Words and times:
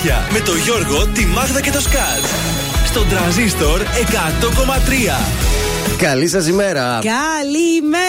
κορίτσια 0.00 0.28
με 0.32 0.40
το 0.40 0.52
Γιώργο, 0.54 1.06
τη 1.06 1.26
Μάγδα 1.26 1.60
και 1.60 1.70
το 1.70 1.80
Σκάτ. 1.80 2.24
Στον 2.86 3.08
τραζίστορ 3.08 3.80
100,3. 3.80 3.86
Καλή 5.98 6.28
σας 6.28 6.46
ημέρα. 6.46 6.82
Καλημέρα. 7.02 8.00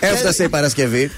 Έφτασε 0.00 0.44
η 0.44 0.48
Παρασκευή. 0.48 1.10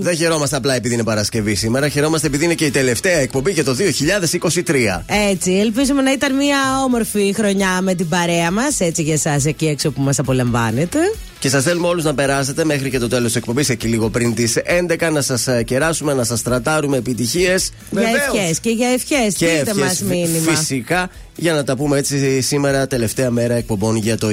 Δεν 0.00 0.16
χαιρόμαστε 0.16 0.56
απλά 0.56 0.74
επειδή 0.74 0.94
είναι 0.94 1.04
Παρασκευή 1.04 1.54
σήμερα. 1.54 1.88
Χαιρόμαστε 1.88 2.26
επειδή 2.26 2.44
είναι 2.44 2.54
και 2.54 2.64
η 2.64 2.70
τελευταία 2.70 3.18
εκπομπή 3.18 3.50
για 3.50 3.64
το 3.64 3.74
2023. 3.74 5.02
Έτσι, 5.30 5.52
ελπίζουμε 5.52 6.02
να 6.02 6.12
ήταν 6.12 6.34
μια 6.34 6.58
όμορφη 6.84 7.34
χρονιά 7.36 7.80
με 7.82 7.94
την 7.94 8.08
παρέα 8.08 8.50
μας. 8.50 8.80
Έτσι 8.80 9.02
για 9.02 9.14
εσάς 9.14 9.44
εκεί 9.44 9.66
έξω 9.66 9.90
που 9.90 10.00
μας 10.00 10.18
απολαμβάνετε. 10.18 10.98
Και 11.38 11.48
σας 11.48 11.64
θέλουμε 11.64 11.86
όλους 11.86 12.04
να 12.04 12.14
περάσετε 12.14 12.64
μέχρι 12.64 12.90
και 12.90 12.98
το 12.98 13.08
τέλος 13.08 13.26
της 13.26 13.36
εκπομπής, 13.36 13.68
εκεί 13.68 13.88
λίγο 13.88 14.08
πριν 14.10 14.34
τις 14.34 14.56
11, 14.64 15.10
να 15.10 15.20
σας 15.20 15.46
ε, 15.46 15.62
κεράσουμε, 15.62 16.14
να 16.14 16.24
σας 16.24 16.42
τρατάρουμε 16.42 16.96
επιτυχίες. 16.96 17.70
Για 17.90 18.02
ευχές 18.08 18.60
και 18.60 18.70
για 18.70 18.88
ευχές. 18.88 19.32
Στείλτε 19.32 19.74
μας 19.74 20.00
μήνυμα. 20.02 20.52
Φυσικά, 20.52 21.10
για 21.36 21.52
να 21.52 21.64
τα 21.64 21.76
πούμε 21.76 21.98
έτσι 21.98 22.40
σήμερα, 22.40 22.86
τελευταία 22.86 23.30
μέρα 23.30 23.54
εκπομπών 23.54 23.96
για 23.96 24.16
το 24.18 24.28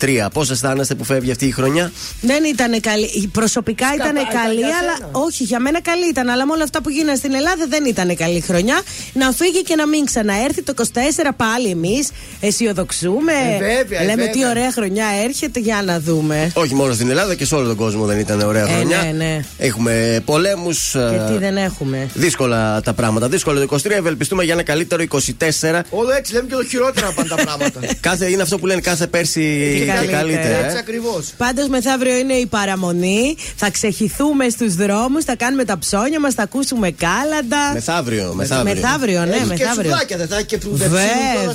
23. 0.00 0.26
Πώς 0.32 0.50
αισθάνεστε 0.50 0.94
που 0.94 1.04
φεύγει 1.04 1.30
αυτή 1.30 1.46
η 1.46 1.50
χρονιά, 1.50 1.92
Δεν 2.20 2.44
ήταν 2.44 2.80
καλή. 2.80 3.30
Προσωπικά 3.32 3.86
ήταν 3.94 4.14
καλή, 4.14 4.64
αλλά 4.64 5.10
όχι, 5.12 5.44
για 5.44 5.60
μένα 5.60 5.80
καλή 5.80 6.08
ήταν. 6.08 6.28
Αλλά 6.28 6.46
με 6.46 6.52
όλα 6.52 6.62
αυτά 6.62 6.82
που 6.82 6.90
γίνανε 6.90 7.16
στην 7.16 7.34
Ελλάδα 7.34 7.66
δεν 7.68 7.84
ήταν 7.84 8.16
καλή 8.16 8.40
χρονιά. 8.40 8.82
Να 9.12 9.32
φύγει 9.32 9.62
και 9.62 9.74
να 9.76 9.86
μην 9.86 10.04
ξαναέρθει 10.04 10.62
το 10.62 10.74
24 10.76 11.28
πάλι 11.36 11.68
εμείς. 11.68 12.10
Αισιοδοξούμε. 12.40 13.32
Ε, 13.32 13.58
βέβαια, 13.58 14.00
ε, 14.00 14.04
Λέμε 14.04 14.14
βέβαια. 14.14 14.30
τι 14.30 14.46
ωραία 14.46 14.72
χρονιά 14.72 15.06
έρχεται 15.24 15.60
για 15.60 15.82
να 15.84 16.00
δούμε. 16.00 16.21
Όχι 16.54 16.74
μόνο 16.74 16.92
στην 16.92 17.10
Ελλάδα 17.10 17.34
και 17.34 17.44
σε 17.44 17.54
όλο 17.54 17.66
τον 17.66 17.76
κόσμο 17.76 18.06
δεν 18.06 18.18
ήταν 18.18 18.40
ωραία 18.40 18.68
Ε, 18.68 18.72
χρονιά. 18.74 19.02
ναι, 19.02 19.10
ναι. 19.24 19.44
Έχουμε 19.58 20.22
πολέμους. 20.24 20.90
Και 20.90 21.32
τι 21.32 21.38
δεν 21.38 21.56
έχουμε. 21.56 22.08
Δύσκολα 22.14 22.80
τα 22.80 22.92
πράγματα. 22.92 23.28
Δύσκολο 23.28 23.66
το 23.66 23.76
23. 23.84 23.90
Ευελπιστούμε 23.90 24.44
για 24.44 24.52
ένα 24.52 24.62
καλύτερο 24.62 25.02
24. 25.10 25.80
Όλο 25.90 26.12
έτσι 26.12 26.32
λέμε 26.32 26.46
και 26.48 26.54
το 26.54 26.64
χειρότερα 26.64 27.12
πάνε 27.12 27.28
τα 27.28 27.34
πράγματα. 27.34 27.80
Κάθε, 28.00 28.30
είναι 28.30 28.42
αυτό 28.42 28.58
που 28.58 28.66
λένε 28.66 28.80
κάθε 28.80 29.06
πέρσι 29.06 29.74
και, 29.78 29.84
καλύτερα. 29.84 30.18
καλύτερα. 30.18 30.64
Έτσι 30.64 30.76
ε. 30.76 30.78
ακριβώς. 30.78 31.32
Πάντως 31.36 31.68
μεθαύριο 31.68 32.16
είναι 32.16 32.32
η 32.32 32.46
παραμονή. 32.46 33.36
Θα 33.56 33.70
ξεχυθούμε 33.70 34.48
στους 34.48 34.74
δρόμους, 34.74 35.24
θα 35.24 35.36
κάνουμε 35.36 35.64
τα 35.64 35.78
ψώνια 35.78 36.20
μας, 36.20 36.34
θα 36.34 36.42
ακούσουμε 36.42 36.90
κάλαντα. 36.90 37.70
Μεθαύριο, 37.74 38.32
μεθαύριο. 38.36 38.74
Μεθαύριο, 38.74 39.24
ναι, 39.24 39.30
Έχει 39.34 39.40
και 39.42 39.46
μεθαύριο. 39.48 39.90
σουδάκια, 39.90 40.16
δεν 40.16 40.26
θα 40.28 40.36
έχει 40.36 40.44
και 40.46 40.58
που 40.58 40.70
δεν 40.76 40.88
Βέβαια. 40.90 41.04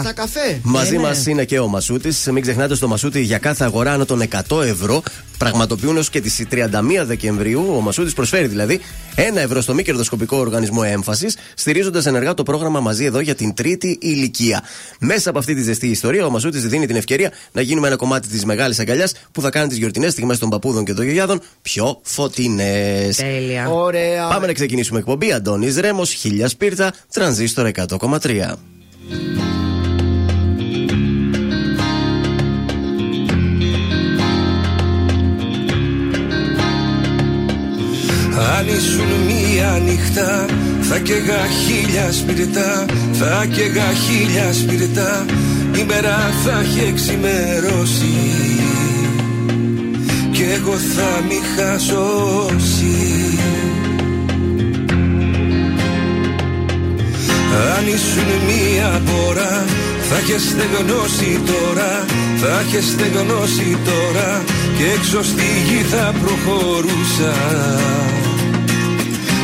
στα 0.03 0.13
καφέ. 0.15 0.59
Μαζί 0.63 0.93
Ε, 0.95 0.97
ναι. 0.97 1.03
μας 1.03 1.25
είναι 1.25 1.43
και 1.45 1.59
ο 1.59 1.67
Μασούτης. 1.67 2.27
Μην 2.31 2.41
ξεχνάτε 2.41 2.75
στο 2.75 2.87
Μασούτη 2.87 3.21
για 3.21 3.37
κάθε 3.37 3.63
αγορά 3.63 3.91
άνω 4.03 4.25
των 4.25 4.59
100 4.59 4.63
ευρώ 4.65 5.03
πραγματοποιούν 5.37 5.95
έως 5.95 6.09
και 6.09 6.21
τις 6.21 6.45
31 6.51 6.65
Δεκεμβρίου. 7.05 7.73
Ο 7.75 7.81
Μασούτη 7.81 8.11
προσφέρει 8.13 8.47
δηλαδή 8.47 8.79
1 9.15 9.19
ευρώ 9.35 9.61
στο 9.61 9.73
μη 9.73 9.83
κερδοσκοπικό 9.83 10.37
οργανισμό 10.37 10.81
έμφασης, 10.85 11.37
στηρίζοντας 11.53 12.05
ενεργά 12.05 12.33
το 12.33 12.43
πρόγραμμα 12.43 12.79
μαζί 12.79 13.05
εδώ 13.05 13.19
για 13.19 13.35
την 13.35 13.53
τρίτη 13.53 13.97
ηλικία. 14.01 14.63
Μέσα 14.99 15.29
από 15.29 15.39
αυτή 15.39 15.55
τη 15.55 15.61
ζεστή 15.61 15.87
ιστορία, 15.87 16.25
ο 16.25 16.29
Μασούτη 16.29 16.59
δίνει 16.59 16.85
την 16.85 16.95
ευκαιρία 16.95 17.31
να 17.51 17.61
γίνουμε 17.61 17.87
ένα 17.87 17.95
κομμάτι 17.95 18.27
της 18.27 18.45
μεγάλης 18.45 18.79
αγκαλιάς 18.79 19.13
που 19.31 19.41
θα 19.41 19.49
κάνει 19.49 19.67
τις 19.67 19.77
γιορτινές 19.77 20.11
στιγμές 20.11 20.37
των 20.37 20.49
παππούδων 20.49 20.85
και 20.85 20.93
των 20.93 21.03
γιαγιάδων 21.03 21.41
πιο 21.61 21.99
φωτεινές. 22.01 23.15
Τέλεια. 23.15 23.69
Ωραία. 23.69 24.27
Πάμε 24.27 24.47
να 24.47 24.53
ξεκινήσουμε 24.53 24.99
εκπομπή. 24.99 25.31
Αντώνης 25.31 25.77
Ρέμος, 25.77 26.11
χίλια 26.11 26.47
σπίρτα, 26.47 26.93
τρανζίστορ 27.13 27.65
100,3. 27.65 28.57
Αν 38.57 38.67
ήσουν 38.67 39.11
μία 39.27 39.81
νύχτα 39.85 40.45
θα 40.81 40.99
καίγα 40.99 41.41
χίλια 41.65 42.11
σπιρτά 42.11 42.85
Θα 43.13 43.45
καίγα 43.51 43.89
χίλια 44.05 44.53
σπιρτά 44.53 45.25
Η 45.79 45.83
μέρα 45.87 46.33
θα 46.43 46.59
έχει 46.59 46.87
εξημερώσει. 46.87 48.15
Κι 50.31 50.43
εγώ 50.57 50.75
θα 50.95 51.21
μη 51.27 51.39
χασώσει. 51.55 52.97
Αν 57.77 57.87
ήσουν 57.87 58.29
μία 58.47 59.01
πορά 59.05 59.65
θα 60.09 60.19
είχε 60.19 60.39
στεγνώσει 60.39 61.39
τώρα 61.45 62.05
Θα 62.41 62.63
είχε 62.65 62.81
στεγνώσει 62.81 63.77
τώρα. 63.85 64.43
Και 64.77 64.83
έξω 64.97 65.23
στη 65.23 65.45
γη 65.67 65.81
θα 65.83 66.13
προχωρούσα 66.21 67.33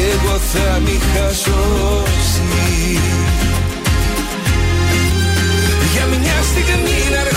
Κι 0.00 0.06
εγώ 0.06 0.38
θα 0.38 0.78
μη 0.84 0.98
χασώσει 1.12 2.42
Για 5.92 6.06
μια 6.06 6.42
στιγμή 6.50 7.00
να 7.14 7.29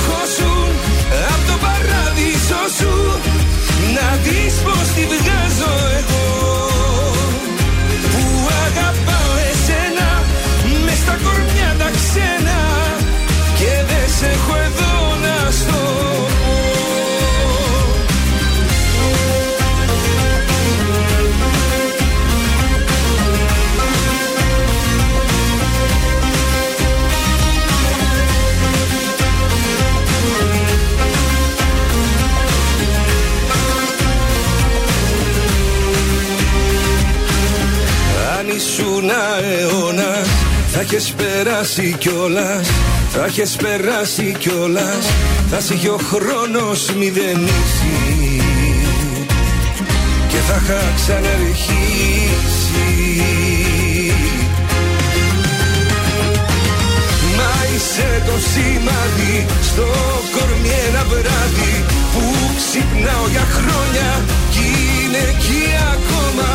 ήσουν 39.04 39.10
αιώνα 39.60 40.26
θα 40.72 40.80
έχεις 40.80 41.14
περάσει 41.18 41.96
κιόλας 42.00 42.68
Θα 43.12 43.26
έχεις 43.26 43.56
περάσει 43.56 44.36
κιόλας 44.40 45.06
Θα 45.52 45.60
σε 45.60 45.74
είχε 45.74 45.90
ο 45.90 46.00
χρόνος 46.12 46.94
μηδενίσει 46.98 48.42
Και 50.28 50.38
θα 50.48 50.62
είχα 50.64 50.82
ξαναρχίσει. 50.96 51.82
Μα 57.38 57.52
είσαι 57.76 58.24
το 58.26 58.36
σημάδι 58.52 59.46
στο 59.62 59.88
κορμί 60.36 60.74
ένα 60.88 61.04
βράδυ 61.10 61.86
Που 62.14 62.24
ξυπνάω 62.58 63.28
για 63.32 63.46
χρόνια 63.56 64.10
κι 64.52 64.66
είναι 65.04 65.18
εκεί 65.18 65.66
ακόμα 65.94 66.50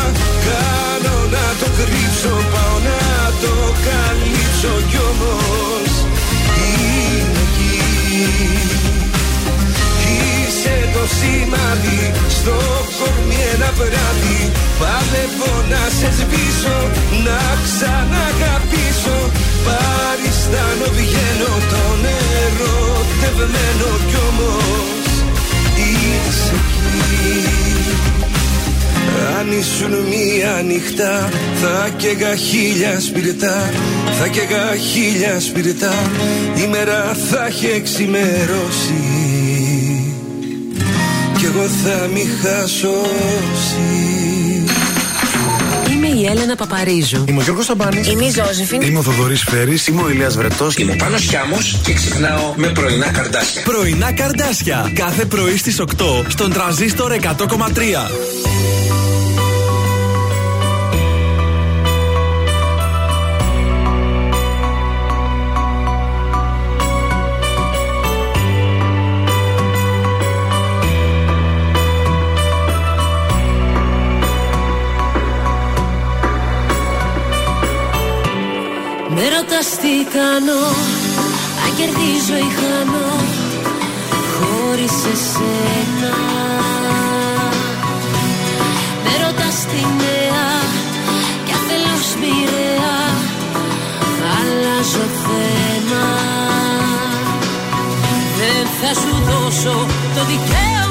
βράδυ. 13.79 14.41
Παλεύω 14.79 15.53
να 15.71 15.83
σε 15.97 16.09
σβήσω 16.17 16.77
Να 17.27 17.41
ξαναγαπήσω. 17.65 19.17
Παριστάνω 19.65 20.87
βγαίνω 20.97 21.53
τον 21.71 22.01
ερωτευμένο 22.43 23.89
κι 24.09 24.17
όμως 24.29 25.09
Είσαι 25.87 26.55
εκεί. 26.99 27.59
Αν 29.39 29.51
ήσουν 29.51 29.91
μία 29.91 30.61
νυχτά 30.65 31.29
θα 31.61 31.89
καίγα 31.97 32.35
χίλια 32.35 32.99
σπιρτά. 32.99 33.69
Θα 34.19 34.27
καίγα 34.27 34.75
χίλια 34.75 35.39
σπιρτά. 35.39 35.93
Η 36.63 36.67
μέρα 36.67 37.15
θα 37.29 37.45
έχει 37.45 37.65
εξημερώσει. 37.65 38.93
Κι 39.03 39.08
εγώ 41.55 41.67
θα 41.67 42.07
μη 42.13 42.25
χασώσει 42.41 43.79
Είμαι 45.91 46.07
η 46.07 46.25
Έλενα 46.25 46.55
Παπαρίζου. 46.55 47.23
Είμαι 47.27 47.39
ο 47.39 47.43
Γιώργος 47.43 47.65
Σαμπάνης. 47.65 48.07
Είμαι 48.07 48.25
η 48.25 48.29
Ζώζεφιν. 48.29 48.81
Είμαι 48.81 48.99
ο 48.99 49.01
Θοδωρής 49.01 49.43
Φέρης. 49.43 49.87
Είμαι 49.87 50.01
ο 50.01 50.09
Ηλίας 50.09 50.35
Βρετός. 50.35 50.75
Είμαι 50.75 50.95
Πάνος 50.95 51.21
Χιάμος 51.21 51.79
και 51.83 51.93
ξυπνάω 51.93 52.53
με 52.55 52.67
πρωινά 52.67 53.11
καρδάσια. 53.11 53.61
Πρωινά 53.61 54.11
καρδάσια. 54.11 54.91
Κάθε 54.93 55.25
πρωί 55.25 55.57
στις 55.57 55.79
8 55.79 56.25
στον 56.27 56.53
τραζίστορ 56.53 57.11
100,3. 57.11 58.48
Με 79.21 79.27
ρωτάς 79.35 79.69
τι 79.81 79.93
κάνω 80.17 80.61
Αν 81.63 81.71
κερδίζω 81.77 82.37
ή 82.47 82.49
χάνω 82.59 83.09
Χωρίς 84.35 84.97
εσένα. 85.13 86.15
Με 89.03 89.13
ρωτάς 89.23 89.57
τι 89.69 89.81
νέα 90.01 90.47
Κι 91.45 91.53
αφελώς 91.57 92.07
μοιραία 92.21 92.97
Αλλάζω 94.37 95.05
θέμα. 95.23 96.07
Δεν 98.37 98.65
θα 98.81 98.99
σου 99.01 99.13
δώσω 99.29 99.87
το 100.15 100.21
δικαίωμα 100.25 100.88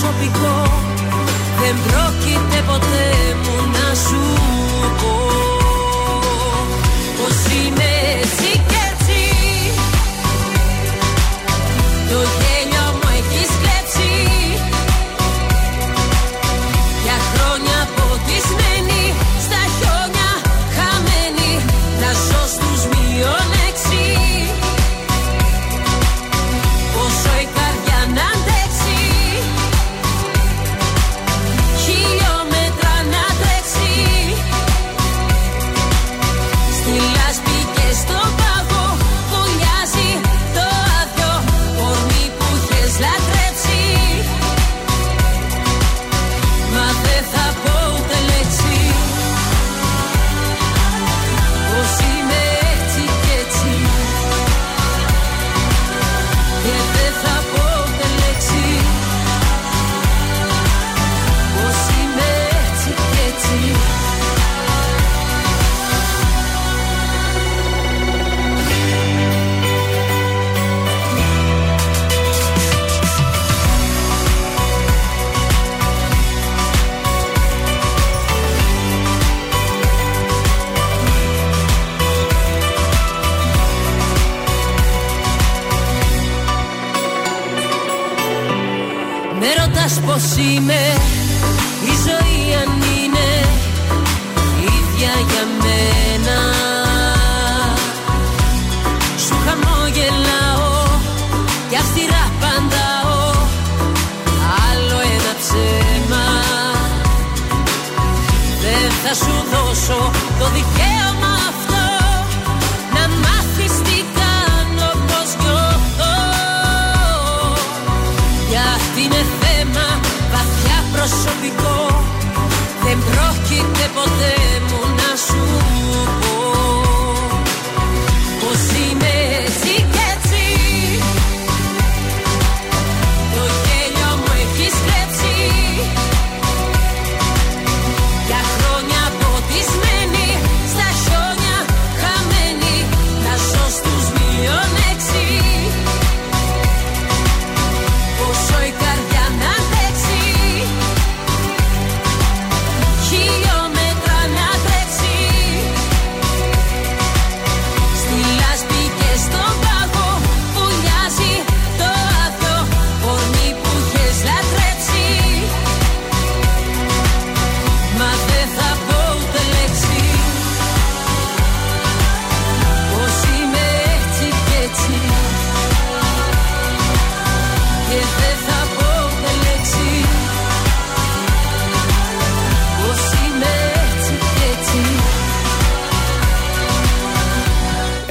προσωπικό. 0.00 0.56
Δεν 1.60 1.74
πρόκειται 1.86 2.62
ποτέ 2.66 3.08
μου 3.42 3.56
να 3.72 3.94
σου 3.94 4.22
πω 5.00 5.14
Πως 7.18 7.36
είμαι 7.54 7.89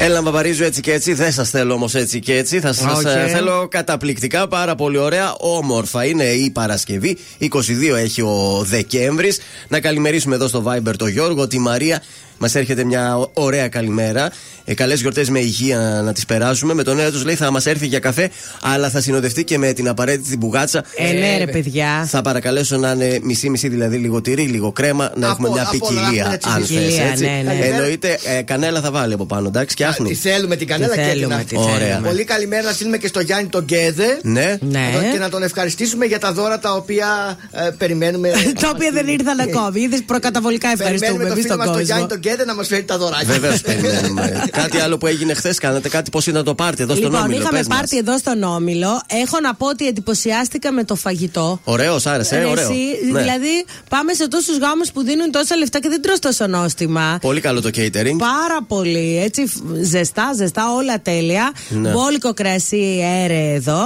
Έλα, 0.02 0.24
Παπαρίζου 0.24 0.64
έτσι 0.64 0.82
και 0.82 0.94
έτσι. 0.94 1.14
Δεν 1.14 1.32
σας 1.32 1.50
θέλω 1.50 1.74
όμως 1.74 1.96
έτσι 1.96 2.20
και 2.20 2.38
έτσι. 2.38 2.60
Θα 2.60 2.74
σας 2.74 2.98
Οκ. 2.98 3.08
θέλω 3.32 3.68
καταπληκτικά, 3.68 4.48
πάρα 4.48 4.76
πολύ 4.76 4.98
ωραία, 4.98 5.34
όμορφα. 5.38 6.06
Είναι 6.06 6.24
η 6.24 6.50
Παρασκευή. 6.50 7.18
22 7.40 7.96
έχει 7.96 8.22
ο 8.22 8.64
Δεκέμβρης. 8.66 9.40
Να 9.68 9.80
καλημερίσουμε 9.80 10.36
εδώ 10.36 10.48
στο 10.48 10.64
Viber 10.68 10.94
το 10.98 11.08
Γιώργο, 11.08 11.48
τη 11.48 11.60
Μαρία 11.60 12.02
Μας 12.40 12.56
έρχεται 12.56 12.84
μια 12.84 13.18
ω- 13.18 13.30
ωραία 13.34 13.68
καλημέρα. 13.68 14.32
Ε, 14.66 14.74
Καλές 14.74 15.02
γιορτές 15.02 15.30
με 15.30 15.40
υγεία 15.40 16.02
να 16.04 16.14
τις 16.14 16.26
περάσουμε. 16.26 16.74
Με 16.74 16.84
το 16.84 16.96
νέο 16.96 17.12
έτος 17.12 17.24
λέει 17.26 17.36
θα 17.36 17.52
μας 17.52 17.66
έρθει 17.66 17.86
για 17.88 18.00
καφέ, 18.00 18.30
αλλά 18.62 18.90
θα 18.90 19.02
συνοδευτεί 19.02 19.44
και 19.44 19.58
με 19.58 19.74
την 19.74 19.88
απαραίτητη 19.88 20.38
μπουγάτσα. 20.38 20.84
Ε, 20.98 21.12
ναι, 21.12 21.38
ρε 21.38 21.48
παιδιά. 21.48 22.06
Θα 22.10 22.22
παρακαλέσω 22.22 22.78
να 22.78 22.92
είναι 22.92 23.20
μισή-μισή, 23.24 23.68
δηλαδή 23.68 23.98
λίγο 23.98 24.22
τυρί, 24.22 24.44
λίγο 24.44 24.72
κρέμα, 24.72 25.04
να 25.04 25.26
Από- 25.26 25.26
έχουμε 25.32 25.50
μια 25.50 25.62
από 25.62 25.86
όλα, 25.88 26.00
ποικιλία. 26.02 26.22
έχουμε 26.22 26.34
έτσι 26.36 26.50
Αν 26.54 26.62
ποικιλία, 26.62 26.90
θες, 27.04 27.10
έτσι. 27.12 27.24
ναι, 27.26 27.42
ναι. 27.46 27.66
Εννοείται, 27.66 28.20
ε, 28.24 28.42
κανέλα 28.42 28.82
θα 28.82 28.92
βάλει 28.92 29.14
από 29.14 29.26
πάνω, 29.26 29.48
εντάξει, 29.48 29.76
και 29.76 29.84
Τη 29.84 29.90
άχνη. 29.90 30.14
θέλουμε 30.14 30.56
την 30.56 30.68
κανέλα 30.68 30.92
Τη 30.92 30.98
και 30.98 31.02
την 31.04 31.12
θέλουμε, 31.14 31.36
άχνη. 31.36 31.46
τη 31.56 31.58
Ωραία. 31.58 31.74
θέλουμε. 31.78 32.08
Πολύ 32.08 32.24
καλημέρα 32.24 32.64
να 32.64 32.72
στείλουμε 32.72 32.98
και 32.98 33.08
στο 33.08 33.20
Γιάννη 33.20 33.50
τον 33.50 33.64
Γκέδε. 33.64 34.20
Ναι. 34.22 34.58
Ναι. 34.60 34.90
Και 35.14 35.20
να 35.20 35.30
τον 35.30 35.44
ευχαριστήσουμε 35.44 36.06
για 36.06 36.20
τα 36.20 36.34
δώρα 36.34 36.60
τα 36.60 36.74
οποία 36.74 37.38
ε, 37.52 37.70
περιμένουμε. 37.78 38.30
Τα 38.62 38.70
οποία 38.76 38.92
δεν 38.94 39.08
ήρθαν 39.08 39.40
ακόμη. 39.40 39.82
Είδες 39.82 40.04
προκαταβολικά 40.06 40.68
ευχαριστούμε 40.72 40.98
Περιμένουμε 41.00 41.28
το 41.28 41.34
εμείς 41.34 41.44
φίλο 41.44 41.56
τον 41.56 41.66
μας 41.66 41.76
τον 41.78 41.86
κόσμο. 41.86 42.06
Γιάννη 42.30 42.46
τον 42.46 42.46
Γκέδε 42.46 42.46
να 42.46 42.56
μας 42.56 42.68
φέρει 42.68 42.84
τα 42.84 42.98
δωράκια. 42.98 43.26
Βεβαίω 43.34 43.54
περιμένουμε. 43.64 44.44
κάτι 44.52 44.80
άλλο 44.80 44.98
που 44.98 45.08
έγινε 45.08 45.34
χθες, 45.34 45.58
κάνατε 45.58 45.90
κάτι, 45.90 46.10
πώς 46.10 46.28
ήταν 46.28 46.44
το 46.44 46.56
πάρτι 46.56 46.82
εδώ 46.84 46.96
στον 46.96 47.06
Λοιπόν, 47.12 47.24
Όμιλο. 47.26 47.42
είχαμε 47.42 47.58
πες 47.58 47.68
μας. 47.68 47.78
πάρτι 47.78 47.98
εδώ 47.98 48.18
στον 48.18 48.44
Όμιλο. 48.44 49.02
Έχω 49.08 49.40
να 49.40 49.56
πω 49.56 49.68
ότι 49.68 49.88
εντυπωσιάστηκα 49.88 50.72
με 50.72 50.84
το 50.84 50.96
φαγητό. 50.96 51.60
Ωραίος, 51.64 52.06
άρεσε, 52.06 52.36
ε, 52.36 52.40
Ρε, 52.40 52.46
ωραίο. 52.46 52.64
εσύ, 52.72 52.82
Ναι. 53.12 53.20
Δηλαδή, 53.22 53.66
πάμε 53.90 54.14
σε 54.14 54.28
τόσους 54.28 54.58
γάμους 54.58 54.92
που 54.92 55.04
δίνουν 55.04 55.32
τόσα 55.32 55.56
λεφτά 55.56 55.80
και 55.80 55.90
δεν 55.90 56.02
τρως 56.02 56.20
τόσο 56.20 56.48
νόστιμα. 56.48 57.18
Πολύ 57.22 57.42
καλό 57.42 57.62
το 57.62 57.70
catering. 57.76 58.16
Πάρα 58.18 58.60
πολύ. 58.68 59.22
Έτσι, 59.24 59.46
φ- 59.46 59.62
ζεστά, 59.82 60.34
ζεστά, 60.36 60.74
όλα 60.74 61.02
τέλεια. 61.02 61.52
Ναι. 61.70 61.90
Μπόλικο 61.90 62.34
κρασί 62.34 63.00
έρε 63.24 63.54
εδώ. 63.54 63.82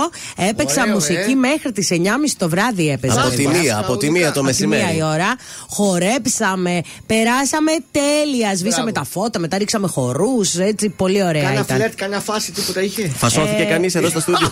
Έπαιξα 0.50 0.82
Ωραίο, 0.82 0.94
μουσική 0.94 1.32
ε. 1.32 1.36
μέχρι 1.36 1.72
τις 1.72 1.90
9.30 1.92 2.36
το 2.38 2.50
βράδυ 2.50 2.90
έπαιζα. 2.90 3.20
Από 3.22 3.30
παιδιά. 3.30 3.50
τη 3.50 3.58
μία, 3.60 3.78
από 3.78 3.98
τη 3.98 4.10
μία 4.12 4.32
το 4.32 4.40
Από 4.40 4.50
τη 4.52 4.68
μία 4.68 4.78
η 4.78 4.82
μεσημέρι. 4.82 5.04
ώρα. 5.14 5.36
Χορέψαμε, 5.70 6.82
περάσαμε 7.06 7.72
τέλεια. 7.92 8.33
Σβήσαμε 8.58 8.92
τα 8.92 9.04
φώτα, 9.12 9.40
μετά 9.40 9.58
ρίξαμε 9.58 9.88
χορούς. 9.88 10.56
Έτσι, 10.56 10.90
πολύ 10.90 11.24
ωραία 11.24 11.44
Κάνα 11.44 11.54
ήταν. 11.54 11.76
φλερτ, 11.78 11.94
κάνα 11.96 12.20
φάση, 12.20 12.52
τίποτα 12.52 12.82
είχε. 12.82 13.12
Φασώθηκε 13.18 13.64
κανείς 13.64 13.96
εδώ 13.96 14.10
στο 14.10 14.20
στούντιο. 14.20 14.52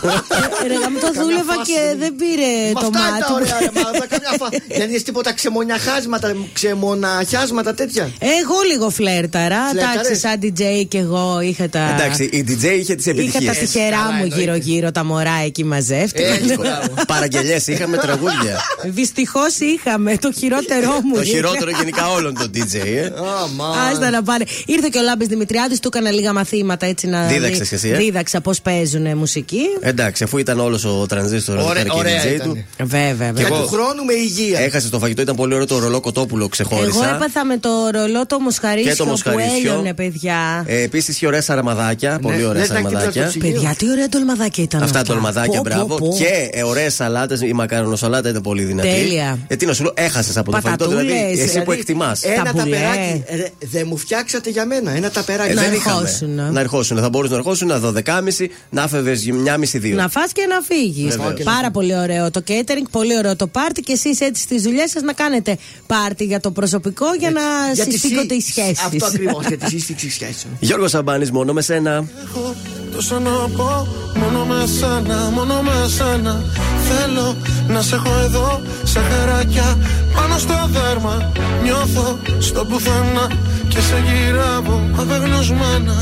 Ε, 0.64 0.68
Ρε, 0.68 0.74
γάμο, 0.74 1.00
το 1.00 1.06
Κάνα 1.12 1.22
δούλευα 1.24 1.54
φάση, 1.54 1.72
και 1.72 1.80
δεν- 1.88 1.98
δεν 2.00 2.16
πήρε 2.16 2.50
Μα 2.74 2.82
το 2.82 2.88
αυτά 2.88 3.00
είναι 3.00 3.10
μάτι 3.10 3.22
τα 3.24 3.30
μου. 3.30 3.36
ωραία, 3.42 3.58
ρε 3.60 3.70
μάλλον. 3.84 4.08
Καμιά 4.10 4.32
φα- 4.40 4.50
Δεν 4.80 4.90
είναι 4.90 5.00
τίποτα 5.00 5.34
ξεμονιαχάσματα, 5.34 6.36
ξεμοναχιάσματα 6.54 7.74
τέτοια. 7.74 8.04
Εγώ 8.20 8.56
λίγο 8.72 8.90
φλέρταρα. 8.90 9.68
Φλέρταρες; 9.72 10.00
Εντάξει, 10.00 10.20
σαν 10.20 10.40
DJ 10.44 10.86
και 10.88 10.98
εγώ 10.98 11.40
είχα 11.42 11.70
τα. 11.70 11.80
Εντάξει, 12.00 12.24
η 12.24 12.46
DJ 12.48 12.64
είχε 12.80 12.96
τις 12.96 13.06
Είχα 13.06 13.16
τα 13.16 13.22
επιτυχίες. 13.22 13.58
τυχερά 13.58 13.90
καλά, 13.90 14.04
μου 14.12 14.12
εννοείται. 14.24 14.36
γύρω-γύρω 14.40 14.92
τα 14.92 15.04
μωρά 15.04 15.38
εκεί 15.46 15.64
μαζεύτηκαν. 15.66 16.32
Έτσι, 16.34 16.56
μπράβο. 16.58 16.94
Παραγγελίε 17.14 17.60
είχαμε 17.66 17.98
τραγούδια. 17.98 18.60
Δυστυχώς 18.86 19.58
είχαμε 19.60 20.18
το 20.18 20.32
χειρότερό 20.32 20.92
μου. 21.04 21.14
Το 21.16 21.22
είχε. 21.22 21.32
χειρότερο 21.34 21.72
γενικά 21.72 22.10
όλων 22.10 22.34
των 22.34 22.52
DJ, 22.56 22.76
ε. 22.76 23.12
Άμα. 23.44 23.71
Άστα 23.92 24.10
να 24.10 24.24
πάνε. 24.24 24.46
Ήρθε 24.66 24.88
και 24.92 24.98
ο 24.98 25.02
Λάμπης 25.02 25.28
Δημητριάδης, 25.28 25.80
του 25.80 25.90
έκανα 25.94 26.12
λίγα 26.12 26.34
μαθήματα 26.34 26.86
έτσι 26.86 27.08
να. 27.08 27.26
Δίδαξες 27.26 27.58
δει- 27.60 27.68
κι 27.68 27.74
εσύ, 27.74 27.90
ε; 27.90 27.96
Δίδαξα 27.98 28.42
πώς 28.42 28.62
παίζουν 28.62 29.18
μουσική. 29.18 29.62
Εντάξει, 29.82 30.24
αφού 30.24 30.38
ήταν 30.38 30.60
όλος 30.60 30.86
ο 30.86 31.06
τρανζίστορ 31.10 31.58
εδώ 31.58 31.68
Ωραία- 31.70 31.84
πέρα 31.84 31.94
και 31.94 32.00
ωραία 32.00 32.26
η 32.26 32.32
DJ 32.32 32.36
ήταν. 32.36 32.48
του. 32.48 32.66
Βέβαια, 32.86 33.10
Και 33.10 33.34
βέβαια. 33.34 33.48
εγώ- 33.48 33.62
του 33.62 33.68
χρόνου 33.68 34.04
με 34.06 34.14
υγεία. 34.14 34.60
Έχασε 34.60 34.90
το 34.90 35.00
φαγητό, 35.00 35.22
ήταν 35.22 35.36
πολύ 35.36 35.54
ωραίο 35.54 35.66
το 35.68 35.80
ρολό 35.80 36.00
κοτόπουλο, 36.00 36.48
ξεχώρισα. 36.48 37.04
Εγώ 37.06 37.16
έπαθα 37.16 37.46
με 37.46 37.58
το 37.58 37.70
ρολό 37.92 38.26
το 38.26 38.40
μοσχαρίσιο, 38.40 38.92
Και 38.92 38.98
το 38.98 39.04
που 39.04 39.10
μοσχαρίσιο. 39.10 39.48
έλειωνε, 39.72 39.94
παιδιά. 39.94 40.64
Ε, 40.68 40.82
Επίσης 40.82 41.16
είχε 41.16 41.28
ωραία 41.28 41.42
σαραμαδάκια, 41.42 42.20
πολύ 42.22 42.46
ωραία 42.46 42.62
λες 42.62 42.70
να 42.70 42.76
κοιτάς 42.76 42.92
σαραμαδάκια. 42.92 43.24
το 43.24 43.30
ψυγείο. 43.30 43.52
Παιδιά, 43.52 43.76
τι 43.78 43.90
ωραία 43.90 44.10
τολμαδάκια 44.10 44.64
ήταν 44.64 44.84
Αυτά 44.84 45.00
αυτά. 45.00 45.14
τολμαδάκια, 45.14 45.62
Πω, 45.62 45.70
μπράβο. 45.70 45.86
πω, 45.96 46.08
πω. 46.10 46.16
Και 46.18 46.50
ε, 46.52 46.64
ωραίες 46.64 46.94
σαλάτες. 46.94 47.42
Η 47.42 47.54
μακαρονοσαλάτα 47.54 48.30
ήταν 48.30 48.42
πολύ 48.42 48.64
δυνατή. 48.64 48.88
Τέλεια. 48.90 49.40
Ε, 49.48 49.56
τι 49.56 49.66
να 49.66 49.74
σου 49.74 49.84
λέω, 49.84 49.92
έχασες 49.96 50.38
από 50.38 50.52
το 50.52 50.60
φαγητό. 50.64 50.88
Δηλαδή, 50.88 51.08
Πατατούλες, 51.08 51.40
εσύ 51.40 51.46
που 51.46 51.52
δηλαδή, 51.64 51.80
εκτιμάς. 51.80 52.24
Ένα 52.24 52.44
Τα 52.44 52.52
μπουλιέ. 52.56 52.76
ταπεράκι. 52.80 53.24
Ρε, 53.62 53.68
Δεν 53.72 53.88
μου 53.88 53.98
φτιάξατε 53.98 54.50
για 54.50 54.66
μένα. 54.66 54.92
Ένα 54.92 55.10
ταπεράκι. 55.12 55.52
Ε, 55.52 55.54
να 55.54 55.62
δεν 55.62 55.74
είχαμε. 55.74 56.02
ερχόσουν. 56.02 56.54
Να 56.54 56.60
ερχόσουν. 56.60 56.98
Θα 56.98 57.10
μπορούσε 57.10 57.32
να 57.32 57.38
ερχόσουν 57.38 57.68
να 57.68 57.80
12.30 57.80 58.48
να 58.70 58.88
φεύγε 58.88 59.32
μια 59.34 59.58
μισή 59.58 59.78
δύο. 59.78 59.96
Να 59.96 60.10
φας 60.10 60.32
και 60.32 60.46
να 60.50 60.62
φύγεις. 60.62 61.16
Βεβαίως. 61.18 61.44
Πάρα 61.44 61.72
πολύ 61.72 61.98
ωραίο 61.98 62.32
το 62.32 62.42
catering, 62.48 62.86
πολύ 62.92 63.18
ωραίο 63.18 63.36
το 63.36 63.48
πάρτι 63.48 63.82
και 63.82 63.92
εσείς 63.94 64.20
έτσι 64.22 64.42
στις 64.42 64.62
δουλειές 64.62 64.92
σας 64.92 65.02
να 65.02 65.14
κάνετε 65.14 65.58
πάρτι 65.88 66.24
για 66.24 66.40
το 66.40 66.52
προσωπικό 66.52 67.06
για 67.20 67.32
να 67.32 67.42
Για 67.74 67.86
τη 67.86 67.92
συστήκονται 67.92 68.34
οι 68.34 68.42
σύ- 68.42 68.52
σχέσεις. 68.52 68.84
Αυτό 68.86 69.06
ακριβώς 69.06 69.46
για 69.48 69.58
τη 69.58 69.70
σύσφυξη 69.76 70.10
σχέσεων. 70.10 70.54
Γιώργος 70.60 70.90
Σαμπάνης, 70.92 71.32
μόνο 71.32 71.54
με 71.54 71.62
σένα. 71.62 71.92
Έχω 72.26 72.56
τόσα 72.96 73.20
να 73.20 73.30
πω 73.32 73.88
μόνο 74.16 74.46
με 74.46 74.66
σένα, 74.80 75.30
μόνο 75.34 75.62
με 75.62 75.88
σένα 75.98 76.44
Θέλω 76.90 77.38
να 77.68 77.82
σε 77.82 77.96
έχω 77.96 78.20
εδώ 78.24 78.62
σαν 78.84 79.04
χαράκια 79.04 79.78
πάνω 80.16 80.38
στο 80.38 80.70
δέρμα 80.72 81.32
Νιώθω 81.64 82.20
στο 82.40 82.66
πουθενά 82.66 83.28
και 83.72 83.82
σε 83.88 83.98
γυρεύω 84.06 84.78
απεγνωσμένα. 85.02 85.98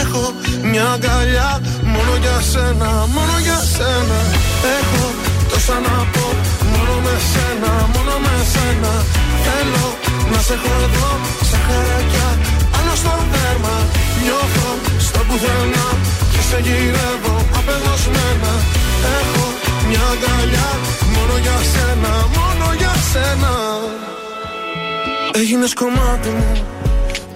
Έχω 0.00 0.22
μια 0.70 0.86
αγκαλιά 0.94 1.50
μόνο 1.92 2.12
για 2.24 2.36
σένα, 2.50 2.90
μόνο 3.14 3.34
για 3.46 3.58
σένα. 3.74 4.18
Έχω 4.78 5.04
τόσα 5.50 5.76
να 5.86 5.96
πω 6.12 6.26
μόνο 6.72 6.94
με 7.04 7.14
σένα, 7.30 7.72
μόνο 7.94 8.14
με 8.24 8.34
σένα. 8.52 8.92
Θέλω 9.44 9.86
να 10.32 10.38
σε 10.46 10.54
έχω 10.58 10.72
εδώ 10.86 11.10
σαν 11.48 11.60
χαράκια 11.66 12.28
πάνω 12.72 12.92
στο 13.00 13.12
δέρμα. 13.32 13.76
Νιώθω 14.24 14.70
στο 15.06 15.20
πουθενά 15.28 15.86
και 16.32 16.42
σε 16.48 16.58
γυρεύω 16.66 17.36
απεγνωσμένα. 17.58 18.52
Έχω 19.18 19.44
μια 19.88 20.04
αγκαλιά 20.12 20.68
μόνο 21.14 21.34
για 21.44 21.58
σένα, 21.72 22.12
μόνο 22.36 22.66
για 22.80 22.94
σένα 23.10 23.52
Έγινες 25.34 25.74
κομμάτι 25.74 26.28
μου. 26.28 26.64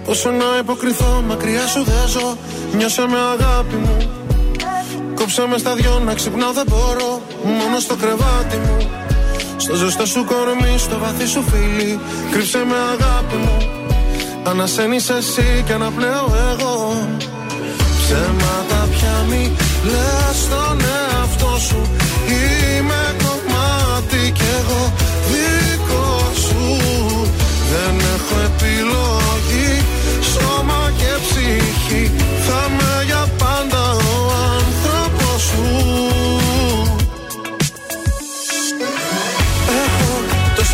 Πόσο 0.05 0.29
να 0.29 0.45
υποκριθώ 0.59 1.23
μακριά 1.27 1.67
σου 1.67 1.83
δεν 1.83 2.07
ζω 2.07 2.37
Νιώσε 2.77 3.01
με 3.01 3.17
αγάπη 3.33 3.75
μου. 3.75 3.97
Κόψε 5.15 5.45
με 5.49 5.57
στα 5.57 5.73
δυο 5.75 6.01
να 6.05 6.13
ξυπνάω 6.13 6.51
δεν 6.51 6.65
μπορώ. 6.67 7.21
Μόνο 7.43 7.79
στο 7.79 7.95
κρεβάτι 7.95 8.57
μου. 8.57 8.77
Στο 9.57 9.75
ζεστό 9.75 10.05
σου 10.05 10.25
κορμί, 10.25 10.77
στο 10.77 10.97
βαθύ 10.97 11.25
σου 11.25 11.43
φίλι. 11.49 11.99
Κρύψε 12.31 12.57
με 12.57 12.75
αγάπη 12.93 13.35
μου. 13.35 13.57
Ανασένεις 14.43 15.09
εσύ 15.09 15.63
και 15.65 15.73
αναπνέω 15.73 16.25
εγώ. 16.51 17.07
Ψέματα 18.01 18.87
πια 18.91 19.25
μη 19.29 19.51
λες 19.83 20.37
στον 20.43 20.79
εαυτό 20.81 21.57
σου 21.67 21.81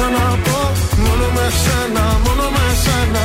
τόσα 0.02 0.10
να 0.18 0.38
πω 0.46 0.60
Μόνο 1.04 1.26
με 1.36 1.46
σένα, 1.64 2.04
μόνο 2.26 2.46
με 2.56 2.66
σένα. 2.84 3.24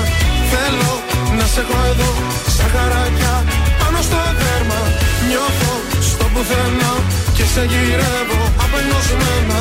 Θέλω 0.51 0.93
να 1.39 1.47
σε 1.53 1.61
έχω 1.65 1.79
εδώ 1.91 2.11
Σαν 2.57 2.69
χαράκια 2.75 3.35
πάνω 3.81 3.99
στο 4.09 4.21
δέρμα. 4.41 4.81
Νιώθω 5.29 5.73
στο 6.09 6.25
πουθενά 6.33 6.93
Και 7.37 7.45
σε 7.53 7.63
γυρεύω 7.71 8.41
απελπισμένα. 8.65 9.61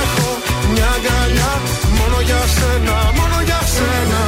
Έχω 0.00 0.28
μια 0.72 0.88
αγκαλιά 0.96 1.52
Μόνο 1.98 2.18
για 2.28 2.42
σένα, 2.56 2.96
μόνο 3.18 3.36
για 3.48 3.60
σένα 3.74 4.20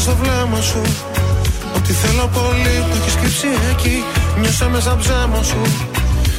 Χάθηκα 0.00 0.16
στο 0.16 0.16
βλέμμα 0.22 0.60
σου. 0.60 0.82
Ότι 1.76 1.92
θέλω 1.92 2.26
πολύ 2.38 2.76
το 2.90 2.96
έχεις 3.00 3.14
κρύψει 3.20 3.48
εκεί. 3.72 3.96
Νιώσα 4.40 4.68
μέσα 4.68 4.96
ψέμα 5.00 5.42
σου. 5.42 5.62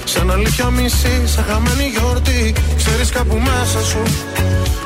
Σαν 0.04 0.32
αλήθεια 0.32 0.70
μισή, 0.70 1.16
σαν 1.34 1.44
χαμένη 1.48 1.86
γιορτή. 1.94 2.54
Ξέρεις 2.82 3.10
κάπου 3.10 3.38
μέσα 3.50 3.80
σου. 3.90 4.02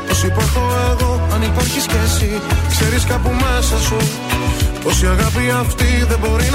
Πως 0.07 0.23
υπάρχω 0.23 0.61
εγώ, 0.91 1.11
αν 1.33 1.41
υπάρχεις 1.41 1.85
κι 1.91 1.99
εσύ 2.05 2.31
Ξέρεις 2.73 3.03
κάπου 3.11 3.31
μέσα 3.43 3.77
σου. 3.87 3.97
Πως 4.83 5.01
η 5.03 5.07
αγάπη 5.15 5.45
αυτή 5.63 5.89
δεν 6.09 6.19
μπορεί 6.21 6.47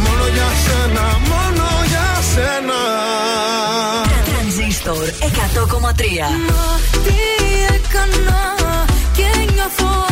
Μόνο 0.21 0.33
για 0.33 0.51
σένα, 0.65 1.01
μόνο 1.29 1.67
για 1.87 2.09
σένα. 2.33 2.79
Τρανζίστορ 4.25 5.03
100,3 5.03 5.81
Μα 6.47 6.79
τι 7.03 7.13
έκανα 7.75 8.55
και 9.15 9.53
νιώθω 9.53 10.10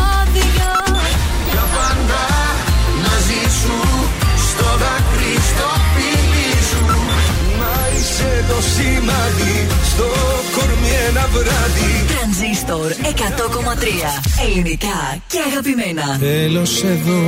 το 8.49 8.59
σημάδι. 8.73 9.55
Στο 9.91 10.07
κορμί 10.55 10.91
ένα 11.09 11.25
βράδυ. 11.33 11.93
Τρανζίστορ 12.11 12.89
100,3 12.91 14.11
Ελληνικά 14.45 14.99
και 15.27 15.39
αγαπημένα. 15.49 16.17
Τέλος 16.19 16.83
εδώ 16.83 17.21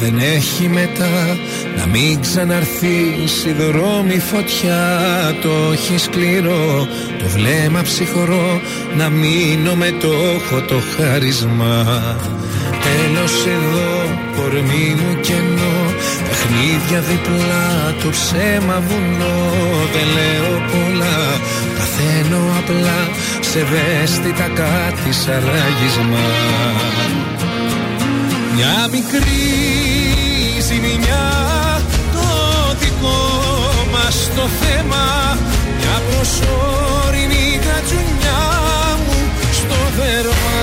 δεν 0.00 0.18
έχει 0.36 0.68
μετά. 0.68 1.36
Να 1.76 1.86
μην 1.86 2.20
ξαναρθείς 2.20 3.44
η 3.44 3.52
δρόμη 3.52 4.18
φωτιά. 4.18 4.82
Το 5.42 5.72
έχει 5.72 5.98
σκληρό, 5.98 6.88
το 7.18 7.26
βλέμμα 7.28 7.82
ψυχρό 7.82 8.60
Να 8.96 9.08
μείνω 9.08 9.74
με 9.74 9.90
το 10.00 10.12
έχω 10.36 10.60
το 10.60 10.78
χάρισμα. 10.96 11.72
Τέλος 12.84 13.32
εδώ, 13.56 13.92
κορμί 14.36 14.96
μου 14.98 15.20
κενό 15.20 15.76
Παιχνίδια 16.46 17.00
διπλά, 17.00 17.94
το 18.02 18.10
ψέμα 18.10 18.82
βουνό 18.86 19.36
Δεν 19.92 20.06
λέω 20.16 20.52
πολλά, 20.70 21.40
παθαίνω 21.78 22.42
απλά 22.58 23.08
Σε 23.40 23.58
ευαίσθητα 23.58 24.48
κάτι 24.54 25.12
σαν 25.12 25.42
ράγισμα. 25.52 26.24
Μια 28.54 28.88
μικρή 28.92 29.46
ζημιά 30.68 31.26
το 32.12 32.28
δικό 32.80 33.22
μας 33.92 34.30
το 34.36 34.48
θέμα. 34.60 35.36
Μια 35.78 36.02
προσωρινή 36.08 37.58
κατσουνιά 37.66 38.42
μου 39.06 39.18
στο 39.52 39.78
δέρμα. 39.96 40.62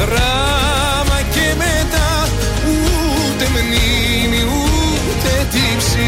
Δράμα 0.00 1.18
και 1.34 1.46
μετά 1.62 2.10
ούτε 2.72 3.44
μνήμη 3.54 4.42
ούτε 4.56 5.32
τύψεις. 5.52 5.98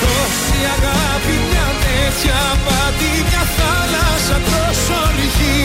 Τόση 0.00 0.58
αγάπη 0.76 1.34
μια 1.48 1.68
τέτοια 1.84 2.40
πάτη 2.64 3.10
μια 3.28 3.44
θάλασσα 3.56 4.38
τόσο 4.50 4.98
ρηχή 5.16 5.62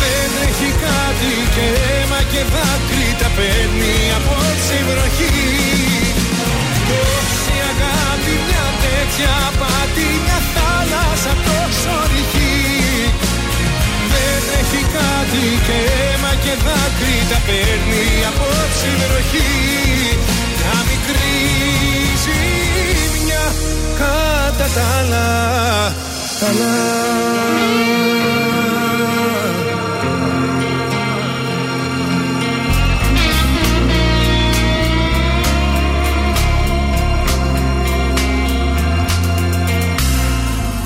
Δεν 0.00 0.30
έχει 0.46 0.68
κάτι 0.84 1.32
και 1.54 1.66
αίμα 1.84 2.20
και 2.32 2.42
δάκρυ 2.52 3.08
τα 3.20 3.28
παίρνει 3.36 3.94
απόψε 4.18 4.74
η 4.80 4.84
βροχή 4.88 5.59
τέτοια 9.20 9.52
πάτη 9.60 10.08
μια 10.24 10.40
θάλασσα 10.54 11.32
τόσο 11.46 11.94
ρηχή 12.12 13.12
δεν 14.12 14.42
έχει 14.60 14.80
κάτι 14.96 15.44
και 15.66 15.78
αίμα 15.92 16.32
και 16.44 16.54
δάκρυ 16.64 17.16
τα 17.30 17.38
παίρνει 17.46 18.04
απόψε 18.30 18.86
η 18.92 18.96
βροχή 19.02 19.52
Μια 20.58 20.76
μικρή 20.88 21.38
ζημιά 22.22 23.44
κατά 23.98 24.66
τα 24.74 24.84
άλλα. 24.98 25.28
καλά 26.40 27.00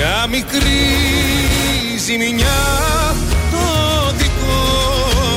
μια 0.00 0.26
μικρή 0.30 0.86
ζημιά 2.06 2.62
το 3.50 3.66
δικό 4.16 4.62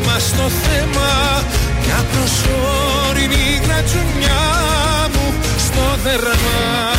μας 0.05 0.33
το 0.37 0.49
θέμα. 0.49 1.43
Μια 1.85 2.05
προσωρινή 2.11 3.61
γρατζουνιά 3.65 4.43
μου 5.13 5.33
στο 5.57 5.97
δέρμα 6.03 6.93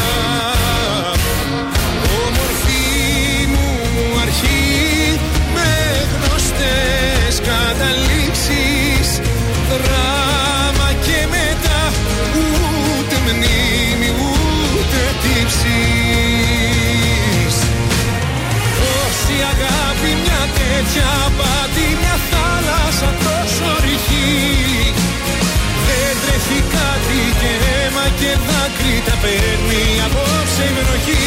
τέτοια 20.85 21.12
πάτη 21.38 21.87
μια 22.01 22.16
θάλασσα 22.31 23.11
τόσο 23.25 23.68
ρηχή. 23.85 24.33
Δεν 25.87 26.14
τρέχει 26.23 26.61
κάτι 26.77 27.20
και 27.40 27.51
αίμα 27.73 28.07
και 28.20 28.33
δάκρυ 28.47 28.97
τα 29.07 29.14
παίρνει 29.23 29.85
απόψε 30.07 30.64
η 30.70 30.73
βροχή 30.79 31.27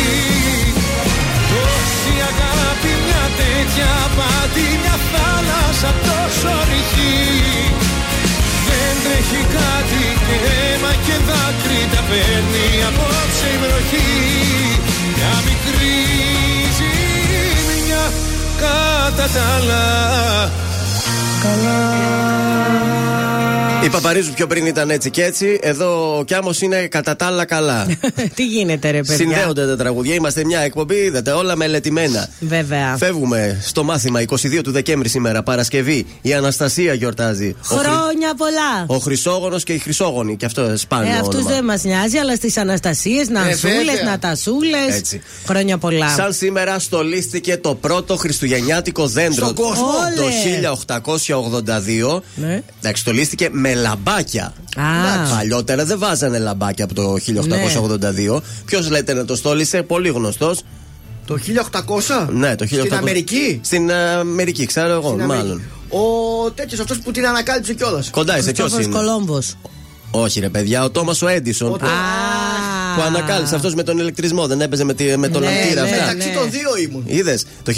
Όση 1.66 2.14
αγάπη 2.30 2.92
μια 3.06 3.26
τέτοια 3.40 3.94
πάτη 4.18 4.66
μια 4.82 4.98
θάλασσα 5.12 5.92
τόσο 6.08 6.54
ρηχή. 6.70 7.18
Δεν 8.68 8.94
τρέχει 9.04 9.42
κάτι 9.58 10.06
και 10.26 10.38
αίμα 10.54 10.92
και 11.06 11.16
δάκρυ 11.28 11.82
τα 11.94 12.02
παίρνει 12.10 12.68
απόψε 12.90 13.48
η 13.56 13.58
βροχή 13.64 14.12
Μια 15.16 15.34
μικρή 15.48 15.98
ζημιά 16.46 16.67
κατά 18.60 19.28
τα 19.34 19.42
άλλα 19.56 20.67
Η 23.86 23.90
Παπαρίζους 23.90 24.34
πιο 24.34 24.48
πριν 24.48 24.66
ήταν 24.66 24.90
έτσι 24.90 25.10
και 25.10 25.24
έτσι. 25.24 25.60
Εδώ 25.62 26.18
ο 26.18 26.24
Κιάμος 26.24 26.62
είναι 26.62 26.88
κατά 26.88 27.16
τα 27.16 27.26
άλλα 27.26 27.46
καλά. 27.46 27.88
Τι 28.36 28.46
γίνεται, 28.46 28.90
ρε 28.90 28.98
παιδιά; 28.98 29.16
Συνδέονται 29.16 29.66
τα 29.68 29.76
τραγουδιά. 29.78 30.14
Είμαστε 30.14 30.46
μια 30.46 30.60
εκπομπή, 30.60 30.96
είδατε, 30.96 31.32
όλα 31.32 31.56
μελετημένα. 31.56 32.30
Βέβαια. 32.40 32.96
Φεύγουμε 32.98 33.62
στο 33.66 33.84
μάθημα 33.84 34.20
22 34.28 34.60
του 34.64 34.72
Δεκέμβρη 34.72 35.10
σήμερα, 35.10 35.44
Παρασκευή. 35.44 36.06
Η 36.22 36.34
Αναστασία 36.34 36.94
γιορτάζει. 36.94 37.56
Ο 37.72 37.76
Χρυ- 37.76 37.90
Χρόνια 37.92 38.34
πολλά. 38.38 38.86
Ο 38.88 38.98
Χρυσόγονος 38.98 39.64
και 39.64 39.74
η 39.74 39.78
Χρυσόγονη. 39.78 40.38
Και 40.38 40.46
αυτό 40.46 40.78
σπάνιο. 40.78 41.14
Ε, 41.14 41.18
αυτούς 41.18 41.36
όνομα. 41.36 41.50
δεν 41.50 41.64
μας 41.64 41.84
νοιάζει, 41.84 42.18
αλλά 42.18 42.36
στις 42.36 42.58
Αναστασίες, 42.58 43.28
Νασούλε, 43.30 43.74
βέβαια. 43.74 44.04
Νατασούλε. 44.04 44.78
Έτσι. 44.98 45.22
Χρόνια 45.46 45.78
πολλά. 45.78 46.10
Σαν 46.10 46.34
σήμερα 46.34 46.80
στολίστηκε 46.80 47.58
το 47.58 47.76
πρώτο 47.76 48.16
χριστουγεννιάτικο 48.18 49.08
δέντρο 49.08 49.46
Στον 49.46 49.56
κόσμο. 49.56 49.86
το 50.16 50.30
Όλε. 51.40 51.62
1882. 52.16 52.22
Ναι. 52.36 52.64
Εντάξει, 52.80 53.02
στολίστηκε 53.02 53.50
με 53.52 53.74
λαμπάκια. 53.74 54.54
Α. 54.76 55.36
Παλιότερα 55.36 55.86
δεν 55.86 56.00
βάζανε 56.00 56.38
λαμπάκια 56.40 56.86
από 56.86 56.94
το 56.94 57.16
1882. 58.36 58.42
Ποιος 58.66 58.90
λέτε 58.90 59.14
να 59.14 59.26
το 59.26 59.36
στόλισε, 59.36 59.84
πολύ 59.84 60.10
γνωστός. 60.10 60.64
Το 61.26 61.38
1800? 61.38 62.28
Ναι, 62.30 62.56
το 62.56 62.66
1800. 62.66 62.80
Στην 62.80 62.94
Αμερική; 62.94 63.60
Στην 63.64 63.90
ε, 63.90 63.94
Αμερική, 64.10 64.66
ξέρω 64.66 64.94
εγώ, 64.94 65.08
Στην 65.10 65.22
Αμερική. 65.22 65.46
μάλλον. 65.46 65.62
Ο 65.90 66.52
τέτοιος 66.52 66.80
αυτός 66.80 67.00
που 67.00 67.12
την 67.12 67.28
ανακάλυψε 67.28 67.74
κιόλας. 67.74 68.10
Κοντά 68.10 68.38
είσαι, 68.38 68.52
ποιος 68.52 68.74
Χριστόφορος 68.74 68.86
είναι; 68.86 69.12
Κολόμβος. 69.14 69.56
Όχι, 70.12 70.40
ρε 70.40 70.50
παιδιά, 70.50 70.84
ο 70.84 70.90
Τόμας 70.90 71.22
ο 71.22 71.28
Έντισον. 71.28 71.68
Ο 71.68 71.72
που, 71.72 71.78
Τό- 71.78 71.86
που 72.96 73.02
ανακάλυψε 73.02 73.56
αυτός 73.56 73.74
με 73.76 73.84
τον 73.84 73.98
ηλεκτρισμό. 73.98 74.48
Δεν 74.48 74.62
έπαιζε 74.62 74.84
με, 74.84 74.94
τη- 74.94 75.18
με 75.18 75.28
τον 75.28 75.42
Ναι, 75.42 75.48
λαμπτήρα 75.48 75.82
ναι, 75.82 75.90
αυτά. 75.90 76.06
Μεταξύ 76.06 76.28
ναι. 76.28 76.34
των 76.36 76.52
δύο 76.52 76.78
ήμουν. 76.78 77.04
Είδες, 77.08 77.46
το 77.64 77.72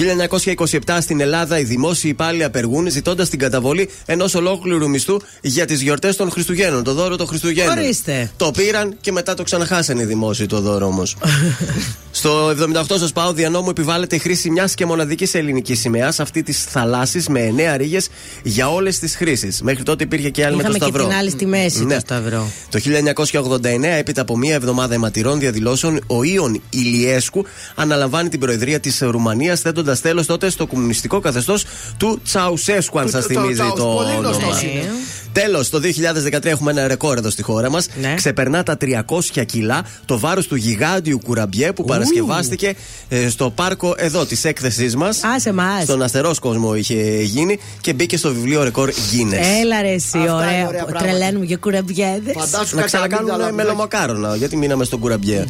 1927 0.85 0.97
στην 1.01 1.19
Ελλάδα 1.21 1.59
οι 1.59 1.63
δημόσιοι 1.63 2.09
υπάλληλοι 2.13 2.43
απεργούν 2.43 2.89
ζητώντας 2.89 3.29
την 3.29 3.39
καταβολή 3.39 3.89
ενός 4.05 4.35
ολόκληρου 4.35 4.89
μισθού 4.89 5.17
για 5.41 5.65
τις 5.65 5.81
γιορτές 5.81 6.15
των 6.15 6.31
Χριστουγέννων. 6.31 6.83
Το 6.83 6.93
δώρο 6.93 7.15
των 7.15 7.27
Χριστουγέννων. 7.27 7.77
Ορίστε. 7.77 8.31
Το 8.37 8.51
πήραν 8.51 8.95
και 9.01 9.11
μετά 9.11 9.33
το 9.33 9.43
ξαναχάσανε 9.43 10.01
οι 10.01 10.05
δημόσιοι 10.05 10.45
το 10.45 10.59
δώρο 10.61 10.85
όμως. 10.85 11.15
Στο 12.11 12.49
78 12.49 12.83
στο 12.85 13.07
ΣΠΑΟ 13.07 13.33
δια 13.33 13.49
νόμου 13.49 13.69
επιβάλλεται 13.69 14.15
η 14.15 14.19
χρήση 14.19 14.49
μιας 14.49 14.73
και 14.73 14.85
μοναδικής 14.85 15.33
ελληνικής 15.33 15.79
σημαίας, 15.79 16.19
αυτή 16.19 16.43
της 16.43 16.63
θαλάσσης 16.63 17.27
με 17.27 17.53
9 17.73 17.77
ρίγες 17.77 18.07
για 18.43 18.69
όλες 18.71 18.99
τις 18.99 19.15
χρήσεις. 19.15 19.61
Μέχρι 19.61 19.83
τότε 19.83 20.03
υπήρχε 20.03 20.29
και 20.29 20.45
άλλη 20.45 20.55
με 20.55 20.63
το 20.63 20.69
Είχαμε 20.69 20.77
και 20.85 20.91
Σταυρό. 20.91 21.07
την 21.07 21.17
άλλη 21.17 21.29
στη 21.29 21.45
μέση 21.45 21.85
Ναι. 21.85 21.93
το 21.95 22.01
Σταυρό. 22.19 22.51
Το 22.69 22.79
1989, 22.79 23.83
έπειτα 23.97 24.21
από 24.21 24.37
μία 24.37 24.53
εβδομάδα 24.55 24.93
αιματηρών 24.93 25.39
διαδηλώσεων, 25.39 25.99
ο 26.07 26.23
Ιων 26.23 26.61
Ηλιέσκου 26.69 27.45
αναλαμβάνει 27.75 28.29
την 28.29 28.39
προεδρία 28.39 28.79
της 28.79 28.99
Ρουμανίας, 29.01 29.59
θέτοντας 29.61 30.01
τέλος 30.01 30.25
τότε 30.25 30.49
στο 30.49 30.67
κομμουνιστικό 30.67 31.19
καθεστώς 31.19 31.65
του 31.97 32.19
Τσαουσέσκου, 32.23 32.99
αν 32.99 33.05
Του- 33.05 33.11
σας 33.11 33.21
το- 33.27 33.33
θυμίζει 33.33 33.53
Τσαους- 33.53 33.73
το 33.79 33.85
πολύ 33.85 34.11
όνομα. 34.17 34.37
Γνωστός 35.33 35.69
είναι. 35.69 35.81
Τέλο, 35.81 36.23
το 36.31 36.37
2013 36.41 36.45
έχουμε 36.45 36.71
ένα 36.71 36.87
ρεκόρ 36.87 37.17
εδώ 37.17 37.29
στη 37.29 37.41
χώρα 37.41 37.69
μας. 37.69 37.87
Ναι. 38.01 38.13
Ξεπερνά 38.15 38.63
τα 38.63 38.77
300 38.81 39.45
κιλά 39.45 39.83
το 40.05 40.19
βάρος 40.19 40.47
του 40.47 40.55
γιγάντιου 40.55 41.19
κουραμπιέ 41.23 41.71
που 41.71 41.83
παρασκευάστηκε 41.83 42.75
ε, 43.09 43.29
στο 43.29 43.49
πάρκο 43.49 43.93
εδώ 43.97 44.25
της 44.25 44.45
έκθεσής 44.45 44.95
μας. 44.95 45.23
Α, 45.23 45.39
σε 45.39 45.49
εμάς. 45.49 45.83
Στον 45.83 46.01
αστερός 46.01 46.39
κόσμο 46.39 46.75
είχε 46.75 47.21
γίνει 47.21 47.59
και 47.81 47.93
μπήκε 47.93 48.17
στο 48.17 48.33
βιβλίο 48.33 48.63
ρεκόρ 48.63 48.89
Guinness. 48.89 49.61
Έλα 49.61 49.81
ρε 49.81 49.91
εσύ, 49.91 50.17
Αυτά 50.17 50.19
είναι 50.19 50.31
ωραία. 50.31 50.67
ωραία 50.67 50.83
πράγματα. 50.85 51.05
Τρελαίνουμε 51.05 51.45
για 51.45 51.57
κουραμπιέδες. 51.57 52.33
Φαντάσου 52.37 52.75
Να 52.75 52.81
κάτι 52.81 52.95
αμύγδαλα 52.95 53.07
ξανακάνουν 53.17 53.49
που 53.49 53.55
μελομακάρονα. 53.55 54.35
Γιατί 54.35 54.57
μείναμε 54.57 54.83
στον 54.83 54.99
κουραμπιέ; 54.99 55.45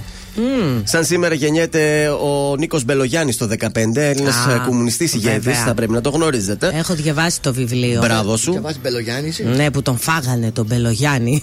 Σαν 0.84 1.06
σήμερα 1.06 1.34
γεννιέται 1.34 2.08
ο 2.10 2.56
Νίκος 2.58 2.84
Μπελογιάννης 2.84 3.38
το 3.38 3.47
15, 3.47 4.02
Έλληνας 4.02 4.36
Α, 4.36 4.63
κομμουνιστής 4.65 5.13
ηγέτης. 5.13 5.43
βέβαια. 5.43 5.63
Θα 5.63 5.73
πρέπει 5.73 5.91
να 5.91 6.02
το 6.02 6.10
γνωρίζετε. 6.10 6.71
Έχω 6.73 6.93
διαβάσει 6.93 7.41
το 7.41 7.54
βιβλίο. 7.54 7.99
Μπράβο 8.02 8.38
σου. 8.38 8.52
Διαβάζει 8.52 8.80
Μπελογιάννης. 8.82 9.39
εσύ; 9.39 9.49
Ναι, 9.49 9.71
που 9.71 9.82
τον 9.82 9.97
φάγανε 9.97 10.52
τον 10.52 10.65
Μπελογιάννη. 10.65 11.41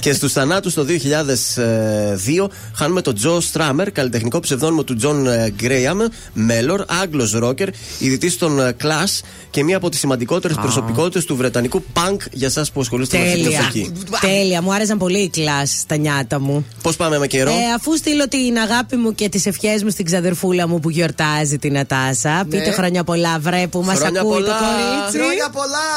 και 0.00 0.12
στους 0.12 0.32
θανάτους 0.32 0.74
το 0.74 0.84
2002 0.84 2.48
χάνουμε 2.74 3.00
τον 3.02 3.14
Τζο 3.14 3.40
Στράμερ, 3.40 3.92
καλλιτεχνικό 3.92 4.40
ψευδόνυμο 4.40 4.84
του 4.84 4.94
Τζον 4.96 5.26
Γκρέαμ, 5.56 5.98
Μέλορ, 6.32 6.84
Άγγλος 7.02 7.32
ρόκερ, 7.32 7.68
ιδρυτή 7.98 8.36
των 8.36 8.58
Clash 8.82 9.20
και 9.50 9.64
μία 9.64 9.76
από 9.76 9.88
τις 9.88 9.98
σημαντικότερες 9.98 10.56
προσωπικότητες 10.56 11.24
του 11.24 11.36
βρετανικού 11.36 11.82
punk 11.94 12.16
για 12.32 12.46
εσά 12.46 12.66
που 12.72 12.80
ασχολείστε 12.80 13.18
με 13.18 13.24
αυτή 13.24 13.34
την 13.36 13.44
Τέλεια. 13.44 13.58
εποχή. 13.60 13.92
Τέλεια. 14.20 14.62
Μου 14.62 14.72
άρεσαν 14.74 14.98
πολύ 14.98 15.18
οι 15.18 15.28
κλάσει 15.28 15.78
στα 15.78 15.96
νιάτα 15.96 16.40
μου. 16.40 16.66
Πώς 16.82 16.96
πάμε 16.96 17.18
με 17.18 17.26
καιρό; 17.26 17.50
Ε, 17.50 17.54
αφού 17.76 17.96
στείλω 18.08 18.28
την 18.28 18.58
αγάπη 18.58 18.96
μου 18.96 19.14
και 19.14 19.28
τις 19.28 19.46
ευχές 19.46 19.82
μου 19.82 19.90
στην 19.90 20.04
ξαδερφούλα 20.04 20.68
μου 20.68 20.80
που 20.80 20.90
γιορτάζει 20.90 21.58
την 21.58 21.78
Ατάσα. 21.78 22.46
Πείτε 22.50 22.70
χρόνια 22.70 23.04
πολλά, 23.04 23.38
βρε, 23.38 23.66
που 23.66 23.78
μας 23.82 23.94
Ναι. 23.94 23.94
Χρόνια 24.00 24.20
ακούει 24.20 24.32
το 24.32 24.42
πολλά. 24.44 24.58
κορίτσι. 24.58 25.18
Χρόνια 25.18 25.48
πολλά! 25.52 25.88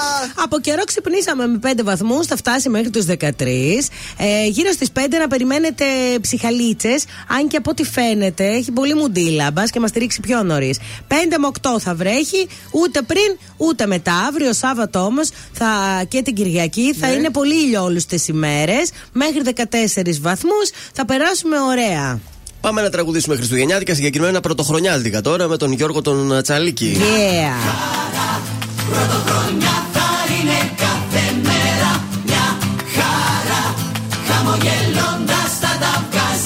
Από 0.43 0.59
καιρό 0.59 0.83
ξυπνήσαμε 0.83 1.47
με 1.47 1.59
5 1.61 1.83
βαθμούς, 1.83 2.25
θα 2.27 2.35
φτάσει 2.35 2.69
μέχρι 2.69 2.89
τους 2.89 3.05
13. 3.05 3.89
Ε, 4.17 4.45
γύρω 4.47 4.71
στις 4.71 4.91
5 4.91 5.17
να 5.19 5.27
περιμένετε 5.27 5.85
ψυχαλίτσες. 6.21 7.03
Αν 7.27 7.47
και 7.47 7.57
από 7.57 7.69
ό,τι 7.69 7.83
φαίνεται 7.83 8.45
έχει 8.47 8.71
πολύ 8.71 8.93
μουντίλα. 8.93 9.51
Μπας 9.51 9.69
και 9.69 9.79
μας 9.79 9.89
στηρίξει 9.89 10.19
πιο 10.19 10.43
νωρίς. 10.43 10.77
5 11.07 11.37
με 11.37 11.47
8 11.47 11.79
θα 11.79 11.95
βρέχει, 11.95 12.47
ούτε 12.71 13.01
πριν 13.01 13.37
ούτε 13.57 13.85
μετά. 13.85 14.13
Αύριο 14.13 14.53
Σάββατο 14.53 14.99
όμως 14.99 15.29
και 16.07 16.21
την 16.21 16.35
Κυριακή 16.35 16.93
θα 16.99 17.11
είναι 17.11 17.29
πολύ 17.29 17.55
ηλιόλουστες 17.55 18.27
ημέρες. 18.27 18.89
Μέχρι 19.13 19.41
14 19.41 20.19
βαθμούς 20.21 20.69
θα 20.93 21.05
περάσουμε 21.05 21.59
ωραία. 21.59 21.90
Πάμε 22.61 22.81
να 22.81 22.89
τραγουδήσουμε 22.89 23.35
Χριστουγεννιάτικα, 23.35 23.95
συγκεκριμένα 23.95 24.39
πρωτοχρονιάτικα 24.39 25.21
τώρα 25.21 25.47
με 25.47 25.57
τον 25.57 25.71
Γιώργο 25.71 26.01
τον 26.01 26.41
Τσαλίκη. 26.41 26.97
Yeah. 26.99 27.91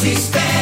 Εγώ 0.06 0.55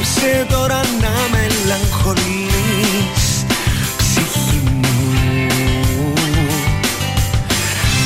Πάψε 0.00 0.46
τώρα 0.48 0.80
να 1.00 1.14
μελαγχολείς 1.32 3.22
Ψυχή 3.96 4.60
μου. 4.80 6.14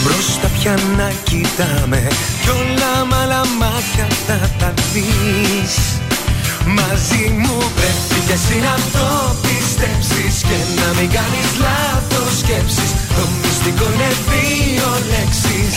Μπροστά 0.03 0.49
πια 0.59 0.79
να 0.97 1.13
κοιτάμε 1.25 2.09
Κι 2.43 2.49
όλα 2.49 3.05
μ' 3.05 3.15
άλλα 3.15 3.43
μάτια 3.59 4.07
θα 4.27 4.51
τα 4.59 4.75
δεις. 4.93 5.75
Μαζί 6.67 7.25
μου 7.39 7.57
πρέπει 7.77 8.27
και 8.27 8.33
εσύ 8.33 8.59
να 8.59 8.75
το 8.93 9.37
πιστέψεις 9.43 10.43
Και 10.43 10.59
να 10.81 11.01
μην 11.01 11.11
κάνεις 11.11 11.51
λάθος 11.65 12.39
σκέψεις. 12.39 12.91
Το 13.17 13.23
μυστικό 13.43 13.85
είναι 13.95 14.11
δύο 14.31 14.89
λέξεις 15.11 15.75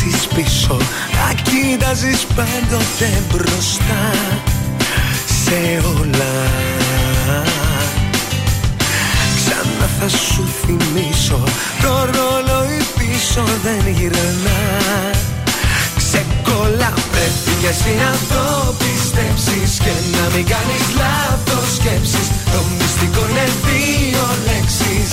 να 0.00 0.06
αφήσεις 0.06 0.26
πίσω 0.26 0.76
Να 1.14 1.32
κοίταζεις 1.42 2.26
πάντοτε 2.34 3.22
μπροστά 3.28 4.10
Σε 5.44 5.82
όλα. 5.98 6.32
Ξανά 9.36 9.88
θα 10.00 10.08
σου 10.08 10.48
θυμίσω 10.60 11.42
Το 11.82 12.08
ρολόι 12.12 12.82
πίσω 12.98 13.44
δεν 13.62 13.92
γυρνά. 13.92 14.60
Ξεκολλά 15.96 16.92
πρέπει 17.10 17.60
και 17.60 17.68
εσύ 17.68 17.94
να 18.02 18.12
το 18.34 18.74
πιστέψεις 18.78 19.78
Και 19.78 19.92
να 20.16 20.36
μην 20.36 20.46
κάνεις 20.46 20.84
λάθος 21.00 21.74
σκέψεις. 21.74 22.26
Το 22.52 22.60
μυστικό 22.78 23.26
είναι 23.30 23.48
δύο 23.66 24.24
λέξεις 24.46 25.10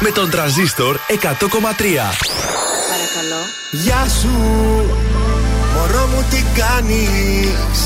με 0.00 0.10
τον 0.10 0.30
τραζίστορ 0.30 0.96
100,3. 1.08 1.16
Παρακαλώ. 2.90 3.42
Γεια 3.70 4.06
σου, 4.20 4.34
μωρό 5.74 6.06
μου 6.06 6.24
τι 6.30 6.44
κάνεις; 6.60 7.78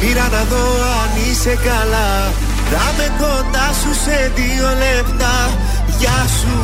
Πήρα 0.00 0.28
να 0.28 0.42
δω 0.44 0.64
αν 1.02 1.30
είσαι 1.30 1.58
καλά. 1.64 2.32
Θα 2.70 2.92
με 2.96 3.12
κοντά 3.18 3.68
σου 3.82 3.94
σε 4.04 4.32
δύο 4.34 4.68
λεπτά. 4.68 5.58
Γεια 5.98 6.26
σου. 6.40 6.56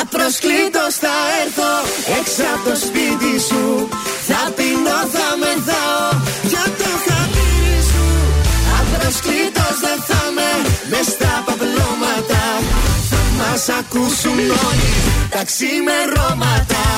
Απροσκλήτως 0.00 0.94
θα 1.02 1.16
έρθω 1.42 1.72
έξω 2.18 2.42
από 2.54 2.62
το 2.68 2.76
σπίτι 2.84 3.32
σου. 3.48 3.88
Θα 4.28 4.42
πεινώ, 4.56 4.98
θα 5.14 5.28
μεθάω 5.40 5.81
Θα 13.54 13.58
μας 13.58 13.68
ακούσουν 13.68 14.38
όλοι 14.38 14.92
τα 15.30 15.44
ξημερώματα 15.44 16.91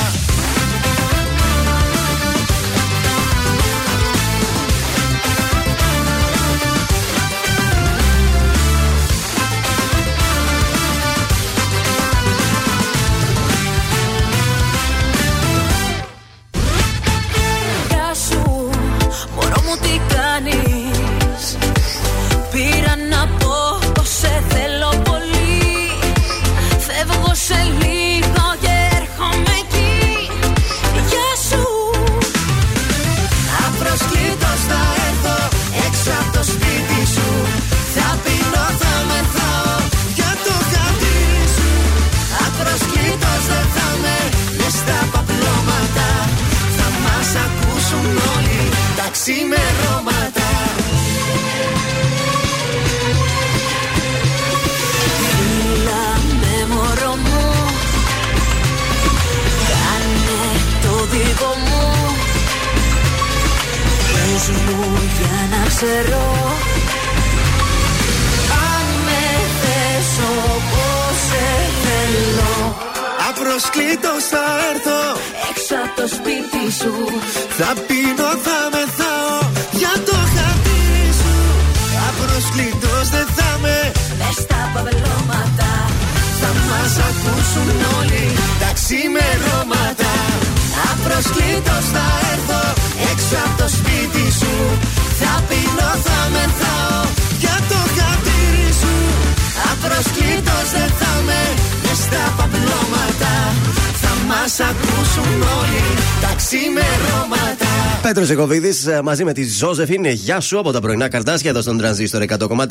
Ζεκοβίδης 108.35 108.89
μαζί 109.03 109.25
με 109.25 109.33
τη 109.33 109.45
Ζώζεφιν. 109.45 110.05
Γεια 110.05 110.41
σου 110.41 110.59
από 110.59 110.73
τα 110.73 110.81
πρωινά 110.81 111.09
καρτάσια 111.09 111.51
εδώ 111.51 111.61
στον 111.63 111.79
Τρανζίστορ 111.79 112.23
100,3 112.23 112.67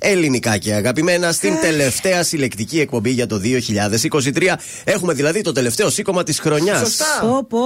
ελληνικά 0.00 0.56
και 0.56 0.74
αγαπημένα 0.74 1.32
στην 1.32 1.54
τελευταία 1.60 2.22
συλλεκτική 2.22 2.80
εκπομπή 2.80 3.10
για 3.10 3.26
το 3.26 3.40
2023. 3.44 4.54
Έχουμε 4.84 5.12
δηλαδή 5.12 5.40
το 5.40 5.52
τελευταίο 5.52 5.90
σήκωμα 5.90 6.22
της 6.22 6.38
χρονιάς. 6.38 6.78
Σωστά. 6.78 7.04
Πω, 7.20 7.46
πω. 7.48 7.58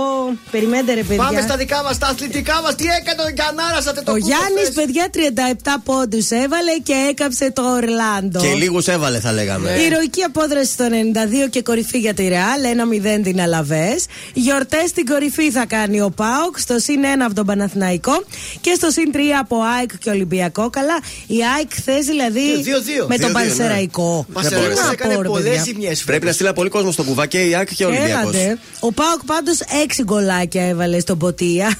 Περιμένετε, 0.50 0.94
ρε 0.94 1.02
παιδιά. 1.02 1.24
Πάμε 1.24 1.40
στα 1.40 1.56
δικά 1.56 1.82
μας, 1.82 1.98
τα 1.98 2.06
αθλητικά 2.06 2.60
μας. 2.62 2.74
Τι 2.74 2.84
έκανε 2.84 3.22
ο 3.22 3.34
Κανάρα, 3.34 4.02
το 4.04 4.12
Ο 4.12 4.16
Γιάννης, 4.16 4.70
παιδιά, 4.74 5.08
37 5.10 5.80
πόντους 5.84 6.30
έβαλε 6.30 6.72
και 6.82 6.94
έκαψε 7.10 7.52
το 7.52 7.62
Ορλάντο. 7.62 8.40
Και 8.40 8.52
λίγους 8.54 8.86
έβαλε, 8.86 9.18
θα 9.18 9.32
λέγαμε. 9.32 9.70
Η 9.70 9.84
ηρωική 9.84 10.22
απόδραση 10.22 10.70
στο 10.70 10.84
92 10.84 11.48
και 11.50 11.62
κορυφή 11.62 11.98
για 11.98 12.14
τη 12.14 12.28
Ρεάλ, 12.28 12.60
1-0 12.64 13.22
την 13.22 13.40
Αλαβές. 13.40 14.06
Γιορτές 14.32 14.88
στην 14.88 15.06
κορυφή 15.06 15.50
θα 15.50 15.66
κάνει 15.66 16.00
ο 16.00 16.10
Πάοκ, 16.10 16.58
στο 16.58 16.78
συν 16.78 17.00
1 17.02 17.24
από 17.24 17.41
τον 17.44 17.56
Παναθηναϊκό 17.56 18.24
και 18.60 18.72
στο 18.76 18.90
συν 18.90 19.10
3 19.14 19.18
από 19.40 19.56
ΑΕΚ 19.76 19.90
και 19.98 20.10
Ολυμπιακό. 20.10 20.70
Καλά, 20.70 20.96
η 21.26 21.36
ΑΕΚ 21.56 21.70
χθε 21.74 21.98
δηλαδή 21.98 22.40
Και 22.40 22.72
2-2. 23.04 23.06
με 23.08 23.18
τον 23.18 23.30
2-2, 23.30 23.32
Πανσεραϊκό. 23.32 24.26
Μα 24.28 24.40
Δεν 24.42 24.58
μπόρεσε. 24.60 24.82
έκανε 24.92 25.14
πω, 25.14 25.22
ρε, 25.22 25.28
πολλές 25.28 25.44
παιδιά. 25.48 25.62
ζημιές. 25.62 26.04
Πρέπει 26.04 26.24
να 26.26 26.32
στείλει 26.32 26.52
πολύ 26.52 26.68
κόσμο 26.68 26.92
στον 26.92 27.04
κουβά 27.04 27.26
και 27.26 27.40
η 27.48 27.54
Άκη 27.54 27.74
και 27.74 27.84
ο 27.84 27.88
Ολυμπιακός. 27.88 28.34
Έλατε. 28.34 28.58
Ο 28.80 28.92
Πάοκ 28.92 29.24
πάντως 29.26 29.58
6 29.98 30.02
γκολάκια 30.04 30.68
έβαλε 30.68 31.00
στον 31.00 31.18
Ποτία. 31.18 31.78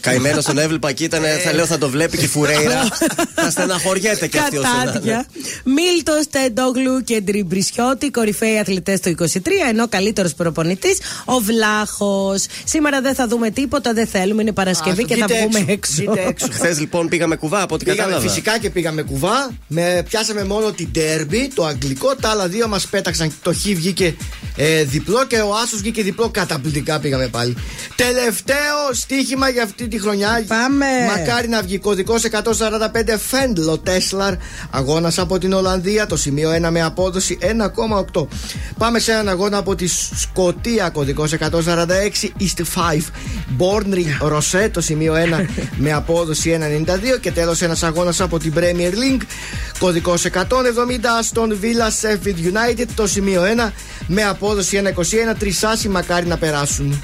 Καημένος 0.00 0.44
τον 0.44 0.58
έβλεπα 0.58 0.92
και 0.92 1.04
ήταν, 1.04 1.22
θα 1.44 1.52
λέω, 1.52 1.66
θα 1.66 1.78
το 1.78 1.88
βλέπει 1.88 2.16
και 2.18 2.24
η 2.24 2.28
Φουρέιρα. 2.28 2.88
θα 3.34 3.50
στεναχωριέται 3.50 4.26
και 4.26 4.38
αυτή 4.38 4.56
όσο 4.56 4.68
να 4.68 4.74
είναι. 4.82 4.84
Κατάδια. 4.86 5.26
Μίλτος, 5.64 6.28
Τεντόγλου 6.30 7.02
και 7.04 7.20
Ντριμπρισιώτη, 7.20 8.10
κορυφαίοι 8.10 8.58
αθλητές 8.58 9.00
το 9.00 9.10
23, 9.18 9.24
ενώ 9.68 9.88
καλύτερος 9.88 10.34
προπονητής 10.34 10.98
ο 11.24 11.38
Βλάχος. 11.38 12.46
Σήμερα 12.64 13.00
δεν 13.00 13.14
θα 13.14 13.26
δούμε 13.28 13.50
τίποτα, 13.50 13.92
δεν 13.92 14.06
θέλουμε, 14.06 14.42
είναι 14.42 14.52
Παρασκευή 14.52 14.95
Α, 15.02 15.06
και 15.06 15.16
θα 15.16 15.26
βγείτε 15.26 15.40
βγούμε 15.42 15.58
έξω. 15.58 15.72
έξω. 15.72 15.94
Βγείτε 15.96 16.28
έξω. 16.28 16.46
Χθες 16.52 16.78
λοιπόν 16.80 17.08
πήγαμε 17.08 17.36
κουβά 17.36 17.62
από 17.62 17.74
ό,τι 17.74 17.84
Πήγαμε, 17.84 18.02
κατάλαβα. 18.02 18.28
φυσικά 18.28 18.58
και 18.58 18.70
πήγαμε 18.70 19.02
κουβά. 19.02 19.50
Με, 19.66 20.02
πιάσαμε 20.08 20.44
μόνο 20.44 20.72
την 20.72 20.88
Derby, 20.94 21.48
το 21.54 21.64
αγγλικό. 21.64 22.14
Τα 22.20 22.28
άλλα 22.28 22.48
δύο 22.48 22.68
μας 22.68 22.86
πέταξαν. 22.86 23.32
Το 23.42 23.52
Χ 23.52 23.56
βγήκε 23.62 24.14
ε, 24.56 24.82
διπλό 24.84 25.26
και 25.26 25.36
ο 25.36 25.54
Άσος 25.64 25.80
βγήκε 25.80 26.02
διπλό. 26.02 26.28
Καταπληκτικά 26.28 26.98
πήγαμε 27.00 27.26
πάλι. 27.28 27.56
Τελευταίο 27.96 28.92
στοίχημα 28.92 29.48
για 29.48 29.62
αυτή 29.62 29.88
τη 29.88 29.98
χρονιά. 30.00 30.44
Πάμε. 30.46 30.86
Μακάρι 31.16 31.48
να 31.48 31.62
βγει 31.62 31.78
κωδικός 31.78 32.22
145 32.30 32.38
Φέντλο 33.28 33.78
Τέσλαρ. 33.78 34.34
Αγώνας 34.70 35.18
από 35.18 35.38
την 35.38 35.52
Ολλανδία. 35.52 36.06
Το 36.06 36.16
σημείο 36.16 36.50
1 36.66 36.68
με 36.70 36.82
απόδοση 36.82 37.38
1,8. 38.12 38.26
Πάμε 38.78 38.98
σε 38.98 39.12
έναν 39.12 39.28
αγώνα 39.28 39.58
από 39.58 39.74
τη 39.74 39.86
Σκοτία. 40.16 40.88
Κωδικός 40.88 41.32
146 41.32 41.36
East 42.40 42.62
5 42.74 43.00
Bornry 43.58 44.32
Rosé. 44.32 44.70
Το 44.76 44.82
σημείο 44.82 45.14
1 45.14 45.46
με 45.84 45.92
απόδοση 45.92 46.58
1,92. 46.86 47.20
Και 47.20 47.32
τέλος 47.32 47.62
ένας 47.62 47.82
αγώνας 47.82 48.20
από 48.20 48.38
την 48.38 48.52
Premier 48.56 48.92
League. 48.92 49.22
Κωδικός 49.78 50.24
170 50.24 50.28
Aston 51.20 51.48
Villa 51.48 51.88
Sheffield 52.00 52.78
United. 52.78 52.86
Το 52.94 53.06
σημείο 53.06 53.42
1 53.66 53.70
με 54.06 54.24
απόδοση 54.24 54.82
1,21. 54.84 55.36
Τρισάσι 55.38 55.88
μακάρι 55.88 56.26
να 56.26 56.36
περάσουν. 56.36 57.02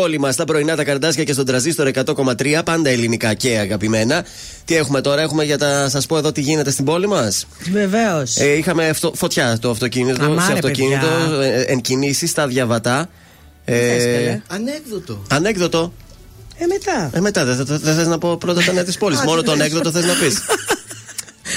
κόλλημα 0.00 0.32
στα 0.32 0.44
πρωινά 0.44 0.76
τα 0.76 0.84
καρδάσια 0.84 1.24
και 1.24 1.32
στον 1.32 1.46
τραζίστορ 1.46 1.90
100,3. 1.94 2.60
Πάντα 2.64 2.90
ελληνικά 2.90 3.34
και 3.34 3.58
αγαπημένα. 3.58 4.24
Τι 4.64 4.76
έχουμε 4.76 5.00
τώρα, 5.00 5.22
έχουμε 5.22 5.44
για 5.44 5.56
να 5.56 5.88
σας 5.88 6.06
πω 6.06 6.16
εδώ 6.16 6.32
τι 6.32 6.40
γίνεται 6.40 6.70
στην 6.70 6.84
πόλη 6.84 7.06
μας; 7.08 7.46
Βεβαίως. 7.72 8.36
Ε, 8.36 8.56
είχαμε 8.56 8.92
φωτιά 9.14 9.58
το 9.58 9.70
αυτοκίνητο, 9.70 10.36
σε 10.46 10.52
αυτοκίνητο, 10.52 11.06
ε, 11.42 11.60
εν 11.60 11.80
κινήσεις 11.80 12.30
στα 12.30 12.46
διαβατά. 12.46 13.08
Ε, 13.64 14.38
ανέκδοτο. 14.46 15.22
Ανέκδοτο. 15.28 15.92
Ε, 16.58 16.66
μετά. 17.20 17.46
Ε, 17.50 17.64
δεν 17.64 17.94
θες 17.94 18.06
να 18.06 18.18
πω 18.18 18.36
πρώτα 18.36 18.62
τα 18.62 18.72
νέα 18.72 18.84
της 18.84 18.98
πόλης. 18.98 19.20
Μόνο 19.20 19.42
το 19.42 19.52
ανέκδοτο 19.52 19.90
θες 19.90 20.04
να 20.04 20.14
πεις. 20.14 20.38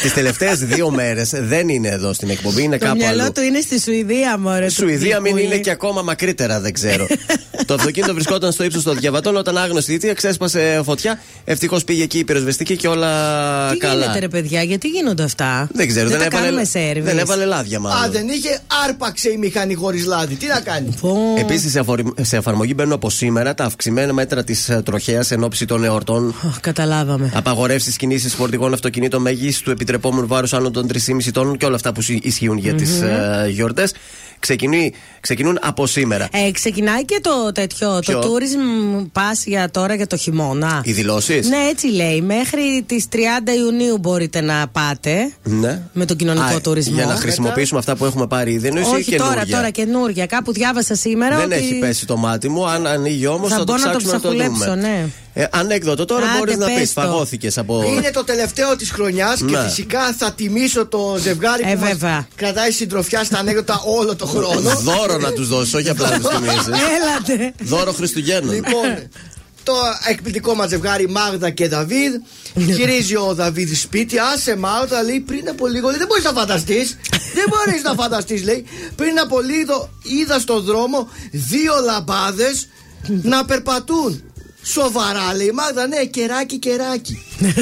Τις 0.01 0.13
τελευταίες 0.13 0.59
δύο 0.59 0.89
μέρες 0.89 1.29
δεν 1.35 1.69
είναι 1.69 1.87
εδώ 1.87 2.13
στην 2.13 2.29
εκπομπή, 2.29 2.63
είναι 2.63 2.77
Το 2.77 2.85
κάπου 2.85 2.97
μυαλό 2.97 3.21
αλλού. 3.21 3.31
του 3.31 3.41
είναι 3.41 3.59
στη 3.59 3.79
Σουηδία, 3.81 4.37
μωρέ. 4.39 4.65
του 4.65 4.71
Σουηδία 4.73 5.19
μην 5.19 5.23
Πικούλη. 5.33 5.45
είναι 5.53 5.57
και 5.63 5.69
ακόμα 5.71 6.01
μακρύτερα, 6.01 6.59
δεν 6.59 6.73
ξέρω. 6.73 7.07
το 7.65 7.73
αυτοκίνητο 7.73 8.13
βρισκόταν 8.13 8.51
στο 8.51 8.63
ύψος 8.63 8.83
των 8.83 8.97
διαβατών 8.97 9.35
όταν 9.37 9.57
άγνωστη 9.57 9.93
αιτία 9.93 10.13
ξέσπασε 10.13 10.81
φωτιά. 10.85 11.19
Ευτυχώς 11.45 11.83
πήγε 11.83 12.03
εκεί 12.03 12.17
η 12.19 12.23
πυροσβεστική 12.23 12.75
και 12.75 12.87
όλα 12.87 13.09
Τι 13.71 13.77
καλά. 13.77 13.93
γίνεται, 14.01 14.19
ρε 14.19 14.27
παιδιά, 14.27 14.61
γιατί 14.63 14.87
γίνονται 14.87 15.23
αυτά; 15.23 15.69
Δεν 15.73 15.87
ξέρω, 15.87 16.09
δεν, 16.09 16.17
τα 16.19 16.25
έβαλε, 16.25 16.45
κάνουμε 16.45 16.63
service. 16.73 17.01
δεν 17.03 17.17
έβαλε 17.17 17.45
λάδια 17.45 17.79
μάλλον. 17.79 18.03
Α, 18.03 18.09
δεν 18.09 18.27
είχε, 18.27 18.59
άρπαξε 18.87 19.29
η 19.29 19.37
μηχανή 19.37 19.73
χωρίς 19.73 20.05
λάδι. 20.05 20.35
Τι 20.35 20.47
να 20.47 20.59
κάνει; 20.59 20.95
Πω. 21.01 21.17
Επίσης, 21.39 21.71
σε, 21.71 21.79
αφορι- 21.79 22.07
σε 22.21 22.37
εφαρμογή 22.37 22.73
μπαίνουν 22.75 22.93
από 22.93 23.09
σήμερα 23.09 23.53
τα 23.53 23.63
αυξημένα 23.63 24.13
μέτρα 24.13 24.43
της 24.43 24.69
τροχέας 24.83 25.31
εν 25.31 25.43
ώψη 25.43 25.65
των 25.65 25.83
εορτών. 25.83 26.35
Αχ, 26.47 26.59
καταλάβαμε. 26.59 27.31
Απαγορεύσεις 27.35 27.95
κινήσεις 27.97 28.33
φορτηγών 28.33 28.73
αυτοκινήτων 28.73 29.21
μέγιστου 29.21 29.63
του 29.63 29.71
επιτρεπόμενου 29.89 30.27
βάρους 30.27 30.53
άνω 30.53 30.71
των 30.71 30.87
3,5 30.93 31.31
τόνων 31.33 31.57
και 31.57 31.65
όλα 31.65 31.75
αυτά 31.75 31.91
που 31.93 32.01
συ- 32.01 32.25
ισχύουν 32.25 32.57
για 32.57 32.73
τις 32.73 33.01
γιορτές. 33.49 33.93
Ξεκινούν 35.19 35.57
από 35.61 35.87
σήμερα. 35.87 36.27
Ε, 36.31 36.51
ξεκινάει 36.51 37.05
και 37.05 37.19
το 37.21 37.51
τέτοιο, 37.53 37.99
Ποιο; 38.01 38.19
το 38.19 38.27
tourism 38.33 39.01
pass 39.19 39.41
για 39.45 39.69
τώρα 39.71 39.95
για 39.95 40.07
το 40.07 40.17
χειμώνα. 40.17 40.81
Οι 40.83 40.91
δηλώσεις; 40.91 41.47
Ναι, 41.49 41.57
έτσι 41.69 41.87
λέει. 41.87 42.21
Μέχρι 42.21 42.83
τις 42.85 43.05
30 43.11 43.17
Ιουνίου 43.57 43.97
μπορείτε 43.97 44.41
να 44.41 44.67
πάτε 44.71 45.31
Ναι. 45.43 45.81
με 45.93 46.05
τον 46.05 46.17
κοινωνικό 46.17 46.55
Α, 46.55 46.61
τουρισμό. 46.61 46.95
Για 46.95 47.05
να 47.05 47.15
χρησιμοποιήσουμε 47.15 47.79
αυτά 47.79 47.95
που 47.95 48.05
έχουμε 48.05 48.27
πάρει 48.27 48.51
ήδη. 48.51 48.67
Εννοείς 48.67 48.87
ή 48.87 48.95
Όχι 48.95 49.15
τώρα, 49.15 49.29
καινούργια; 49.31 49.55
τώρα 49.55 49.69
καινούργια. 49.69 50.25
Κάπου 50.25 50.51
διάβασα 50.53 50.95
σήμερα 50.95 51.37
Δεν 51.37 51.45
ότι. 51.45 51.55
έχει 51.55 51.79
πέσει 51.79 52.05
το 52.05 52.17
μάτι 52.17 52.49
μου. 52.49 52.67
Αν 52.67 52.87
ανοίγει 52.87 53.27
όμως 53.27 53.49
Θα 53.49 53.57
θα, 53.57 53.63
το 53.63 53.71
μπω 53.73 53.77
να 53.79 53.91
το 53.91 53.97
ψάξουμε 53.97 54.13
να 54.13 54.19
το, 54.19 54.27
ψαχουλέψω, 54.27 54.63
δούμε. 54.75 54.87
ναι. 54.87 55.05
Ε, 55.33 55.45
ανέκδοτο 55.51 56.05
τώρα 56.05 56.25
Άντε, 56.25 56.37
μπορείς 56.37 56.57
να 56.57 56.65
πεις. 56.65 56.75
πες 56.75 56.93
το. 56.93 57.01
Φαγώθηκες 57.01 57.57
από. 57.57 57.83
Είναι 57.87 58.11
το 58.11 58.23
τελευταίο 58.23 58.75
της 58.75 58.91
χρονιάς 58.91 59.39
και 59.39 59.57
Ναι. 59.57 59.63
φυσικά 59.63 60.13
θα 60.17 60.31
τιμήσω 60.31 60.85
το 60.85 61.17
ζευγάρι 61.19 61.63
Ε, 61.65 61.73
που 61.73 61.79
μας 61.79 61.89
βέβαια. 61.89 62.27
κρατάει 62.35 62.71
συντροφιά 62.71 63.23
στα 63.23 63.37
ανέκδοτα 63.39 63.81
όλο 63.85 64.15
το 64.15 64.25
χρόνο. 64.25 64.69
Δώρο 64.79 65.17
να 65.17 65.31
τους 65.31 65.47
δώσει, 65.47 65.75
όχι 65.75 65.89
απλά 65.89 66.09
να 66.09 66.19
τους 66.19 66.27
θυμίσει. 66.35 66.69
Έλατε. 66.95 67.53
Δώρο 67.61 67.91
Χριστουγέννων. 67.91 68.53
Λοιπόν, 68.55 69.09
το 69.63 69.73
εκπληκτικό 70.09 70.53
μας 70.55 70.69
ζευγάρι 70.69 71.09
Μάγδα 71.09 71.49
και 71.49 71.67
Δαβίδ. 71.67 72.13
Γυρίζει 72.53 73.15
ο 73.15 73.33
Δαβίδ 73.33 73.73
σπίτι. 73.75 74.15
Άσε 74.19 74.55
Μάγδα, 74.55 75.03
λέει 75.03 75.19
πριν 75.19 75.49
από 75.49 75.67
λίγο. 75.67 75.89
Λέει, 75.89 75.97
δεν 75.97 76.07
μπορείς 76.07 76.23
να 76.23 76.31
φανταστείς. 76.31 76.97
δεν 77.33 77.45
μπορείς 77.49 77.83
να 77.83 77.93
φανταστείς, 77.93 78.43
λέει. 78.43 78.65
Πριν 78.95 79.19
από 79.19 79.39
λίγο 79.41 79.89
είδα 80.03 80.39
στον 80.39 80.63
δρόμο 80.63 81.07
δύο 81.31 81.73
λαμπάδες 81.85 82.67
να 83.21 83.45
περπατούν. 83.45 84.23
Σοβαρά, 84.71 85.33
λέει 85.35 85.47
η 85.47 85.51
Μάγδα, 85.51 85.87
ναι, 85.87 86.05
κεράκι, 86.05 86.57
κεράκι. 86.57 87.21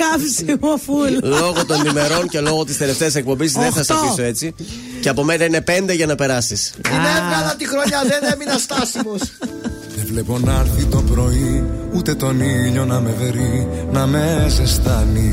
Κάψιμο 0.00 0.76
φουλ. 0.84 1.18
Λόγω 1.22 1.64
των 1.66 1.84
ημερών 1.86 2.28
και 2.28 2.40
λόγω 2.40 2.64
της 2.64 2.76
τελευταίας 2.76 3.14
εκπομπής 3.14 3.52
δεν 3.52 3.72
θα 3.72 3.82
σε 3.82 3.92
Οχτώ. 3.92 4.06
αφήσω 4.06 4.22
έτσι. 4.22 4.54
Και 5.00 5.08
από 5.08 5.24
μένα 5.24 5.44
είναι 5.44 5.60
πέντε 5.60 5.92
για 5.92 6.06
να 6.06 6.14
περάσεις. 6.14 6.72
Την 6.80 6.92
έβγαλα 6.92 7.54
τη 7.58 7.68
χρονιά, 7.68 8.02
δεν 8.08 8.32
έμεινα 8.32 8.58
στάσιμος. 8.58 9.20
Δεν 9.96 10.06
βλέπω 10.06 10.38
να 10.38 10.52
έρθει 10.52 10.84
το 10.84 11.02
πρωί 11.02 11.64
Ούτε 11.94 12.14
τον 12.14 12.40
ήλιο 12.40 12.84
να 12.84 13.00
με 13.00 13.14
βερεί 13.18 13.68
Να 13.90 14.06
με 14.06 14.46
ζεστάνει 14.48 15.32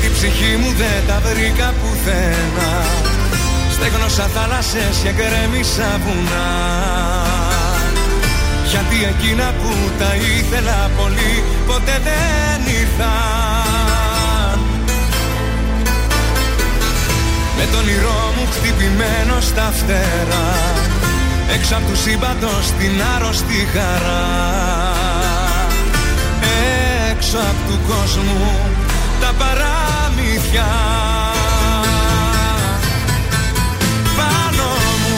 την 0.00 0.12
ψυχή 0.12 0.52
μου 0.60 0.70
δεν 0.80 1.00
τα 1.08 1.20
βρήκα 1.26 1.68
πουθένα. 1.80 2.70
Στέγνωσα 3.74 4.26
θάλασσες 4.34 4.96
και 5.02 5.12
γκρέμισα 5.16 5.90
βουνά. 6.04 6.50
Γιατί 8.70 8.96
εκείνα 9.12 9.54
που 9.60 9.70
τα 9.98 10.14
ήθελα 10.36 10.90
πολύ 10.98 11.34
Ποτέ 11.66 12.00
δεν 12.06 12.60
ήρθαν. 12.80 14.58
Με 17.56 17.64
τον 17.72 17.80
όνειρό 17.80 18.32
μου 18.36 18.46
χτυπημένο 18.52 19.40
στα 19.40 19.72
φτερά 19.76 20.50
Έξω 21.54 21.74
απ' 21.74 21.86
του 21.88 21.96
σύμπαντος 21.96 22.66
την 22.78 23.02
άρρωστη 23.16 23.68
χαρά. 23.72 24.26
Έξω 27.10 27.38
απ' 27.38 27.68
του 27.68 27.78
κόσμου 27.88 28.58
τα 29.20 29.32
παραμύθια 30.20 30.68
Πάνω 34.18 34.68
μου, 35.02 35.16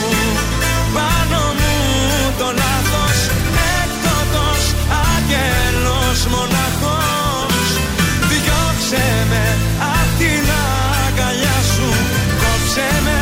πάνω 0.93 1.41
μου 1.59 1.73
το 2.37 2.47
λάθος 2.61 3.19
Έκτοτος 3.79 4.61
άγγελος 5.11 6.19
μοναχός. 6.33 7.67
Διώξε 8.29 9.05
με 9.29 9.45
απ' 9.97 10.13
την 10.19 10.45
αγκαλιά 11.05 11.57
σου 11.73 11.89
Κόψε 12.41 12.89
με 13.05 13.21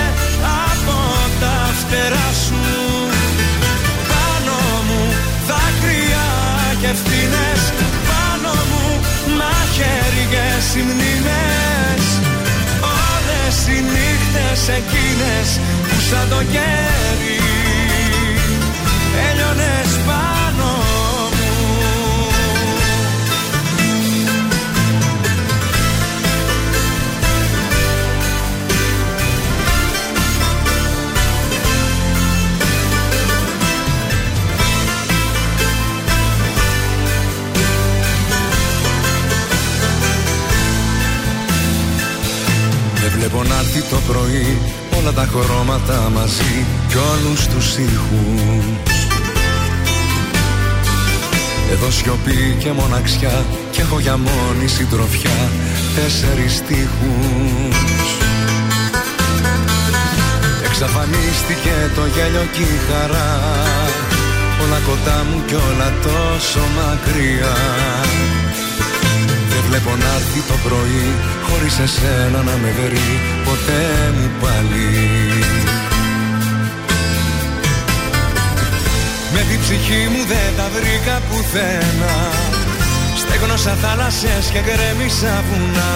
από 0.71 0.97
τα 1.41 1.57
φτερά 1.79 2.29
σου. 2.45 2.61
Πάνω 4.11 4.57
μου 4.87 5.01
δάκρυα 5.47 6.27
και 6.81 6.87
ευθύνες. 6.87 7.61
Πάνω 8.09 8.53
μου 8.69 8.83
μαχαίριες 9.39 10.75
οι 10.75 10.81
μνήμες 10.81 11.21
Όλες 11.23 11.70
οι 13.71 13.81
νύχτες 13.93 14.61
εκείνες 14.77 15.47
που 15.87 15.97
σαν 16.09 16.25
το 16.29 16.39
κέρι 16.53 17.30
βλέπω 43.21 43.43
να 43.43 43.55
έρθει 43.55 43.81
το 43.81 43.95
πρωί 44.07 44.57
όλα 44.97 45.11
τα 45.11 45.27
χρώματα 45.31 46.09
μαζί 46.13 46.65
κι 46.87 46.97
όλους 46.97 47.47
τους 47.47 47.77
ήχους. 47.77 48.65
Εδώ 51.71 51.91
σιωπή 51.91 52.55
και 52.59 52.71
μοναξιά 52.71 53.45
και 53.71 53.81
έχω 53.81 53.99
για 53.99 54.17
μόνη 54.17 54.67
συντροφιά 54.67 55.39
τέσσερις 55.95 56.55
στίχους. 56.55 58.07
Εξαφανίστηκε 60.65 61.73
το 61.95 62.01
γέλιο 62.05 62.45
και 62.51 62.61
η 62.61 62.79
χαρά 62.87 63.39
Όλα 64.63 64.79
κοντά 64.87 65.25
μου 65.29 65.43
κι 65.47 65.53
όλα 65.53 65.93
τόσο 66.03 66.59
μακριά. 66.77 67.55
Δεν 68.13 68.40
βλέπω 69.71 69.95
να 69.95 70.09
έρθει 70.17 70.41
το 70.51 70.57
πρωί 70.65 71.07
Χωρίς 71.47 71.79
εσένα 71.85 72.39
να 72.49 72.55
με 72.61 72.69
βερεί 72.77 73.11
Ποτέ 73.47 73.83
μου 74.15 74.27
πάλι. 74.41 74.89
Με 79.33 79.41
την 79.49 79.59
ψυχή 79.63 80.03
μου 80.11 80.21
δεν 80.31 80.49
τα 80.57 80.67
βρήκα 80.75 81.15
πουθένα 81.27 82.13
Στέγνωσα 83.21 83.73
θάλασσες 83.83 84.45
και 84.53 84.61
γκρέμισα 84.65 85.43
βουνά. 85.47 85.93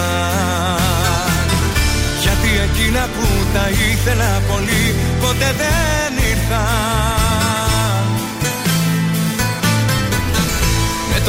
Γιατί 2.22 2.50
εκείνα 2.66 3.02
που 3.14 3.26
τα 3.54 3.66
ήθελα 3.90 4.42
πολύ 4.50 4.84
Ποτέ 5.20 5.54
δεν 5.60 6.12
ήρθαν 6.30 7.25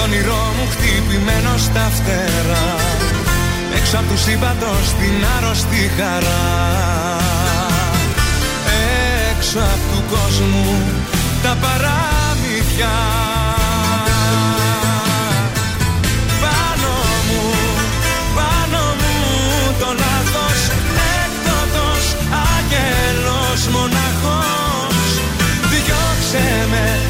όνειρό 0.07 0.53
μου 0.57 0.67
χτυπημένο 0.71 1.57
στα 1.57 1.91
φτερά. 1.95 2.67
Έξω 3.77 3.97
από 3.97 4.07
τους 4.11 4.21
σύμπαντος 4.21 4.85
την 4.99 5.15
άρρωστη 5.37 5.91
χαρά. 5.97 6.45
Έξω 9.31 9.59
από 9.59 9.85
του 9.91 10.03
κόσμου 10.13 10.81
τα 11.43 11.57
παραμυθιά 11.61 12.97
Πάνω 16.43 16.93
μου, 17.27 17.43
πάνω 18.37 18.81
μου 18.99 19.15
το 19.79 19.89
λάθος 20.03 20.59
Έκδοτος, 21.21 22.03
άγγελος, 22.51 23.61
μοναχός. 23.73 25.09
Διώξε 25.71 26.67
με 26.71 27.06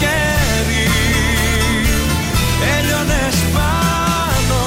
κέρι 0.00 0.88
Έλειωνες 2.78 3.36
πάνω 3.54 4.60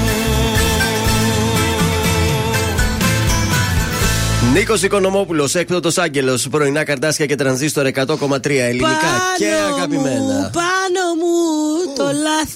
μου 0.00 0.18
Νίκος 4.52 4.82
Οικονομόπουλος, 4.82 5.54
έκπτωτος 5.54 5.98
Άγγελος, 5.98 6.48
πρωινά 6.50 6.84
καρτάσια 6.84 7.26
και 7.26 7.34
τρανζίστορ 7.34 7.86
100,3 7.86 8.60
ελληνικά 8.60 9.10
και 9.38 9.44
Πάνω 9.60 9.74
αγαπημένα. 9.76 10.16
μου, 10.16 10.24
πάνω 10.24 10.40
μου, 10.40 10.50
το 10.52 10.60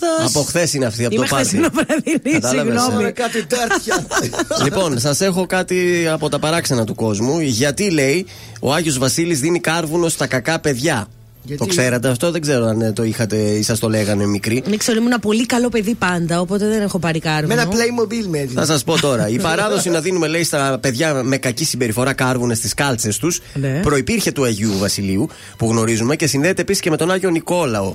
λάθος. 0.01 0.31
Από 0.37 0.45
χθες 0.45 0.75
είναι 0.75 0.87
αυτή, 0.87 1.05
από 1.05 1.15
Είμαι 1.15 1.25
το 1.27 1.35
πάρτι. 1.35 1.49
χθεσινοβραδινή, 1.49 2.33
Κατάλαβες, 2.41 2.81
συγγνώμη. 2.83 3.05
ε. 3.05 3.11
Κάτι 3.11 3.45
τέτοια. 3.47 4.07
λοιπόν, 4.65 4.99
σας 5.01 5.21
έχω 5.21 5.47
κάτι 5.47 6.07
από 6.13 6.29
τα 6.29 6.39
παράξενα 6.39 6.85
του 6.85 6.95
κόσμου. 6.95 7.41
Γιατί 7.41 7.91
λέει 7.91 8.27
ο 8.61 8.73
Άγιος 8.73 8.99
Βασίλης 8.99 9.41
δίνει 9.41 9.61
κάρβουνο 9.61 10.09
στα 10.09 10.27
κακά 10.27 10.59
παιδιά. 10.61 11.07
Γιατί; 11.47 11.61
Το 11.61 11.67
ξέρατε 11.67 12.09
αυτό, 12.09 12.31
δεν 12.31 12.41
ξέρω 12.41 12.65
αν 12.67 12.81
ε, 12.81 12.93
το 12.93 13.03
είχατε 13.05 13.37
ή 13.37 13.63
σας 13.63 13.79
το 13.79 13.89
λέγανε 13.89 14.27
μικροί. 14.27 14.63
Δεν 14.67 14.79
ξέρω, 14.79 14.99
ήμουν 14.99 15.21
πολύ 15.21 15.47
καλό 15.47 15.69
παιδί 15.69 15.95
πάντα, 15.95 16.41
οπότε 16.41 16.69
δεν 16.69 16.83
έχω 16.83 16.99
πάρει 16.99 17.21
Με 17.25 17.31
κάρβουνο. 17.31 17.61
ένα 17.61 17.69
Playmobil 17.71 18.27
με 18.29 18.39
έδινε. 18.39 18.61
Θα 18.61 18.67
σας 18.67 18.85
πω 18.85 19.01
τώρα. 19.01 19.29
Η 19.29 19.39
παράδοση 19.39 19.91
να 19.91 20.01
δίνουμε, 20.01 20.27
λέει, 20.27 20.45
στα 20.45 20.79
παιδιά 20.83 21.23
με 21.23 21.37
κακή 21.37 21.65
συμπεριφορά 21.65 22.13
κάρβουνες 22.13 22.59
στις 22.59 22.75
κάλτσες 22.75 23.19
τους 23.19 23.41
Ναι. 23.55 23.81
προπήρχε 23.83 24.33
του 24.33 24.45
Αγίου 24.45 24.79
Βασιλείου 24.79 25.29
που 25.57 25.69
γνωρίζουμε 25.71 26.17
και 26.17 26.27
συνδέεται 26.27 26.61
επίσης 26.61 26.83
και 26.83 26.91
με 26.91 26.97
τον 26.97 27.11
Άγιο 27.11 27.31
Νικόλαο. 27.31 27.95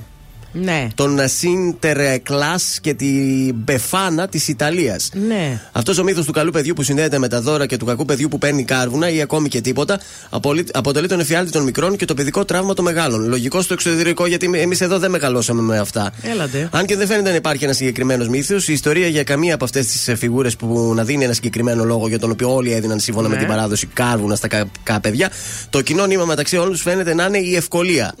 Ναι. 0.52 0.86
Τον 0.94 1.18
Σίντερ 1.24 2.18
Κλάς 2.20 2.78
και 2.82 2.94
την 2.94 3.54
Μπεφάνα 3.54 4.28
της 4.28 4.48
Ιταλίας. 4.48 5.10
Ναι. 5.28 5.60
Αυτός 5.72 5.98
ο 5.98 6.04
μύθος 6.04 6.24
του 6.26 6.32
καλού 6.32 6.50
παιδιού 6.50 6.74
που 6.74 6.82
συνδέεται 6.82 7.18
με 7.18 7.28
τα 7.28 7.40
δώρα 7.40 7.66
και 7.66 7.76
του 7.76 7.84
κακού 7.84 8.04
παιδιού 8.04 8.28
που 8.28 8.38
παίρνει 8.38 8.64
κάρβουνα 8.64 9.10
ή 9.10 9.20
ακόμη 9.20 9.48
και 9.48 9.60
τίποτα 9.60 10.00
απολύ- 10.30 10.76
αποτελεί 10.76 11.08
τον 11.08 11.20
εφιάλτη 11.20 11.50
των 11.50 11.62
μικρών 11.62 11.96
και 11.96 12.04
το 12.04 12.14
παιδικό 12.14 12.44
τραύμα 12.44 12.74
των 12.74 12.84
μεγάλων. 12.84 13.28
Λογικό 13.28 13.62
στο 13.62 13.72
εξωτερικό 13.72 14.26
γιατί 14.26 14.50
εμείς 14.54 14.80
εδώ 14.80 14.98
δεν 14.98 15.10
μεγαλώσαμε 15.10 15.62
με 15.62 15.78
αυτά. 15.78 16.12
Έλατε. 16.22 16.68
Αν 16.72 16.86
και 16.86 16.96
δεν 16.96 17.06
φαίνεται 17.06 17.28
να 17.30 17.34
υπάρχει 17.34 17.64
ένας 17.64 17.76
συγκεκριμένος 17.76 18.28
μύθος, 18.28 18.68
η 18.68 18.72
ιστορία 18.72 19.06
για 19.06 19.22
καμία 19.22 19.54
από 19.54 19.64
αυτές 19.64 19.86
τις 19.86 20.18
φιγούρες 20.18 20.56
που 20.56 20.92
να 20.94 21.04
δίνει 21.04 21.24
ένα 21.24 21.32
συγκεκριμένο 21.32 21.84
λόγο 21.84 22.08
για 22.08 22.18
τον 22.18 22.30
οποίο 22.30 22.54
όλοι 22.54 22.72
έδιναν 22.72 23.00
σύμφωνα 23.00 23.28
Ναι. 23.28 23.34
με 23.34 23.40
την 23.40 23.48
παράδοση 23.48 23.86
κάρβουνα 23.86 24.34
στα 24.34 24.48
κακά 24.48 25.00
παιδιά, 25.00 25.30
το 25.70 25.80
κοινό 25.80 26.06
νήμα 26.06 26.24
μεταξύ 26.24 26.56
όλων 26.56 26.70
τους 26.72 26.82
φαίνεται 26.82 27.14
να 27.14 27.24
είναι 27.24 27.38
η 27.38 27.56
ευκολία. 27.56 28.14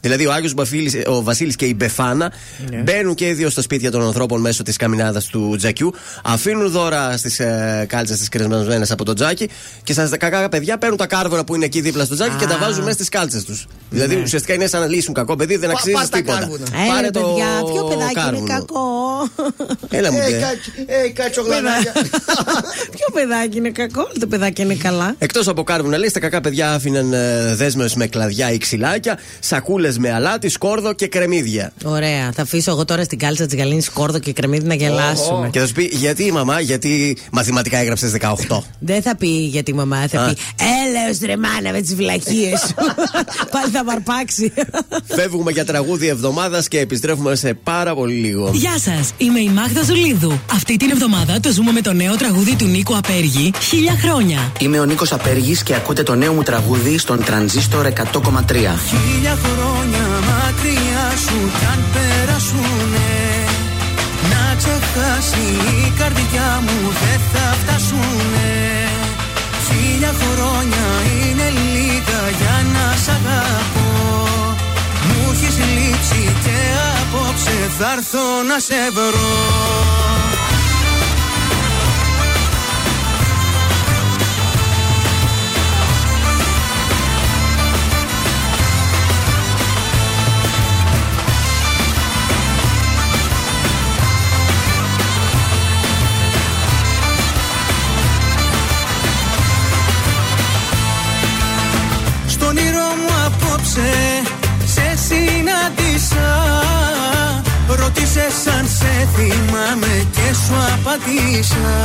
Δηλαδή 0.00 0.26
ο 0.26 0.32
Άγιος 0.32 0.54
ο 1.06 1.22
Βασίλης 1.22 1.56
και 1.56 1.69
η 1.70 1.74
Μπεφάνα 1.74 2.32
Ναι. 2.70 2.76
μπαίνουν 2.76 3.14
και 3.14 3.26
οι 3.28 3.32
δύο 3.32 3.50
στα 3.50 3.62
σπίτια 3.62 3.90
των 3.90 4.02
ανθρώπων 4.02 4.40
μέσω 4.40 4.62
της 4.62 4.76
καμινάδας 4.76 5.26
του 5.26 5.54
τζακιού, 5.58 5.94
αφήνουν 6.24 6.70
δώρα 6.70 7.16
στις 7.16 7.40
ε, 7.40 7.84
κάλτσες 7.88 8.18
τις 8.18 8.28
κρεσμένε 8.28 8.86
από 8.90 9.04
το 9.04 9.12
τζάκι 9.12 9.48
και 9.84 9.92
στα 9.92 10.16
κακά 10.16 10.48
παιδιά 10.48 10.78
παίρνουν 10.78 10.98
τα 10.98 11.06
κάρβουνα 11.06 11.44
που 11.44 11.54
είναι 11.54 11.64
εκεί 11.64 11.80
δίπλα 11.80 12.04
στο 12.04 12.14
τζάκι 12.14 12.36
και 12.36 12.46
τα 12.46 12.58
βάζουν 12.58 12.82
μέσα 12.82 12.92
στις 12.94 13.08
κάλτσες 13.08 13.44
τους. 13.44 13.66
Δηλαδή 13.90 14.14
ουσιαστικά 14.22 14.54
είναι 14.54 14.66
σαν 14.66 14.80
να 14.80 14.86
λύσουν 14.86 15.14
κακό 15.14 15.36
παιδί, 15.36 15.56
δεν 15.56 15.68
Πα- 15.68 15.74
αξίζει 15.76 15.94
πάρ' 15.94 16.08
τα 16.08 16.16
τίποτα. 16.16 16.38
κάρβουνα. 16.38 16.66
Έλα, 16.82 16.86
Πάρε 16.92 17.00
ρε, 17.00 17.10
το 17.10 17.20
παιδιά, 17.20 17.46
ποιο 17.72 17.84
παιδάκι 17.84 18.12
είναι 18.12 18.12
κάρβουνο. 18.22 18.46
κακό. 18.46 18.80
Έλα 19.90 20.12
μου 20.12 20.18
Ε, 20.18 20.30
ντε. 20.30 20.38
κα- 20.38 20.94
ε, 20.94 21.08
κατσογλανάκια. 21.08 21.92
ποιο 22.96 23.06
παιδάκι 23.12 23.56
είναι 23.56 23.70
κακό, 23.70 24.00
όλο 24.00 24.12
το 24.20 24.26
παιδάκι 24.26 24.62
είναι 24.62 24.74
καλά. 24.74 25.14
Εκτός 25.18 25.48
από 25.48 25.62
κάρβουνα, 25.62 25.98
λέει, 25.98 26.08
στα 26.08 26.20
κακά 26.20 26.40
παιδιά 26.40 26.72
άφηναν 26.74 27.12
ε, 27.12 27.54
δέσμες 27.54 27.94
με 27.94 28.06
κλαδιά 28.06 28.52
ή 28.52 28.58
ξυλάκια, 28.58 29.18
σακούλες 29.40 29.98
με 29.98 30.12
αλάτι, 30.12 30.48
σκόρδο 30.48 30.92
και 30.92 31.08
κρεμμύδια. 31.60 31.72
Ωραία, 31.84 32.32
θα 32.32 32.42
αφήσω 32.42 32.70
εγώ 32.70 32.84
τώρα 32.84 33.02
στην 33.04 33.18
κάλτσα 33.18 33.46
της 33.46 33.58
γαλήνης 33.58 33.90
κόρδο 33.90 34.18
και 34.18 34.32
κρεμμύδι 34.32 34.66
να 34.66 34.74
γελάσουμε. 34.74 35.48
Και 35.50 35.58
θα 35.58 35.66
σου 35.66 35.72
πει, 35.72 35.90
γιατί 35.92 36.24
η 36.24 36.30
μαμά, 36.30 36.60
γιατί 36.60 37.16
μαθηματικά 37.32 37.78
έγραψες 37.78 38.12
18. 38.48 38.62
Δεν 38.78 39.02
θα 39.02 39.16
πει 39.16 39.26
γιατί 39.26 39.70
η 39.70 39.74
μαμά, 39.74 40.06
θα 40.08 40.20
Α. 40.22 40.28
πει 40.28 40.36
Έλεος 40.86 41.18
ρε 41.24 41.36
μάνα 41.36 41.72
με 41.72 41.80
τις 41.80 41.94
βλακίες 41.94 42.60
σου. 42.60 42.74
Πάλι 43.52 43.70
θα 43.72 43.84
βαρπάξει. 43.84 44.52
Φεύγουμε 45.06 45.50
για 45.50 45.64
τραγούδι 45.64 46.06
εβδομάδας 46.08 46.68
και 46.68 46.78
επιστρέφουμε 46.78 47.34
σε 47.34 47.54
πάρα 47.54 47.94
πολύ 47.94 48.14
λίγο. 48.14 48.50
Γεια 48.54 48.78
σας, 48.78 49.10
είμαι 49.18 49.40
η 49.40 49.48
Μάγδα 49.48 49.82
Ζουλίδου. 49.82 50.40
Αυτή 50.52 50.76
την 50.76 50.90
εβδομάδα 50.90 51.40
το 51.40 51.52
ζούμε 51.52 51.72
με 51.72 51.80
το 51.80 51.92
νέο 51.92 52.16
τραγούδι 52.16 52.56
του 52.56 52.66
Νίκου 52.66 52.96
Απέργη, 52.96 53.52
Χίλια 53.60 53.96
χρόνια. 54.02 54.52
Είμαι 54.60 54.80
ο 54.80 54.84
Νίκος 54.84 55.12
Απέργης 55.12 55.62
και 55.62 55.74
ακούτε 55.74 56.02
το 56.02 56.14
νέο 56.14 56.32
μου 56.32 56.42
τραγούδι 56.42 56.98
στον 56.98 57.24
Τρανζίστορ 57.24 57.86
100,3. 57.86 57.92
Χίλια 58.52 59.38
χρόνια 59.42 60.02
μακριά 60.28 60.89
σου 61.24 61.38
κι 61.58 61.66
αν 61.72 61.80
περάσουνε. 61.92 63.12
Να 64.30 64.44
ξεχάσει 64.60 65.46
η 65.84 65.92
καρδιά 65.98 66.50
μου 66.64 66.78
δεν 67.02 67.20
θα 67.32 67.46
φτάσουνε. 67.60 68.52
Χίλια 69.66 70.12
χρόνια 70.20 70.86
είναι 71.16 71.48
λίγα 71.62 72.20
για 72.40 72.56
να 72.74 72.86
σ' 73.02 73.10
αγαπώ. 73.16 73.88
Μου 75.06 75.30
έχεις 75.32 75.56
λείψει 75.74 76.22
και 76.44 76.58
απόψε 77.00 77.56
θα 77.78 77.92
έρθω 77.92 78.26
να 78.48 78.58
σε 78.58 78.80
βρω 78.96 80.29
σε 108.80 109.08
θυμάμαι 109.14 110.06
και 110.10 110.34
σου 110.44 110.54
απαντήσα. 110.74 111.76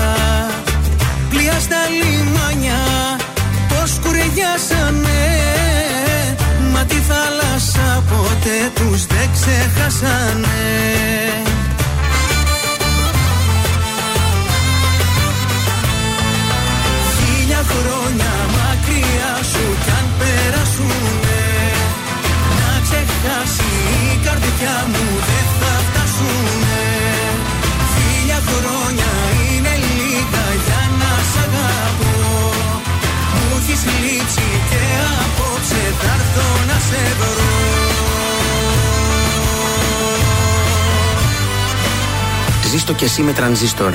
Πλοίας 1.30 1.62
στα 1.62 1.82
λιμάνια 2.00 2.82
πως 3.70 4.00
κουρεγιάσανε. 4.04 5.24
Μα 6.72 6.84
τη 6.84 6.96
θάλασσα 7.10 8.04
ποτέ 8.10 8.60
τους 8.76 9.06
δεν 9.06 9.30
ξεχάσανε. 9.36 10.64
Χίλια 17.16 17.62
χρόνια 17.70 18.34
μακριά 18.56 19.34
σου 19.52 19.66
κι 19.84 19.92
αν 20.00 20.08
περάσουνε 20.20 21.44
Να 22.60 22.72
ξεχάσει 22.86 23.70
η 24.14 24.18
καρδιά 24.26 24.78
μου 24.92 25.05
Μου 33.86 33.92
έχεις 33.92 34.12
λείψει 34.12 34.48
και 34.70 34.82
απόψε 35.26 35.82
θα 36.00 36.12
έρθω 36.18 36.48
να 36.68 36.80
σε 36.88 37.02
βρω 37.20 37.46
Ζήστο 42.72 42.94
και 42.94 43.06
εσύ 43.06 43.22
με 43.22 43.34
Τρανζίστορ. 43.34 43.94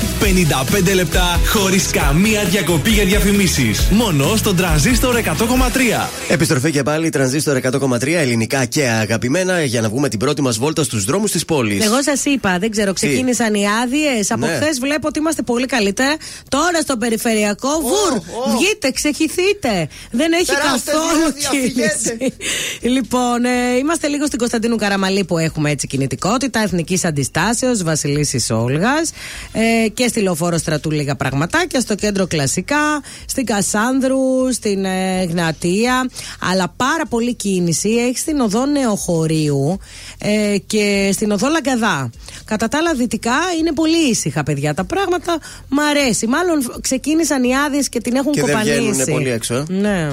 55 0.91 0.95
λεπτά 0.95 1.41
χωρίς 1.47 1.87
καμία 1.87 2.45
διακοπή 2.45 2.91
για 2.91 3.05
διαφημίσεις. 3.05 3.89
Μόνο 3.91 4.37
στον 4.37 4.57
τρανζίστορ 4.57 5.17
100,3. 5.17 6.09
Επιστροφή 6.29 6.71
και 6.71 6.83
πάλι, 6.83 7.09
τρανζίστορ 7.11 7.57
100,3 7.57 8.07
ελληνικά 8.07 8.65
και 8.65 8.89
αγαπημένα 8.89 9.63
για 9.65 9.81
να 9.81 9.89
βγούμε 9.89 10.09
την 10.09 10.19
πρώτη 10.19 10.43
μας 10.43 10.59
βόλτα 10.59 10.83
στους 10.83 11.05
δρόμους 11.05 11.31
της 11.31 11.45
πόλης. 11.45 11.85
Εγώ 11.85 12.03
σας 12.03 12.25
είπα, 12.25 12.59
δεν 12.59 12.71
ξέρω, 12.71 12.93
ξεκίνησαν 12.93 13.55
οι 13.55 13.65
άδειες. 13.83 14.31
Από 14.31 14.47
Ναι. 14.47 14.53
χθες 14.61 14.79
βλέπω 14.81 15.07
ότι 15.09 15.19
είμαστε 15.19 15.43
πολύ 15.43 15.67
καλύτερα. 15.67 16.17
Τώρα 16.49 16.81
στο 16.83 16.97
περιφερειακό, 16.97 17.69
βουρ! 17.81 18.17
ω. 18.17 18.57
Βγείτε, 18.59 18.91
ξεχυθείτε. 18.91 19.89
Δεν 20.11 20.33
έχει 20.33 20.45
Περάστε 20.45 20.91
καθόλου 20.93 21.33
διόδια, 21.39 21.51
κίνηση. 21.51 22.35
λοιπόν, 22.81 23.45
ε, 23.45 23.77
είμαστε 23.79 24.07
λίγο 24.09 24.27
στην 24.27 24.39
Κωνσταντίνου 24.39 24.77
Καραμαλή 24.77 25.25
που 25.25 25.39
έχουμε 25.39 25.71
έτσι 25.71 25.87
κινητικότητα. 25.87 26.63
Εθνικής 26.63 27.05
Αντιστάσεως, 27.05 27.83
Βασιλίσης 27.83 28.51
Όλγας. 28.51 29.11
Ε, 29.53 29.69
Ε, 29.70 29.70
και 29.95 30.09
στη 30.09 30.21
λεωφόρο 30.21 30.59
στρατού 30.59 30.91
λίγα 30.91 31.15
πραγματάκια, 31.17 31.81
στο 31.81 31.95
κέντρο 31.95 32.27
κλασικά, 32.27 33.03
στην 33.27 33.45
Κασάνδρου, 33.47 34.53
στην 34.53 34.85
ε, 34.85 35.25
Γνατία. 35.25 36.09
Αλλά 36.51 36.73
πάρα 36.77 37.07
πολύ 37.09 37.35
κίνηση 37.35 37.89
έχει 37.89 38.19
στην 38.19 38.41
οδό 38.41 38.67
Νεοχωρίου 38.67 39.79
ε, 40.19 40.57
και 40.67 41.11
στην 41.13 41.31
οδό 41.31 41.49
Λαγκαδά. 41.49 42.11
Κατά 42.45 42.69
τα 42.69 42.79
άλλα, 42.79 42.95
δυτικά 42.95 43.37
είναι 43.59 43.73
πολύ 43.73 44.11
ήσυχα, 44.11 44.43
παιδιά. 44.43 44.75
Τα 44.75 44.85
πράγματα 44.85 45.39
μ' 45.69 45.81
αρέσει. 45.81 46.27
Μάλλον 46.27 46.73
ξεκίνησαν 46.81 47.43
οι 47.45 47.57
άδειες 47.57 47.89
και 47.89 48.01
την 48.01 48.15
έχουν 48.17 48.33
Και 48.33 48.41
δεν 48.43 48.55
κοπανίσει. 48.57 48.81
βγαίνουν 48.81 49.05
πολύ 49.11 49.31
έξω. 49.31 49.55
ε. 49.55 49.65
Ναι. 49.69 50.09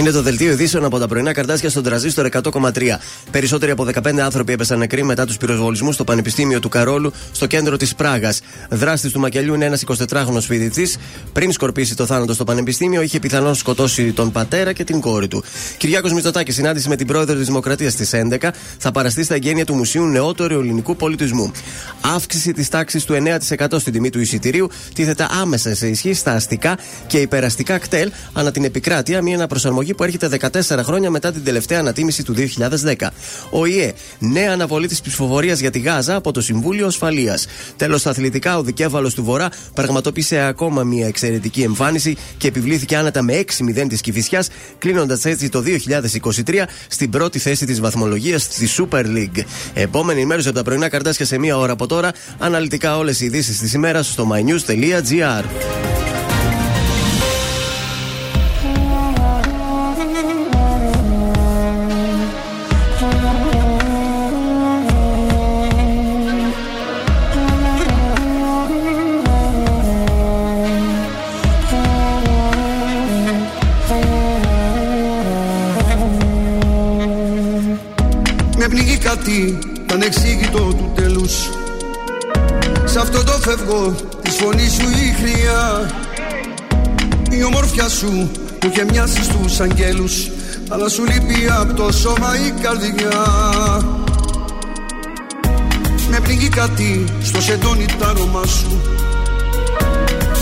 Είναι 0.00 0.10
το 0.10 0.22
δελτίο 0.22 0.50
ειδήσεων 0.50 0.84
από 0.84 0.98
τα 0.98 1.08
πρωινά 1.08 1.32
καρτάσια 1.32 1.70
στον 1.70 1.82
τραζίστορ 1.82 2.28
100,3. 2.32 2.70
Περισσότεροι 3.30 3.70
από 3.70 3.86
15 3.94 4.18
άνθρωποι 4.18 4.52
έπεσαν 4.52 4.78
νεκροί 4.78 5.04
μετά 5.04 5.26
τους 5.26 5.36
πυροσβολισμούς 5.36 5.94
στο 5.94 6.04
Πανεπιστήμιο 6.04 6.60
του 6.60 6.68
Καρόλου 6.68 7.12
στο 7.32 7.46
κέντρο 7.46 7.76
της 7.76 7.94
Πράγας. 7.94 8.40
Δράστης 8.70 9.12
του 9.12 9.20
μακελιού 9.20 9.54
είναι 9.54 9.64
ένας 9.64 9.84
24χρονο 9.86 10.40
φοιτητής. 10.40 10.96
Πριν 11.32 11.52
σκορπίσει 11.52 11.96
το 11.96 12.06
θάνατο 12.06 12.34
στο 12.34 12.44
Πανεπιστήμιο, 12.44 13.02
είχε 13.02 13.18
πιθανόν 13.18 13.54
σκοτώσει 13.54 14.12
τον 14.12 14.32
πατέρα 14.32 14.72
και 14.72 14.84
την 14.84 15.00
κόρη 15.00 15.28
του. 15.28 15.44
Κυριάκος 15.76 16.12
Μητσοτάκης, 16.12 16.54
συνάντηση 16.54 16.88
με 16.88 16.96
την 16.96 17.06
πρόεδρο 17.06 17.36
της 17.36 17.46
Δημοκρατίας 17.46 17.92
στις 17.92 18.12
11, 18.12 18.52
θα 18.78 18.90
παραστεί 18.90 19.24
στα 19.24 19.34
εγγένεια 19.34 19.64
του 19.64 19.74
Μουσείου 19.74 20.06
Νεότερου 20.06 20.58
Ελληνικού 20.58 20.96
Πολιτισμού. 20.96 21.52
Αύξηση 22.00 22.52
της 22.52 22.68
τάξης 22.68 23.04
του 23.04 23.14
9% 23.14 23.78
στην 23.78 23.92
τιμή 23.92 24.10
του 24.10 24.20
εισιτηρίου 24.20 24.70
τίθεται 24.94 25.26
άμεσα 25.40 25.74
σε 25.74 25.88
ισχύ 25.88 26.14
στα 26.14 26.32
αστικά 26.32 26.78
και 27.06 27.18
υπεραστικά 27.18 27.78
κτέλ 27.78 28.10
ανά 28.32 28.50
την 28.50 28.64
επικράτεια, 28.64 29.22
μια 29.22 29.34
αναπροσαρμογή 29.34 29.89
που 29.94 30.04
έρχεται 30.04 30.38
14 30.40 30.80
χρόνια 30.82 31.10
μετά 31.10 31.32
την 31.32 31.44
τελευταία 31.44 31.78
ανατίμηση 31.78 32.24
του 32.24 32.34
2010. 32.34 32.94
Ο 33.50 33.66
ΙΕ, 33.66 33.92
νέα 34.18 34.52
αναβολή 34.52 34.88
της 34.88 35.00
ψηφοφορίας 35.00 35.60
για 35.60 35.70
τη 35.70 35.78
Γάζα 35.78 36.14
από 36.14 36.32
το 36.32 36.40
Συμβούλιο 36.40 36.86
Ασφαλείας. 36.86 37.46
Τέλος, 37.76 38.00
στα 38.00 38.10
αθλητικά, 38.10 38.58
ο 38.58 38.62
δικέφαλο 38.62 39.12
του 39.12 39.24
Βορρά 39.24 39.48
πραγματοποίησε 39.74 40.38
ακόμα 40.38 40.82
μια 40.82 41.06
εξαιρετική 41.06 41.62
εμφάνιση 41.62 42.16
και 42.36 42.48
επιβλήθηκε 42.48 42.96
άνετα 42.96 43.22
με 43.22 43.32
6-0 43.32 43.88
της 43.88 44.00
Κυφυσιάς, 44.00 44.48
κλείνοντας 44.78 45.24
έτσι 45.24 45.48
το 45.48 45.60
2023 45.60 46.66
στην 46.88 47.10
πρώτη 47.10 47.38
θέση 47.38 47.66
της 47.66 47.80
βαθμολογίας 47.80 48.42
στη 48.42 48.68
Super 48.76 49.04
League. 49.04 49.44
Επόμενη 49.74 50.18
ενημέρωση 50.18 50.48
από 50.48 50.56
τα 50.56 50.64
πρωινά 50.64 50.88
καρτάσια 50.88 51.26
σε 51.26 51.38
μία 51.38 51.58
ώρα 51.58 51.72
από 51.72 51.86
τώρα. 51.86 52.12
Αναλυτικά 52.38 52.96
όλες 52.96 53.20
οι 53.20 53.24
ειδήσεις 53.24 53.58
της 53.58 53.72
ημέρας 53.72 54.06
στο 54.06 54.28
mynews.gr. 54.32 55.44
ανεξήγητο 80.10 80.58
του 80.58 80.92
τέλους. 80.94 81.50
Σ' 82.84 82.96
αυτό 82.96 83.24
το 83.24 83.32
φεύγω 83.32 83.94
της 84.22 84.34
φωνής 84.34 84.72
σου 84.72 84.88
η 84.88 85.14
χρειά. 85.20 85.90
Η 87.30 87.44
ομορφιά 87.44 87.88
σου 87.88 88.30
που 88.58 88.68
είχε 88.70 88.84
μοιάσει 88.84 89.24
στους 89.24 89.60
αγγέλους 89.60 90.30
Αλλά 90.68 90.88
σου 90.88 91.04
λείπει 91.04 91.46
από 91.60 91.74
το 91.74 91.92
σώμα 91.92 92.36
η 92.46 92.60
καρδιά. 92.60 93.26
Με 96.10 96.20
πνίγει 96.20 96.48
κάτι 96.48 97.04
στο 97.22 97.40
σεντόνι 97.40 97.84
το 97.98 98.06
άρωμά 98.06 98.46
σου. 98.46 98.80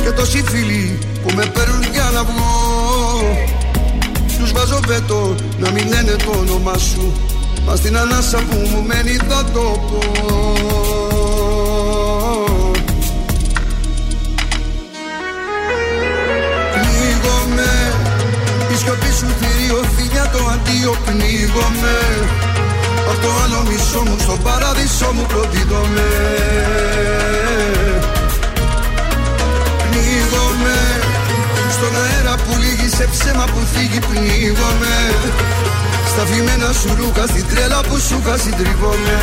Και 0.03 0.11
τόσοι 0.11 0.43
φίλοι 0.47 0.99
που 1.23 1.35
με 1.35 1.47
παίρνουν 1.47 1.83
για 1.93 2.11
να 2.15 2.25
βγω. 2.25 3.47
Τους 4.39 4.53
βάζω 4.53 4.81
βέτο 4.87 5.35
να 5.59 5.71
μην 5.71 5.89
λένε 5.89 6.17
το 6.25 6.39
όνομά 6.39 6.79
σου 6.79 7.13
Μα 7.69 7.77
στην 7.77 7.99
ανάσα 7.99 8.39
που 8.39 8.57
μου 8.71 8.85
μένει 8.87 9.17
θα 9.29 9.45
το 9.53 9.61
πω. 9.61 10.01
Πνίγομαι 16.73 17.71
Η 18.73 18.75
σιωπή 18.77 19.11
σου 19.19 19.27
θηρίο 19.39 19.83
φιλιά 19.97 20.31
το 20.33 20.39
αντίο 20.53 20.97
πνίγομαι. 21.05 21.97
Απ' 23.11 23.23
το 23.23 23.29
άλλο 23.45 23.63
μισό 23.71 24.03
μου 24.11 24.17
στο 24.19 24.37
παράδεισο 24.43 25.13
μου 25.15 25.27
προδίδομαι. 25.29 26.09
Πνίγομαι 29.79 30.79
Στον 31.71 31.93
αέρα 32.03 32.35
που 32.37 32.53
λύγει 32.63 32.89
σε 32.97 33.09
ψέμα 33.13 33.45
που 33.45 33.61
φύγει 33.73 33.99
πνίγομαι 33.99 34.97
Στα 36.13 36.25
φημένα 36.31 36.73
σου 36.81 36.91
ρούχα 36.99 37.27
στην 37.27 37.45
τρέλα 37.51 37.81
που 37.81 37.97
σου 38.07 38.21
είχα 38.21 38.37
συντριβόμαι 38.43 39.17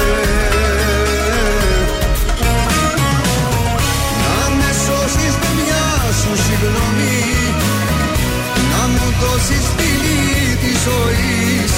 Να 4.24 4.44
με 4.58 4.70
σώσεις 4.86 5.36
με 5.42 5.50
μια 5.60 5.86
σου 6.20 6.32
συγγνώμη 6.46 7.20
Να 8.72 8.82
μου 8.94 9.06
δώσεις 9.22 9.66
πύλη 9.78 10.56
της 10.62 10.78
ζωής. 10.88 11.74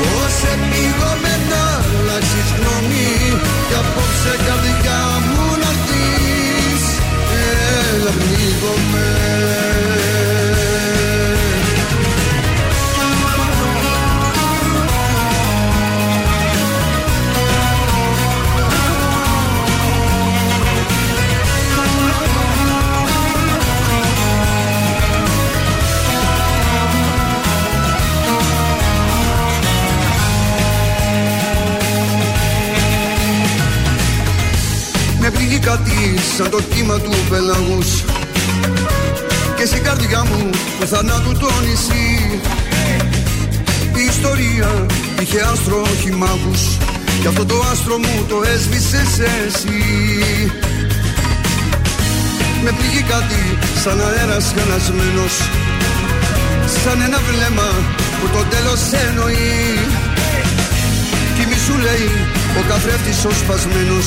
Πώς 0.00 0.36
επίγομαι 0.52 1.34
να 1.50 1.64
αλλάξεις 1.98 2.48
γνώμη 2.56 3.12
Κι 3.68 3.76
απόψε 3.82 4.34
καρδιά 4.46 5.02
μου 5.26 5.44
να 5.62 5.70
έρθεις 5.74 6.84
Έλα 7.92 8.12
πνίγομαι 8.18 9.65
κάτι 35.70 35.98
σαν 36.36 36.50
το 36.50 36.60
κύμα 36.74 36.98
του 36.98 37.12
πελαγούς. 37.30 37.90
Και 39.56 39.66
στην 39.66 39.82
καρδιά 39.82 40.24
μου 40.24 40.50
του 40.80 40.86
θανάτου 40.86 41.32
το 41.42 41.50
νησί. 41.66 42.40
Η 44.00 44.02
ιστορία 44.12 44.70
είχε 45.20 45.40
άστρο 45.52 45.80
όχι 45.92 46.10
μάγους 46.10 46.62
Κι 47.20 47.26
αυτό 47.26 47.44
το 47.44 47.56
άστρο 47.70 47.96
μου 47.98 48.24
το 48.28 48.38
έσβησες 48.52 49.12
εσύ. 49.46 49.82
Με 52.64 52.70
πληγεί 52.78 53.02
κάτι 53.12 53.42
σαν 53.82 54.00
αέρας 54.00 54.46
χανασμένος 54.56 55.34
Σαν 56.82 57.00
ένα 57.00 57.20
βλέμμα 57.28 57.68
που 58.18 58.26
το 58.34 58.42
τέλος 58.52 58.80
εννοεί. 59.06 59.78
Κι 61.36 61.44
μη 61.48 61.58
σου 61.66 61.76
λέει 61.86 62.08
ο 62.58 62.62
καθρέφτης 62.68 63.24
ο 63.24 63.30
σπασμένος 63.30 64.06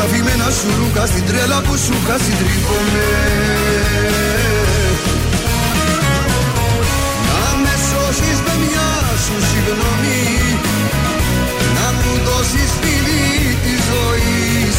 Στα 0.00 0.08
φημένα 0.08 0.50
σου 0.58 0.68
ρούχα 0.78 1.06
στην 1.06 1.24
τρέλα 1.26 1.60
που 1.60 1.74
σου 1.84 1.94
είχα 2.02 2.16
συντριβόμαι 2.24 3.08
Να 7.28 7.44
με 7.62 7.74
σώσεις 7.88 8.38
με 8.46 8.54
μια 8.64 8.88
σου 9.24 9.36
συγγνώμη 9.50 10.22
Να 11.76 11.86
μου 11.98 12.12
δώσεις 12.26 12.70
φίλη 12.80 13.58
της 13.64 13.80
ζωής. 13.90 14.76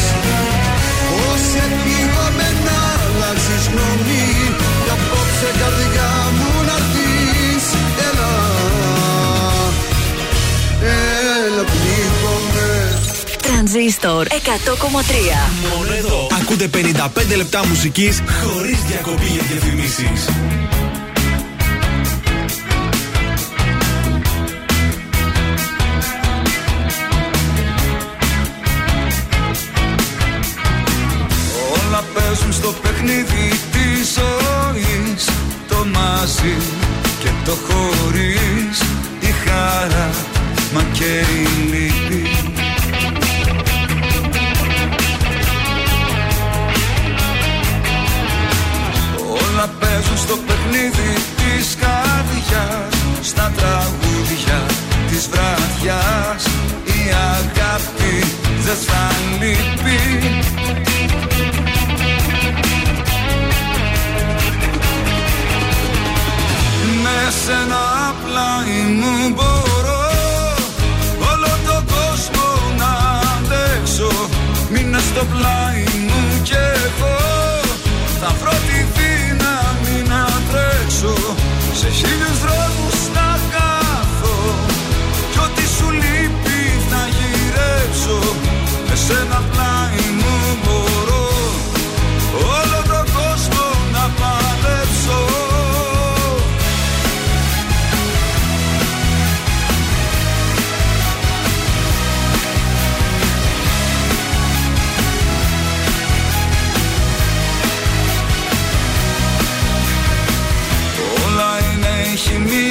Πώς 1.10 1.42
επίγομαι 1.66 2.48
να 2.66 2.78
αλλάξεις 3.02 3.64
γνώμη 3.72 4.26
Κι 4.84 4.90
απόψε 4.96 5.50
καρδιά 5.60 6.21
Τρανζίστορ 13.72 14.26
100,3. 14.26 14.34
Μόνο 15.76 15.92
εδώ. 15.92 16.26
Ακούτε 16.40 16.68
55 17.32 17.36
λεπτά 17.36 17.66
μουσικής 17.66 18.22
χωρίς 18.42 18.78
διακοπή 18.82 19.24
για 19.24 19.42
διαφημίσεις. 19.50 20.28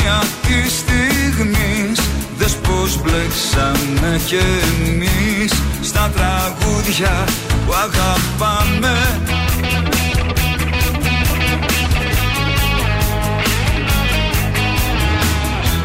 Χημεία 0.02 0.24
τη 0.42 0.70
στιγμής. 0.70 2.00
Δες 2.38 2.56
πως 2.56 3.02
μπλέξαμε 3.02 4.22
κι 4.26 4.36
εμείς 4.36 5.54
Στα 5.82 6.12
τραγούδια 6.16 7.24
που 7.66 7.74
αγαπάμε. 7.74 8.98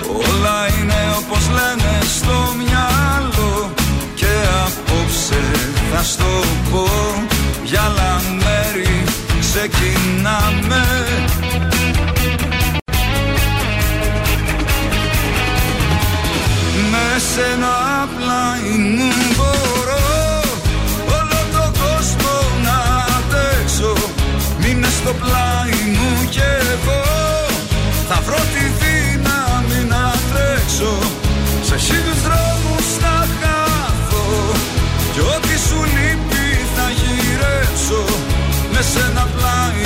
Όλα 0.08 0.66
είναι 0.78 0.94
όπως 1.18 1.48
λένε 1.48 1.98
στο 2.16 2.54
μυαλό 2.56 3.72
Και 4.14 4.34
απόψε 4.64 5.42
θα 5.92 6.02
στο 6.02 6.44
πω. 6.70 6.88
Για 7.64 7.82
άλλα 7.82 8.22
μέρη 8.42 9.04
ξεκινάμε 9.40 10.84
σένα 17.37 18.09
πλάι 18.16 18.76
μου 18.97 19.11
μπορώ 19.37 20.07
Όλο 21.18 21.41
το 21.55 21.64
κόσμο 21.80 22.34
να 22.66 22.78
αντέξω. 23.16 23.93
Μείνε 24.61 24.89
στο 24.99 25.12
πλάι 25.22 25.78
μου 25.97 26.28
κι 26.34 26.47
εγώ. 26.70 27.03
Θα 28.09 28.18
βρω 28.26 28.41
τη 28.55 28.64
δύναμη 28.80 29.80
να 29.93 30.05
τρέξω. 30.28 30.93
Σε 31.68 31.76
χίλιους 31.87 32.20
δρόμους 32.26 32.89
να 33.05 33.16
χάθω. 33.39 34.24
Κι 35.12 35.22
ό,τι 35.34 35.55
σου 35.66 35.80
λείπει 35.95 36.47
θα 36.74 36.87
γυρέψω. 36.99 38.03
Με 38.72 38.80
σένα 38.93 39.24
πλάι 39.34 39.86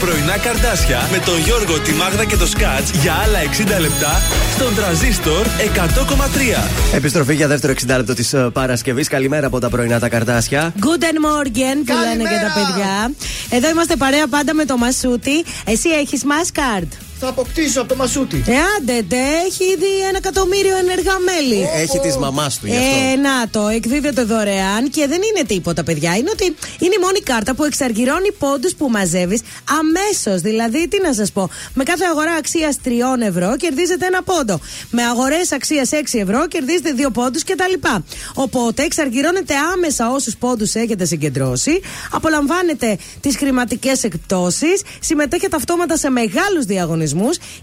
πρωινά 0.00 0.38
καρδάσια 0.38 1.08
με 1.12 1.18
τον 1.18 1.38
Γιώργο, 1.38 1.80
τη 1.80 1.92
Μάγδα 1.92 2.24
και 2.24 2.36
το 2.36 2.46
Σκάτς 2.46 2.90
για 2.90 3.12
άλλα 3.24 3.38
60 3.76 3.80
λεπτά 3.80 4.22
στον 4.54 4.74
τραζίστορ 4.74 5.46
100,3. 5.46 6.94
Επιστροφή 6.94 7.34
για 7.34 7.48
δεύτερο 7.48 7.72
60 7.72 7.86
λεπτό 7.86 8.14
της 8.14 8.34
Παρασκευής. 8.52 9.08
Καλημέρα 9.08 9.46
από 9.46 9.58
τα 9.58 9.68
πρωινά 9.68 9.98
τα 9.98 10.08
καρδάσια. 10.08 10.72
Guten 10.76 11.16
Morgen 11.26 11.76
που 11.86 11.94
λένε 12.08 12.22
και 12.30 12.38
τα 12.46 12.52
παιδιά. 12.54 13.12
Εδώ 13.50 13.68
είμαστε 13.68 13.96
παρέα 13.96 14.26
πάντα 14.26 14.54
με 14.54 14.64
το 14.64 14.76
Μασούτι. 14.76 15.44
Εσύ 15.64 15.88
έχεις 15.88 16.22
Maskard. 16.24 17.05
Θα 17.18 17.28
αποκτήσω 17.28 17.80
από 17.80 17.88
το 17.88 17.96
Μασούτι. 17.96 18.44
Ε, 18.46 18.52
άντε, 18.76 19.02
τε, 19.08 19.16
έχει 19.46 19.64
ήδη 19.64 20.00
ένα 20.08 20.16
εκατομμύριο 20.16 20.76
ενεργά 20.76 21.12
μέλη. 21.18 21.68
Έχει 21.74 21.98
της 21.98 22.16
μαμάς 22.16 22.58
του 22.58 22.66
γι' 22.66 22.76
αυτό. 22.76 22.96
Ε, 23.12 23.16
να 23.16 23.48
το, 23.50 23.68
εκδίδεται 23.68 24.22
δωρεάν 24.22 24.90
και 24.90 25.06
δεν 25.08 25.20
είναι 25.28 25.46
τίποτα, 25.46 25.82
παιδιά. 25.84 26.16
Είναι 26.16 26.30
ότι 26.32 26.44
είναι 26.78 26.94
η 26.94 27.02
μόνη 27.02 27.20
κάρτα 27.20 27.54
που 27.54 27.64
εξαργυρώνει 27.64 28.32
πόντους 28.32 28.74
που 28.74 28.88
μαζεύεις 28.88 29.40
αμέσως. 29.80 30.40
Δηλαδή, 30.40 30.88
τι 30.88 31.00
να 31.02 31.14
σας 31.14 31.32
πω, 31.32 31.50
με 31.74 31.84
κάθε 31.84 32.04
αγορά 32.04 32.32
αξίας 32.32 32.76
3 32.84 32.90
ευρώ 33.26 33.56
κερδίζετε 33.56 34.06
ένα 34.06 34.22
πόντο. 34.22 34.60
Με 34.90 35.02
αγορές 35.02 35.52
αξίας 35.52 35.90
6 35.92 36.18
ευρώ 36.18 36.46
κερδίζετε 36.48 36.94
2 36.96 37.10
πόντους 37.12 37.44
κτλ. 37.44 37.88
Οπότε 38.34 38.82
εξαργυρώνετε 38.82 39.54
άμεσα 39.74 40.10
όσους 40.10 40.36
πόντους 40.36 40.74
έχετε 40.74 41.04
συγκεντρώσει, 41.04 41.80
απολαμβάνετε 42.10 42.98
τις 43.20 43.36
χρηματικές 43.36 44.04
εκπτώσεις, 44.04 44.82
συμμετέχετε 45.00 45.56
αυτόματα 45.56 45.96
σε 45.96 46.10
μεγάλους 46.10 46.64
διαγωνισμούς 46.64 47.05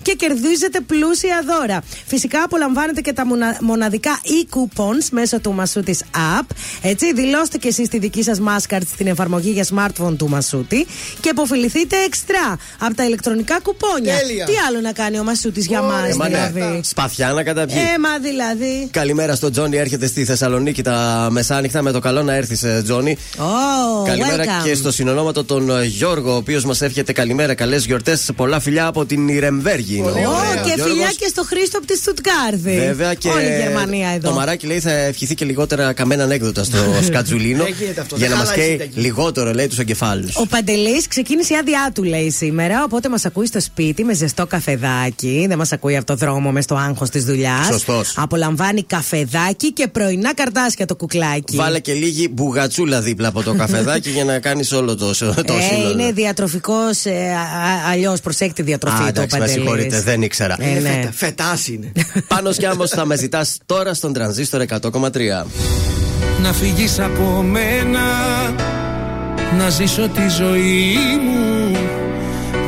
και 0.01 0.13
κερδίζετε 0.13 0.79
πλούσια 0.81 1.43
δώρα. 1.47 1.81
Φυσικά 2.05 2.43
απολαμβάνετε 2.43 3.01
και 3.01 3.13
τα 3.13 3.25
μονα- 3.25 3.57
μοναδικά 3.61 4.19
e-coupons 4.23 5.07
μέσω 5.11 5.39
του 5.39 5.53
Μασούτης 5.53 6.03
App. 6.39 6.45
Έτσι, 6.81 7.13
δηλώστε 7.13 7.57
και 7.57 7.67
εσείς 7.67 7.89
τη 7.89 7.97
δική 7.99 8.23
σας 8.23 8.39
μάσκαρτ 8.39 8.87
στην 8.87 9.07
εφαρμογή 9.07 9.49
για 9.51 9.65
smartphone 9.75 10.15
του 10.17 10.29
Μασούτη 10.29 10.85
και 11.19 11.29
υποφεληθείτε 11.29 11.95
εξτρά 12.05 12.57
από 12.79 12.95
τα 12.95 13.05
ηλεκτρονικά 13.05 13.59
κουπόνια. 13.59 14.17
Τέλεια. 14.17 14.45
Τι 14.45 14.53
άλλο 14.67 14.79
να 14.79 14.91
κάνει 14.91 15.19
ο 15.19 15.23
Μασούτης 15.23 15.65
για 15.67 15.81
μας, 15.81 16.09
Ε, 16.09 16.15
μα 16.15 16.29
ναι, 16.29 16.51
δηλαδή; 16.53 16.79
Σπαθιά 16.83 17.31
να 17.33 17.43
καταπιεί. 17.43 17.75
Ε, 17.95 17.99
μα 17.99 18.17
δηλαδή. 18.19 18.87
Καλημέρα 18.91 19.35
στον 19.35 19.51
Τζόνι, 19.51 19.77
έρχεται 19.77 20.07
στη 20.07 20.25
Θεσσαλονίκη 20.25 20.81
τα 20.81 21.27
μεσάνυχτα. 21.31 21.81
Με 21.81 21.91
το 21.91 21.99
καλό 21.99 22.23
να 22.23 22.33
έρθεις, 22.33 22.63
Τζόνι. 22.83 23.17
Oh, 23.37 24.05
Καλημέρα 24.07 24.43
welcome. 24.43 24.63
και 24.67 24.75
στο 24.75 24.91
συνονόματο 24.91 25.43
τον 25.43 25.69
ε, 25.69 25.83
Γιώργο, 25.85 26.31
ο 26.33 26.35
οποίος 26.35 26.65
μας 26.65 26.81
εύχεται 26.81 27.11
καλημέρα, 27.13 27.53
καλές 27.53 27.85
γιορτές. 27.85 28.29
Πολλά 28.35 28.59
φιλιά 28.59 28.85
από 28.85 29.05
την 29.05 29.29
Ιρεμβέργη. 29.33 29.95
είναι 29.95 30.07
ο 30.07 30.11
Ω, 30.11 30.13
και 30.15 30.73
Γιώργος. 30.75 30.85
φιλιά 30.93 31.09
και 31.17 31.27
στο 31.29 31.43
Χρήστο 31.43 31.77
από 31.77 31.87
τη 31.87 31.97
Στουτγκάρδη. 31.97 32.77
Βέβαια 32.87 33.13
και 33.13 33.27
Όλη 33.29 33.43
η 33.45 33.57
Γερμανία 33.63 34.09
εδώ. 34.09 34.29
το 34.29 34.35
μαράκι 34.35 34.65
λέει 34.67 34.79
θα 34.79 34.91
ευχηθεί 34.91 35.35
και 35.35 35.45
λιγότερα 35.45 35.93
καμένα 35.93 36.23
ανέκδοτα 36.23 36.63
στο 36.63 36.77
σκατζουλίνο. 37.05 37.63
Δεν 37.73 37.75
γίνεται 37.79 38.01
αυτό, 38.01 38.15
για 38.15 38.27
δεν 38.27 38.37
να 38.37 38.43
μας 38.43 38.49
χαλάει 38.51 38.67
καίει 38.67 38.77
συνταγή. 38.79 39.01
λιγότερο, 39.01 39.53
λέει, 39.53 39.67
τους 39.67 39.79
εγκεφάλους. 39.79 40.35
Ο 40.35 40.47
Παντελής 40.47 41.07
ξεκίνησε 41.07 41.53
η 41.53 41.57
άδειά 41.57 41.91
του, 41.93 42.03
λέει 42.03 42.29
σήμερα. 42.31 42.83
Οπότε 42.83 43.09
μας 43.09 43.25
ακούει 43.25 43.45
στο 43.45 43.59
σπίτι 43.61 44.03
με 44.03 44.13
ζεστό 44.13 44.45
καφεδάκι. 44.47 45.45
Δεν 45.47 45.57
μας 45.57 45.71
ακούει 45.71 45.95
από 45.97 46.05
το 46.05 46.15
δρόμο 46.15 46.51
μες 46.51 46.63
στο 46.63 46.75
άγχος 46.75 47.09
της 47.09 47.23
δουλειάς. 47.25 47.65
Σωστός. 47.65 48.13
Απολαμβάνει 48.17 48.83
καφεδάκι 48.83 49.71
και 49.73 49.87
πρωινά 49.87 50.33
καρτάσια 50.33 50.85
το 50.85 50.95
κουκλάκι. 50.95 51.55
Βάλε 51.55 51.79
και 51.79 51.93
λίγη 51.93 52.27
μπουγατσούλα 52.31 53.01
δίπλα 53.01 53.27
από 53.27 53.43
το 53.43 53.53
καφεδάκι 53.53 54.09
για 54.09 54.23
να 54.23 54.39
κάνεις 54.39 54.71
όλο 54.71 54.95
το, 54.95 55.05
το 55.15 55.53
ε, 55.53 55.61
σύνολο. 55.61 55.91
είναι 55.91 56.11
διατροφικός, 56.11 57.05
ε, 57.05 57.35
αλλιώς 57.91 58.19
προσέχει 58.21 58.53
τη 58.53 58.61
διατροφή 58.61 59.03
Α, 59.03 59.11
του. 59.11 59.21
Εντάξει, 59.23 59.39
με 59.39 59.47
συγχωρείτε, 59.47 60.01
δεν 60.01 60.21
ήξερα. 60.21 60.55
Ε, 60.59 60.79
ναι. 60.79 60.89
Φετα, 60.89 61.11
φετάς 61.11 61.67
είναι. 61.67 61.91
Πάνω 62.27 62.51
κι 62.51 62.65
άμπο 62.65 62.87
θα 62.87 63.05
με 63.05 63.15
ζητάς 63.15 63.57
τώρα 63.65 63.93
στον 63.93 64.13
τρανζίστορ 64.13 64.65
100,3. 64.69 65.45
Να 66.43 66.53
φύγεις 66.53 66.99
από 66.99 67.41
μένα 67.41 67.99
Να 69.57 69.69
ζήσω 69.69 70.07
τη 70.07 70.29
ζωή 70.29 70.97
μου 71.23 71.77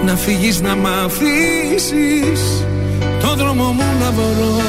Να 0.05 0.15
φύγεις 0.15 0.61
να 0.61 0.75
μ' 0.75 0.85
αφήσεις 0.85 2.65
Το 3.21 3.35
δρόμο 3.35 3.71
μου 3.71 3.83
να 3.99 4.11
βρω 4.11 4.61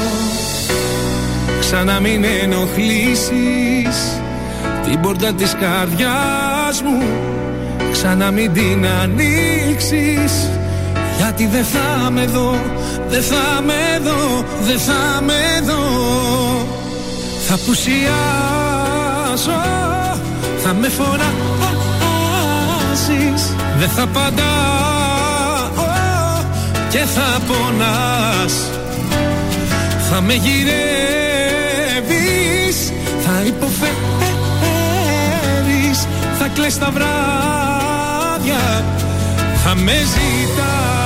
Ξανά 1.60 2.00
μην 2.00 2.24
ενοχλήσεις 2.42 4.20
Την 4.84 5.00
πόρτα 5.00 5.32
της 5.34 5.56
καρδιάς 5.60 6.82
μου 6.84 7.02
Ξανά 7.92 8.30
μην 8.30 8.52
την 8.52 8.86
ανοίξεις 9.02 10.48
Γιατί 11.38 11.52
δεν 11.56 11.64
θα 11.64 12.10
με 12.10 12.24
δω 12.24 12.60
Δεν 13.08 13.22
θα 13.22 13.62
με 13.66 14.00
δω 14.02 14.44
Δεν 14.60 14.78
θα 14.78 15.20
με 15.22 15.60
δω. 15.66 15.82
Θα 17.48 17.58
πουσιάσω 17.66 19.50
Θα 20.62 20.74
με 20.74 20.88
φωνάζεις. 20.88 21.26
Δεν 23.78 23.88
θα 23.88 24.02
απαντάω 24.02 24.44
Και 26.88 26.98
θα 26.98 27.40
πονάς. 27.46 28.70
Θα 30.10 30.20
με 30.20 30.34
γυρεύεις 30.34 30.72
Θα 33.24 33.42
υποφέρεις 33.46 33.96
Θα 36.38 36.48
κλαις 36.54 36.78
τα 36.78 36.90
βράδια 36.90 38.84
Θα 39.64 39.74
με 39.74 39.92
ζητάς 39.92 41.05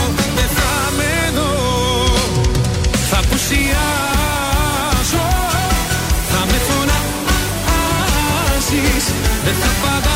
φωνάζεις 9.43 9.61
Δεν 9.61 10.10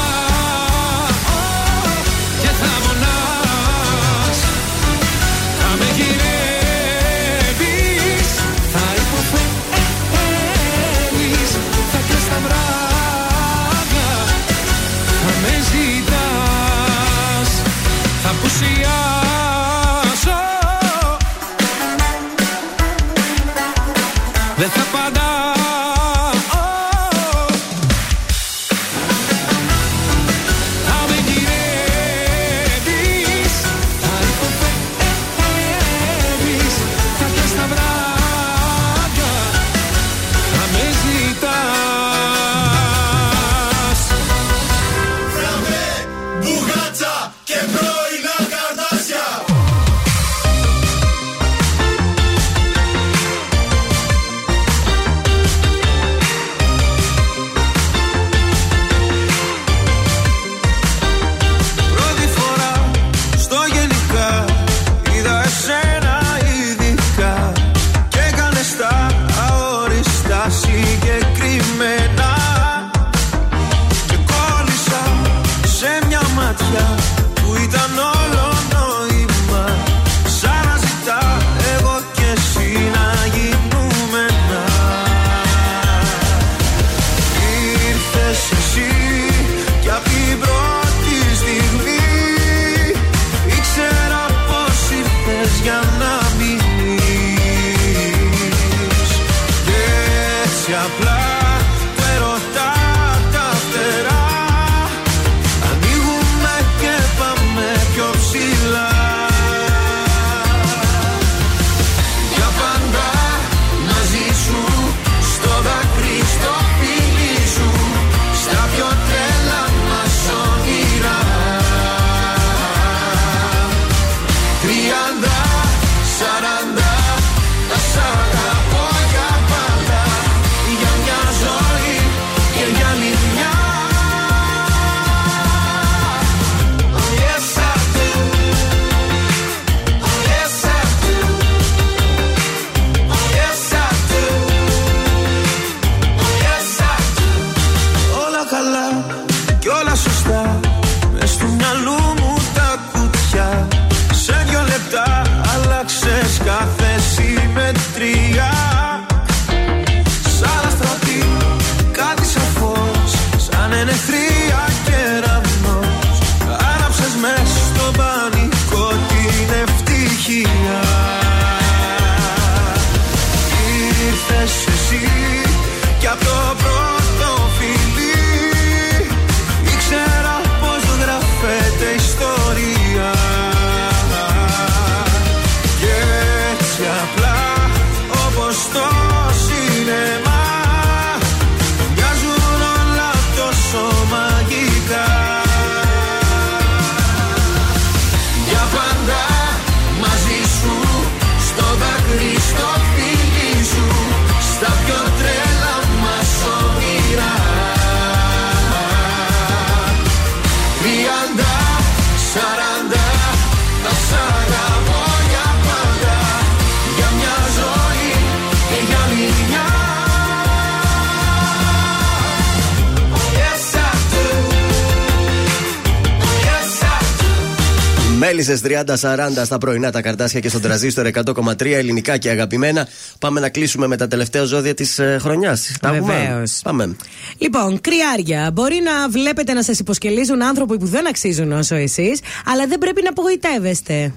30-40 228.65 229.41
στα 229.43 229.57
πρωινά 229.57 229.91
τα 229.91 230.01
καρτάσια 230.01 230.39
και 230.39 230.49
στον 230.49 230.61
τραζίστορ 230.61 231.07
100,3 231.13 231.65
ελληνικά 231.65 232.17
και 232.17 232.29
αγαπημένα. 232.29 232.87
Πάμε 233.19 233.39
να 233.39 233.49
κλείσουμε 233.49 233.87
με 233.87 233.97
τα 233.97 234.07
τελευταία 234.07 234.43
ζώδια 234.43 234.73
της 234.73 234.99
ε, 234.99 235.17
χρονιάς. 235.21 235.71
Τα 235.81 235.95
έχουμε; 235.95 236.13
Βεβαίως. 236.13 236.59
Πάμε. 236.63 236.95
Λοιπόν, 237.37 237.81
κρυάρια. 237.81 238.51
Μπορεί 238.53 238.81
να 238.83 239.09
βλέπετε 239.09 239.53
να 239.53 239.63
σας 239.63 239.79
υποσκελίζουν 239.79 240.43
άνθρωποι 240.43 240.77
που 240.77 240.85
δεν 240.85 241.07
αξίζουν 241.07 241.51
όσο 241.51 241.75
εσείς, 241.75 242.19
αλλά 242.45 242.67
δεν 242.67 242.79
πρέπει 242.79 243.01
να 243.01 243.09
απογοητεύεστε. 243.09 244.13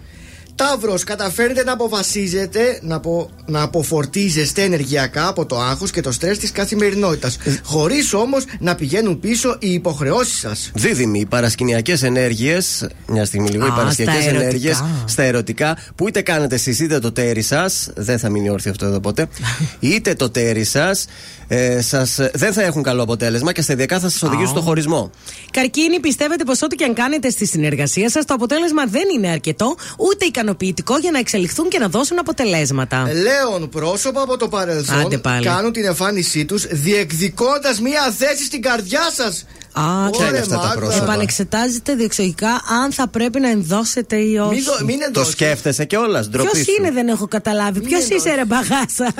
Ταύρος, 0.54 1.04
καταφέρετε 1.04 1.64
να 1.64 1.72
αποφασίζετε 1.72 2.78
να, 2.82 2.94
απο, 2.94 3.30
να 3.48 3.62
αποφορτίζεστε 3.62 4.62
ενεργειακά 4.62 5.28
από 5.28 5.46
το 5.46 5.60
άγχος 5.60 5.90
και 5.90 6.00
το 6.00 6.12
στρες 6.12 6.38
της 6.38 6.52
καθημερινότητας. 6.52 7.38
Χωρίς 7.62 8.14
όμως 8.14 8.44
να 8.58 8.74
πηγαίνουν 8.74 9.20
πίσω 9.20 9.56
οι 9.58 9.72
υποχρεώσεις 9.72 10.38
σας. 10.38 10.70
Δίδυμοι, 10.74 11.20
οι 11.20 11.26
παρασκηνιακές 11.26 12.02
ενέργειες. 12.02 12.88
Μια 13.06 13.24
στιγμή 13.24 13.48
λίγο. 13.48 13.64
Α, 13.64 13.66
οι 13.66 13.70
παρασκηνιακές 13.70 14.22
στα 14.22 14.30
ερωτικά. 14.30 14.48
ενέργειες 14.48 14.84
στα 15.04 15.22
ερωτικά 15.22 15.76
που 15.94 16.08
είτε 16.08 16.22
κάνετε 16.22 16.54
εσείς 16.54 16.80
είτε 16.80 16.98
το 16.98 17.12
τέρι 17.12 17.42
σας. 17.42 17.88
Δεν 17.94 18.18
θα 18.18 18.28
μείνει 18.28 18.50
όρθιο 18.50 18.70
αυτό 18.70 18.86
εδώ 18.86 19.00
ποτέ. 19.00 19.28
είτε 19.80 20.14
το 20.14 20.30
τέρι 20.30 20.64
σας. 20.64 21.06
Ε, 21.50 21.80
σας, 21.80 22.18
δεν 22.32 22.52
θα 22.52 22.62
έχουν 22.62 22.82
καλό 22.82 23.02
αποτέλεσμα 23.02 23.52
και 23.52 23.62
σταδιακά 23.62 24.00
θα 24.00 24.08
σας 24.08 24.22
οδηγήσουν 24.22 24.50
στο 24.50 24.60
χωρισμό. 24.60 25.10
Καρκίνη, 25.50 26.00
πιστεύετε 26.00 26.44
πως 26.44 26.62
ό,τι 26.62 26.76
και 26.76 26.84
αν 26.84 26.94
κάνετε 26.94 27.30
στη 27.30 27.46
συνεργασία 27.46 28.10
σας, 28.10 28.24
το 28.24 28.34
αποτέλεσμα 28.34 28.84
δεν 28.86 29.02
είναι 29.16 29.28
αρκετό 29.28 29.76
ούτε 29.98 30.24
ικανοποιητικό 30.24 30.98
για 30.98 31.10
να 31.10 31.18
εξελιχθούν 31.18 31.68
και 31.68 31.78
να 31.78 31.88
δώσουν 31.88 32.18
αποτελέσματα. 32.18 33.06
Λέων 33.38 33.68
πρόσωπα 33.68 34.22
από 34.22 34.36
το 34.36 34.48
παρελθόν 34.48 35.00
Άντε 35.00 35.18
πάλι. 35.18 35.44
κάνουν 35.46 35.72
την 35.72 35.84
εμφάνισή 35.84 36.44
τους 36.44 36.66
διεκδικώντας 36.66 37.80
μία 37.80 38.14
θέση 38.18 38.44
στην 38.44 38.62
καρδιά 38.62 39.00
σας. 39.14 39.44
Α, 39.72 40.10
Ποια 40.10 40.28
είναι 40.28 40.38
αυτά 40.38 40.58
τα 40.58 40.72
πρόσωπα; 40.76 41.02
Επανεξετάζετε 41.04 41.94
διεξογικά 41.94 42.48
αν 42.82 42.92
θα 42.92 43.08
πρέπει 43.08 43.40
να 43.40 43.48
ενδώσετε 43.50 44.16
ή 44.16 44.36
όχι. 44.36 44.54
Μην, 44.54 44.64
δω- 44.64 44.84
μην 44.84 44.98
Το 44.98 45.04
ενδώσεις. 45.06 45.32
σκέφτεσαι 45.32 45.84
κιόλας, 45.84 46.28
ντροπή. 46.28 46.50
Ποιος 46.50 46.64
σου. 46.64 46.74
είναι, 46.78 46.90
δεν 46.90 47.08
έχω 47.08 47.26
καταλάβει. 47.28 47.80
Ποιος 47.80 48.08
είσαι, 48.08 48.34
ρε 48.34 48.44
μπαγάσα; 48.44 49.12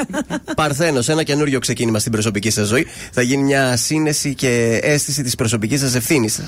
Παρθένος, 0.57 1.09
ένα 1.09 1.23
καινούριο 1.23 1.59
ξεκίνημα 1.59 1.99
στην 1.99 2.12
προσωπική 2.12 2.51
σας 2.51 2.66
ζωή. 2.66 2.87
Θα 3.12 3.23
γίνει 3.23 3.43
μια 3.43 3.77
σύνεση 3.77 4.35
και 4.35 4.79
αίσθηση 4.83 5.23
της 5.23 5.35
προσωπικής 5.35 5.81
σας 5.81 5.95
ευθύνης. 5.95 6.41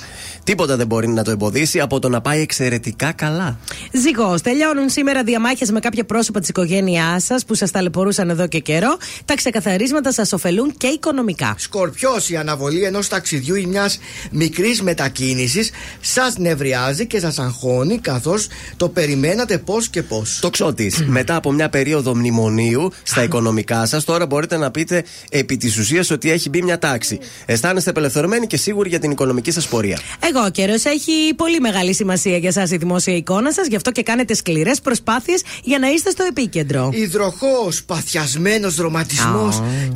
Τίποτα 0.44 0.76
δεν 0.76 0.86
μπορεί 0.86 1.08
να 1.08 1.22
το 1.24 1.30
εμποδίσει 1.30 1.80
από 1.80 1.98
το 1.98 2.08
να 2.08 2.20
πάει 2.20 2.40
εξαιρετικά 2.40 3.12
καλά. 3.12 3.58
Ζυγός, 3.92 4.40
τελειώνουν 4.42 4.88
σήμερα 4.88 5.22
διαμάχες 5.22 5.70
με 5.70 5.80
κάποια 5.80 6.04
πρόσωπα 6.04 6.40
της 6.40 6.48
οικογένειάς 6.48 7.24
σας 7.24 7.44
που 7.44 7.54
σας 7.60 7.70
ταλαιπωρούσαν 7.70 8.30
εδώ 8.30 8.46
και 8.46 8.58
καιρό. 8.58 8.96
Τα 9.24 9.34
ξεκαθαρίσματα 9.34 10.12
σας 10.12 10.32
ωφελούν 10.32 10.74
και 10.76 10.86
οικονομικά. 10.86 11.54
Σκορπιός, 11.58 12.30
η 12.30 12.36
αναβολή 12.36 12.82
ενός 12.82 13.08
ταξιδιού 13.08 13.54
ή 13.54 13.66
μιας 13.66 13.98
μικρής 14.30 14.82
μετακίνησης 14.82 15.70
σας 16.00 16.38
νευριάζει 16.38 17.06
και 17.06 17.20
σας 17.20 17.38
αγχώνει 17.38 17.98
καθώς 17.98 18.46
το 18.76 18.88
περιμένατε 18.88 19.58
πώς 19.58 19.88
και 19.88 20.02
πώς. 20.02 20.38
Το 20.40 20.50
ξώτη, 20.50 20.92
μετά 21.06 21.34
από 21.36 21.52
μια 21.52 21.68
περίοδο 21.68 22.14
μνημονίου 22.16 22.92
στα 23.02 23.22
οικονομικά 23.22 23.86
σας, 23.86 24.04
τώρα 24.04 24.26
μπορείτε 24.26 24.56
να 24.56 24.70
πείτε 24.70 25.04
επί 25.30 25.56
της 25.56 25.78
ουσίας 25.78 26.10
ότι 26.10 26.30
έχει 26.30 26.48
μπει 26.48 26.62
μια 26.62 26.78
τάξη. 26.78 27.18
Αισθάνεστε 27.46 27.90
απελευθερωμένοι 27.90 28.46
και 28.46 28.56
σίγουροι 28.56 28.88
για 28.88 28.98
την 28.98 29.10
οικονομική 29.10 29.50
σας 29.50 29.68
πορεία. 29.68 29.98
Εγώ 30.30 30.50
καιρός 30.50 30.84
έχει 30.84 31.34
πολύ 31.36 31.60
μεγάλη 31.60 31.94
σημασία 31.94 32.36
για 32.36 32.48
εσά 32.48 32.62
η 32.62 32.76
δημόσια 32.76 33.14
εικόνα 33.16 33.52
σας, 33.52 33.66
γι' 33.66 33.76
αυτό 33.76 33.90
και 33.90 34.02
κάνετε 34.02 34.34
σκληρές 34.34 34.80
προσπάθειες 34.80 35.42
για 35.64 35.78
να 35.78 35.88
είστε 35.88 36.10
στο 36.10 36.24
επίκεντρο. 36.28 36.90
Υδροχό, 36.92 37.49
παθιασμένος 37.86 38.74
δροματισμό 38.74 39.48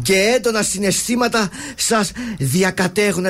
και 0.02 0.14
έντονα 0.36 0.62
συναισθήματα 0.62 1.48
σας 1.76 2.10
διακατέχουν. 2.38 3.24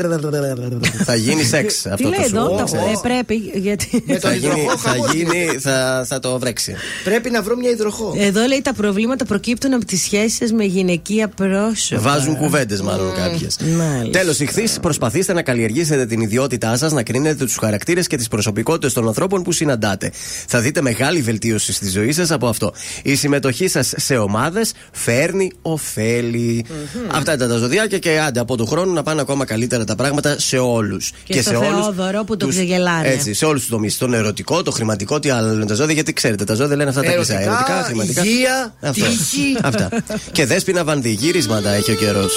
θα 1.04 1.14
γίνει 1.14 1.42
σεξ 1.44 1.82
Τι 1.82 1.90
αυτό 1.90 2.08
λέει 2.08 2.18
το 2.18 2.24
σου. 2.28 2.36
εδώ, 2.36 2.48
πω. 2.48 2.56
τα- 2.56 2.78
ε, 2.78 2.92
πρέπει. 3.02 3.34
Γιατί... 3.54 4.02
Με 4.06 4.18
τον 4.18 4.30
Θα 4.30 4.36
γίνει, 4.36 4.46
υδροχό 4.52 4.78
θα, 4.78 4.88
χαμός 4.90 5.12
γίνει 5.12 5.46
θα, 5.60 6.04
θα 6.08 6.18
το 6.20 6.38
βρέξει. 6.38 6.74
Πρέπει 7.04 7.30
να 7.30 7.42
βρω 7.42 7.56
μια 7.56 7.70
υδροχό. 7.70 8.14
Εδώ 8.18 8.46
λέει 8.46 8.62
τα 8.62 8.72
προβλήματα 8.72 9.24
προκύπτουν 9.24 9.72
από 9.74 9.84
τις 9.84 10.00
σχέσεις 10.02 10.52
με 10.52 10.64
γυναικεία 10.64 11.28
πρόσωπα. 11.28 12.00
Βάζουν 12.00 12.36
κουβέντες, 12.36 12.80
μάλλον 12.80 13.14
κάποιες. 13.14 13.56
Μάλιστα. 13.76 14.18
Τέλος, 14.18 14.40
ηχθείς, 14.40 14.78
προσπαθήστε 14.80 15.32
να 15.32 15.42
καλλιεργήσετε 15.42 16.06
την 16.06 16.20
ιδιότητά 16.20 16.76
σας, 16.76 16.92
να 16.92 17.02
κρίνετε 17.02 17.44
τους 17.44 17.56
χαρακτήρες 17.56 18.06
και 18.06 18.16
τις 18.16 18.28
προσωπικότητες 18.28 18.92
των 18.92 19.06
ανθρώπων 19.06 19.42
που 19.42 19.52
συναντάτε. 19.52 20.12
Θα 20.46 20.60
δείτε 20.60 20.80
μεγάλη 20.82 21.20
βελτίωση 21.22 21.72
στη 21.72 21.88
ζωή 21.88 22.12
σας 22.12 22.30
από 22.30 22.48
αυτό. 22.48 22.72
Η 23.02 23.14
συμμετοχή 23.14 23.68
σας 23.68 23.92
σε 23.96 24.13
ομάδες 24.16 24.72
φέρνει 24.92 25.50
ωφέλη. 25.62 26.64
Αυτά 27.12 27.32
ήταν 27.32 27.48
τα 27.48 27.56
ζωδιάκια 27.56 27.98
και 27.98 28.20
άντε 28.20 28.40
από 28.40 28.56
του 28.56 28.66
χρόνου 28.66 28.92
να 28.92 29.02
πάνε 29.02 29.20
ακόμα 29.20 29.44
καλύτερα 29.44 29.84
τα 29.84 29.94
πράγματα 29.94 30.38
σε 30.38 30.58
όλους. 30.58 31.12
Και 31.24 31.42
στο 31.42 31.50
Θεόδωρο 31.50 32.24
που 32.24 32.36
τον 32.36 32.48
ξεγελάνε. 32.48 33.08
Έτσι, 33.08 33.34
σε 33.34 33.44
όλους 33.44 33.60
τους 33.60 33.70
τομείς. 33.70 33.98
Τον 33.98 34.14
ερωτικό, 34.14 34.62
το 34.62 34.70
χρηματικό, 34.70 35.18
τι 35.18 35.30
άλλο 35.30 35.52
λένε 35.52 35.66
τα 35.66 35.74
ζώδια, 35.74 35.94
γιατί 35.94 36.12
ξέρετε, 36.12 36.44
τα 36.44 36.54
ζώδια 36.54 36.76
λένε 36.76 36.88
αυτά 36.90 37.02
τα 37.02 37.12
Ερωτικά, 37.12 37.34
κλεισά. 37.36 37.50
Ερωτικά, 37.50 37.82
χρηματικά. 37.82 38.24
υγεία, 38.24 38.74
Αυτό. 38.80 39.04
τύχη. 39.04 39.56
Αυτά. 39.62 39.88
και 40.32 40.46
δέσπινα 40.46 40.84
βανδύ, 40.84 41.10
γύρισματα 41.10 41.70
έχει 41.70 41.90
ο 41.90 41.94
καιρός. 41.94 42.32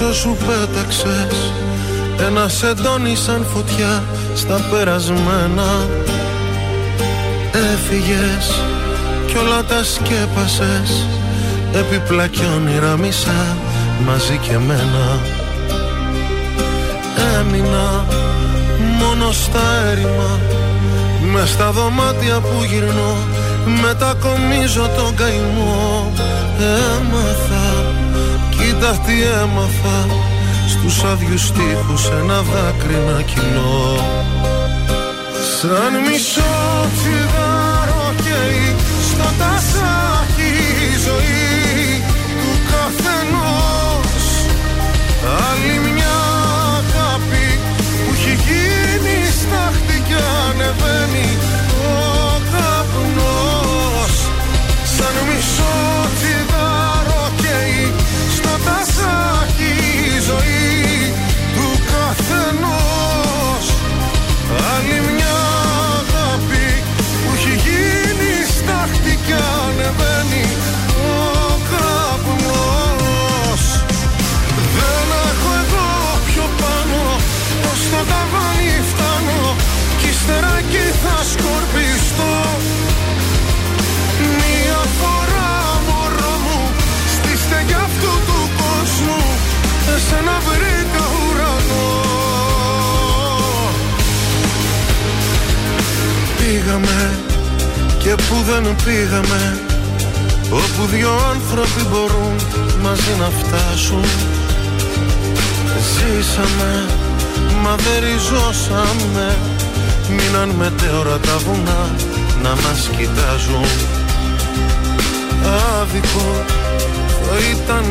Πίσω 0.00 0.14
σου 0.14 0.36
πέταξες. 0.46 1.52
Ένα 2.26 2.48
σεντόνι 2.48 3.16
σαν 3.16 3.46
φωτιά 3.54 4.02
Στα 4.34 4.60
περασμένα. 4.70 5.88
Έφυγες 7.52 8.62
Κι 9.26 9.36
όλα 9.36 9.64
τα 9.64 9.84
σκέπασες. 9.84 11.06
Έπιπλα 11.72 12.26
κι 12.26 12.40
όνειρα 12.56 12.96
μισά 12.96 13.56
Μαζί 14.06 14.38
και 14.48 14.58
μένα 14.58 15.20
Έμεινα 17.38 18.04
Μόνο 18.98 19.32
στα 19.32 19.84
έρημα. 19.90 20.38
Μες 21.32 21.48
στα 21.48 21.70
δωμάτια 21.70 22.40
που 22.40 22.64
γυρνώ. 22.70 23.16
Μετακομίζω 23.82 24.90
τον 24.96 25.14
καημό. 25.14 26.12
Έμαθα 26.58 27.59
Κοίτα 28.80 28.98
τι 29.06 29.22
έμαθα 29.42 30.06
Στους 30.68 31.04
άδειους 31.04 31.52
τείχους 31.52 32.08
ένα 32.08 32.42
δάκρυ 32.42 32.98
να 33.08 33.22
κοινώ 33.22 33.96
Σαν 35.56 35.92
μισό 36.06 36.54
τσιγάρο 36.96 38.14
καίει 38.24 38.74
Στο 39.10 39.28
τασάκι 39.38 40.52
η 40.86 40.92
ζωή 41.06 42.02
του 42.40 42.52
καθενός. 42.70 44.24
Άλλη 45.46 45.74
μια 45.92 46.18
αγάπη 46.78 47.46
που 48.04 48.12
έχει 48.14 48.34
γίνει 48.46 49.16
στάχτη 49.40 49.96
κι 50.06 50.18
ανεβαίνει 50.48 51.39
ζωή 60.30 61.12
του 61.54 61.68
καθενός. 61.90 63.64
Άλλη 64.72 64.98
μια 65.10 65.38
αγάπη 66.00 66.66
που 67.20 67.30
έχει 67.36 67.54
γίνει 67.66 68.32
στάχτη 68.56 69.14
κι 69.26 69.36
ανεβαίνει 69.62 70.46
ο 71.08 71.18
καπνός. 71.70 73.62
Δεν 74.76 75.06
έχω 75.28 75.50
εγώ 75.62 75.88
πιο 76.28 76.46
πάνω 76.60 77.02
πως 77.62 77.78
στο 77.86 78.00
ταβάνι 78.10 78.74
φτάνω. 78.90 79.40
Κι 80.00 80.08
ύστερα 80.14 80.52
εκεί 80.62 80.86
θα 81.02 81.16
σκορπιστώ 81.32 81.89
εσένα 90.00 90.36
βρήκα 90.46 91.04
ουρανό. 91.20 91.88
Πήγαμε 96.38 97.18
και 97.98 98.14
που 98.14 98.36
δεν 98.48 98.76
πήγαμε 98.84 99.60
Όπου 100.50 100.86
δυο 100.86 101.10
άνθρωποι 101.32 101.82
μπορούν 101.90 102.36
μαζί 102.82 103.14
να 103.18 103.28
φτάσουν. 103.38 104.04
Ζήσαμε, 105.92 106.84
μα 107.62 107.74
δεν 107.74 108.00
ριζώσαμε. 108.04 109.36
Μείναν 110.08 110.48
μετέωρα 110.48 111.18
τα 111.18 111.36
βουνά 111.38 111.90
να 112.42 112.48
μας 112.48 112.90
κοιτάζουν. 112.96 113.66
Άδικο, 115.80 116.44
θα 117.22 117.36
ήταν 117.52 117.84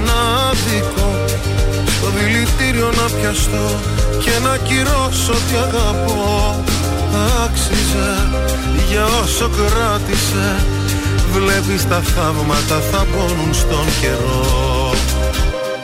άδικο 0.50 1.19
Στο 1.88 2.08
δηλητήριο 2.18 2.90
να 3.00 3.06
πιαστώ 3.16 3.68
και 4.24 4.36
να 4.44 4.58
κυρώσω 4.58 5.34
τι 5.48 5.56
αγαπώ. 5.68 6.64
Άξιζε 7.44 8.12
για 8.90 9.06
όσο 9.24 9.50
κράτησε. 9.58 10.48
Βλέπεις 11.34 11.88
τα 11.88 12.02
θαύματα 12.02 12.80
θα 12.92 13.06
πόνουν 13.12 13.54
στον 13.54 13.86
καιρό. 14.02 14.94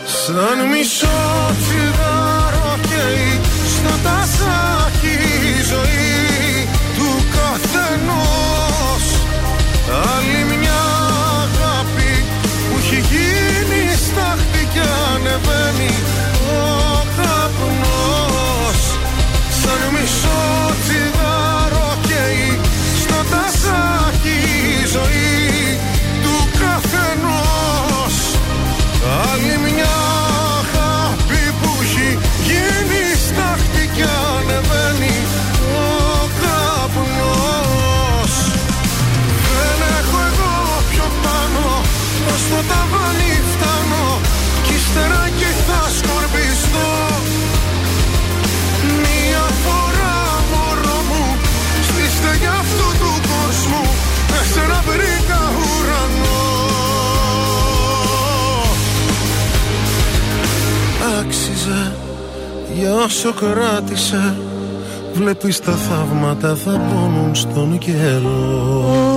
Σαν 0.05 0.57
μισό 0.71 1.17
τσιγάρο 1.61 2.77
καίει 2.89 3.39
στο 3.75 3.93
τασάκι 4.03 5.15
η 5.53 5.61
ζωή 5.71 6.67
του 6.95 7.09
καθενός. 7.35 9.05
Άλλη 10.13 10.57
μια 10.59 10.83
κι 14.75 14.87
ανεβαίνει 15.13 15.93
ο 16.57 16.63
καπνός. 17.17 18.79
Σαν 19.59 19.81
μισό 19.93 20.43
τσιγάρο 20.81 21.89
καίει 22.07 22.59
στο 23.01 23.19
τασάκι 23.31 24.37
η 24.81 24.85
ζωή 24.95 25.79
του 26.23 26.35
καθενός. 26.59 28.15
Άλλη 29.27 29.55
μια 29.65 29.95
αγάπη 30.59 31.43
που 31.59 31.69
έχει 31.83 32.09
γίνει 32.47 33.03
στάχτη 33.25 33.83
κι 33.95 34.05
ανεβαίνει 34.33 35.15
ο 35.79 35.87
καπνός. 36.41 38.33
Δεν 39.51 39.79
έχω 39.97 40.17
εγώ 40.29 40.53
πιο 40.91 41.07
πάνω 41.23 41.65
ως 42.31 42.41
το 42.49 42.59
ταβάνι 42.69 43.04
για 62.85 62.95
όσο 62.95 63.33
κράτησε. 63.33 64.35
Βλέπεις 65.13 65.59
τα 65.59 65.71
θαύματα 65.71 66.55
θα 66.55 66.71
πόνουν 66.71 67.35
στον 67.35 67.77
καιρό 67.77 69.14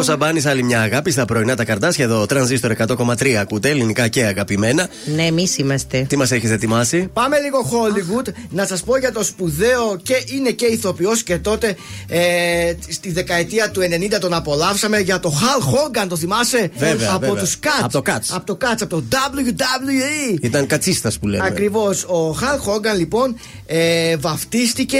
Γιώργος 0.00 0.20
Σαμπάνης, 0.24 0.46
άλλη 0.46 0.62
μια 0.62 0.80
αγάπη 0.80 1.10
στα 1.10 1.24
πρωινά 1.24 1.56
τα 1.56 1.64
καρτάσια 1.64 2.04
εδώ. 2.04 2.26
Τρανζίστορ 2.26 2.72
100,3 2.72 3.34
ακούτε, 3.34 3.68
ελληνικά 3.68 4.08
και 4.08 4.24
αγαπημένα. 4.24 4.88
Ναι, 5.14 5.22
εμείς 5.22 5.58
είμαστε. 5.58 6.04
Τι 6.08 6.16
μας 6.16 6.30
έχεις 6.30 6.50
ετοιμάσει; 6.50 7.08
Πάμε 7.12 7.36
λίγο 7.38 7.58
Hollywood 7.70 8.28
να 8.50 8.66
σας 8.66 8.82
πω 8.82 8.98
για 8.98 9.12
το 9.12 9.24
σπουδαίο 9.24 9.96
και 10.02 10.14
είναι 10.34 10.50
και 10.50 10.66
ηθοποιός 10.66 11.22
και 11.22 11.38
τότε 11.38 11.76
ε, 12.08 12.72
στη 12.88 13.12
δεκαετία 13.12 13.70
του 13.70 13.80
90 13.80 14.18
τον 14.20 14.34
απολαύσαμε 14.34 14.98
για 14.98 15.20
το 15.20 15.32
Hal 15.40 15.62
Hogan, 15.62 16.06
το 16.08 16.16
θυμάσαι; 16.16 16.70
Βέβαια, 16.76 17.10
από 17.10 17.26
βέβαια. 17.26 17.42
τους 17.42 17.56
Cats. 17.62 17.82
Από 17.82 17.92
το 17.92 18.02
Cats. 18.06 18.26
Από 18.30 18.46
το 18.46 18.58
Cats, 18.60 18.78
από 18.80 18.88
το 18.88 19.04
WWE. 19.10 20.38
Ήταν 20.40 20.66
κατσίστας 20.66 21.18
που 21.18 21.26
λέμε. 21.28 21.46
Ακριβώς. 21.46 22.04
Ο 22.04 22.32
Χαλ 22.32 22.58
Χόγκαν 22.58 22.98
λοιπόν 22.98 23.36
ε, 23.66 24.16
βαφτίστηκε. 24.16 24.98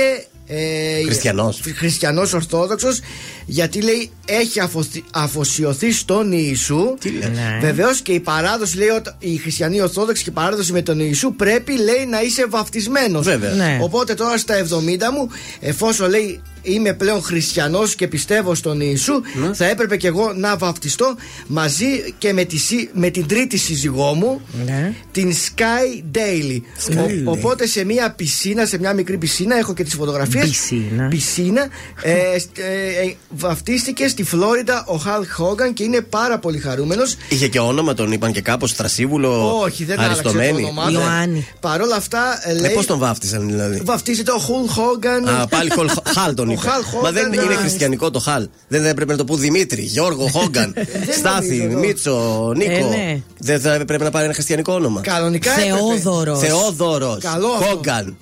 Ε, 0.53 1.03
Χριστιανός. 1.05 1.61
Χριστιανός 1.77 2.33
Ορθόδοξος 2.33 3.01
γιατί 3.47 3.81
λέει 3.83 4.11
έχει 4.27 4.61
αφοσι- 4.61 5.05
αφοσιωθεί 5.13 5.93
στον 5.93 6.33
Ιησού 6.33 6.95
Ναι. 7.35 7.59
Βεβαίως 7.61 8.01
και 8.01 8.13
η 8.13 8.21
παράδοση 8.21 8.77
λέει 8.77 8.89
ότι 8.89 9.11
οι 9.19 9.37
χριστιανοί 9.37 9.81
Ορθόδοξοι 9.81 10.23
και 10.25 10.31
η 10.31 10.33
παράδοση 10.33 10.73
με 10.73 10.83
τον 10.83 10.99
Ιησού 11.01 11.35
πρέπει 11.35 11.73
λέει 11.73 12.07
να 12.11 12.23
είσαι 12.23 12.47
βαφτισμένος 12.49 13.25
Βέβαια. 13.27 13.55
Ναι. 13.55 13.79
Οπότε 13.83 14.15
τώρα 14.15 14.39
στα 14.39 14.55
70 14.59 14.67
μου 15.13 15.29
εφόσον 15.61 16.11
λέει 16.11 16.41
είμαι 16.63 16.93
πλέον 16.93 17.23
χριστιανός 17.23 17.95
και 17.95 18.09
πιστεύω 18.09 18.55
στον 18.55 18.81
Ιησού 18.81 19.13
Ναι. 19.41 19.55
θα 19.55 19.65
έπρεπε 19.67 19.97
και 19.97 20.07
εγώ 20.07 20.33
να 20.33 20.57
βαφτιστώ 20.57 21.15
μαζί 21.47 22.15
και 22.19 22.33
με, 22.33 22.45
τη, 22.45 22.59
σύ- 22.59 22.89
με 22.93 23.11
την 23.11 23.27
τρίτη 23.27 23.57
σύζυγό 23.57 24.15
μου 24.15 24.41
Ναι. 24.67 24.95
την 25.13 25.33
Sky 25.33 26.17
Daily. 26.17 26.61
Daily. 26.95 27.23
Ο- 27.25 27.31
οπότε 27.31 27.67
σε 27.67 27.85
μια 27.85 28.11
πισίνα, 28.11 28.67
σε 28.67 28.79
μια 28.79 28.93
μικρή 28.95 29.19
πισίνα, 29.19 29.57
έχω 29.59 29.75
και 29.75 29.85
τις 29.85 29.95
φωτογραφίες. 29.95 30.49
Πισίνα. 30.49 31.09
Πισίνα. 31.09 31.69
ε, 32.03 32.39
στ- 32.39 32.59
ε, 32.59 33.05
ε, 33.07 33.15
βαφτίστηκε 33.37 34.09
στη 34.09 34.23
Φλόριντα 34.25 34.85
ο 34.87 34.97
Χαλ 34.97 35.27
Χόγκαν 35.31 35.73
και 35.73 35.83
είναι 35.83 36.01
πάρα 36.01 36.39
πολύ 36.39 36.59
χαρούμενος. 36.59 37.17
Είχε 37.29 37.49
και 37.49 37.61
όνομα, 37.61 37.95
τον 37.95 38.13
είπαν 38.13 38.33
και 38.33 38.41
κάπως 38.41 38.73
Θρασίβουλο. 38.73 39.59
Όχι, 39.61 39.85
δεν 39.85 40.01
άλλαξε 40.01 40.23
το 40.23 40.29
αριστομένη. 40.29 40.65
όνομά 40.65 41.27
του. 41.27 41.45
Παρ' 41.61 41.81
όλα 41.81 41.97
αυτά 41.97 42.41
ε, 42.45 42.51
Ε, 42.51 42.55
λέει. 42.61 42.73
πώς 42.75 42.87
τον 42.87 42.99
βάφτισαν 42.99 43.47
δηλαδή; 43.47 43.81
Βαφτίζεται 43.85 44.31
ο 44.33 44.39
Χουλ 44.39 44.67
Χόγκαν. 44.69 45.29
Α, 45.29 45.47
πάλι 45.47 45.71
χολ, 45.71 45.89
χάλ 46.15 46.35
τον 46.35 46.49
Ο 46.49 46.53
είπε. 46.53 46.61
Χαλ 46.69 46.83
Μα 47.03 47.11
δεν 47.11 47.25
Χόγκαν, 47.25 47.45
είναι 47.45 47.55
α, 47.55 47.57
χριστιανικό 47.57 48.11
το 48.11 48.19
χάλ. 48.19 48.49
Δεν 48.69 48.85
έπρεπε 48.87 49.13
να 49.13 49.19
το 49.19 49.25
πω 49.25 49.37
Δημήτρη, 49.37 49.83
Γιώργο, 49.83 50.27
Χόγκαν, 50.29 50.75
Στάθη, 51.19 51.57
νομίζω, 51.57 51.79
Μίτσο, 51.79 52.53
Νίκο. 52.57 52.71
Ε, 52.73 52.97
ναι. 52.97 53.23
Δεν 53.39 53.61
θα 53.61 53.75
έπρεπε 53.75 54.05
να 54.05 54.11
πάρει 54.11 54.25
ένα 54.25 54.35
χριστιανικό 54.35 54.73
όνομα. 54.73 55.01
Κανονικά 55.01 55.51
έπρεπε. 55.53 55.77
Θεόδωρος. 55.77 56.39
Θεόδωρος. 56.39 57.19
Καλό 57.23 57.49
αυτό. 57.49 57.67
Χόγκαν. 57.67 58.17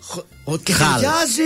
Ότι 0.51 0.73
Χαλ. 0.73 0.89
ταιριάζει. 0.93 1.43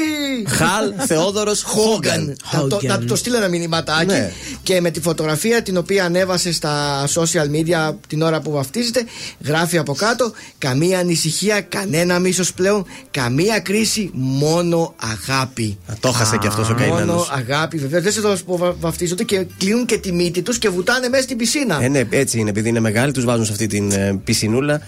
Χαλ, 0.48 0.92
Θεόδωρος, 1.06 1.62
Χόγκαν. 1.72 2.36
Να 2.52 2.66
το, 2.66 2.78
να 2.82 2.98
το 2.98 3.16
στείλω 3.16 3.36
ένα 3.36 3.48
μηνυματάκι 3.48 4.04
Ναι. 4.06 4.32
και 4.62 4.80
με 4.80 4.90
τη 4.90 5.00
φωτογραφία 5.00 5.62
την 5.62 5.76
οποία 5.76 6.04
ανέβασε 6.04 6.52
στα 6.52 7.04
social 7.14 7.46
media 7.56 7.94
την 8.08 8.22
ώρα 8.22 8.40
που 8.40 8.50
βαφτίζεται 8.50 9.04
γράφει 9.44 9.78
από 9.78 9.94
κάτω 9.94 10.32
καμία 10.58 10.98
ανησυχία, 10.98 11.60
κανένα 11.60 12.18
μίσος 12.18 12.52
πλέον 12.52 12.86
καμία 13.10 13.58
κρίση, 13.60 14.10
μόνο 14.14 14.94
αγάπη 14.96 15.78
Α, 15.86 15.92
Το 16.00 16.12
χάσε 16.12 16.36
και 16.36 16.46
αυτός 16.46 16.68
ο 16.68 16.72
Μόνο 16.72 16.84
καημένος. 16.94 17.30
αγάπη 17.30 17.78
βεβαίω. 17.78 18.00
Δεν 18.02 18.12
σε 18.12 18.20
δώσω 18.20 18.44
που 18.44 18.56
βα- 18.56 18.74
βαφτίζονται 18.80 19.22
και 19.24 19.46
κλείνουν 19.58 19.84
και 19.86 19.98
τη 19.98 20.12
μύτη 20.12 20.42
τους 20.42 20.58
και 20.58 20.68
βουτάνε 20.68 21.08
μέσα 21.08 21.22
στην 21.22 21.36
πισίνα. 21.36 21.78
Ε, 21.82 21.88
ναι, 21.88 22.02
έτσι 22.10 22.38
είναι. 22.38 22.50
Επειδή 22.50 22.68
είναι 22.68 22.80
μεγάλοι, 22.80 23.12
τους 23.12 23.24
βάζουν 23.24 23.44
σε 23.44 23.52
αυτή 23.52 23.66
την 23.66 23.92
ε, 23.92 24.20
πισινούλα 24.24 24.80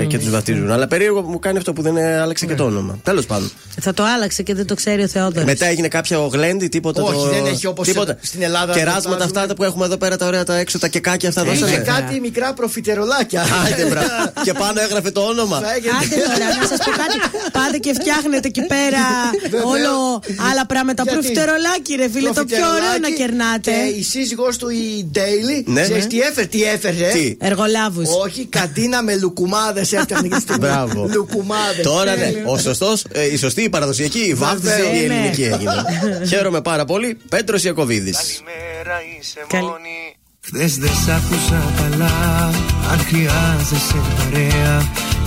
ε, 0.00 0.04
και 0.04 0.18
τους 0.18 0.30
βαφτίζουν. 0.30 0.70
Αλλά 0.70 0.86
περίεργο 0.86 1.22
που 1.22 1.30
μου 1.30 1.38
κάνει 1.38 1.58
αυτό 1.58 1.72
που 1.72 1.82
δεν 1.82 1.96
ε, 1.96 2.20
άλλαξε 2.20 2.44
Ναι. 2.44 2.50
και 2.50 2.56
το 2.56 2.64
όνομα. 2.64 2.98
Τέλος 3.02 3.26
πάντων. 3.26 3.47
Θα 3.80 3.94
το 3.94 4.04
άλλαξε 4.04 4.42
και 4.42 4.54
δεν 4.54 4.66
το 4.66 4.74
ξέρει 4.74 5.02
ο 5.02 5.08
Θεόδωρο. 5.08 5.44
Μετά 5.46 5.66
έγινε 5.66 5.88
κάποια 5.88 6.18
γλέντι, 6.32 6.66
τίποτα. 6.68 7.02
Όχι, 7.02 7.12
το... 7.12 7.20
δεν 7.28 7.46
έχει 7.46 7.66
όπως 7.66 7.86
τίποτα. 7.86 8.18
στην 8.22 8.42
Ελλάδα 8.42 8.72
Κεράσματα 8.72 9.18
βάζουμε. 9.18 9.40
αυτά 9.40 9.54
που 9.54 9.64
έχουμε 9.64 9.84
εδώ 9.84 9.96
πέρα 9.96 10.16
τα 10.16 10.26
ωραία 10.26 10.44
τα 10.44 10.56
έξω, 10.56 10.78
τα 10.78 10.88
κεκάκια 10.88 11.28
αυτά 11.28 11.42
Είχε 11.44 11.54
δώσανε. 11.64 11.76
κάτι 11.84 12.20
μικρά 12.20 12.52
προφιτερολάκια. 12.52 13.42
Άντε, 13.42 13.84
μπρα. 13.88 14.32
και 14.44 14.52
πάνω 14.52 14.80
έγραφε 14.80 15.10
το 15.10 15.20
όνομα. 15.20 15.60
Θα 15.60 15.74
έγινε- 15.74 15.92
Άντε 16.02 16.14
τώρα, 16.16 16.46
να 16.60 16.66
σας 16.66 16.78
πω 16.78 16.90
κάτι. 16.90 17.40
Πάτε 17.52 17.78
και 17.78 17.92
φτιάχνετε 17.94 18.48
εκεί 18.48 18.62
πέρα 18.66 19.04
Βεβαίως. 19.42 19.64
όλο 19.64 20.22
άλλα 20.50 20.66
πράγματα. 20.66 21.02
Γιατί; 21.02 21.18
Προφιτερολάκι, 21.18 21.94
ρε 21.94 22.08
φίλε, 22.10 22.30
το 22.30 22.44
πιο 22.44 22.56
ωραίο 22.56 22.74
να 22.74 23.08
Προφιτερολάκι 23.08 23.14
κερνάτε. 23.14 23.70
Και 23.70 23.98
η 23.98 24.02
σύζυγός 24.02 24.56
του 24.56 24.68
η 24.68 25.08
Ντέιλι, 25.12 25.64
Ναι. 25.66 25.82
ξέρεις 25.82 26.02
Ναι. 26.04 26.08
τι 26.10 26.20
έφερε, 26.20 26.46
τι 26.46 26.62
έφερε; 26.64 27.08
Τι; 27.12 27.36
Εργολάβους. 27.40 28.08
Όχι, 28.24 28.44
καντίνα 28.46 29.02
με 29.02 29.16
λουκουμάδες 29.16 29.92
έφτιαχνε 29.92 30.28
και 30.28 30.40
στην 30.40 30.56
Μπράβο. 30.60 31.08
Λουκουμάδες. 31.14 31.82
Τώρα 31.82 32.16
ναι, 32.16 32.32
ο 32.46 32.58
σωστός, 32.58 33.04
ε, 33.12 33.32
η 33.32 33.36
σωστή, 33.38 33.62
η 33.62 33.68
παραδοσιακή, 33.68 34.18
η 34.18 34.34
βάφτιση 34.34 34.74
Βεβαίως. 34.74 35.02
η 35.02 35.06
Ναι. 35.06 35.14
ελληνική 35.14 35.42
έγινε. 35.42 35.84
Χαίρομαι 36.30 36.60
πάρα 36.60 36.84
πολύ. 36.84 37.18
Πέτρος 37.28 37.64
Ιακοβίδης. 37.64 38.16
Καλημέρα 38.16 38.96
είσαι 39.20 39.44
Καλη- 39.46 39.64
μόνη 39.64 39.96
Χθες 40.46 40.76
δεν 40.78 40.90
σ' 41.04 41.08
άκουσα 41.08 41.72
καλά 41.80 42.50
Αν 42.90 42.98
χρειάζεσαι 43.08 43.98
παρέα 44.16 44.76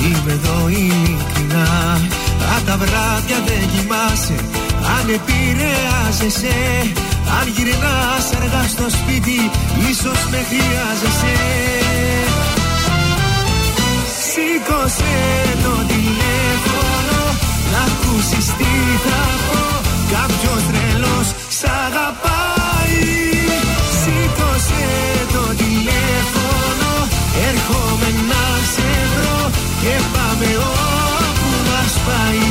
Είμαι 0.06 0.32
εδώ 0.32 0.68
ειλικρινά 0.70 1.70
Αν 2.56 2.62
τα 2.66 2.78
βράδια 2.78 3.38
δεν 3.48 3.64
κοιμάσαι 3.74 4.38
Αν 4.96 5.06
επηρεάζεσαι 5.18 6.58
Αν 7.40 7.46
γυρνάς 7.56 8.26
αργά 8.40 8.64
στο 8.74 8.86
σπίτι 8.98 9.40
Ίσως 9.92 10.20
με 10.32 10.40
χρειάζεσαι 10.50 11.36
Σήκωσε 14.28 15.16
το 15.64 15.74
τηλέφωνο 15.88 16.91
Να 17.74 17.82
ακούσεις 17.90 18.46
τι 18.60 18.74
θα 19.06 19.22
πω. 19.48 19.62
Κάποιος 20.16 20.62
τρελός 20.70 21.28
σ' 21.58 21.68
αγαπάει. 21.86 23.00
Σήκωσε 24.00 24.88
το 25.34 25.44
τηλέφωνο. 25.62 26.92
Έρχομαι 27.50 28.10
να 28.32 28.44
σε 28.74 28.90
βρω 29.14 29.40
Και 29.84 29.96
πάμε 30.14 30.50
όπου 30.70 31.50
μας 31.70 31.94
πάει 32.06 32.51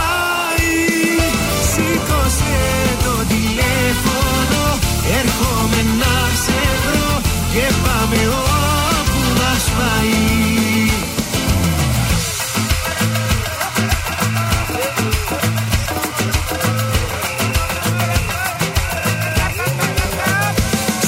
Έρχομαι 5.41 5.81
να 5.99 6.35
σε 6.43 6.59
βρω 6.85 7.21
Και 7.53 7.73
πάμε 7.83 8.27
όπου 8.27 9.19
μας 9.37 9.63
πάει. 9.77 10.89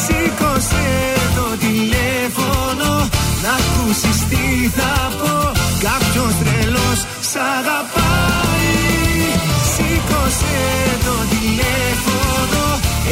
Σήκωσε 0.04 0.88
το 1.36 1.58
τηλέφωνο 1.60 3.10
Να 3.44 3.52
ακούσεις 3.60 4.28
τι 4.30 4.70
θα 4.78 5.12
πω. 5.18 5.52
Κάποιος 5.88 6.34
τρελός 6.40 7.00
σ' 7.22 7.36
αγαπάει. 7.58 8.74
Σήκωσε 9.72 10.62
το 11.06 11.16
τηλέφωνο 11.30 12.64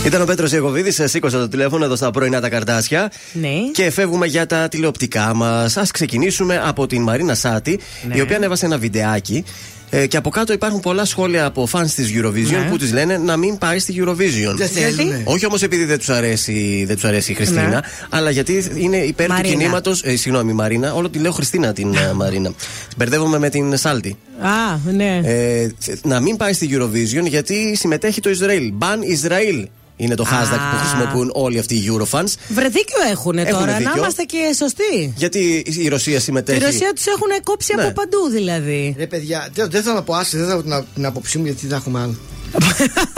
Ήταν 0.05 0.21
ο 0.21 0.25
Πέτρος 0.25 0.51
Ιακοβίδη, 0.51 0.91
σήκωσε 1.07 1.37
το 1.37 1.47
τηλέφωνο 1.47 1.85
εδώ 1.85 1.95
στα 1.95 2.11
πρωινά 2.11 2.41
τα 2.41 2.49
καρτάσια. 2.49 3.11
Ναι. 3.33 3.49
Και 3.73 3.91
φεύγουμε 3.91 4.25
για 4.25 4.45
τα 4.45 4.67
τηλεοπτικά 4.67 5.33
μας. 5.33 5.77
Α 5.77 5.83
ξεκινήσουμε 5.93 6.61
από 6.65 6.87
την 6.87 7.01
Μαρίνα 7.01 7.35
Σάτι, 7.35 7.79
Ναι. 8.07 8.17
η 8.17 8.21
οποία 8.21 8.35
ανέβασε 8.35 8.65
ένα 8.65 8.77
βιντεάκι. 8.77 9.43
Ε, 9.89 10.07
και 10.07 10.17
από 10.17 10.29
κάτω 10.29 10.53
υπάρχουν 10.53 10.79
πολλά 10.79 11.05
σχόλια 11.05 11.45
από 11.45 11.67
fans 11.71 11.89
της 11.95 12.11
Eurovision 12.15 12.51
Ναι. 12.51 12.67
που 12.69 12.77
της 12.77 12.93
λένε 12.93 13.17
να 13.17 13.37
μην 13.37 13.57
πάει 13.57 13.79
στη 13.79 13.95
Eurovision. 14.03 14.55
Δεν 14.55 14.67
θέλουνε. 14.67 15.21
Όχι 15.25 15.45
όμως 15.45 15.61
επειδή 15.63 15.85
δεν 15.85 15.97
τους 15.97 16.09
αρέσει, 16.09 16.83
δεν 16.87 16.95
τους 16.95 17.03
αρέσει 17.05 17.31
η 17.31 17.35
Χριστίνα, 17.35 17.67
Ναι. 17.67 17.79
αλλά 18.09 18.29
γιατί 18.29 18.71
είναι 18.75 18.97
υπέρ 18.97 19.27
Μαρίνα. 19.29 19.47
του 19.53 19.57
κινήματο. 19.57 19.91
Ε, 20.03 20.15
συγγνώμη, 20.15 20.53
Μαρίνα, 20.53 20.93
όλο 20.93 21.09
τη 21.09 21.19
λέω 21.19 21.31
Χριστίνα 21.31 21.73
την 21.73 21.93
ε, 21.95 22.13
Μαρίνα. 22.13 22.51
Μπερδεύομαι 22.97 23.39
με 23.39 23.49
την 23.49 23.77
Σάλτη. 23.77 24.17
Α, 24.39 24.91
ναι. 24.93 25.19
Ε, 25.23 25.71
θε- 25.79 26.05
να 26.05 26.19
μην 26.19 26.37
πάει 26.37 26.53
στη 26.53 26.69
Eurovision 26.71 27.27
γιατί 27.27 27.75
συμμετέχει 27.75 28.21
το 28.21 28.29
Ισραήλ. 28.29 28.71
Μπαν 28.73 29.01
Ισραήλ 29.01 29.67
είναι 29.97 30.15
το 30.15 30.25
hashtag 30.27 30.59
που 30.71 30.77
χρησιμοποιούν 30.77 31.29
όλοι 31.33 31.59
αυτοί 31.59 31.75
οι 31.75 31.83
Eurofans. 31.91 32.33
Βρε 32.49 32.67
δίκιο 32.67 32.97
έχουν 33.11 33.37
Έχουνε 33.37 33.43
τώρα, 33.59 33.71
να 33.71 33.77
δίκιο. 33.77 33.93
είμαστε 33.97 34.23
και 34.23 34.37
σωστοί. 34.57 35.13
Γιατί 35.15 35.63
η 35.67 35.87
Ρωσία 35.87 36.15
Τη 36.17 36.21
συμμετέχει. 36.23 36.59
Ρωσία 36.63 36.93
τους 36.95 37.05
έχουν 37.05 37.27
κόψει 37.43 37.75
Ναι. 37.75 37.81
από 37.83 37.91
παντού 37.93 38.29
δηλαδή. 38.31 38.95
Ρε 38.97 39.07
παιδιά, 39.07 39.49
δεν 39.53 39.69
δεν 39.69 39.83
θα 39.83 39.93
να 39.93 40.01
πω 40.03 40.13
άσε, 40.13 40.37
δεν 40.37 40.47
θα 40.47 40.61
την, 40.61 40.85
την 40.93 41.05
άποψή 41.05 41.37
μου 41.37 41.45
γιατί 41.45 41.67
δεν 41.67 41.77
έχουμε 41.77 41.99
άλλο. 42.01 42.15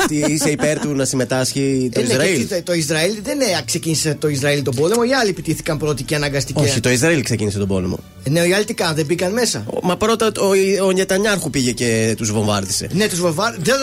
Τι 0.08 0.16
είσαι 0.18 0.50
υπέρ 0.50 0.80
του 0.80 0.94
να 0.96 1.06
συμμετάσχει 1.06 1.90
το 1.94 2.00
Ε, 2.00 2.04
ναι, 2.04 2.10
Ισραήλ; 2.10 2.48
και 2.48 2.56
τι- 2.56 2.62
το 2.62 2.74
Ισραήλ 2.74 3.14
δεν 3.24 3.40
ε, 3.42 3.46
ξεκίνησε 3.66 4.16
το 4.20 4.28
Ισραήλ 4.28 4.62
τον 4.64 4.76
πόλεμο, 4.76 5.02
οι 5.10 5.14
άλλοι 5.14 5.30
επιτίθηκαν 5.30 5.78
πρώτοι 5.78 6.04
και 6.04 6.16
αναγκαστικά. 6.16 6.62
Όχι, 6.62 6.80
το 6.80 6.90
Ισραήλ 6.90 7.24
ξεκίνησε 7.24 7.58
τον 7.58 7.68
πόλεμο. 7.68 8.00
Ναι, 8.30 8.40
οι 8.40 8.54
άλλοι 8.54 8.66
τι 8.66 8.74
κάνουν, 8.74 8.96
δεν 8.96 9.06
μπήκαν 9.06 9.34
μέσα; 9.34 9.66
Μα 9.84 9.98
πρώτα 9.98 10.32
ο, 10.40 10.86
ο 10.88 10.92
Νετανιάρχου 10.92 11.50
πήγε 11.50 11.72
και 11.72 12.14
τους 12.18 12.32
βομβάρδισε. 12.32 12.90
Ναι, 12.92 13.08
τους 13.08 13.20
βομβάρδισε. 13.20 13.72
Α 13.72 13.76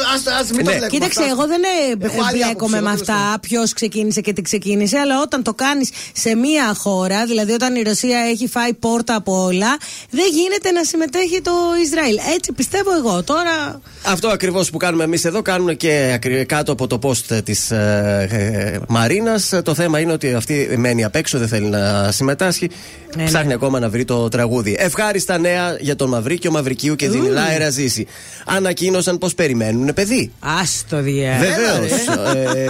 μην 0.45 0.49
το 0.49 0.55
Ναι. 0.57 0.63
βλέπουμε 0.63 0.87
Κοίταξε, 0.89 1.21
αυτά. 1.21 1.33
εγώ 1.33 1.47
δεν 1.47 1.63
ε, 1.63 2.07
Έχω 2.07 2.23
άλλη 2.29 2.41
εμπλέκομαι 2.41 2.77
άποψη, 2.79 3.03
με 3.05 3.11
εγώ 3.13 3.21
αυτά, 3.23 3.39
ποιος 3.41 3.73
ξεκίνησε 3.73 4.21
και 4.21 4.33
τι 4.33 4.43
ξεκίνησε, 4.43 4.99
αλλά 4.99 5.21
όταν 5.23 5.43
το 5.43 5.55
κάνεις 5.55 5.91
σε 6.13 6.35
μία 6.35 6.75
χώρα, 6.75 7.27
δηλαδή 7.27 7.53
όταν 7.53 7.75
η 7.75 7.83
Ρωσία 7.83 8.19
έχει 8.19 8.49
φάει 8.49 8.75
πόρτα 8.75 9.15
από 9.15 9.43
όλα, 9.45 9.77
δεν 10.11 10.25
γίνεται 10.33 10.71
να 10.71 10.85
συμμετέχει 10.85 11.41
το 11.41 11.53
Ισραήλ. 11.85 12.17
Έτσι 12.35 12.53
πιστεύω 12.53 12.91
εγώ. 12.97 13.23
Τώρα. 13.23 13.81
Αυτό 14.03 14.29
ακριβώς 14.29 14.71
που 14.71 14.77
κάνουμε 14.79 15.05
εμείς 15.05 15.25
εδώ, 15.25 15.43
κάνουν 15.47 15.77
και 15.77 16.11
ακρι- 16.15 16.47
κάτω 16.47 16.73
από 16.73 16.87
το 16.87 16.99
post 17.03 17.41
της 17.45 17.71
ε, 17.71 18.27
ε, 18.31 18.79
Μαρίνας. 18.89 19.53
Το 19.65 19.75
θέμα 19.75 19.99
είναι 20.01 20.13
ότι 20.13 20.35
αυτή 20.35 20.75
μένει 20.79 21.05
απ' 21.05 21.17
έξω, 21.17 21.39
δεν 21.39 21.49
θέλει 21.49 21.67
να 21.67 22.13
συμμετάσχει. 22.13 22.71
Ναι, 23.17 23.25
Ψάχνει 23.25 23.53
ακόμα 23.53 23.79
να 23.79 23.89
βρει 23.91 24.05
το 24.05 24.29
τραγούδι. 24.29 24.77
Ευχάριστα 24.79 25.39
νέα 25.39 25.77
για 25.81 25.97
τον 25.97 26.09
Μαυρίκιο 26.09 26.51
Μαυρικίου 26.51 26.95
και 26.97 27.09
την 27.09 27.23
Ου. 27.25 27.29
Λάερα 27.31 27.71
Ζήση. 27.71 28.07
Ανακοίνωσαν 28.47 29.19
πως 29.19 29.35
περιμένουν 29.35 29.95
παιδί. 29.95 30.31
Α 30.41 30.61
το 30.89 31.03
διέ. 31.03 31.33
Βεβαίως. 31.39 31.91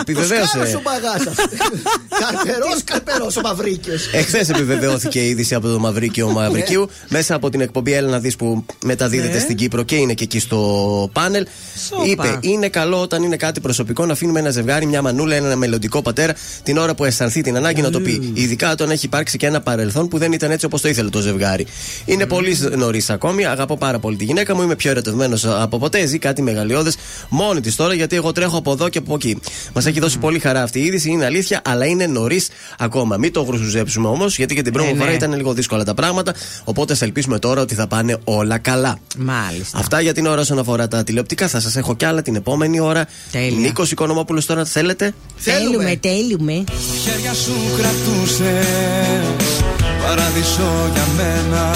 Επιβεβαίωσε. 0.00 0.46
Σκάρος 0.48 0.74
ο 0.74 0.80
μπαγάσα. 0.84 1.32
Καρπερός, 2.20 2.84
καρπερός 2.84 3.36
ο 3.36 3.40
Μαυρίκιος. 3.40 4.08
Εχθές 4.12 4.48
επιβεβαιώθηκε 4.48 5.18
η 5.20 5.28
είδηση 5.28 5.54
από 5.54 5.68
το 5.68 5.78
Μαυρίκιο 5.78 6.30
Μαυρικίου 6.30 6.88
μέσα 7.08 7.34
από 7.34 7.50
την 7.50 7.60
εκπομπή 7.60 7.92
Έλενα 7.92 8.12
να 8.12 8.18
δεις 8.18 8.36
που 8.36 8.64
μεταδίδεται 8.84 9.34
Ναι. 9.34 9.40
στην 9.40 9.56
Κύπρο 9.56 9.82
και 9.82 9.96
είναι 9.96 10.12
και 10.14 10.24
εκεί 10.24 10.38
στο 10.40 11.10
πάνελ. 11.12 11.46
Σόπα. 11.88 12.04
Είπε: 12.06 12.38
Είναι 12.56 12.68
καλό 12.68 13.00
όταν 13.00 13.22
είναι 13.22 13.36
κάτι 13.36 13.60
προσωπικό 13.60 14.06
να 14.06 14.12
αφήνουμε 14.12 14.40
ένα 14.40 14.50
ζευγάρι, 14.50 14.86
μια 14.86 15.02
μανούλα, 15.02 15.34
ένα 15.34 15.56
μελλοντικό 15.56 16.02
πατέρα 16.02 16.34
την 16.62 16.76
ώρα 16.78 16.94
που 16.94 17.04
αισθανθεί 17.04 17.40
την 17.40 17.56
ανάγκη 17.56 17.80
να 17.82 17.90
το 17.90 18.00
πει. 18.00 18.30
Ειδικά 18.34 18.70
όταν 18.70 18.90
έχει 18.90 19.06
υπάρξει 19.06 19.36
και 19.36 19.46
ένα 19.46 19.60
παρελθόν 19.60 20.08
που 20.08 20.18
δεν 20.18 20.32
ήταν 20.32 20.50
έτσι 20.50 20.66
όπως 20.66 20.80
το 20.80 20.88
ήθελε 20.88 21.08
το 21.08 21.20
ζευγάρι. 21.20 21.66
Είναι 22.04 22.26
πολύ 22.26 22.56
νωρίς 22.76 23.10
ακόμη. 23.10 23.44
Αγαπώ 23.46 23.76
πάρα 23.76 23.98
πολύ 23.98 24.16
τη 24.16 24.24
γυναίκα 24.24 24.54
μου. 24.54 24.62
Είμαι 24.62 24.74
πιο 24.76 24.90
ερωτευμένος 24.90 25.44
από 25.44 25.78
ποτέ. 25.78 26.06
Ζει 26.06 26.18
κάτι 26.18 26.42
μεγαλειώδες 26.42 26.96
μόνη 27.28 27.60
της 27.60 27.76
τώρα 27.76 27.94
γιατί 27.94 28.16
εγώ 28.16 28.32
τρέχω 28.32 28.56
από 28.58 28.72
εδώ 28.72 28.88
και 28.88 28.98
από 28.98 29.14
εκεί. 29.14 29.38
Μας 29.74 29.86
έχει 29.86 30.00
δώσει 30.00 30.18
πολύ 30.18 30.38
χαρά 30.38 30.62
αυτή 30.62 30.78
η 30.80 30.84
είδηση. 30.84 31.10
Είναι 31.10 31.24
αλήθεια, 31.24 31.60
αλλά 31.64 31.84
είναι 31.86 32.06
νωρίς 32.06 32.48
ακόμα. 32.78 33.16
Μην 33.16 33.32
το 33.32 33.42
γρουσουζέψουμε 33.42 34.08
όμως 34.08 34.36
γιατί 34.36 34.54
και 34.54 34.62
την 34.62 34.72
πρώτη 34.72 34.88
Ε, 34.88 34.92
ναι. 34.92 34.98
φορά 34.98 35.12
ήταν 35.12 35.34
λίγο 35.34 35.52
δύσκολα 35.52 35.84
τα 35.84 35.94
πράγματα. 35.94 36.34
Οπότε 36.64 36.92
ας 36.92 37.02
ελπίσουμε 37.02 37.38
τώρα 37.38 37.60
ότι 37.60 37.74
θα 37.74 37.86
πάνε 37.86 38.16
όλα 38.24 38.58
καλά. 38.58 38.98
Μάλιστα. 39.18 39.78
Αυτά 39.78 40.00
για 40.00 40.14
την 40.14 40.26
ώρα 40.26 40.40
όσον 40.40 40.58
αφορά 40.58 40.88
τα 40.88 41.04
τηλεοπτικά. 41.04 41.48
Θα 41.48 41.60
σας 41.60 41.76
έχω 41.76 41.96
κι 41.96 42.04
άλλα 42.04 42.22
την 42.22 42.34
επόμενη 42.34 42.44
ώρα. 42.82 43.06
Τέλεια. 43.30 43.58
Νίκος 43.58 43.90
Οικονομόπουλος 43.90 44.46
τώρα 44.46 44.64
θέλετε; 44.64 45.14
Θέλουμε, 45.36 45.98
θέλουμε. 46.02 46.64
χέρια 47.04 47.32
σου 47.34 47.52
κρατούσες 47.76 49.64
Παράδεισο 50.06 50.90
για 50.94 51.06
μένα 51.16 51.72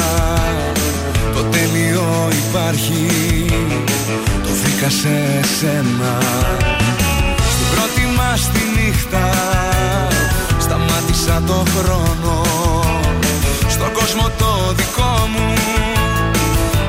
Το 1.35 1.43
τέλειο 1.43 2.29
υπάρχει 2.49 3.07
Το 4.43 4.49
βρήκα 4.63 4.91
σε 4.91 5.41
σένα 5.59 6.19
Στην 7.53 7.67
πρώτη 7.75 8.07
μας 8.17 8.41
τη 8.53 8.81
νύχτα 8.81 9.31
Σταμάτησα 10.61 11.43
το 11.47 11.65
χρόνο 11.77 12.45
Στον 13.69 13.93
κόσμο 13.93 14.31
το 14.39 14.73
δικό 14.77 15.29
μου 15.33 15.53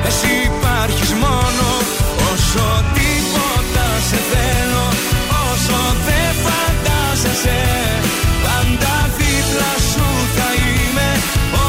Εσύ 0.06 0.32
υπάρχεις 0.44 1.10
μόνο 1.10 1.66
Όσο 2.32 2.64
τίποτα 2.64 2.81
σε 4.12 4.20
θέλω 4.32 4.86
Όσο 5.50 5.80
δεν 6.06 6.30
φαντάζεσαι. 6.44 7.60
Πάντα 8.44 8.96
δίπλα 9.18 9.72
σου 9.90 10.08
θα 10.36 10.48
είμαι 10.64 11.10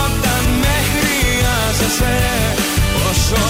Όταν 0.02 0.44
με 0.62 0.76
χρειάζεσαι. 0.94 2.16
Όσο 3.10 3.44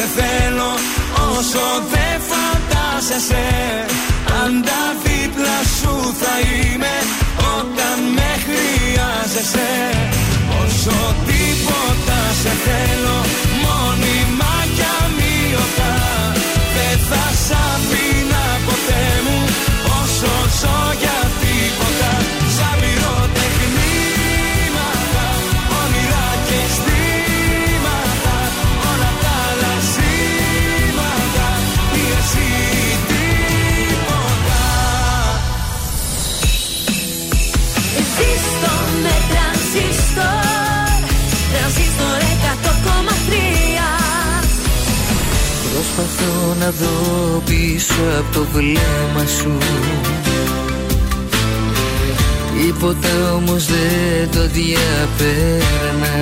σε 0.00 0.06
θέλω 0.20 0.70
Όσο 1.30 1.66
δεν 1.92 2.16
φαντάζεσαι 2.30 3.46
Πάντα 4.28 4.80
δίπλα 5.04 5.58
σου 5.76 5.94
θα 6.20 6.34
είμαι 6.48 6.94
Όταν 7.58 7.98
με 8.16 8.30
χρειάζεσαι. 8.46 9.70
Όσο 10.62 10.96
τίποτα 11.26 12.20
σε 12.42 12.52
θέλω 12.64 13.18
Μόνιμα 13.64 14.59
Προσπαθώ 45.96 46.54
να 46.58 46.70
δω 46.70 47.42
πίσω 47.44 48.02
από 48.18 48.38
το 48.38 48.46
βλέμμα 48.52 49.26
σου. 49.38 49.58
Τίποτα 52.56 53.34
όμως 53.34 53.66
δεν 53.66 54.30
το 54.30 54.48
διαπέρνα. 54.48 56.14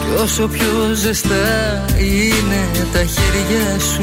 Κι 0.00 0.22
όσο 0.22 0.48
πιο 0.48 0.94
ζεστά 0.94 1.84
είναι 1.98 2.86
τα 2.92 3.04
χέρια 3.04 3.78
σου 3.78 4.00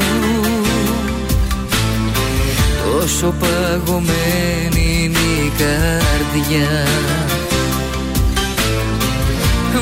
πόσο 2.98 3.34
παγωμένη 3.40 5.02
είναι 5.02 5.18
η 5.18 5.52
καρδιά 5.58 6.86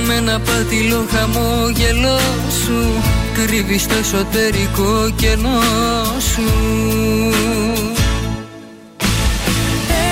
Με 0.05 0.15
ένα 0.15 0.41
πατηλό 0.41 1.07
χαμόγελό 1.13 2.19
σου 2.65 3.03
Κρύβεις 3.35 3.87
το 3.87 3.95
εσωτερικό 3.95 5.13
κενό 5.17 5.61
σου. 6.33 6.49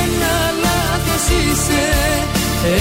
Ένα 0.01 0.35
λάθος 0.65 1.25
είσαι 1.39 1.87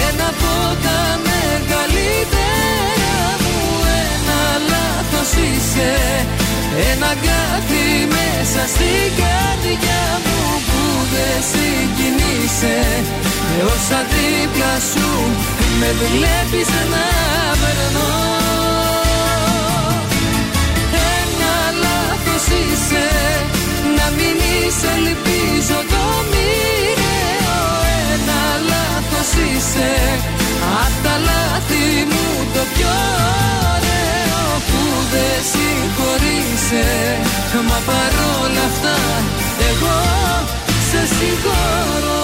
Ένα 0.08 0.28
από 0.34 0.54
τα 0.84 1.00
μεγαλύτερα 1.28 3.16
μου. 3.44 3.58
Ένα 4.06 4.42
λάθος 4.72 5.32
είσαι 5.44 5.92
Ένα 6.92 7.06
αγκάθι 7.06 7.86
μέσα 8.16 8.62
στην 8.74 9.06
καρδιά 9.22 10.04
μου 10.24 10.40
Που 10.68 10.84
δεν 11.14 11.38
συγκινείσαι. 11.52 12.78
Με 13.50 13.64
όσα 13.74 14.00
δίπλα 14.12 14.74
σου 14.92 15.10
Με 15.80 15.90
βλέπεις 16.02 16.70
να 16.94 17.06
περνώ 17.62 18.14
Ένα 21.20 21.56
λάθος 21.84 22.45
είσαι 22.60 23.08
Να 23.98 24.06
μην 24.18 24.36
είσαι 24.52 24.90
ελπίζω 25.00 25.78
το 25.94 26.04
μοιραίο. 26.32 27.60
Ένα 28.12 28.41
λάθος 28.72 29.30
είσαι 29.45 29.91
Απ' 30.84 30.98
τα 31.04 31.16
λάθη 31.28 31.86
μου 32.12 32.26
το 32.56 32.64
πιο 32.74 32.95
ωραίο 33.74 34.44
Που 34.68 34.82
δεν 35.14 35.38
συγχωρείσαι. 35.52 36.88
Μα 37.70 37.80
παρόλα 37.90 38.64
αυτά 38.72 38.98
εγώ 39.70 40.00
σε 40.90 41.02
συγχωρώ 41.16 42.24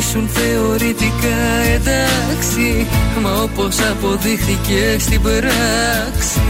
Ήσουν 0.00 0.28
θεωρητικά 0.28 1.40
εντάξει 1.74 2.86
Μα 3.22 3.42
όπως 3.42 3.76
αποδείχθηκε 3.90 4.96
στην 4.98 5.22
πράξη. 5.22 6.40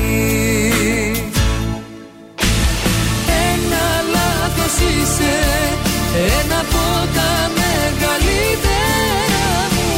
Ένα 3.52 3.84
λάθος 4.14 4.74
είσαι 4.88 5.36
Ένα 6.40 6.58
από 6.60 6.84
τα 7.16 7.50
μεγαλύτερα 7.60 9.48
μου. 9.74 9.88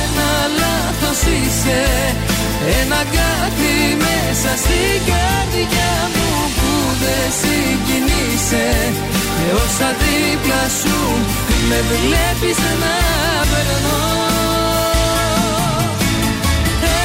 Ένα 0.00 0.30
λάθος 0.60 1.20
είσαι 1.32 1.82
Ένα 2.82 2.96
κάτι 2.96 3.72
μέσα 4.04 4.56
στην 4.62 4.96
καρδιά 5.08 5.90
μου 6.02 6.07
Που 6.07 6.07
δεν 7.02 7.26
συγκινείσαι. 7.40 8.66
Με 9.40 9.52
όσα 9.64 9.90
δίπλα 10.00 10.62
σου 10.80 10.98
Με 11.68 11.78
βλέπεις 11.90 12.58
να 12.82 12.94
περνώ 13.50 14.02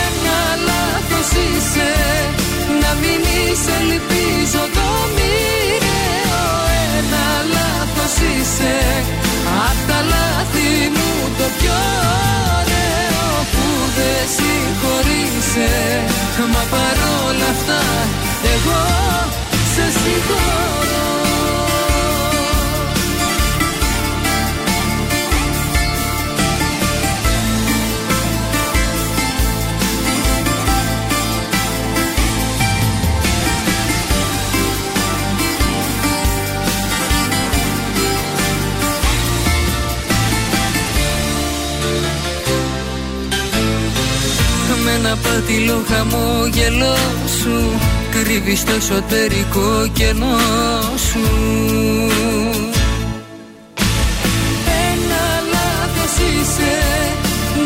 Ένα 0.05 0.39
λάθος 0.67 1.29
είσαι. 1.43 1.91
Να 2.81 2.91
μην 3.01 3.21
είσαι 3.35 3.73
ελπίζω 3.83 4.63
το 4.77 4.87
μοιραίο. 5.15 6.43
Ένα 6.97 7.27
λάθος 7.55 8.15
είσαι. 8.29 8.75
Απ' 9.67 9.81
τα 9.89 9.99
λάθη 10.13 10.69
μου 10.95 11.11
το 11.37 11.47
πιο 11.57 11.79
ωραίο 12.59 13.25
Που 13.53 13.65
δεν 13.97 14.23
συγχωρείσαι. 14.35 15.71
Μα 16.53 16.63
παρόλα 16.73 17.47
αυτά 17.55 17.81
εγώ 18.53 18.81
σε 19.73 19.81
συγχωρώ. 19.81 20.71
Με 44.85 44.91
ένα 44.91 45.17
πατηλό 45.23 45.83
χαμόγελό 45.87 46.95
σου 47.39 47.79
Κρύβεις 48.21 48.63
το 48.63 48.71
εσωτερικό 48.71 49.89
κενό 49.93 50.37
σου. 51.09 51.25
Ένα 54.91 55.23
λάθος 55.53 56.15
είσαι 56.27 56.75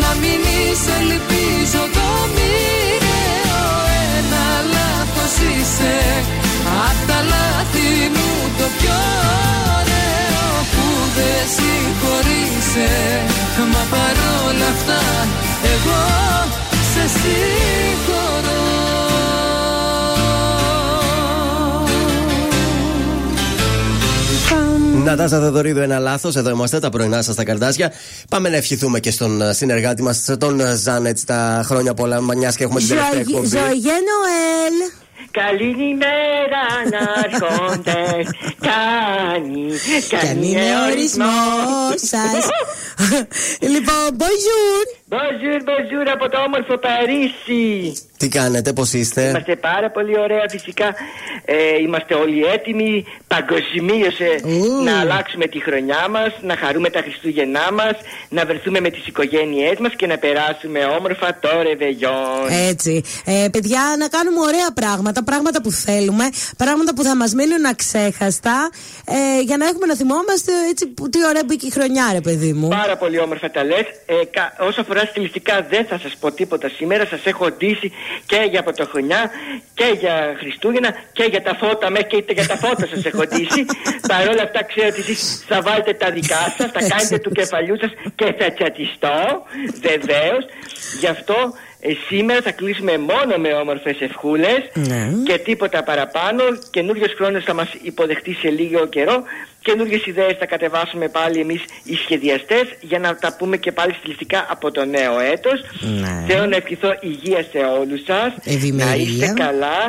Να 0.02 0.12
μην 0.22 0.40
είσαι 0.56 0.94
ελπίζω 1.04 1.82
το 1.96 2.08
μοιραίο. 2.36 3.64
Ένα 4.18 4.46
λάθος 4.76 5.34
είσαι 5.50 5.96
Απ' 6.88 7.02
τα 7.10 7.20
λάθη 7.32 7.90
μου 8.16 8.30
το 8.58 8.68
πιο 8.78 9.00
ωραίο 9.78 10.48
Που 10.74 10.86
δεν 11.18 11.44
συγχωρείσαι. 11.56 12.92
Μα 13.74 13.84
παρόλα 13.94 14.68
αυτά 14.76 15.02
εγώ 15.74 16.04
σε 16.92 17.04
συγχωρώ 17.20 18.07
Νατάσα 25.08 25.40
Θεοδωρίδου, 25.40 25.80
ένα 25.80 26.00
λάθος. 26.00 26.36
Εδώ 26.36 26.50
είμαστε, 26.50 26.80
τα 26.80 26.90
πρωινά 26.90 27.22
σας 27.22 27.34
στα 27.34 27.44
καρδάσια. 27.44 27.92
Πάμε 28.30 28.50
να 28.50 28.56
ευχηθούμε 28.56 29.00
και 29.00 29.12
στον 29.12 29.42
ε, 29.42 29.54
συνεργάτη 29.54 30.04
μας, 30.04 30.36
τον 30.40 30.60
ε, 30.60 30.76
Ζάνετ, 30.76 31.18
τα 31.26 31.62
χρόνια 31.66 31.94
πολλά, 31.94 32.22
μια 32.22 32.54
και 32.58 32.64
έχουμε 32.64 32.80
την 32.80 32.88
τελευταία 32.88 33.20
εκπομπή. 33.20 33.48
Ζωγέ 33.48 33.98
Νοέλ. 34.10 34.76
Καλή 35.32 35.76
ημέρα 35.90 36.64
να 36.94 37.04
έρχονται 37.26 38.02
Κάνει, 38.70 39.70
Κάνει 40.10 40.50
είναι 40.50 40.62
ορισμός 40.92 41.96
σας. 41.96 42.46
Λοιπόν, 43.74 44.08
bonjour. 44.18 44.84
Bonjour, 45.10 45.60
bonjour 45.70 46.08
από 46.14 46.30
το 46.30 46.38
όμορφο 46.48 46.78
Παρίσι 46.78 47.94
Τι 48.18 48.28
κάνετε, 48.28 48.74
πώς 48.74 48.94
είστε; 48.94 49.22
Είμαστε 49.30 49.56
πάρα 49.56 49.90
πολύ 49.90 50.20
ωραία 50.20 50.46
φυσικά 50.50 50.96
ε, 51.46 51.56
Είμαστε 51.82 52.14
όλοι 52.14 52.44
έτοιμοι 52.44 53.06
Παγκοσμίω 53.28 54.12
να 54.84 55.00
αλλάξουμε 55.00 55.46
τη 55.48 55.60
χρονιά 55.62 56.08
μας 56.10 56.32
Να 56.42 56.56
χαρούμε 56.58 56.90
τα 56.90 57.02
Χριστούγεννά 57.02 57.72
μας 57.74 57.96
Να 58.30 58.46
βρεθούμε 58.46 58.80
με 58.80 58.90
τις 58.90 59.08
οικογένειές 59.08 59.78
μας 59.80 59.94
Και 59.96 60.08
να 60.08 60.18
περάσουμε 60.18 60.80
όμορφα 60.98 61.38
το 61.40 61.50
ρεβεγιόν 61.62 62.48
Έτσι. 62.70 63.04
Ε, 63.26 63.48
παιδιά, 63.52 63.82
να 64.00 64.08
κάνουμε 64.08 64.40
ωραία 64.40 64.72
πράγματα. 64.74 65.24
Πράγματα 65.24 65.62
που 65.62 65.72
θέλουμε. 65.72 66.26
Πράγματα 66.58 66.94
που 66.94 67.04
θα 67.04 67.16
μας 67.16 67.34
μείνουν 67.34 67.66
αξέχαστα. 67.66 68.70
Ε, 69.06 69.42
για 69.42 69.58
να 69.58 69.66
έχουμε 69.68 69.86
να 69.86 69.96
θυμόμαστε 69.96 70.52
έτσι 70.70 70.88
που 70.88 71.10
τι 71.10 71.26
ωραία 71.26 71.44
μπήκε 71.46 71.66
η 71.66 71.70
χρονιά, 71.70 72.10
ρε 72.14 72.22
παιδί 72.22 72.54
μου. 72.54 72.68
Πάρα 72.68 72.98
πολύ 72.98 73.20
όμορφα 73.20 73.52
τα 73.52 73.64
λες 73.64 73.86
ε, 74.06 74.14
κα, 74.32 74.56
Όσο 74.60 74.82
αφορά 74.82 75.04
στιλιστικά 75.06 75.68
δεν 75.70 75.86
θα 75.86 76.00
σας 76.04 76.14
πω 76.20 76.32
τίποτα 76.32 76.70
σήμερα 76.70 77.06
Σας 77.06 77.26
έχω 77.26 77.52
ντύσει 77.52 77.92
και 78.26 78.48
για 78.50 78.64
πρωτοχρονιά 78.64 79.32
Και 79.74 79.96
για 80.00 80.36
Χριστούγεννα 80.40 80.96
Και 81.14 81.24
για 81.24 81.42
τα 81.42 81.56
φώτα 81.56 81.90
μέχρι 81.90 82.24
και 82.24 82.34
για 82.34 82.48
τα 82.48 82.58
φώτα 82.58 82.88
σας 82.88 83.06
έχω 83.06 83.24
ντύσει. 83.24 83.66
Παρ' 84.12 84.28
όλα 84.28 84.44
αυτά 84.44 84.64
ξέρω 84.64 84.88
ότι 84.88 85.00
εσείς 85.00 85.46
θα 85.48 85.62
βάλετε 85.62 85.94
τα 85.94 86.12
δικά 86.12 86.54
σας 86.58 86.72
Θα 86.72 86.80
κάνετε 86.88 87.18
του 87.18 87.32
κεφαλιού 87.32 87.78
σας 87.80 87.92
Και 88.16 88.36
θα 88.40 88.52
τσατιστώ 88.54 89.44
Βεβαίως. 89.82 90.46
Γι' 91.00 91.08
αυτό 91.08 91.54
ε, 91.88 91.94
σήμερα 92.08 92.42
θα 92.42 92.52
κλείσουμε 92.52 92.98
μόνο 92.98 93.38
με 93.38 93.50
όμορφες 93.54 93.98
ευχούλες 94.00 94.60
Ναι. 94.74 95.12
και 95.26 95.38
τίποτα 95.38 95.84
παραπάνω. 95.84 96.44
Καινούριο 96.72 97.06
χρόνος 97.16 97.44
θα 97.44 97.54
μας 97.54 97.70
υποδεχτεί 97.82 98.34
σε 98.34 98.50
λίγο 98.50 98.88
καιρό. 98.88 99.24
Καινούριε 99.62 100.00
ιδέες 100.06 100.36
θα 100.40 100.46
κατεβάσουμε 100.46 101.08
πάλι 101.08 101.40
εμείς 101.40 101.62
οι 101.84 101.96
σχεδιαστές 101.96 102.64
για 102.82 103.00
να 103.00 103.16
τα 103.16 103.36
πούμε 103.38 103.58
και 103.58 103.72
πάλι 103.72 103.94
στιλιστικά 104.00 104.46
από 104.50 104.72
το 104.72 104.86
νέο 104.86 105.20
έτος. 105.20 105.62
Ναι. 106.02 106.26
Θέλω 106.28 106.46
να 106.46 106.56
ευχηθώ 106.56 106.98
υγεία 107.00 107.46
σε 107.52 107.58
όλους 107.80 108.02
σας. 108.06 108.34
Να 108.44 108.54
Ευημερία. 108.54 108.96
είστε 108.96 109.34
καλά. 109.36 109.80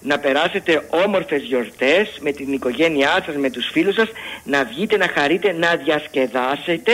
Να 0.00 0.18
περάσετε 0.18 0.82
όμορφες 1.06 1.42
γιορτές 1.42 2.18
με 2.20 2.32
την 2.32 2.52
οικογένειά 2.52 3.22
σας, 3.26 3.34
με 3.36 3.50
τους 3.50 3.68
φίλους 3.72 3.94
σας, 3.94 4.08
να 4.44 4.64
βγείτε, 4.64 4.96
να 4.96 5.08
χαρείτε, 5.14 5.52
να 5.52 5.76
διασκεδάσετε 5.84 6.92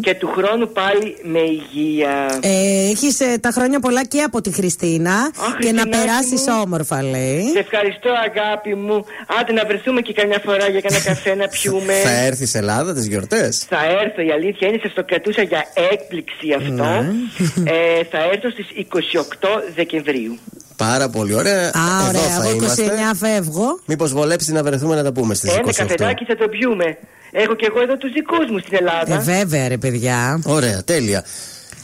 και 0.00 0.14
του 0.14 0.28
χρόνου 0.36 0.68
πάλι 0.72 1.16
με 1.22 1.38
υγεία. 1.40 2.38
Ε, 2.42 2.88
Έχεις 2.90 3.16
τα 3.40 3.50
χρόνια 3.50 3.80
πολλά 3.80 4.04
και 4.04 4.20
από 4.20 4.40
τη 4.40 4.52
Χριστίνα 4.52 5.30
και 5.32 5.40
να 5.40 5.50
Χριστινάκη 5.54 5.88
περάσεις 5.88 6.40
μου. 6.46 6.60
όμορφα, 6.64 7.02
λέει. 7.02 7.42
Σε 7.52 7.58
ευχαριστώ 7.58 8.10
αγάπη 8.28 8.74
μου. 8.74 9.04
Άντε 9.40 9.52
να 9.52 9.64
βρεθούμε 9.64 10.00
και 10.00 10.12
καμιά 10.12 10.40
φορά 10.44 10.68
για 10.68 10.80
κανένα 10.80 11.04
καφέ 11.04 11.34
να 11.34 11.48
πιούμε. 11.48 11.92
Θα 11.94 12.10
έρθει 12.10 12.46
σε 12.46 12.58
Ελλάδα 12.58 12.94
τις 12.94 13.06
γιορτές; 13.06 13.64
Θα 13.68 13.78
έρθω, 14.02 14.22
η 14.22 14.30
αλήθεια 14.30 14.68
είναι, 14.68 14.78
σας 14.82 14.92
το 14.94 15.04
κρατούσα 15.04 15.42
για 15.42 15.64
έκπληξη 15.92 16.52
αυτό. 16.56 16.72
Ναι. 16.72 17.70
Ε, 17.70 18.04
θα 18.10 18.18
έρθω 18.32 18.50
στις 18.50 18.66
28 18.70 19.62
Δεκεμβρίου. 19.74 20.38
Πάρα 20.76 21.08
πολύ 21.08 21.34
ωραία. 21.34 21.66
Α, 21.66 22.08
Εδώ 22.08 22.08
ωραία. 22.08 22.22
θα 22.38 22.43
Εγώ 22.48 22.56
29 22.56 22.58
είμαστε. 22.58 23.14
φεύγω. 23.26 23.80
Μήπως 23.86 24.12
βολέψει 24.12 24.52
να 24.52 24.62
βρεθούμε 24.62 24.94
να 24.94 25.02
τα 25.02 25.12
πούμε 25.12 25.34
στις 25.34 25.52
28. 25.52 25.58
Ένα 25.58 25.72
καφεδάκι 25.72 26.24
θα 26.24 26.36
το 26.36 26.48
πιούμε. 26.48 26.96
Έχω 27.30 27.54
και 27.54 27.66
εγώ 27.70 27.80
εδώ 27.80 27.96
τους 27.96 28.12
δικούς 28.12 28.50
μου 28.50 28.58
στην 28.58 28.76
Ελλάδα. 28.80 29.14
Ε, 29.14 29.18
βέβαια, 29.18 29.68
ρε 29.68 29.76
παιδιά. 29.76 30.40
Ωραία, 30.44 30.84
τέλεια. 30.84 31.24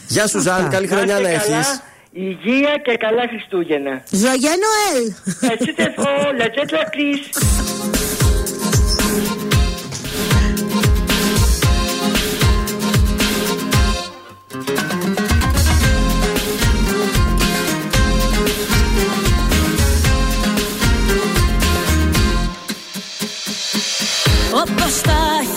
Γεια 0.07 0.27
σου, 0.27 0.39
Ζαν, 0.39 0.69
καλή 0.69 0.87
χρονιά 0.87 1.19
να 1.19 1.31
είστε 1.31 1.43
καλά, 1.45 1.57
έχει. 1.57 1.79
Υγεία 2.11 2.81
και 2.83 2.97
καλά 2.97 3.23
Χριστούγεννα. 3.29 4.03
Ζωγέ 4.11 4.49
Νοέλ. 4.63 5.13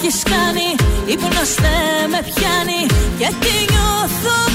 έχεις 0.06 0.22
κάνει 0.22 0.68
Ύπνος 1.06 1.54
δεν 1.54 2.10
με 2.10 2.20
πιάνει. 2.28 2.80
Γιατί 3.18 3.50
νιώθω 3.70 4.53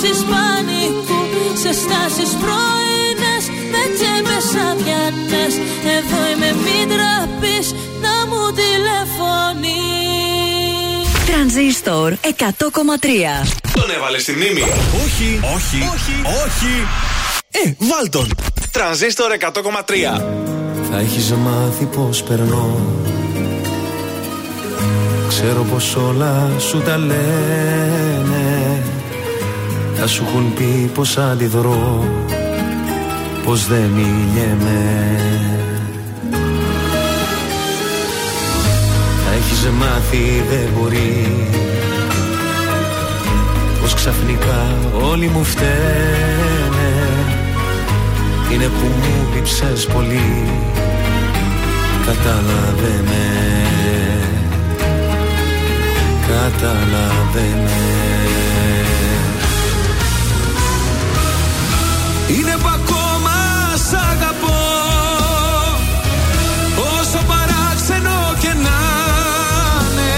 σε 0.00 0.06
κρίσεις 0.06 0.24
πανικού 0.24 1.20
Σε 1.62 1.72
στάσεις 1.82 2.32
πρωινές, 2.42 3.44
με 3.72 3.82
τσέπες 3.94 4.48
αδιανές 4.68 5.54
Εδώ 5.96 6.20
είμαι 6.30 6.50
μη 6.64 6.78
τραπείς, 6.92 7.66
να 8.04 8.14
μου 8.28 8.42
τηλεφωνείς 8.58 9.78
Τρανζίστορ 11.26 12.12
100,3. 12.12 12.24
Τον 13.72 13.90
έβαλε 13.96 14.18
στη 14.18 14.32
μνήμη. 14.32 14.62
Όχι, 15.04 15.40
όχι, 15.54 15.78
όχι, 15.94 16.14
όχι. 16.44 16.86
Ε, 17.50 17.72
βάλ 17.78 18.08
τον. 18.10 18.28
Τρανζίστορ 18.70 19.30
100,3. 19.38 20.20
Θα 20.90 20.98
έχεις 20.98 21.32
μάθει 21.32 21.84
πως 21.84 22.22
περνώ 22.22 22.80
Ξέρω 25.28 25.62
πως 25.72 25.96
όλα 25.96 26.50
σου 26.58 26.82
τα 26.82 26.98
λένε 26.98 28.19
Θα 30.00 30.06
σου 30.06 30.24
έχουν 30.28 30.54
πει 30.54 30.90
πως 30.94 31.16
αντιδρώ 31.16 32.04
Πως 33.44 33.66
δεν 33.66 33.82
μιλιέμαι 33.94 35.20
Θα 39.24 39.32
έχεις 39.36 39.68
μάθει 39.78 40.44
δεν 40.50 40.68
μπορεί. 40.78 41.48
Πως 43.80 43.94
ξαφνικά 43.94 44.76
όλοι 45.10 45.26
μου 45.28 45.44
φταίνε. 45.44 46.92
Είναι 48.52 48.64
που 48.64 48.86
μου 48.86 49.34
λείψες 49.34 49.86
πολύ. 49.86 50.46
Κατάλαβε 52.06 53.02
με 53.04 53.26
Κατάλαβε 56.26 57.48
με 57.64 58.19
Είναι 62.34 62.56
που 62.62 62.68
ακόμα 62.74 63.36
σ' 63.88 63.94
αγαπώ. 64.12 64.58
Όσο 67.00 67.20
παράξενο 67.30 68.34
και 68.38 68.48
να 68.48 68.78
είναι 69.90 70.12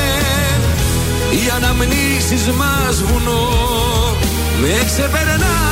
Οι 1.31 1.51
αναμνήσεις 1.57 2.49
μας 2.49 3.03
βουνό 3.03 3.49
Με 4.61 4.85
ξεπερνάνε 4.87 5.72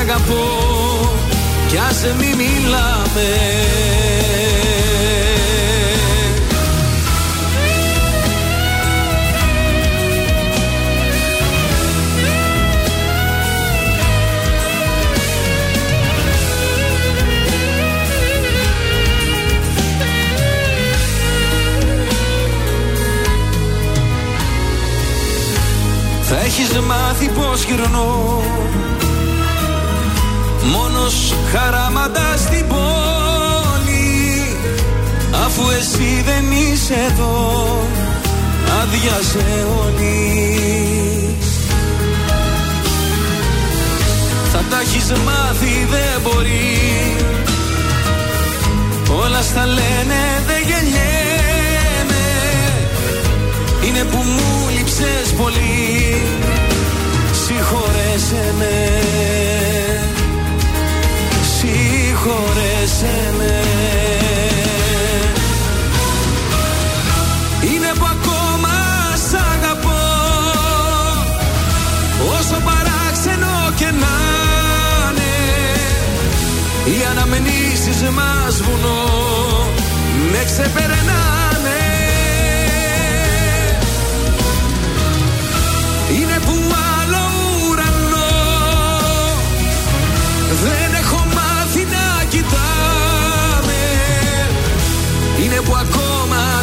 αγαπώ 0.00 0.44
Κι 1.68 1.76
ας 1.76 2.04
μη 2.18 2.34
μιλάμε. 2.36 3.28
Θα 26.22 26.36
έχεις 26.40 26.78
μάθει 26.78 27.28
πως 27.28 27.64
γυρνώ 27.64 28.42
Μόνος 31.04 31.34
χαράματα 31.52 32.36
στην 32.36 32.66
πόλη 32.68 34.56
Αφού 35.44 35.62
εσύ 35.78 36.24
δεν 36.24 36.44
είσαι 36.50 36.94
εδώ 37.10 37.78
Άδειασε 38.82 39.66
όλης. 39.82 41.46
Θα 44.52 44.62
τα 44.70 44.80
έχεις 44.80 45.10
μάθει 45.10 45.86
δεν 45.90 46.20
μπορεί. 46.22 47.16
Όλα 49.24 49.42
στα 49.42 49.66
λένε 49.66 50.20
δεν 50.46 50.62
γεννιέμαι 50.66 52.24
Είναι 53.88 54.04
που 54.04 54.16
μου 54.16 54.68
λείψες 54.76 55.32
πολύ 55.36 56.22
Συγχωρέσαι 57.46 58.54
με 58.58 58.94
Συγχωρέσαι 62.26 63.34
με 63.38 63.60
Είναι 67.70 67.92
που 67.98 68.06
ακόμα 68.16 68.74
σ' 69.28 69.34
αγαπώ. 69.34 70.02
Όσο 72.38 72.56
παράξενο 72.68 73.72
και 73.76 73.84
να 73.84 74.16
είναι 75.10 75.34
Οι 76.84 77.04
αναμνήσεις 77.10 78.02
μας 78.02 78.62
βουνό. 78.62 79.02
Με 80.32 80.44
ξεπερνάνε 80.44 81.23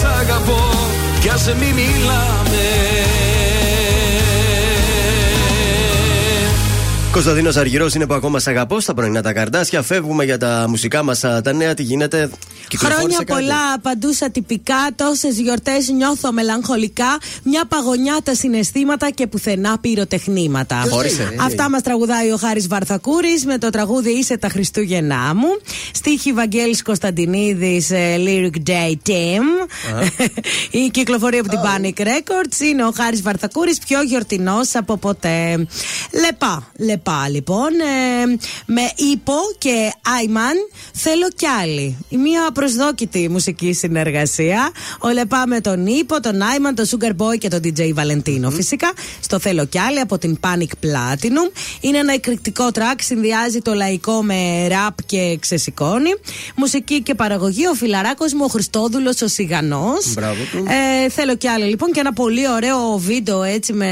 σ' 0.00 0.04
αγαπώ 0.04 0.60
Κι 1.20 1.28
ας 1.28 1.46
μη 1.46 1.72
μιλάμε 1.72 2.70
Κωνσταντίνος 7.12 7.56
Αργυρός 7.56 7.94
είναι 7.94 8.06
που 8.06 8.14
ακόμα 8.14 8.38
σε 8.38 8.50
αγαπώ 8.50 8.80
στα 8.80 8.94
πρωινά 8.94 9.22
τα 9.22 9.32
καρδάσια. 9.32 9.82
Φεύγουμε 9.82 10.24
για 10.24 10.38
τα 10.38 10.64
μουσικά 10.68 11.02
μας 11.02 11.20
τα 11.20 11.52
νέα. 11.52 11.74
Τι 11.74 11.82
γίνεται, 11.82 12.30
κυκλοφόρησε 12.30 12.49
Χρόνια 12.86 13.16
κάτι; 13.18 13.32
πολλά 13.32 13.78
παντούσα 13.82 14.30
τυπικά, 14.30 14.88
τόσες 14.96 15.38
γιορτές 15.38 15.88
νιώθω 15.88 16.32
μελαγχολικά. 16.32 17.18
Μια 17.42 17.64
παγωνιά 17.64 18.16
τα 18.24 18.34
συναισθήματα 18.34 19.10
και 19.10 19.26
πουθενά 19.26 19.78
πυροτεχνήματα. 19.78 20.84
Χώρισε, 20.90 21.22
ε, 21.22 21.36
Αυτά 21.44 21.70
μας 21.70 21.82
τραγουδάει 21.82 22.30
ο 22.30 22.36
Χάρης 22.36 22.66
Βαρθακούρης 22.66 23.44
με 23.44 23.58
το 23.58 23.70
τραγούδι 23.70 24.10
Είσαι 24.10 24.36
τα 24.36 24.48
Χριστούγεννά 24.48 25.34
μου. 25.34 25.48
Στίχη 25.94 26.32
Βαγγέλης 26.32 26.82
Κωνσταντινίδης 26.82 27.90
ε, 27.90 28.16
Lyric 28.18 28.68
Day 28.70 28.92
Team. 29.08 29.44
Η 30.70 30.88
κυκλοφορία 30.90 31.40
από 31.40 31.48
την 31.48 31.58
Panic 31.58 32.02
Records 32.02 32.60
είναι 32.60 32.84
ο 32.84 32.92
Χάρης 32.96 33.22
Βαρθακούρης 33.22 33.78
πιο 33.78 34.02
γιορτινός 34.02 34.74
από 34.74 34.96
ποτέ. 34.96 35.66
Λεπά, 36.20 36.70
λεπά 36.78 37.28
λοιπόν. 37.28 37.68
ε, 37.80 38.36
με 38.66 38.82
Υπο 39.12 39.34
και 39.58 39.92
Άιμαν 40.18 40.54
θέλω 40.92 41.28
κι 41.36 41.46
άλλη. 41.46 41.96
Η 42.08 42.16
Μία 42.16 42.46
προσδόκητη 42.74 43.28
μουσική 43.28 43.72
συνεργασία. 43.72 44.70
Ο 45.00 45.08
Λεπά 45.08 45.46
με 45.46 45.60
τον 45.60 45.86
Υπο, 45.86 46.20
τον 46.20 46.42
Άιμαν, 46.42 46.74
τον 46.74 46.86
Sugar 46.86 47.10
Boy 47.10 47.38
και 47.38 47.48
τον 47.48 47.60
DJ 47.64 47.90
Βαλεντίνο 47.94 48.50
φυσικά. 48.50 48.92
Στο 49.20 49.38
θέλω 49.38 49.66
κι 49.66 49.78
άλλη 49.78 50.00
από 50.00 50.18
την 50.18 50.38
Panic 50.40 50.86
Platinum. 50.86 51.58
Είναι 51.80 51.98
ένα 51.98 52.12
εκρηκτικό 52.12 52.68
track, 52.74 52.98
συνδυάζει 53.02 53.58
το 53.58 53.74
λαϊκό 53.74 54.22
με 54.22 54.68
ραπ 54.68 55.02
και 55.06 55.36
ξεσηκώνει. 55.40 56.10
Μουσική 56.56 57.02
και 57.02 57.14
παραγωγή 57.14 57.66
ο 57.66 57.74
φιλαράκος 57.74 58.32
μου 58.32 58.44
ο 58.44 58.48
Χριστόδουλος 58.48 59.20
ο 59.20 59.28
Σιγανός. 59.28 60.12
Μπράβο 60.14 60.42
του. 60.52 60.66
Ε, 61.04 61.08
θέλω 61.08 61.36
κι 61.36 61.48
άλλη 61.48 61.64
λοιπόν 61.64 61.92
και 61.92 62.00
ένα 62.00 62.12
πολύ 62.12 62.48
ωραίο 62.48 62.98
βίντεο 62.98 63.42
έτσι 63.42 63.72
με 63.72 63.90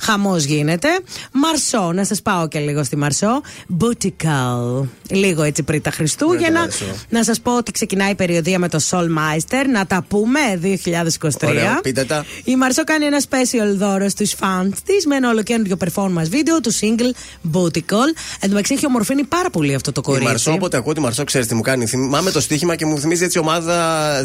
χαμός 0.00 0.44
γίνεται. 0.44 0.88
Μαρσό, 1.32 1.92
να 1.94 2.04
σας 2.04 2.22
πάω 2.22 2.48
και 2.48 2.58
λίγο 2.58 2.84
στη 2.84 2.96
Μαρσό. 2.96 3.40
Boutical. 3.80 4.86
Λίγο 5.10 5.42
έτσι 5.42 5.62
πριν 5.62 5.82
τα 5.82 5.90
Χριστούγεννα. 5.90 6.60
Ναι, 6.60 6.66
το 6.66 6.84
να 7.08 7.24
σας 7.24 7.40
πω 7.40 7.56
ότι 7.56 7.72
ξεκινάει 7.86 8.10
η 8.10 8.14
περιοδία 8.14 8.58
με 8.58 8.68
το 8.68 8.78
Soul 8.90 9.04
Meister. 9.04 9.64
Να 9.72 9.86
τα 9.86 10.04
πούμε 10.08 10.40
2023. 10.62 11.48
Ωραίο, 11.48 11.78
πείτε 11.82 12.04
τα. 12.04 12.24
Η 12.44 12.56
Μαρσό 12.56 12.84
κάνει 12.84 13.04
ένα 13.04 13.20
special 13.28 13.76
δώρο 13.76 14.08
στους 14.08 14.34
fans 14.40 14.68
της 14.84 15.06
με 15.06 15.16
ένα 15.16 15.28
ολοκαίριο 15.30 15.76
performance 15.84 16.28
βίντεο 16.28 16.60
του 16.60 16.72
single 16.74 17.10
Boutical. 17.52 18.08
Εν 18.40 18.40
τω 18.40 18.48
μεταξύ 18.48 18.74
έχει 18.74 18.86
ομορφύνει 18.86 19.24
πάρα 19.24 19.50
πολύ 19.50 19.74
αυτό 19.74 19.92
το 19.92 20.00
Η 20.04 20.06
κορίτσι. 20.06 20.28
Μαρσό, 20.28 20.52
όποτε 20.52 20.76
ακούω 20.76 20.92
τη 20.92 21.00
Μαρσό, 21.00 21.24
ξέρεις 21.24 21.46
τι 21.46 21.54
μου 21.54 21.60
κάνει. 21.60 21.86
Θυμάμαι 21.86 22.30
το 22.30 22.40
στοίχημα 22.40 22.76
και 22.76 22.86
μου 22.86 22.98
θυμίζει 22.98 23.24
έτσι 23.24 23.38
ομάδα. 23.38 23.76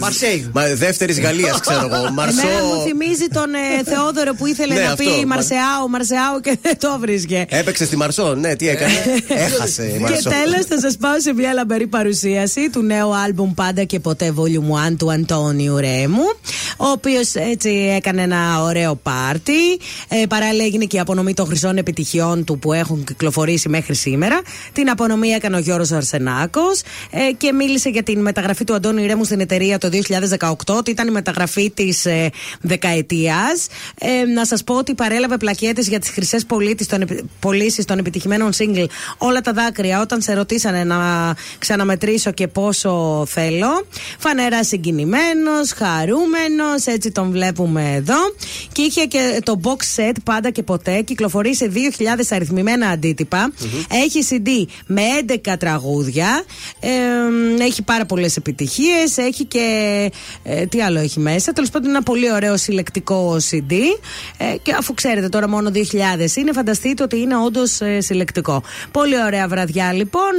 Μαρσέη. 0.01 0.51
Δεύτερης 0.75 1.19
Γαλλίας, 1.19 1.59
ξέρω 1.59 1.89
εγώ. 1.91 2.11
Μαρσό. 2.11 2.47
Εμένα 2.47 2.63
μου 2.63 2.81
θυμίζει 2.81 3.27
τον 3.33 3.53
ε, 3.53 3.83
Θεόδωρο 3.83 4.33
που 4.33 4.45
ήθελε 4.45 4.73
Ναι, 4.73 4.79
να 4.81 4.91
αυτό. 4.91 5.03
πει 5.03 5.09
Μα- 5.25 5.35
Μαρσεάου, 5.35 5.89
Μαρσεάου 5.89 6.39
και 6.41 6.57
δεν 6.61 6.77
το 6.79 6.97
βρίσκε. 6.99 7.45
Έπαιξε 7.49 7.85
στη 7.85 7.95
Μαρσό, 7.97 8.33
ναι, 8.35 8.55
τι 8.55 8.69
έκανε. 8.69 8.93
Έχασε 9.45 9.83
η 9.83 9.91
Και 9.91 9.99
Μαρσό. 9.99 10.29
τέλος 10.29 10.65
θα 10.65 10.79
σας 10.79 10.97
πάω 10.97 11.19
σε 11.19 11.33
μια 11.33 11.53
λαμπερή 11.53 11.87
παρουσίαση 11.87 12.69
του 12.69 12.81
νέου 12.81 13.15
άλμπουμ 13.15 13.46
Πάντα 13.53 13.83
και 13.83 13.99
Ποτέ 13.99 14.33
Volume 14.37 14.89
1 14.91 14.95
του 14.97 15.11
Αντώνιου 15.11 15.77
Ρέμου. 15.77 16.23
Ο 16.77 16.85
οποίος 16.85 17.33
έτσι 17.33 17.69
έκανε 17.95 18.21
ένα 18.21 18.61
ωραίο 18.61 18.95
πάρτι. 18.95 19.79
Ε, 20.07 20.25
παράλληλα 20.29 20.63
έγινε 20.63 20.85
και 20.85 20.95
η 20.97 20.99
απονομή 20.99 21.33
των 21.33 21.45
χρυσών 21.45 21.77
επιτυχιών 21.77 22.43
του 22.43 22.59
που 22.59 22.73
έχουν 22.73 23.03
κυκλοφορήσει 23.03 23.69
μέχρι 23.69 23.95
σήμερα. 23.95 24.41
Την 24.73 24.89
απονομή 24.89 25.27
έκανε 25.27 25.55
ο 25.55 25.59
Γιώργο 25.59 25.95
Αρσενάκος 25.95 26.81
ε, 27.11 27.31
και 27.37 27.51
μίλησε 27.51 27.89
για 27.89 28.03
την 28.03 28.21
μεταγραφή 28.21 28.63
του 28.63 28.73
Αντώνιου 28.73 29.07
Ρέμου 29.07 29.23
στην 29.23 29.39
εταιρεία 29.39 29.77
το 29.77 29.89
2018, 30.39 30.53
ότι 30.67 30.91
ήταν 30.91 31.07
η 31.07 31.11
μεταγραφή 31.11 31.69
της 31.69 32.05
ε, 32.05 32.29
δεκαετίας. 32.61 33.67
Ε, 33.99 34.23
να 34.23 34.45
σας 34.45 34.63
πω 34.63 34.75
ότι 34.75 34.93
παρέλαβε 34.93 35.37
πλακέτες 35.37 35.87
για 35.87 35.99
τις 35.99 36.09
χρυσές 36.09 36.45
πωλήσεις 37.39 37.85
των 37.85 37.97
επιτυχημένων 37.99 38.51
single 38.57 38.85
όλα 39.17 39.41
τα 39.41 39.53
δάκρυα 39.53 40.01
όταν 40.01 40.21
σε 40.21 40.33
ρωτήσανε 40.33 40.83
να 40.83 40.97
ξαναμετρήσω 41.57 42.31
και 42.31 42.47
πόσο 42.47 43.23
θέλω. 43.41 43.85
Φανερά 44.17 44.63
συγκινημένος, 44.63 45.71
χαρούμενος, 45.75 46.85
έτσι 46.85 47.11
τον 47.11 47.31
βλέπουμε 47.31 47.93
εδώ. 47.95 48.15
Και 48.71 48.81
είχε 48.81 49.05
και 49.05 49.39
το 49.43 49.59
box 49.63 49.99
set 49.99 50.15
πάντα 50.23 50.49
και 50.49 50.63
ποτέ. 50.63 51.01
Κυκλοφορεί 51.01 51.55
σε 51.55 51.71
2.000 51.73 51.79
αριθμημένα 52.29 52.87
αντίτυπα. 52.87 53.53
Έχει 54.05 54.27
CD 54.29 54.49
με 54.85 55.01
11 55.45 55.53
τραγούδια. 55.59 56.43
Ε, 56.79 57.63
έχει 57.63 57.81
πάρα 57.81 58.05
πολλές 58.05 58.37
επιτυχίες. 58.37 59.17
Έχει 59.17 59.45
και. 59.45 59.65
Ε, 60.43 60.65
τι 60.65 60.81
άλλο 60.81 60.99
έχει 60.99 61.19
μέσα. 61.19 61.53
Τέλος 61.53 61.69
πάντων, 61.69 61.87
είναι 61.87 61.97
ένα 61.97 62.05
πολύ 62.05 62.31
ωραίο 62.31 62.57
συλλεκτικό 62.57 63.37
CD. 63.49 63.73
Ε, 64.37 64.55
και 64.61 64.71
αφού 64.77 64.93
ξέρετε 64.93 65.29
τώρα 65.29 65.49
μόνο 65.49 65.71
2.000 65.73 66.35
είναι, 66.35 66.51
φανταστείτε 66.51 67.03
ότι 67.03 67.19
είναι 67.19 67.35
όντως 67.37 67.81
ε, 67.81 68.01
συλλεκτικό. 68.01 68.63
Πολύ 68.91 69.23
ωραία 69.23 69.47
βραδιά 69.47 69.93
λοιπόν. 69.93 70.31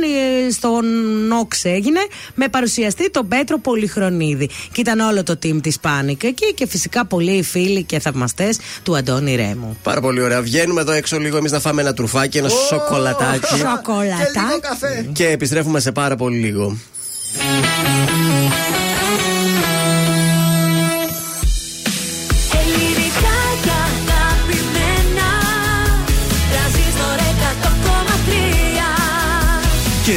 Ε, 0.46 0.50
στον 0.50 0.86
Νόξ 1.26 1.64
έγινε 1.64 2.00
με 2.34 2.48
παρουσιαστή 2.88 3.10
τον 3.10 3.28
Πέτρο 3.28 3.58
Πολυχρονίδη. 3.58 4.46
Και 4.72 4.80
ήταν 4.80 5.00
όλο 5.00 5.22
το 5.22 5.32
team 5.42 5.58
της 5.62 5.78
Πάνικ 5.78 6.22
εκεί 6.22 6.54
και 6.54 6.66
φυσικά 6.66 7.06
πολλοί 7.06 7.42
φίλοι 7.42 7.82
και 7.82 7.98
θαυμαστές 7.98 8.58
του 8.82 8.96
Αντώνη 8.96 9.34
Ρέμου. 9.36 9.78
Πάρα 9.82 10.00
πολύ 10.00 10.20
ωραία. 10.20 10.42
Βγαίνουμε 10.42 10.80
εδώ 10.80 10.92
έξω 10.92 11.18
λίγο 11.18 11.36
εμείς 11.36 11.52
να 11.52 11.60
φάμε 11.60 11.80
ένα 11.80 11.94
τρουφάκι, 11.94 12.38
ένα 12.38 12.48
σοκολατάκι. 12.48 13.56
Σοκολατάκι. 13.56 15.12
Και 15.12 15.26
επιστρέφουμε 15.28 15.80
σε 15.80 15.92
πάρα 15.92 16.16
πολύ 16.16 16.38
λίγο. 16.38 16.76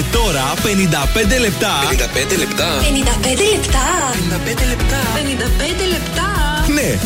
Και 0.01 0.07
τώρα 0.11 0.53
55 0.63 1.39
λεπτά. 1.39 1.73
55 1.89 2.37
λεπτά. 2.37 2.67
55 2.79 3.47
λεπτά 3.53 4.11
55 4.13 4.67
λεπτά 4.69 4.99
55 5.15 5.87
λεπτά 5.93 6.50
Ναι, 6.67 6.97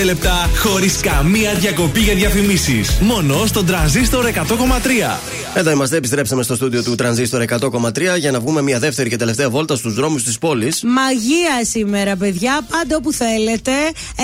55 0.00 0.04
λεπτά 0.04 0.50
χωρίς 0.58 0.96
καμία 0.96 1.54
διακοπή 1.54 2.00
για 2.00 2.14
διαφημίσεις. 2.14 2.98
Μόνο 3.00 3.46
στον 3.46 3.66
τραζίστορ 3.66 4.26
100,3. 4.26 5.18
Εδώ 5.54 5.70
είμαστε, 5.70 5.96
επιστρέψαμε 5.96 6.42
στο 6.42 6.54
στούντιο 6.54 6.82
του 6.82 6.94
Transistor 6.98 7.58
100,3 7.60 8.18
για 8.18 8.30
να 8.30 8.40
βγούμε 8.40 8.62
μια 8.62 8.78
δεύτερη 8.78 9.08
και 9.08 9.16
τελευταία 9.16 9.50
βόλτα 9.50 9.76
στους 9.76 9.94
δρόμους 9.94 10.24
της 10.24 10.38
πόλης. 10.38 10.82
Μαγεία 10.82 11.64
σήμερα, 11.70 12.16
παιδιά. 12.16 12.60
Πάντα 12.70 12.96
όπου 12.96 13.12
θέλετε. 13.12 13.72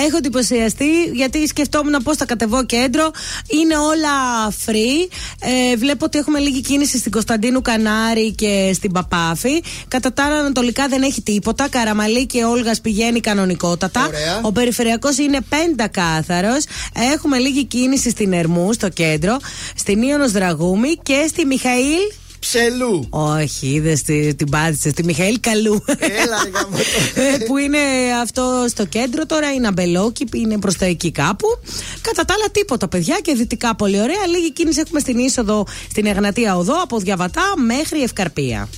Έχω 0.07 0.17
εντυπωσιαστεί 0.17 1.03
γιατί 1.13 1.47
σκεφτόμουν 1.47 2.03
πώς 2.03 2.17
θα 2.17 2.25
κατεβώ 2.25 2.65
κέντρο. 2.65 3.11
Είναι 3.47 3.77
όλα 3.77 4.09
free. 4.65 5.09
Ε, 5.39 5.75
βλέπω 5.75 6.05
ότι 6.05 6.17
έχουμε 6.17 6.39
λίγη 6.39 6.61
κίνηση 6.61 6.97
στην 6.97 7.11
Κωνσταντίνου 7.11 7.61
Κανάρη 7.61 8.31
και 8.31 8.71
στην 8.73 8.91
Παπάφη. 8.91 9.63
Κατά 9.87 10.13
τα 10.13 10.23
άλλα, 10.23 10.35
ανατολικά 10.35 10.87
δεν 10.87 11.01
έχει 11.01 11.21
τίποτα. 11.21 11.67
Καραμαλή 11.69 12.25
και 12.25 12.43
Όλγας 12.43 12.81
πηγαίνει 12.81 13.19
κανονικότατα. 13.19 14.05
Ωραία. 14.07 14.36
Ο 14.41 14.51
περιφερειακός 14.51 15.17
είναι 15.17 15.39
πεντακάθαρος. 15.49 16.63
Έχουμε 17.13 17.37
λίγη 17.37 17.65
κίνηση 17.65 18.09
στην 18.09 18.33
Ερμού, 18.33 18.73
στο 18.73 18.89
κέντρο. 18.89 19.37
Στην 19.75 20.01
Ήωνο 20.01 20.29
Δραγούμη 20.29 20.95
και 21.03 21.25
στη 21.27 21.45
Μιχαήλ. 21.45 22.01
Ψελού. 22.39 23.07
Όχι, 23.09 23.67
είδες 23.67 24.01
την 24.35 24.49
πάτησες. 24.49 24.91
Στη 24.91 25.03
Μιχαήλ 25.03 25.39
Καλού. 25.39 25.83
Έλα, 25.97 26.37
ρε 26.43 26.49
γάμο 26.49 26.77
το. 26.77 27.21
Ε, 27.21 27.37
που 27.45 27.57
είναι 27.57 27.77
αυτό 28.21 28.65
στο 28.69 28.85
κέντρο 28.85 29.25
τώρα, 29.25 29.53
είναι 29.53 29.67
αμπελόκι, 29.67 30.27
είναι 30.33 30.57
προς 30.57 30.75
τα 30.77 30.85
εκεί 30.85 31.11
κάπου. 31.11 31.47
Κατά 32.01 32.25
τα 32.25 32.33
άλλα, 32.33 32.49
τίποτα, 32.51 32.87
παιδιά 32.87 33.19
και 33.21 33.33
δυτικά 33.33 33.75
πολύ 33.75 34.01
ωραία. 34.01 34.27
Λίγη 34.27 34.51
κίνηση 34.51 34.79
έχουμε 34.79 34.99
στην 34.99 35.17
είσοδο 35.17 35.67
στην 35.89 36.05
Εγνατία 36.05 36.57
Οδό 36.57 36.81
από 36.81 36.99
Διαβατά 36.99 37.53
μέχρι 37.65 38.01
Ευκαρπία. 38.01 38.69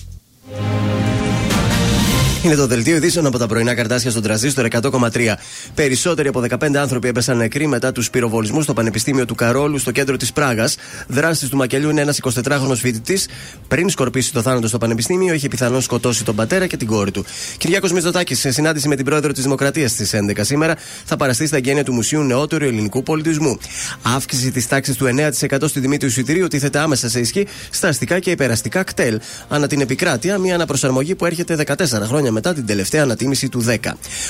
Είναι 2.44 2.56
το 2.56 2.68
δελτίο 2.68 2.96
ειδήσεων 2.96 3.26
από 3.26 3.38
τα 3.38 3.48
πρωινά 3.48 3.76
καρτάσια 3.76 4.12
στον 4.12 4.24
Τραζίστορ 4.24 4.68
100,3. 4.72 5.34
Περισσότεροι 5.76 6.28
από 6.28 6.44
15 6.50 6.76
άνθρωποι 6.76 7.08
έπεσαν 7.08 7.38
νεκροί 7.38 7.68
μετά 7.68 7.92
τους 7.92 8.10
πυροβολισμούς 8.10 8.64
στο 8.64 8.74
Πανεπιστήμιο 8.74 9.26
του 9.26 9.36
Καρόλου 9.36 9.78
στο 9.78 9.92
κέντρο 9.92 10.18
της 10.18 10.34
Πράγας. 10.34 10.76
Δράστης 11.08 11.50
του 11.50 11.58
μακελιού 11.58 11.90
είναι 11.90 12.02
ένας 12.02 12.20
24χρονο 12.22 12.76
φοιτητής. 12.76 13.28
Πριν 13.68 13.90
σκορπίσει 13.90 14.34
το 14.34 14.42
θάνατο 14.42 14.68
στο 14.68 14.78
Πανεπιστήμιο, 14.78 15.34
είχε 15.34 15.48
πιθανόν 15.48 15.82
σκοτώσει 15.82 16.24
τον 16.24 16.36
πατέρα 16.36 16.68
και 16.68 16.78
την 16.78 16.88
κόρη 16.88 17.12
του. 17.12 17.26
Κυριάκος 17.58 17.92
Μητσοτάκη, 17.92 18.36
σε 18.36 18.52
συνάντηση 18.52 18.88
με 18.88 18.96
την 18.96 19.06
πρόεδρο 19.06 19.32
της 19.32 19.44
Δημοκρατίας 19.44 19.92
στις 19.92 20.14
11 20.14 20.44
σήμερα, 20.44 20.76
θα 21.06 21.18
παραστεί 21.18 21.48
στα 21.48 21.56
εγγένεια 21.56 21.84
του 21.84 21.94
Μουσείου 21.94 22.22
Νεότερου 22.22 22.66
Ελληνικού 22.66 23.04
Πολιτισμού. 23.04 23.58
Αύξηση 24.02 24.52
της 24.52 24.68
τάξης 24.68 24.96
του 24.96 25.06
9% 25.06 25.68
στη 25.68 25.82
τιμή 25.82 25.98
του 25.98 26.06
εισιτηρίου 26.06 26.48
τίθεται 26.48 26.80
άμεσα 26.80 27.10
σε 27.10 27.20
ισχύ 27.20 27.48
στα 27.70 27.88
αστικά 27.88 28.20
και 28.20 28.32
υπεραστικά 28.32 28.84
κτέλ. 28.84 29.20
Ανά 29.48 29.68
την 29.68 29.82
επικράτεια, 29.82 30.38
μια 30.38 30.56
αναπροσαρμογή 30.56 31.16
που 31.16 31.26
έρχεται 31.26 31.56
14 31.56 32.08
χρόνια 32.08 32.29
μετά 32.32 32.54
την 32.54 32.66
τελευταία 32.66 33.04
ανατίμηση 33.04 33.50
του 33.50 33.66
10. 33.68 33.76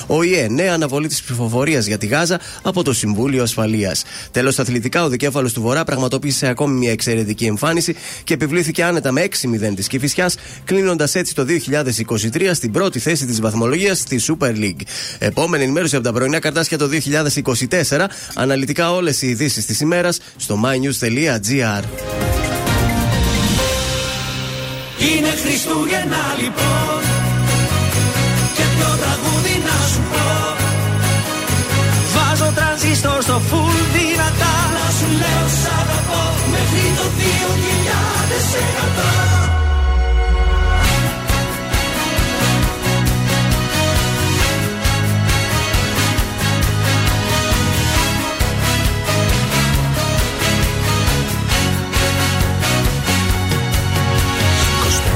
Ο 0.08 0.24
ΙΕ, 0.24 0.48
νέα 0.48 0.74
αναβολή 0.74 1.08
της 1.08 1.22
ψηφοφορίας 1.22 1.86
για 1.86 1.98
τη 1.98 2.06
Γάζα 2.06 2.40
από 2.62 2.84
το 2.84 2.94
Συμβούλιο 2.94 3.44
Ασφαλείας. 3.44 4.04
Τέλος, 4.32 4.54
στα 4.54 4.62
αθλητικά, 4.62 5.04
ο 5.04 5.10
δικέφαλος 5.10 5.54
του 5.54 5.62
Βορρά 5.62 5.84
πραγματοποίησε 5.84 6.48
ακόμη 6.48 6.78
μια 6.78 6.92
εξαιρετική 6.92 7.46
εμφάνιση 7.46 7.96
και 8.24 8.34
επιβλήθηκε 8.34 8.84
άνετα 8.84 9.12
με 9.12 9.22
6-0 9.22 9.76
της 9.76 9.88
Κυφυσιάς, 9.88 10.36
κλείνοντας 10.64 11.16
έτσι 11.16 11.36
το 11.36 11.46
2023 11.46 12.54
στην 12.54 12.72
πρώτη 12.72 13.00
θέση 13.00 13.26
της 13.26 13.42
βαθμολογίας 13.42 13.98
στη 14.00 14.22
Super 14.28 14.56
League. 14.56 14.82
Επόμενη 15.20 15.64
ενημέρωση 15.64 15.96
από 15.96 16.04
τα 16.04 16.14
πρωινά 16.14 16.40
καρτάσια 16.40 16.78
το 16.78 16.88
2024. 16.88 18.10
Αναλυτικά 18.36 18.92
όλες 18.92 19.22
οι 19.22 19.28
ειδήσεις 19.28 19.66
της 19.66 19.80
ημέρας 19.80 20.20
στο 20.38 20.62
mynews.gr. 20.64 21.84
Είναι 25.00 25.30
Χριστούγεννα 25.30 26.36
λοιπόν 26.42 27.09
τρανζίστορ 33.40 33.48
στο 33.48 33.56
full 33.56 33.80
δυνατά. 33.94 34.56
Να 34.76 34.86
σου 34.98 35.08
λέω 35.22 35.48
σ' 35.62 35.68
αγαπώ. 35.80 36.24
Μέχρι 36.52 36.86
το 36.98 37.06
2000 37.18 37.60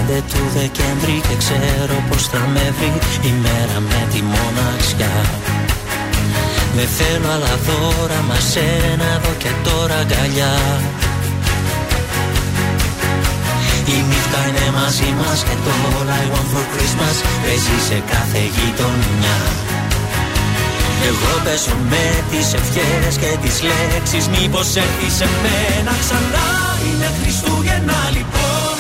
25 0.10 0.22
του 0.32 0.44
Δεκέμβρη 0.54 1.22
και 1.28 1.36
ξέρω 1.38 2.04
πως 2.10 2.28
θα 2.28 2.40
με 2.54 2.74
βρει 2.78 3.28
η 3.30 3.34
μέρα 3.42 3.80
με 3.80 4.08
τη 4.12 4.22
μοναξιά 4.22 5.16
Δεν 6.76 6.88
θέλω 6.98 7.28
άλλα 7.36 7.56
δώρα 7.68 8.22
μα 8.28 8.40
σένα 8.52 9.08
εδώ 9.18 9.34
και 9.38 9.52
τώρα 9.68 9.96
αγκαλιά. 10.04 10.56
Η 13.96 13.98
νύχτα 14.10 14.40
είναι 14.48 14.68
μαζί 14.80 15.10
μας 15.20 15.40
και 15.48 15.56
το 15.66 15.72
All 15.90 16.10
I 16.20 16.24
Want 16.32 16.50
for 16.52 16.66
Christmas 16.74 17.18
παίζει 17.44 17.78
σε 17.88 17.98
κάθε 18.12 18.42
γειτονιά. 18.56 19.38
Εγώ 21.10 21.32
παίζω 21.44 21.76
με 21.90 22.06
τις 22.32 22.54
ευχές 22.54 23.16
και 23.22 23.38
τις 23.42 23.62
λέξεις 23.70 24.28
Μήπως 24.28 24.76
έρθει 24.76 25.10
σε 25.18 25.28
μένα 25.44 25.94
ξανά. 26.02 26.48
Είναι 26.86 27.10
Χριστούγεννα 27.22 28.00
λοιπόν 28.16 28.76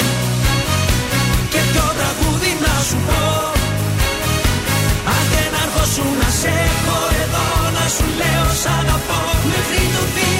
Και 1.49 1.61
ποιο 1.71 1.85
τραγούδι 1.97 2.51
να 2.65 2.83
σου 2.87 2.97
πω 3.07 3.32
σου 7.95 8.05
λέω 8.19 8.47
σ' 8.61 8.69
αγαπώ. 8.77 9.19
Μέχρι 9.51 9.83
το 9.93 10.03
2000 10.15 10.32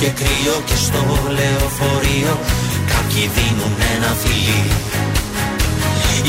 και 0.00 0.08
κρύο 0.20 0.56
και 0.68 0.76
στο 0.86 1.02
λεωφορείο 1.36 2.34
Κάποιοι 2.92 3.30
δίνουν 3.34 3.74
ένα 3.94 4.10
φιλί. 4.22 4.64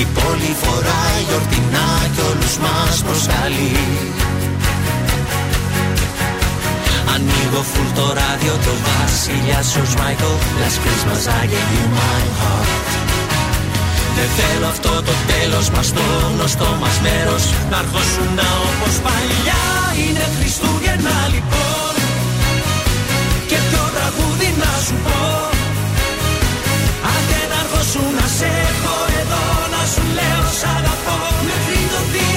Η 0.01 0.05
πόλη 0.15 0.51
φοράει 0.61 1.19
γιορτινά 1.27 1.89
κι 2.13 2.21
όλους 2.29 2.55
μας 2.63 2.95
προσκαλεί. 3.05 3.77
Ανοίγω 7.13 7.61
φουλ 7.71 7.89
το 7.99 8.05
ράδιο 8.19 8.53
το 8.65 8.73
βασιλιά 8.85 9.61
σου 9.71 9.83
Μάικλ 9.99 10.33
Last 10.59 10.77
Christmas 10.83 11.23
I 11.39 11.43
gave 11.51 11.71
you 11.75 11.85
my 11.99 12.23
heart. 12.39 12.71
Δεν 14.17 14.29
θέλω 14.37 14.67
αυτό 14.67 14.91
το 15.07 15.13
τέλος 15.31 15.69
μας 15.69 15.93
το 15.93 16.05
γνωστό 16.33 16.77
μας 16.81 16.99
μέρος 17.05 17.43
Να 17.69 17.77
αρχώσουν 17.77 18.37
όπως 18.67 18.95
παλιά. 19.05 19.63
Είναι 20.01 20.25
Χριστούγεννα 20.35 21.17
λοιπόν 21.33 21.86
Και 23.49 23.59
ποιο 23.67 23.83
τραγούδι 23.95 24.49
να 24.61 24.71
σου 24.85 24.95
πω. 25.05 25.19
Αν 27.11 27.21
και 27.29 27.41
να 27.51 27.57
αρχώσουν 27.63 28.09
να 28.19 28.27
σε 28.37 28.49
έχω 28.67 28.95
εδώ 29.19 29.43
Να 29.73 29.81
σου 29.93 30.03
λέω 30.17 30.43
σ' 30.59 30.67
αγαπώ. 30.77 31.17
Μέχρι 31.47 31.79
το 31.93 32.01
2000 32.13 32.36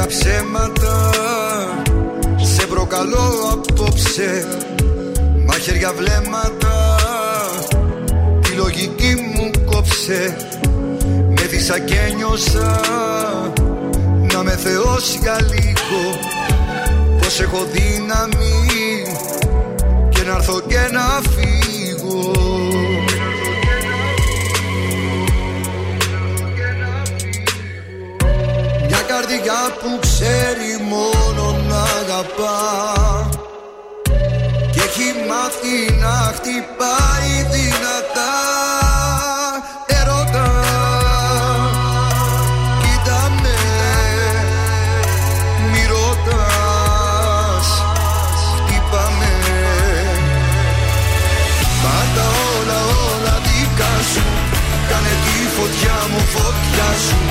τα 0.00 0.06
ψέματα. 0.06 1.10
Σε 2.42 2.66
προκαλώ 2.66 3.28
απόψε. 3.52 4.46
Μαχαίρια 5.46 5.92
βλέμματα. 5.92 6.96
Τη 8.40 8.50
λογική 8.52 9.14
μου 9.34 9.50
κόψε. 9.64 10.36
Με 11.28 11.42
δίσα 11.50 11.78
και 11.78 12.12
νιώσα. 12.16 12.80
Να 14.32 14.42
με 14.42 14.50
θεώσεις 14.50 15.18
για 15.22 15.36
λίγο. 15.40 16.18
Πως 17.18 17.40
έχω 17.40 17.66
δύναμη. 17.72 19.02
Και 20.08 20.22
να 20.22 20.34
έρθω 20.34 20.60
και 20.60 20.88
να 20.92 21.20
φύγω 21.30 21.69
καρδιά 29.30 29.62
που 29.80 29.98
ξέρει 30.00 30.70
μόνο 30.88 31.56
να 31.68 31.82
αγαπά. 32.00 32.58
Και 34.72 34.80
έχει 34.80 35.08
μάθει 35.28 35.76
να 36.00 36.32
χτυπάει 36.34 37.32
δυνατά. 37.50 38.34
Ερώτα 39.86 40.48
Κοίτα 42.82 43.20
με 43.42 43.58
Μη 45.72 45.82
ρωτάς 45.92 47.68
Χτύπα 48.56 49.04
με 49.18 49.34
Πάντα 51.82 52.26
όλα 52.56 52.78
όλα 53.06 53.40
δικά 53.44 53.92
σου 54.12 54.24
Κάνε 54.88 55.14
τη 55.24 55.36
φωτιά 55.56 55.96
μου 56.10 56.20
φωτιά 56.34 56.90
σου 57.08 57.30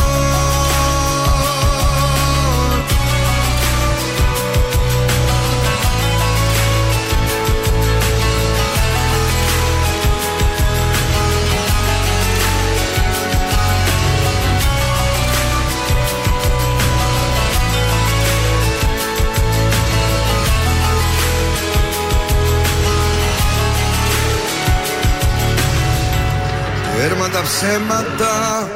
Έρμα 27.03 27.29
τα 27.29 27.41
ψέματα. 27.41 28.67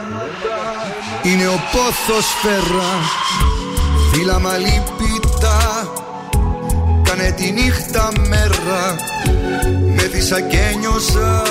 Είναι 1.23 1.47
ο 1.47 1.60
πόθος 1.72 2.26
φέρα. 2.41 2.91
Φύλλαμα 4.11 4.57
λυπητά 4.57 5.91
Κάνε 7.03 7.31
τη 7.38 7.52
νύχτα 7.52 8.11
μέρα. 8.27 8.95
Με 9.95 10.02
θύσα 10.02 10.41
και 10.41 10.76
νιώσα 10.80 11.41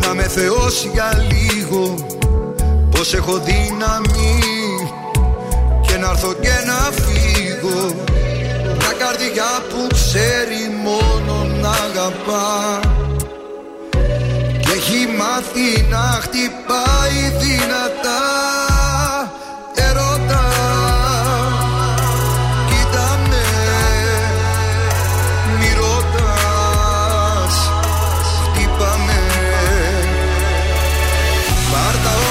Να 0.00 0.14
με 0.14 0.22
θεώσει 0.22 0.90
για 0.92 1.12
λίγο. 1.30 1.94
Πως 2.90 3.14
έχω 3.14 3.38
δύναμη. 3.38 4.38
Και 5.86 5.96
να 5.96 6.08
έρθω 6.10 6.32
και 6.32 6.56
να 6.66 6.90
φύγω. 6.90 7.94
Μια 8.78 8.92
καρδιά 8.98 9.62
που 9.68 9.86
ξέρει 9.94 10.76
μόνο 10.84 11.46
να 11.60 11.68
αγαπά. 11.68 12.80
και 12.80 12.95
έχει 14.88 15.06
μάθει 15.18 15.86
να 15.90 16.04
χτυπάει 16.22 17.20
δυνατά 17.40 18.24
Ερώτα 19.74 20.46
Κοίτα 22.68 23.18
με 23.28 23.44
Μη 25.58 25.70
ρωτάς 25.80 27.56
Χτύπα 28.42 28.92
με 29.06 29.20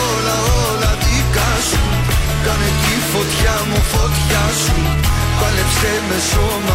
όλα 0.09 0.37
όλα 0.67 0.91
δικά 1.03 1.51
σου 1.69 1.83
Κάνε 2.45 2.69
τη 2.81 2.95
φωτιά 3.11 3.55
μου 3.69 3.79
φωτιά 3.93 4.45
σου. 4.63 4.77
Πάλεψε 5.39 5.91
με 6.09 6.17
σώμα 6.31 6.74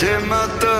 Τέρμα 0.00 0.48
τα 0.60 0.71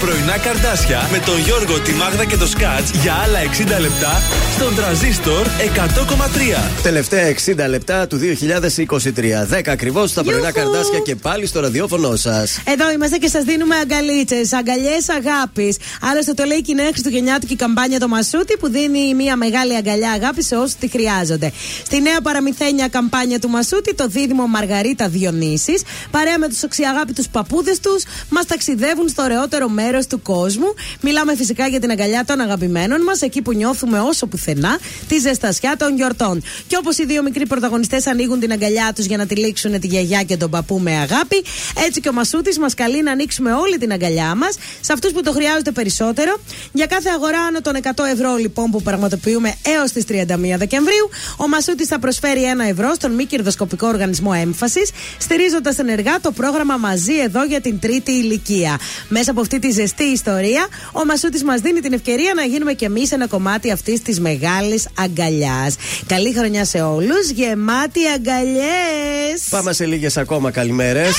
πρωινά 0.00 0.38
καρδάσια 0.38 1.08
με 1.12 1.18
τον 1.18 1.38
Γιώργο, 1.38 1.80
τη 1.80 1.92
Μάγδα 1.92 2.24
και 2.24 2.36
το 2.36 2.46
Σκάτς 2.46 2.90
για 3.02 3.14
άλλα 3.24 3.38
60 3.76 3.80
λεπτά 3.80 4.22
στον 4.54 4.74
τραζίστορ 4.74 5.46
100,3. 5.46 6.82
Τελευταία 6.82 7.34
60 7.46 7.68
λεπτά 7.68 8.06
του 8.06 8.18
2023. 8.18 9.46
10 9.50 9.60
ακριβώς 9.66 10.12
τα 10.12 10.24
πρωινά 10.24 10.52
καρδάσια 10.52 10.98
και 10.98 11.14
πάλι 11.16 11.46
στο 11.46 11.60
ραδιόφωνο 11.60 12.16
σας. 12.16 12.60
Εδώ 12.64 12.90
είμαστε 12.90 13.16
και 13.16 13.28
σας 13.28 13.44
δίνουμε 13.44 13.74
αγκαλίτσες, 13.76 14.52
αγκαλιές 14.52 15.08
αγάπης. 15.08 15.76
Άλλωστε 16.00 16.32
το 16.32 16.44
λέει 16.44 16.62
και 16.62 16.72
η 16.72 16.74
νέα 16.74 16.88
Χριστουγεννιάτικη 16.88 17.56
καμπάνια 17.56 17.98
το 17.98 18.08
Μασούτη 18.08 18.56
που 18.56 18.68
δίνει 18.70 19.14
μια 19.14 19.36
μεγάλη 19.36 19.76
αγκαλιά 19.76 20.10
αγάπης 20.10 20.46
σε 20.46 20.56
όσους 20.56 20.74
τη 20.74 20.88
χρειάζονται. 20.88 21.52
Στη 21.84 22.00
νέα 22.00 22.20
παραμυθένια 22.20 22.88
καμπάνια 22.88 23.38
του 23.38 23.48
Μασούτη, 23.48 23.94
το 23.94 24.06
δίδυμο 24.08 24.46
Μαργαρίτα 24.46 25.08
Διονύσης, 25.08 25.82
παρέα 26.10 26.38
με 26.38 26.48
τους 26.48 26.62
οξιαγάπητου 26.62 27.22
παππούδες 27.32 27.80
τους, 27.80 28.02
μας 28.28 28.46
ταξιδεύουν 28.46 29.08
στο 29.08 29.22
ωραιότερο 29.22 29.68
μέρο 29.68 29.83
του 30.08 30.22
κόσμου. 30.22 30.74
Μιλάμε 31.00 31.36
φυσικά 31.36 31.66
για 31.66 31.80
την 31.80 31.90
αγκαλιά 31.90 32.24
των 32.24 32.40
αγαπημένων 32.40 33.02
μας, 33.02 33.20
εκεί 33.20 33.42
που 33.42 33.52
νιώθουμε 33.52 34.00
όσο 34.00 34.26
πουθενά 34.26 34.78
τη 35.08 35.18
ζεστασιά 35.18 35.76
των 35.78 35.96
γιορτών. 35.96 36.42
Και 36.66 36.76
όπως 36.76 36.98
οι 36.98 37.04
δύο 37.04 37.22
μικροί 37.22 37.46
πρωταγωνιστές 37.46 38.06
ανοίγουν 38.06 38.40
την 38.40 38.52
αγκαλιά 38.52 38.92
τους 38.94 39.04
για 39.04 39.16
να 39.16 39.26
τυλίξουν 39.26 39.80
τη 39.80 39.86
γιαγιά 39.86 40.22
και 40.22 40.36
τον 40.36 40.50
παππού 40.50 40.78
με 40.78 40.90
αγάπη, 40.90 41.44
έτσι 41.86 42.00
και 42.00 42.08
ο 42.08 42.12
Μασούτης 42.12 42.58
μας 42.58 42.74
καλεί 42.74 43.02
να 43.02 43.10
ανοίξουμε 43.10 43.52
όλη 43.52 43.78
την 43.78 43.92
αγκαλιά 43.92 44.34
μας 44.34 44.56
σε 44.80 44.92
αυτούς 44.92 45.12
που 45.12 45.22
το 45.22 45.32
χρειάζονται 45.32 45.70
περισσότερο. 45.70 46.36
Για 46.72 46.86
κάθε 46.86 47.08
αγορά 47.10 47.40
άνω 47.40 47.60
των 47.60 47.74
100 47.82 47.88
ευρώ 48.12 48.36
λοιπόν 48.36 48.70
που 48.70 48.82
πραγματοποιούμε 48.82 49.54
έως 49.78 49.92
τις 49.92 50.04
31 50.08 50.14
Δεκεμβρίου, 50.58 51.08
ο 51.36 51.48
Μασούτης 51.48 51.86
θα 51.88 51.98
προσφέρει 51.98 52.40
1 52.66 52.70
ευρώ 52.70 52.94
στον 52.94 53.12
μη 53.12 53.24
κερδοσκοπικό 53.24 53.86
οργανισμό 53.86 54.30
έμφασης, 54.40 54.90
στηρίζοντας 55.18 55.78
ενεργά 55.78 56.20
το 56.20 56.32
πρόγραμμα 56.32 56.76
Μαζί 56.76 57.18
εδώ 57.18 57.44
για 57.44 57.60
την 57.60 57.78
τρίτη 57.78 58.12
ηλικία. 58.12 58.78
Μέσα 59.08 59.30
από 59.30 59.40
αυτή 59.40 59.58
τη 59.66 59.70
ζεστή 59.70 60.04
ιστορία, 60.04 60.66
ο 60.92 61.04
Μασούτης 61.04 61.44
μας 61.44 61.60
δίνει 61.60 61.80
την 61.80 61.92
ευκαιρία 61.92 62.32
να 62.34 62.42
γίνουμε 62.42 62.72
κι 62.72 62.84
εμείς 62.84 63.12
ένα 63.12 63.26
κομμάτι 63.26 63.70
αυτής 63.70 64.02
της 64.02 64.20
μεγάλης 64.20 64.88
αγκαλιάς. 64.94 65.74
Καλή 66.06 66.34
χρονιά 66.34 66.64
σε 66.64 66.80
όλους, 66.80 67.30
γεμάτη 67.34 68.00
αγκαλιές! 68.14 69.42
Πάμε 69.50 69.72
σε 69.72 69.86
λίγες 69.86 70.16
ακόμα 70.16 70.50
καλημέρες. 70.50 71.14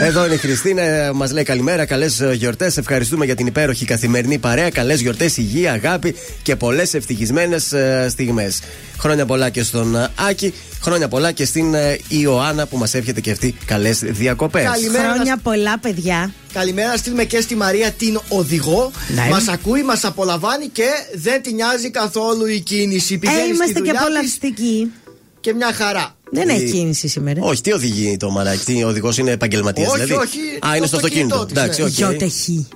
Εδώ 0.00 0.24
είναι 0.24 0.34
η 0.34 0.36
Χριστίνα, 0.36 1.10
μας 1.14 1.32
λέει 1.32 1.42
καλημέρα, 1.42 1.84
καλές 1.84 2.22
γιορτές. 2.32 2.76
Ευχαριστούμε 2.76 3.24
για 3.24 3.34
την 3.34 3.46
υπέροχη 3.46 3.84
καθημερινή 3.84 4.38
παρέα. 4.38 4.70
Καλές 4.70 5.00
γιορτές, 5.00 5.36
υγεία, 5.36 5.72
αγάπη 5.72 6.14
και 6.42 6.56
πολλές 6.56 6.94
ευτυχισμένες 6.94 7.74
στιγμές. 8.08 8.60
Χρόνια 8.98 9.26
πολλά 9.26 9.50
και 9.50 9.62
στον 9.62 9.96
ε, 9.96 10.08
Άκη, 10.28 10.54
χρόνια 10.82 11.08
πολλά 11.08 11.32
και 11.32 11.44
στην 11.44 11.74
ε, 11.74 11.98
Ιωάννα 12.08 12.66
που 12.66 12.76
μας 12.76 12.94
εύχεται 12.94 13.20
και 13.20 13.30
αυτή 13.30 13.54
καλές 13.64 13.98
διακοπές. 13.98 14.64
Καλημέρα. 14.64 15.12
Χρόνια 15.12 15.36
πολλά, 15.36 15.78
παιδιά. 15.78 16.32
Καλημέρα 16.52 16.88
να 16.88 16.96
στείλουμε 16.96 17.24
και 17.24 17.40
στη 17.40 17.54
Μαρία 17.54 17.90
την 17.90 18.20
οδηγό. 18.28 18.90
Ναι. 19.14 19.26
Μας 19.30 19.48
ακούει, 19.48 19.82
μας 19.82 20.04
απολαμβάνει 20.04 20.68
και 20.68 20.86
δεν 21.14 21.42
την 21.42 21.54
νοιάζει 21.54 21.90
καθόλου 21.90 22.46
η 22.46 22.60
κίνηση. 22.60 23.14
Ε, 23.14 23.16
Πηγαίνει 23.16 23.40
στη 23.42 23.48
είμαστε 23.54 23.72
και 23.72 23.78
δουλειά 23.78 23.92
της 23.92 24.00
απολαυστικοί. 24.02 24.92
και 25.40 25.54
μια 25.54 25.72
χαρά. 25.72 26.16
Δεν 26.30 26.48
Η- 26.48 26.52
έχει 26.52 26.70
κίνηση 26.70 27.08
σήμερα. 27.08 27.40
Όχι, 27.42 27.60
τι 27.60 27.72
οδηγεί 27.72 28.16
το 28.16 28.30
μαράκι, 28.30 28.82
ο 28.84 28.88
οδηγός 28.88 29.18
είναι 29.18 29.30
επαγγελματίας. 29.30 29.88
Όχι, 29.92 30.02
δηλαδή; 30.04 30.12
όχι, 30.26 30.38
Α, 30.38 30.68
το 30.70 30.76
είναι 30.76 30.86
στο 30.86 30.96
αυτοκίνητο. 30.96 31.34
αυτοκίνητό 31.34 31.44
της, 31.46 31.56
Εντάξει, 31.62 31.80
ναι. 31.80 31.86
οκ. 31.86 31.92
Γιώτεχη. 31.92 32.68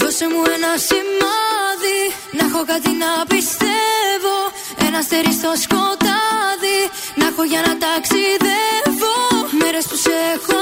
Δώσε 0.00 0.24
μου 0.32 0.42
ένα 0.56 0.70
σημάδι 0.88 1.98
Να 2.38 2.44
έχω 2.48 2.64
κάτι 2.72 2.88
να 3.02 3.10
πιστεύω 3.34 3.95
Ένα 4.86 4.98
αστέρι 4.98 5.32
στο 5.40 5.50
σκοτάδι 5.64 6.80
Να 7.18 7.24
έχω 7.30 7.42
για 7.52 7.60
να 7.66 7.72
ταξιδεύω. 7.84 9.16
Μέρες 9.60 9.84
που 9.88 9.96
σε 10.04 10.14
έχω 10.34 10.58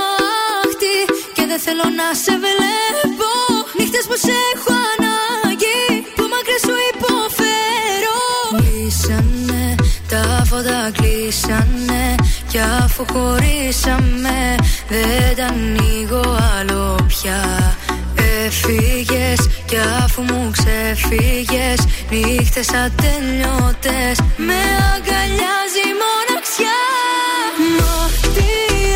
άχτη 0.62 0.96
Και 1.34 1.44
δεν 1.50 1.60
θέλω 1.64 1.86
να 2.00 2.08
σε 2.22 2.34
βλέπω. 2.44 3.32
Νύχτες 3.78 4.04
που 4.08 4.16
σε 4.24 4.34
έχω 4.52 4.72
ανάγκη 4.92 5.82
Που 6.16 6.24
μακριά 6.32 6.58
σου 6.64 6.74
υποφέρω. 6.92 8.18
Κλείσανε 8.58 9.64
τα 10.10 10.44
φώτα 10.48 10.90
κλείσανε 10.96 12.14
Κι 12.50 12.58
αφού 12.84 13.04
χωρίσαμε 13.12 14.38
Δεν 14.88 15.36
τα 15.36 15.46
ανοίγω 15.46 16.24
άλλο 16.58 16.98
πια 17.06 17.40
Έφυγες 18.42 19.48
κι 19.66 19.76
αφού 20.04 20.22
μου 20.22 20.50
ξεφύγες 20.50 21.80
Νύχτες 22.10 22.68
ατελειώτες. 22.68 24.16
Με 24.36 24.60
αγκαλιάζει 24.94 25.82
η 25.90 25.94
μοναξιά. 26.02 26.80
Μα 27.78 28.10
τι 28.34 28.48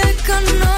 έκανα; 0.09 0.78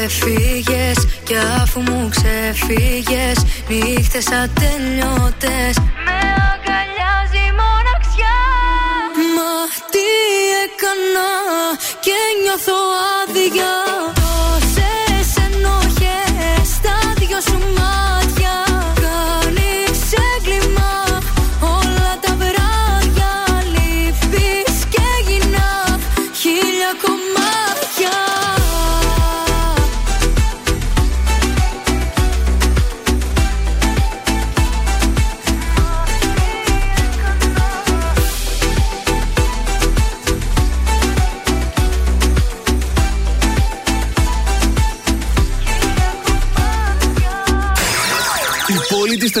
Έφυγες 0.00 1.06
κι 1.24 1.36
αφού 1.62 1.80
μου 1.80 2.08
ξεφύγες 2.10 3.38
Νύχτες 3.68 4.26
ατελειώτες. 4.26 5.74
Με 6.04 6.18
αγκαλιάζει 6.52 7.42
η 7.48 7.52
μοναξιά. 7.60 8.40
Μα 9.36 9.54
τι 9.92 10.08
έκανα 10.64 11.30
και 12.00 12.16
νιώθω 12.42 12.78
άδεια 13.18 13.91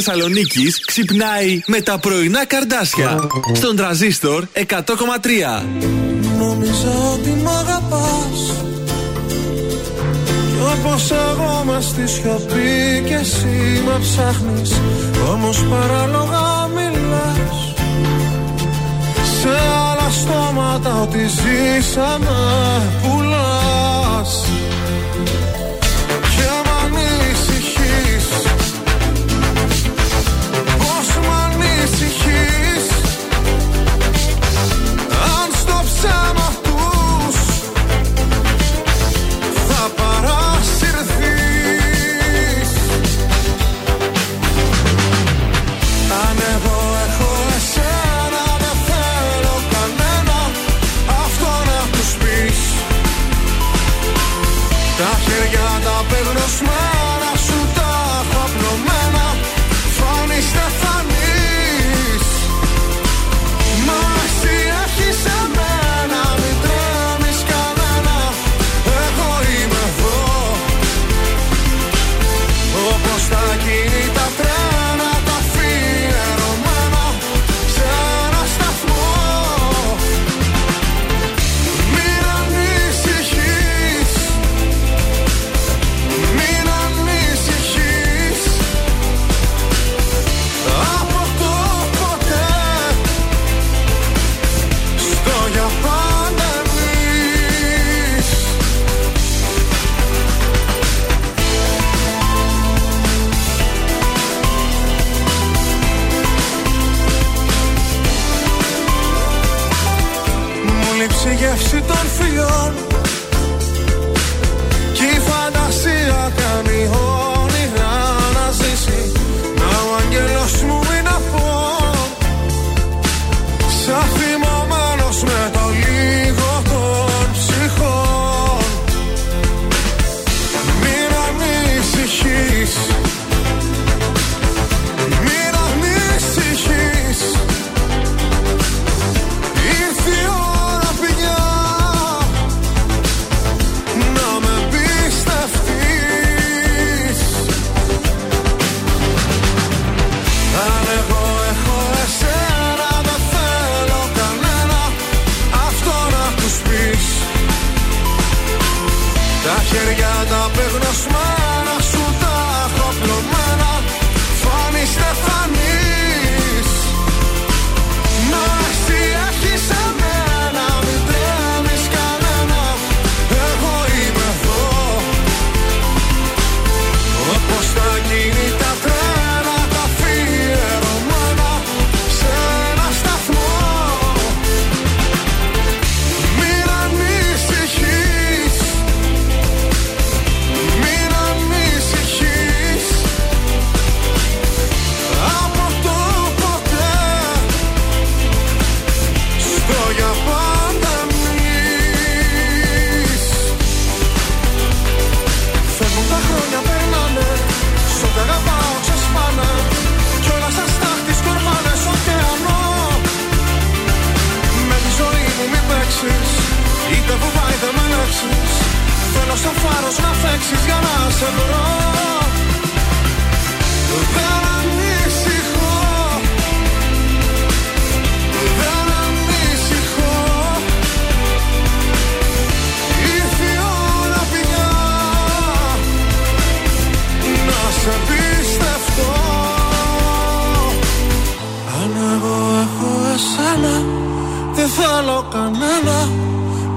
Θεσσαλονίκης 0.04 0.84
ξυπνάει 0.84 1.60
με 1.66 1.80
τα 1.80 1.98
πρωινά 1.98 2.46
καρδάσια. 2.46 3.18
Στον 3.52 3.76
τραζίστορ 3.76 4.44
100,3. 4.52 4.62
Νόμιζα 6.38 6.92
ότι 7.12 7.28
μ' 7.28 7.48
αγαπάς. 7.48 8.54
Κι 10.24 10.78
όπως 10.78 11.10
εγώ 11.10 11.64
μες 11.66 11.84
στη 11.84 12.06
σιωπή 12.06 13.02
και 13.06 13.14
εσύ 13.14 13.82
με 13.84 13.98
ψάχνεις. 14.00 14.80
Όμως 15.32 15.64
παράλογα 15.70 16.68
μιλάς. 16.74 17.74
Σε 19.40 19.48
άλλα 19.90 20.10
στόματα 20.10 21.00
ότι 21.00 21.18
ζήσαμε 21.18 22.36
πουλάς. 23.02 23.71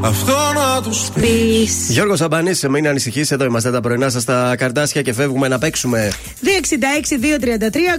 Αυτό 0.06 0.36
να 0.56 0.82
τους 0.82 1.10
πεις. 1.14 1.90
Γιώργος 1.90 2.22
Αμπανής, 2.22 2.58
σε 2.58 2.70
μην 2.70 2.88
ανησυχείς, 2.88 3.32
εδώ 3.32 3.46
είμαστε 3.46 3.72
τα 3.72 3.82
πρωινά 3.82 4.10
σας 4.10 4.22
στα 4.22 4.56
καρτάσια 4.58 5.02
και 5.02 5.14
φεύγουμε 5.14 5.48
να 5.48 5.58
παίξουμε. 5.58 6.12
266-233 6.42 6.48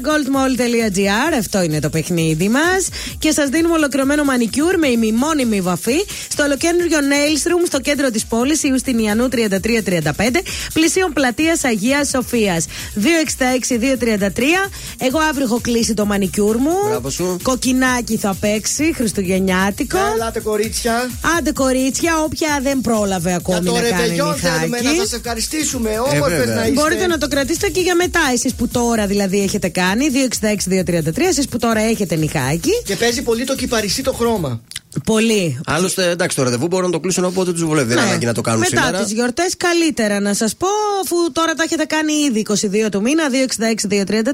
goldmall.gr 0.06 1.36
Αυτό 1.38 1.62
είναι 1.62 1.80
το 1.80 1.88
παιχνίδι 1.90 2.48
μας. 2.48 2.88
Και 3.18 3.30
σας 3.30 3.48
δίνουμε 3.48 3.74
ολοκληρωμένο 3.74 4.24
μανικιούρ 4.24 4.78
με 4.78 4.86
ημιμόνιμη 4.86 5.60
βαφή 5.60 6.06
στο 6.28 6.42
ολοκένουργιο 6.42 6.98
Nails 6.98 7.48
Room 7.48 7.66
στο 7.66 7.80
κέντρο 7.80 8.10
της 8.10 8.26
πόλης 8.26 8.62
Ιουστινιανού 8.62 9.28
3335 9.28 10.42
πλησίων 10.72 11.12
πλατείας 11.12 11.64
Αγίας 11.64 12.08
Σοφίας. 12.08 12.66
266-233 12.94 14.70
Εγώ 14.98 15.18
αύριο 15.18 15.44
έχω 15.44 15.60
κλείσει 15.60 15.94
το 15.94 16.06
μανικιούρ 16.06 16.56
μου. 16.56 16.74
Μπράβο 16.88 17.10
σου. 17.10 17.36
Κοκκινάκι 17.42 18.16
θα 18.16 18.36
παίξει, 18.40 18.92
Χριστουγεννιάτικο. 18.94 19.98
Ελάτε 20.14 20.40
κορίτσια. 20.40 21.10
Άντε 21.38 21.52
κορίτσια 21.52 21.94
κοριτσιά, 22.00 22.24
όποια 22.24 22.58
δεν 22.62 22.80
πρόλαβε 22.80 23.34
ακόμη 23.34 23.58
για 23.62 23.70
το 23.70 23.80
να 23.80 23.88
κάνει 23.88 24.38
θέλουμε 24.38 24.80
να 24.80 24.94
σας 24.94 25.12
ευχαριστήσουμε. 25.12 25.90
Όμορφες 26.12 26.48
ε, 26.48 26.54
να 26.54 26.66
είστε. 26.66 26.80
Μπορείτε 26.80 27.06
να 27.06 27.18
το 27.18 27.28
κρατήσετε 27.28 27.68
και 27.68 27.80
για 27.80 27.94
μετά. 27.94 28.20
εσείς 28.32 28.54
που 28.54 28.68
τώρα 28.68 29.06
δηλαδή 29.06 29.42
έχετε 29.42 29.68
κάνει, 29.68 30.06
266-233, 30.40 31.18
εσείς 31.28 31.48
που 31.48 31.58
τώρα 31.58 31.80
έχετε 31.80 32.16
νυχάκι. 32.16 32.70
Και 32.84 32.96
παίζει 32.96 33.22
πολύ 33.22 33.44
το 33.44 33.54
κυπαρισί 33.54 34.02
το 34.02 34.12
χρώμα. 34.12 34.60
Πολύ. 35.04 35.60
Άλλωστε, 35.66 36.10
εντάξει, 36.10 36.36
το 36.36 36.42
ραντεβού 36.42 36.66
μπορούν 36.66 36.86
να 36.86 36.92
το 36.92 37.00
κλείσουν 37.00 37.24
όποτε 37.24 37.52
τους 37.52 37.64
βολεύει. 37.64 37.88
Δεν 37.88 37.96
ναι. 37.96 38.08
ανάγκη 38.08 38.26
να 38.26 38.34
το 38.34 38.40
κάνουν 38.40 38.58
Μετά 38.58 38.70
σήμερα. 38.70 38.90
Μετά 38.90 39.04
τις 39.04 39.12
γιορτές, 39.12 39.56
καλύτερα 39.56 40.20
να 40.20 40.34
σας 40.34 40.56
πω, 40.56 40.66
αφού 41.04 41.16
τώρα 41.32 41.54
τα 41.54 41.62
έχετε 41.62 41.84
κάνει 41.84 42.12
ήδη 42.12 42.46
22 42.86 42.90
του 42.90 43.00
μήνα, 43.00 43.24
266-233, 43.28 44.28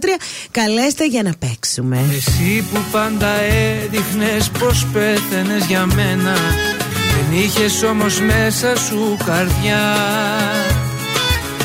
καλέστε 0.51 1.07
για 1.07 1.23
να 1.23 1.33
παίξουμε. 1.39 1.99
Εσύ 2.17 2.65
που 2.73 2.81
πάντα 2.93 3.29
έδειχνες 3.41 4.51
πως 4.59 4.87
πέθανε 4.93 5.65
για 5.69 5.87
μένα 5.87 6.35
είχες 7.33 7.83
όμως 7.83 8.21
μέσα 8.21 8.77
σου 8.77 9.17
καρδιά. 9.25 9.97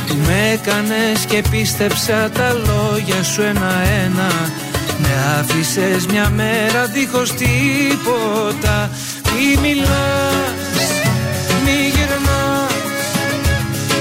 Που 0.08 0.16
με 0.26 0.52
έκανες 0.54 1.26
και 1.28 1.44
πίστεψα 1.52 2.30
τα 2.30 2.54
λόγια 2.54 3.24
σου 3.24 3.42
ένα-ένα. 3.42 4.32
Με 4.98 5.10
άφησες 5.40 6.06
μια 6.06 6.30
μέρα 6.30 6.86
δίχως 6.86 7.32
τίποτα. 7.32 8.90
Μη 9.34 9.60
μιλάς, 9.62 10.88
μη 11.64 11.92
γυρνάς 11.94 12.74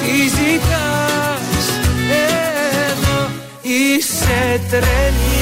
Τι 0.02 0.22
ζητάς. 0.22 1.64
Εδώ 2.90 3.28
Είσαι 3.62 4.60
τρελή. 4.70 5.36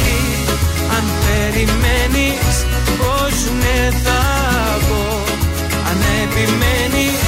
Αν 0.96 1.05
περιμένεις 1.24 2.64
πως 2.98 3.51
ναι 3.60 3.90
θα 4.05 4.10
πω 4.10 4.34
Αν 4.38 4.43
επιμένεις 6.35 7.23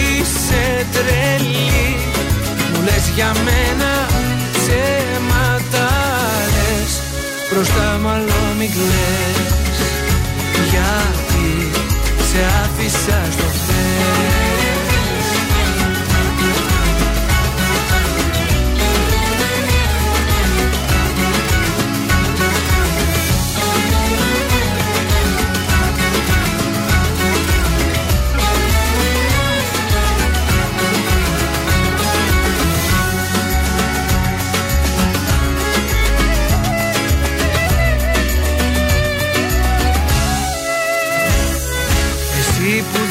είσαι 0.00 0.86
τρελή. 0.92 1.96
Μου 2.72 2.82
λες 2.84 3.04
για 3.14 3.32
μένα 3.44 4.06
ψέματα 4.52 5.88
λες 6.54 6.92
Μπροστά 7.50 7.98
μου 8.02 8.08
άλλο 8.08 8.40
μην 8.58 8.70
κλαις. 8.70 9.88
Γιατί 10.70 11.70
σε 12.30 12.40
άφησα 12.64 13.18
στο 13.32 13.44
χθες 13.44 14.51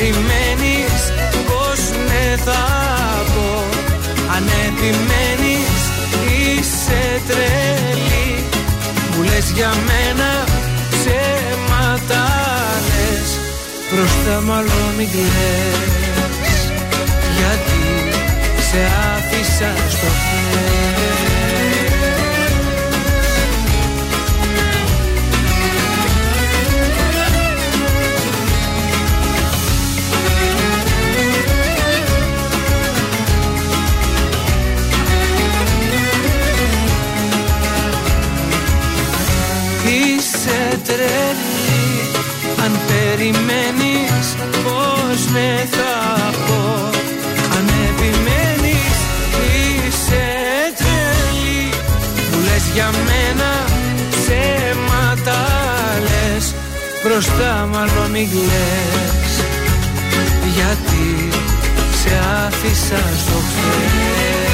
περιμένεις 0.00 1.02
πως 1.48 1.80
ναι 2.06 2.36
θα 2.44 2.62
πω. 3.34 3.64
Αν 4.34 4.44
επιμένεις 4.66 5.80
είσαι 6.40 7.20
τρελή. 7.28 8.44
Μου 9.16 9.22
λες 9.22 9.50
για 9.54 9.72
μένα 9.88 10.44
ψέματα 10.90 12.24
λες 12.88 13.30
Μπροστά 13.90 14.42
μου 14.44 14.52
άλλο 14.52 14.80
μην 14.96 15.08
κλαις. 15.10 16.58
Γιατί 17.36 17.82
σε 18.70 18.82
άφησα 19.14 19.72
στο 19.88 20.06
χθες 20.06 21.89
τρελή 40.90 41.88
Αν 42.64 42.72
περιμένεις 42.88 44.26
πως 44.64 45.20
ναι 45.32 45.52
θα 45.76 45.94
πω. 46.46 46.62
Αν 47.56 47.66
επιμένεις 47.88 48.96
είσαι 49.54 50.26
τρελή 50.78 51.64
Μου 52.30 52.38
λες 52.46 52.64
για 52.74 52.90
μένα 53.06 53.50
ψέματα 54.10 55.40
λες. 56.06 56.54
Μπροστά 57.04 57.68
μου 57.70 57.76
άλλο 57.76 58.08
μην 58.12 58.28
κλαις. 58.30 59.34
Γιατί 60.54 61.28
σε 62.00 62.12
άφησα 62.46 63.02
στο 63.24 63.38
χθες 63.48 64.49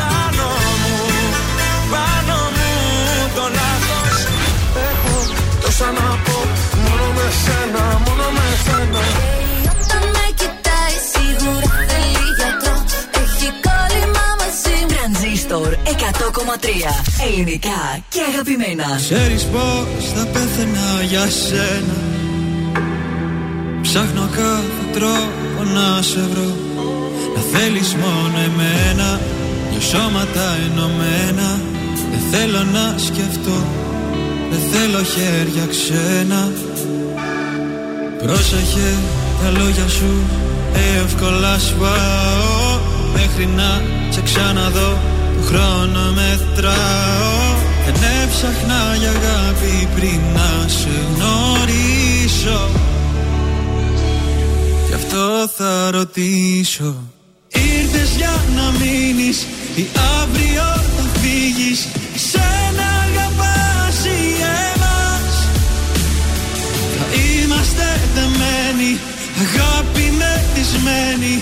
Πάνω 0.00 0.48
μου, 0.82 0.94
πάνω 1.92 2.36
μου 2.56 2.70
το 3.36 3.44
λάθος 3.58 4.18
Έχω. 4.88 5.16
Τόσα 5.62 5.84
να 5.98 6.08
πω 6.24 6.38
Μόνο 6.84 7.06
με 7.16 7.26
σένα, 7.44 7.84
μόνο 8.06 8.26
με 8.36 8.46
σένα. 8.64 9.02
Όταν 9.82 10.02
με 10.14 10.26
κοιτάει 10.40 10.96
σίγουρα 11.12 11.70
θέλει 11.88 12.24
γιατρό. 12.38 12.76
Έχει 13.22 13.48
κόλλημα 13.66 14.24
μαζί 14.40 14.76
μου. 14.80 14.92
Τρανζίστορ 14.92 15.70
100,3. 15.84 16.92
Ελληνικά 17.26 17.80
και 18.08 18.20
αγαπημένα. 18.30 18.88
Ξέρεις 19.06 19.42
πως 19.52 20.02
θα 20.14 20.24
πέθαινα 20.32 20.86
για 21.10 21.24
σένα. 21.44 21.98
Ψάχνω 23.82 24.28
κάθε 24.36 24.82
τρόπο 24.96 25.60
να 25.74 26.02
σε 26.02 26.20
βρω. 26.30 26.48
Να 26.66 26.69
θέλεις 27.52 27.94
μόνο 27.94 28.36
εμένα 28.48 29.20
Δυο 29.70 29.80
σώματα 29.80 30.46
ενωμένα. 30.66 31.48
Δεν 32.10 32.22
θέλω 32.30 32.62
να 32.72 32.94
σκεφτώ 32.98 33.58
Δεν 34.50 34.62
θέλω 34.72 35.02
χέρια 35.02 35.66
ξένα. 35.74 36.52
Πρόσεχε 38.22 38.88
τα 39.42 39.50
λόγια 39.58 39.88
σου 39.88 40.12
Εύκολα 41.02 41.58
σπάω 41.58 42.78
Μέχρι 43.12 43.46
να 43.56 43.82
σε 44.10 44.22
ξαναδώ 44.22 44.98
Το 45.36 45.42
χρόνο 45.46 46.12
μετράω. 46.12 47.58
Δεν 47.84 47.94
έψαχνα 48.22 48.96
για 48.98 49.08
αγάπη 49.08 49.88
πριν 49.94 50.20
να 50.34 50.68
σε 50.68 50.88
γνωρίσω. 51.14 52.68
Γι' 54.88 54.94
αυτό 54.94 55.48
θα 55.56 55.90
ρωτήσω 55.90 56.94
Ήρθες 56.94 57.19
για 58.16 58.34
να 58.56 58.66
μείνεις. 58.80 59.46
Ή 59.74 59.86
αύριο 60.20 60.66
θα 60.96 61.04
φύγεις. 61.20 61.88
Σένα 62.30 62.88
αγαπάς 63.06 63.98
ή 64.04 64.20
εμάς. 64.68 65.34
Θα 66.96 67.06
είμαστε 67.14 67.86
δεμένοι. 68.14 68.90
Αγάπη 69.44 70.04
μεθυσμένη. 70.20 71.34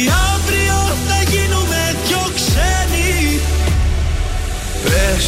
Ή 0.00 0.02
αύριο 0.32 0.78
θα 1.08 1.18
γίνουμε 1.30 1.80
δυο 2.06 2.24
ξένοι. 2.38 3.40
Πες, 4.84 5.26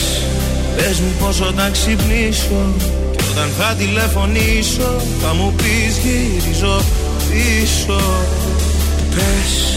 πες 0.76 0.98
μου 1.00 1.12
πως 1.20 1.40
όταν 1.40 1.72
ξυπνήσω 1.72 2.74
Και 3.16 3.24
όταν 3.30 3.48
θα 3.58 3.74
τηλεφωνήσω 3.78 4.96
Θα 5.22 5.34
μου 5.34 5.54
πεις 5.56 5.98
γυρίζω 6.02 6.80
πίσω. 7.30 8.00
Πες 9.14 9.73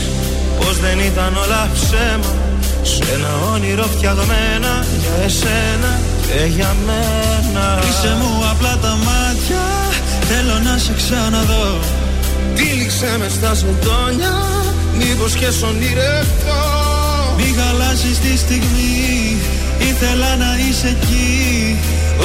πως 0.59 0.79
δεν 0.79 0.99
ήταν 0.99 1.31
όλα 1.43 1.69
ψέμα 1.73 2.33
Σε 2.81 3.03
ένα 3.13 3.31
όνειρο 3.53 3.83
φτιαγμένα 3.83 4.73
για 5.01 5.15
εσένα 5.25 5.91
ε, 6.35 6.45
για 6.45 6.75
μένα. 6.87 7.79
Κλείσε 7.81 8.15
μου 8.19 8.31
απλά 8.51 8.77
τα 8.81 8.97
μάτια 9.07 9.65
Θέλω 10.29 10.57
να 10.63 10.77
σε 10.77 10.93
ξαναδώ. 11.01 11.79
Τύλιξε 12.55 13.15
μες 13.19 13.31
στα 13.31 13.55
σεντόνια 13.55 14.35
Μήπως 14.99 15.33
και 15.33 15.49
σ' 15.57 15.63
ονειρευτώ 15.63 16.63
Μη 17.37 17.47
χαλάσεις 17.57 18.19
τη 18.19 18.37
στιγμή 18.37 19.37
Ήθελα 19.89 20.35
να 20.43 20.51
είσαι 20.63 20.87
εκεί. 20.87 21.79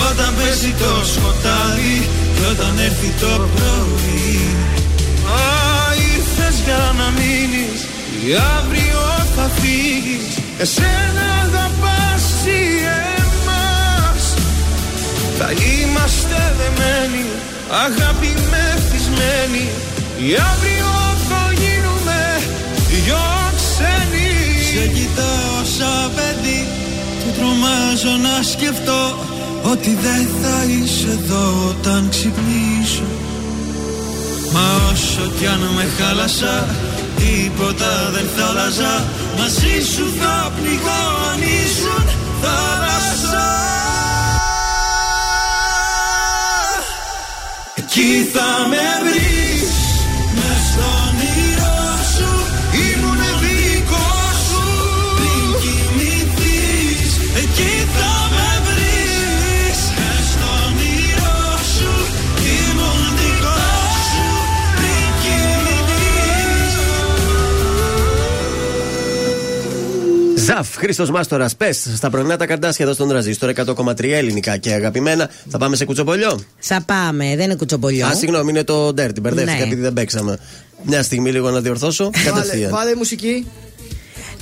Όταν 0.09 0.31
πέσει 0.39 0.75
το 0.83 0.93
σκοτάδι 1.13 1.97
Και 2.35 2.45
όταν 2.53 2.79
έρθει 2.89 3.11
το 3.21 3.33
πρωί. 3.55 4.41
Α, 5.39 5.43
ήρθες 6.15 6.57
για 6.65 6.83
να 6.99 7.07
μείνεις 7.19 7.81
Ή 8.27 8.33
αύριο 8.59 9.03
θα 9.37 9.51
φύγεις. 9.61 10.27
Εσένα 10.59 11.25
αγαπάς 11.45 12.25
ή 12.47 12.63
εμάς. 13.23 14.25
Θα 15.39 15.51
είμαστε 15.51 16.55
δεμένοι 16.59 17.25
Αγάπη 17.87 18.31
μεθυσμένοι 18.53 19.67
Ή 20.29 20.31
αύριο 20.53 20.93
θα 21.29 21.43
γίνουμε 21.63 22.21
δυο 22.89 23.25
ξένοι 23.59 24.31
Σε 24.71 24.87
κοιτάω 24.87 25.59
σαν 25.77 26.11
παιδί 26.15 26.61
Και 27.21 27.31
τρομάζω 27.39 28.15
να 28.27 28.43
σκεφτώ 28.43 29.03
Ότι 29.73 29.99
δεν 30.05 30.29
θα 30.43 30.57
είσαι 30.69 31.11
εδώ 31.11 31.47
όταν 31.69 32.09
ξυπνήσω. 32.11 33.09
Μα 34.53 34.67
όσο 34.93 35.31
κι 35.39 35.47
αν 35.47 35.61
με 35.77 35.87
χάλασα 35.99 36.67
Τίποτα 37.23 38.11
δεν 38.13 38.29
θα 38.37 38.47
άλλαζα 38.47 39.05
Μαζί 39.39 39.87
σου 39.95 40.05
θα 40.21 40.53
πνιγώ 40.57 41.03
αν 41.33 41.41
ήσουν 41.41 42.07
θάλασσα. 42.43 43.49
Εκεί 47.75 48.29
θα 48.33 48.69
με 48.69 49.11
βρεις 49.11 49.42
Ζαφ, 70.45 70.77
Χρήστος 70.77 71.11
Μάστορας, 71.11 71.57
πες 71.57 71.89
στα 71.97 72.11
πρωινά 72.11 72.37
τα 72.37 72.47
καρτάσια 72.47 72.85
εδώ 72.85 72.95
στον 72.95 73.09
τραζίστορ 73.09 73.51
100,3 73.51 74.13
ελληνικά 74.13 74.57
και 74.57 74.73
αγαπημένα. 74.73 75.31
Θα 75.51 75.59
πάμε 75.59 75.77
σε 75.77 75.85
κουτσομπολιό. 75.85 76.41
Θα 76.59 76.83
πάμε, 76.87 77.25
δεν 77.37 77.45
είναι 77.45 77.55
κουτσομπολιό. 77.55 78.07
Α, 78.07 78.15
συγγνώμη, 78.15 78.51
είναι 78.51 78.65
το 78.65 78.89
Dirty. 78.89 79.21
Μπερδεύτηκα 79.21 79.57
Ναι. 79.59 79.63
επειδή 79.63 79.81
δεν 79.81 79.93
παίξαμε. 79.93 80.39
Μια 80.83 81.03
στιγμή 81.03 81.31
λίγο 81.33 81.51
να 81.51 81.61
διορθώσω. 81.61 82.11
Βάλε, 82.15 82.25
Κατευθείαν. 82.41 82.71
βάλε 82.71 82.95
μουσική. 82.95 83.47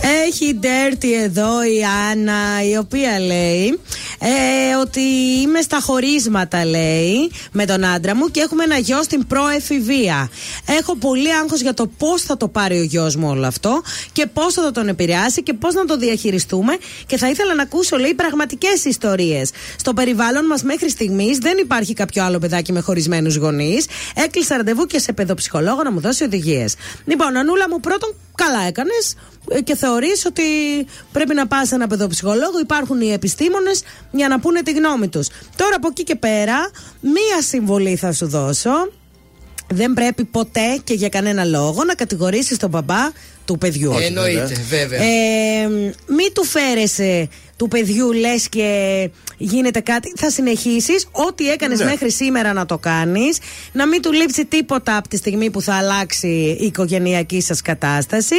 Έχει 0.02 0.58
dirty 0.62 1.08
εδώ 1.22 1.64
η 1.64 1.84
Άννα 2.10 2.64
η 2.70 2.76
οποία 2.76 3.20
λέει 3.20 3.80
ε, 4.20 4.76
ότι 4.80 5.00
είμαι 5.42 5.60
στα 5.60 5.80
χωρίσματα 5.80 6.64
λέει 6.64 7.30
με 7.52 7.64
τον 7.64 7.84
άντρα 7.84 8.16
μου 8.16 8.26
και 8.26 8.40
έχουμε 8.40 8.64
ένα 8.64 8.78
γιο 8.78 9.02
στην 9.02 9.26
προεφηβεία. 9.26 10.30
Έχω 10.78 10.96
πολύ 10.96 11.34
άγχος 11.34 11.60
για 11.60 11.74
το 11.74 11.86
πώς 11.98 12.22
θα 12.22 12.36
το 12.36 12.48
πάρει 12.48 12.78
ο 12.78 12.82
γιος 12.82 13.16
μου 13.16 13.28
όλο 13.28 13.46
αυτό 13.46 13.82
και 14.12 14.26
πώς 14.26 14.54
θα 14.54 14.70
τον 14.70 14.88
επηρεάσει 14.88 15.42
και 15.42 15.52
πώς 15.52 15.74
να 15.74 15.84
το 15.84 15.96
διαχειριστούμε 15.96 16.72
και 17.06 17.16
θα 17.16 17.28
ήθελα 17.28 17.54
να 17.54 17.62
ακούσω 17.62 17.96
λέει 17.96 18.14
πραγματικές 18.14 18.84
ιστορίες. 18.84 19.50
Στο 19.76 19.92
περιβάλλον 19.92 20.46
μας 20.46 20.62
μέχρι 20.62 20.90
στιγμής 20.90 21.38
δεν 21.38 21.58
υπάρχει 21.58 21.94
κάποιο 21.94 22.24
άλλο 22.24 22.38
παιδάκι 22.38 22.72
με 22.72 22.80
χωρισμένους 22.80 23.36
γονείς. 23.36 23.86
Έκλεισα 24.14 24.56
ραντεβού 24.56 24.86
και 24.86 24.98
σε 24.98 25.12
παιδοψυχολόγο 25.12 25.82
να 25.82 25.92
μου 25.92 26.00
δώσει 26.00 26.24
οδηγίες. 26.24 26.74
Λοιπόν, 27.04 27.36
Ανούλα 27.36 27.68
μου 27.68 27.80
πρώτον 27.80 28.14
καλά 28.34 28.66
έκανες 28.66 29.14
ε, 29.50 29.60
και 29.60 29.74
θεωρείς 29.90 30.24
ότι 30.26 30.42
πρέπει 31.12 31.34
να 31.34 31.46
πας 31.46 31.68
σε 31.68 31.74
ένα 31.74 31.86
παιδοψυχολόγο. 31.86 32.58
Υπάρχουν 32.60 33.00
οι 33.00 33.12
επιστήμονες 33.12 33.82
για 34.10 34.28
να 34.28 34.40
πούνε 34.40 34.62
τη 34.62 34.72
γνώμη 34.72 35.08
τους. 35.08 35.28
Τώρα 35.56 35.76
από 35.76 35.88
εκεί 35.88 36.04
και 36.04 36.14
πέρα, 36.14 36.70
μία 37.00 37.42
συμβολή 37.42 37.96
θα 37.96 38.12
σου 38.12 38.28
δώσω. 38.28 38.70
Δεν 39.72 39.92
πρέπει 39.92 40.24
ποτέ 40.24 40.80
και 40.84 40.94
για 40.94 41.08
κανένα 41.08 41.44
λόγο 41.44 41.84
να 41.84 41.94
κατηγορήσεις 41.94 42.56
τον 42.56 42.70
μπαμπά 42.70 43.10
του 43.44 43.58
παιδιού. 43.58 43.92
Εννοείται, 44.02 44.56
βέβαια. 44.68 45.02
Ε, 45.02 45.68
μη 46.06 46.30
του 46.34 46.44
φέρεσαι 46.44 47.28
του 47.56 47.68
παιδιού 47.68 48.12
λες 48.12 48.48
και 48.48 49.10
γίνεται 49.36 49.80
κάτι. 49.80 50.12
Θα 50.16 50.30
συνεχίσεις 50.30 51.06
ό,τι 51.12 51.50
έκανες 51.50 51.78
Ναι. 51.78 51.84
μέχρι 51.84 52.10
σήμερα 52.10 52.52
να 52.52 52.66
το 52.66 52.78
κάνεις. 52.78 53.38
Να 53.72 53.86
μην 53.86 54.02
του 54.02 54.12
λείψει 54.12 54.44
τίποτα 54.44 54.96
από 54.96 55.08
τη 55.08 55.16
στιγμή 55.16 55.50
που 55.50 55.60
θα 55.62 55.74
αλλάξει 55.74 56.56
η 56.60 56.64
οικογενειακή 56.64 57.40
σας 57.40 57.62
κατάσταση. 57.62 58.34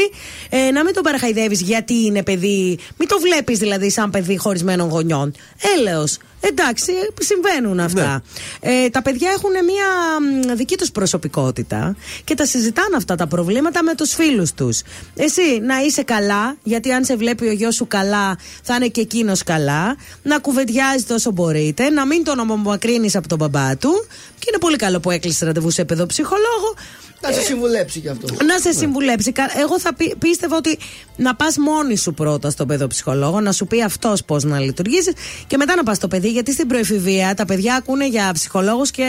Ε, 0.50 0.72
να 0.72 0.84
μην 0.84 0.94
τον 0.94 1.04
παραχαϊδεύεις 1.04 1.62
γιατί 1.62 1.94
είναι 1.94 2.24
παιδί. 2.24 2.78
Μην 2.98 3.08
το 3.08 3.20
βλέπεις 3.20 3.60
δηλαδή 3.60 3.90
σαν 3.90 4.10
παιδί 4.10 4.38
χωρισμένων 4.38 4.90
γονιών. 4.90 5.34
Έλεος. 5.78 6.18
Εντάξει, 6.42 6.92
συμβαίνουν 7.20 7.80
αυτά. 7.80 8.24
Ε, 8.60 8.90
τα 8.90 9.02
παιδιά 9.02 9.30
έχουν 9.32 9.52
μια 9.52 9.88
μ, 10.20 10.56
δική 10.56 10.78
τους 10.78 10.92
προσωπικότητα 10.92 11.96
και 12.24 12.36
τα 12.36 12.46
συζητάνε 12.46 12.96
αυτά 12.96 13.16
τα 13.16 13.28
προβλήματα 13.28 13.84
με 13.84 13.96
τους 13.96 14.14
φίλους 14.14 14.54
τους. 14.54 14.82
Εσύ 15.16 15.60
να 15.62 15.82
είσαι 15.82 16.04
καλά, 16.04 16.56
γιατί 16.64 16.92
αν 16.92 17.06
σε 17.06 17.16
βλέπει 17.16 17.48
ο 17.48 17.52
γιος 17.52 17.76
σου 17.76 17.88
καλά, 17.88 18.38
θα 18.64 18.76
είναι 18.76 18.88
και 18.88 19.02
εκείνος 19.02 19.44
καλά. 19.44 19.96
Να 20.24 20.40
κουβεντιάζετε 20.40 21.14
όσο 21.14 21.32
μπορείτε, 21.32 21.90
να 21.90 22.06
μην 22.06 22.24
τον 22.24 22.40
απομακρύνεις 22.40 23.16
από 23.16 23.28
τον 23.28 23.38
μπαμπά 23.38 23.78
του. 23.78 24.06
Και 24.40 24.46
είναι 24.50 24.60
πολύ 24.60 24.76
καλό 24.76 25.00
που 25.00 25.12
έκλεισες 25.12 25.48
ραντεβού 25.48 25.70
σε 25.70 25.86
παιδοψυχολόγο. 25.86 26.76
Να 27.22 27.32
σε 27.32 27.42
συμβουλέψει 27.42 28.00
κι 28.00 28.08
αυτό. 28.10 28.26
Να 28.46 28.58
σε 28.60 28.72
συμβουλέψει. 28.78 29.32
Κα- 29.32 29.52
Εγώ 29.62 29.80
θα 29.80 29.94
πεί- 29.94 30.16
πίστευα 30.18 30.56
ότι 30.56 30.78
να 31.16 31.36
πας 31.36 31.58
μόνη 31.58 31.98
σου 31.98 32.14
πρώτα 32.14 32.50
στον 32.50 32.68
παιδοψυχολόγο, 32.68 33.40
να 33.40 33.52
σου 33.52 33.68
πει 33.68 33.84
αυτός 33.84 34.24
πώς 34.24 34.44
να 34.44 34.60
λειτουργήσεις 34.60 35.14
και 35.48 35.58
μετά 35.58 35.76
να 35.76 35.84
πας 35.84 35.98
στο 35.98 36.08
παιδί. 36.08 36.30
Γιατί 36.30 36.54
στην 36.54 36.68
προεφηβεία 36.68 37.34
τα 37.36 37.46
παιδιά 37.46 37.76
ακούνε 37.76 38.08
για 38.08 38.30
ψυχολόγους 38.34 38.92
και 38.92 39.08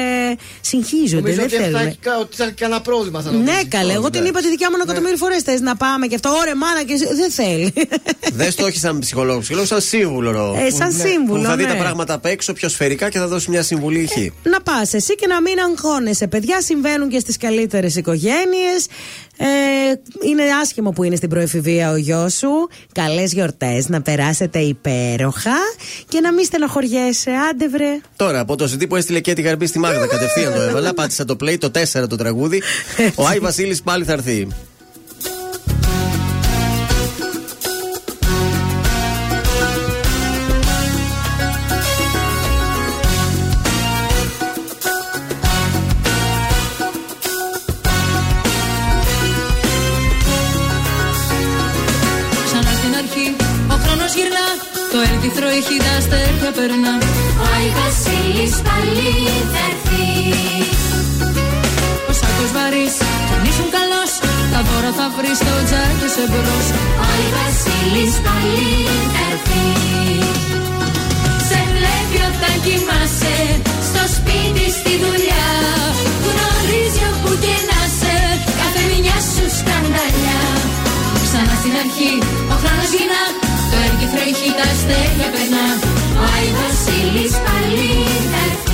συγχύζονται. 0.61 1.21
Νομίζω 1.21 1.37
Δεν 1.37 1.45
ότι 1.45 1.55
θα 1.57 1.63
θέλουν. 1.63 1.87
έχει, 1.87 1.97
κα- 2.01 2.19
ότι 2.21 2.37
θα 2.37 2.45
έχει 2.45 2.53
κανένα 2.53 2.81
πρόβλημα. 2.81 3.21
Θα 3.23 3.31
νομίζεις. 3.31 3.55
Ναι, 3.55 3.63
καλέ. 3.69 3.93
Εγώ 3.93 4.11
την 4.11 4.25
είπα 4.25 4.41
τη 4.41 4.49
δικιά 4.49 4.69
μου 4.71 4.75
ένα 4.75 4.85
εκατομμύριο 4.87 5.17
φορές. 5.17 5.43
Θες 5.43 5.61
να 5.61 5.77
πάμε 5.77 6.07
και 6.07 6.15
αυτό. 6.15 6.31
Ωραία, 6.41 6.57
μάνα 6.57 6.83
και 6.85 6.93
εσύ. 6.93 7.07
Δεν 7.15 7.31
θέλει. 7.31 7.73
Δεν 8.33 8.55
το 8.55 8.65
όχι 8.65 8.79
σαν 8.79 8.99
ψυχολόγο, 8.99 9.39
ψυχολόγο 9.39 9.67
σαν 9.67 9.81
σύμβουλο. 9.81 10.57
Ε, 10.67 10.71
σαν 10.71 10.89
Που- 10.89 11.09
σύμβουλο, 11.09 11.41
Που 11.41 11.47
θα 11.47 11.57
δει 11.57 11.63
ναι. 11.63 11.69
τα 11.69 11.77
πράγματα 11.77 12.15
απ' 12.15 12.25
έξω 12.27 12.53
πιο 12.53 12.69
σφαιρικά 12.69 13.09
και 13.11 13.19
θα 13.19 13.27
δώσει 13.29 13.51
μια 13.51 13.63
συμβουλή 13.63 14.07
χ. 14.07 14.17
να 14.43 14.61
πας 14.61 14.93
εσύ 14.95 15.15
και 15.15 15.27
να 15.27 15.41
μην 15.41 15.55
αγχώνεσαι. 15.59 16.27
Παιδιά 16.27 16.61
συμβαίνουν 16.63 17.09
και 17.09 17.19
στις 17.19 17.37
καλύτερες 17.37 17.97
οικογένειες. 18.03 18.87
Ε, 19.37 19.47
είναι 20.29 20.43
άσχημο 20.63 20.91
που 20.91 21.03
είναι 21.03 21.17
στην 21.17 21.29
προεφηβεία 21.29 21.91
ο 21.91 21.97
γιος 21.97 22.35
σου. 22.35 22.69
Καλές 22.93 23.33
γιορτές, 23.33 23.89
να 23.89 24.03
περάσετε 24.03 24.59
υπέροχα 24.59 25.57
και 26.09 26.21
να 26.21 26.33
μην 26.33 26.45
στενοχωριέσαι. 26.45 27.31
Άντε 27.51 27.69
βρε. 27.69 28.01
Τώρα 28.17 28.41
από 28.41 28.57
το 28.57 28.65
CD 28.65 28.89
που 28.89 28.97
έστειλε 28.97 29.21
και 29.21 29.33
τη 29.33 29.43
γαρμπή 29.43 29.67
στη 29.67 29.79
Μάγδα, 29.79 30.07
κατευθείαν 30.07 30.55
το 30.55 30.61
έβαλα. 30.61 30.95
Πάτησα 30.95 31.25
το 31.25 31.37
play, 31.41 31.59
το 31.59 31.71
4 32.03 32.09
το 32.09 32.17
τραγούδι. 32.17 32.63
Ο 33.21 33.27
Άι 33.27 33.39
Βασίλης 33.39 33.83
πάλι 33.83 34.05
θα 34.05 34.13
έρθει. 34.13 34.49
Το 54.93 55.01
έρθιθρο 55.13 55.49
έχει 55.61 55.77
τα 55.85 55.93
αστέρια 55.99 56.51
περνά. 56.59 56.95
Ο 57.43 57.45
Άι 57.55 57.69
Βασίλης 57.79 58.55
πάλι 58.67 59.13
θα 59.53 59.63
έρθεις. 59.71 60.81
Ο 62.11 62.13
σάκος 62.19 62.51
βαρύς 62.57 62.95
κι 63.27 63.35
αν 63.37 63.43
ήσουν 63.51 63.69
καλός. 63.77 64.11
Τα 64.53 64.61
δώρα 64.69 64.93
θα 64.99 65.07
βρεις 65.17 65.39
στο 65.43 65.55
τζάκι 65.69 66.09
σε 66.15 66.25
μπρος. 66.31 66.67
Ο 67.01 67.05
Άι 67.11 67.27
Βασίλης 67.37 68.15
πάλι 68.27 68.73
θα 69.15 69.23
έρθεις. 69.33 70.37
Σε 71.49 71.59
βλέπει 71.75 72.19
όταν 72.31 72.55
κοιμάσαι 72.65 73.37
Στο 73.89 74.03
σπίτι 74.17 74.67
στη 74.79 74.93
δουλειά. 75.05 75.49
Γνωρίζει 76.27 77.03
όπου 77.11 77.31
και 77.45 77.57
να 77.71 77.81
σε 77.99 78.17
Κάθε 78.61 78.83
μια 78.93 79.19
σου 79.33 79.45
σκανδαλιά 79.59 80.43
Ξανά 81.35 81.55
στην 81.63 81.75
αρχή. 81.85 82.13
Ο 82.53 82.55
χρόνος 82.63 82.91
γυρνά 82.95 83.23
Το 83.71 83.77
έρκυθρο 83.87 84.23
έχει 84.31 84.49
τα 84.59 84.65
αστέρια 84.73 85.29
περνά. 85.35 85.67
Ο 86.21 86.23
Άι 86.35 86.49
Βασίλης 86.59 87.35
πάλι 87.45 87.89
θα 88.31 88.39
έρθει 88.49 88.73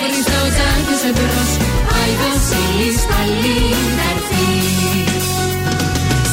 βρει 0.00 0.20
το 0.30 0.40
τσάντι 0.54 0.94
σε 1.02 1.10
μπρος. 1.16 1.50
Άι 1.98 2.12
Βασίλης 2.20 2.98
πάλι 3.10 3.58
να 3.96 4.06
έρθεις. 4.12 5.26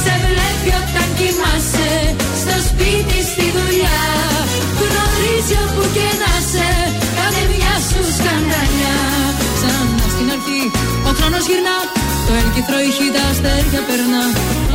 Σε 0.02 0.14
βλέπει 0.24 0.70
όταν 0.82 1.08
κοιμάσαι 1.18 1.90
στο 2.42 2.56
σπίτι 2.68 3.18
στη 3.30 3.46
δουλειά. 3.56 4.00
Γνωρίζει 4.80 5.56
όπου 5.64 5.84
και 5.96 6.08
να 6.22 6.32
σε 6.50 6.68
κάνε 7.16 7.42
μια 7.52 7.74
σου 7.88 8.00
σκανδαλιά 8.16 8.98
Ξανά 9.56 10.06
στην 10.14 10.28
αρχή 10.36 10.62
ο 11.08 11.10
χρόνος 11.18 11.44
γυρνά 11.48 11.78
το 12.26 12.32
έλκυθρο 12.40 12.78
ηχεί 12.88 13.08
τα 13.14 13.22
αστέρια 13.30 13.82
περνά. 13.88 14.24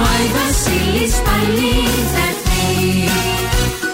Ο 0.02 0.04
Άι 0.14 0.28
Βασίλης 0.36 1.16
πάλι 1.26 1.74
θα 2.14 2.24
έρθεις. 2.30 3.87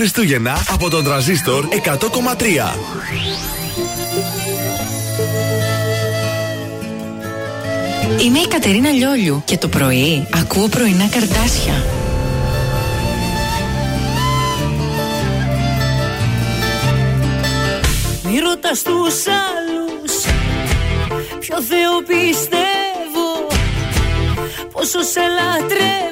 Χριστούγεννα 0.00 0.66
από 0.70 0.90
τον 0.90 1.04
τραζίστορ 1.04 1.68
100,3. 1.84 1.88
Είμαι 8.24 8.38
η 8.38 8.46
Κατερίνα 8.48 8.90
Λιόλιου 8.90 9.42
και 9.44 9.56
το 9.56 9.68
πρωί 9.68 10.26
ακούω 10.34 10.68
πρωινά 10.68 11.08
καρτάσια. 11.08 11.84
Μη 18.22 18.38
ρωτάς 18.38 18.82
τους 18.82 19.26
άλλους 19.26 20.24
Ποιο 21.38 21.62
Θεό 21.62 22.02
πιστεύω 22.06 23.46
Πόσο 24.72 25.02
σε 25.02 25.20
λατρεύω 25.20 26.09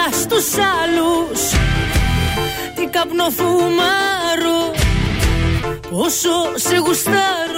κοντά 0.00 0.18
στους 0.18 0.48
άλλους. 0.54 1.40
Τι 2.74 2.86
καπνοφουμάρω 2.86 4.72
Πόσο 5.90 6.30
σε 6.54 6.76
γουστάρω. 6.76 7.49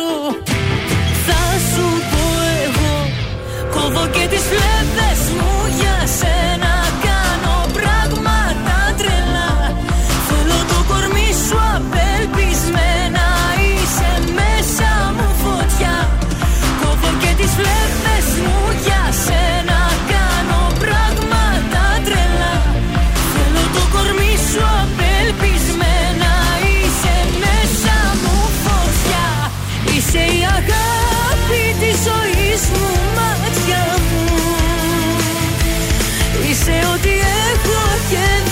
give 38.12 38.51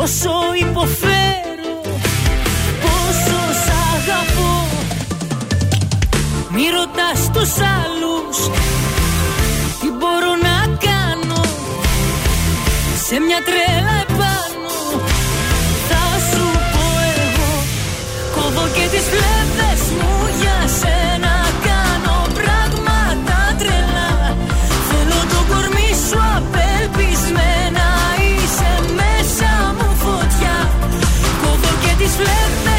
Πόσο 0.00 0.30
υποφέρω 0.60 1.80
Πόσο 2.82 3.40
σ' 3.64 3.70
αγαπώ. 3.94 4.66
Μη 6.50 6.62
ρωτάς 6.76 7.30
τους 7.32 7.52
άλλους 7.78 8.36
Τι 9.80 9.88
μπορώ 9.90 10.32
να 10.42 10.76
κάνω. 10.86 11.42
Σε 13.06 13.20
μια 13.20 13.38
τρέλα 13.44 13.99
Let's 32.20 32.69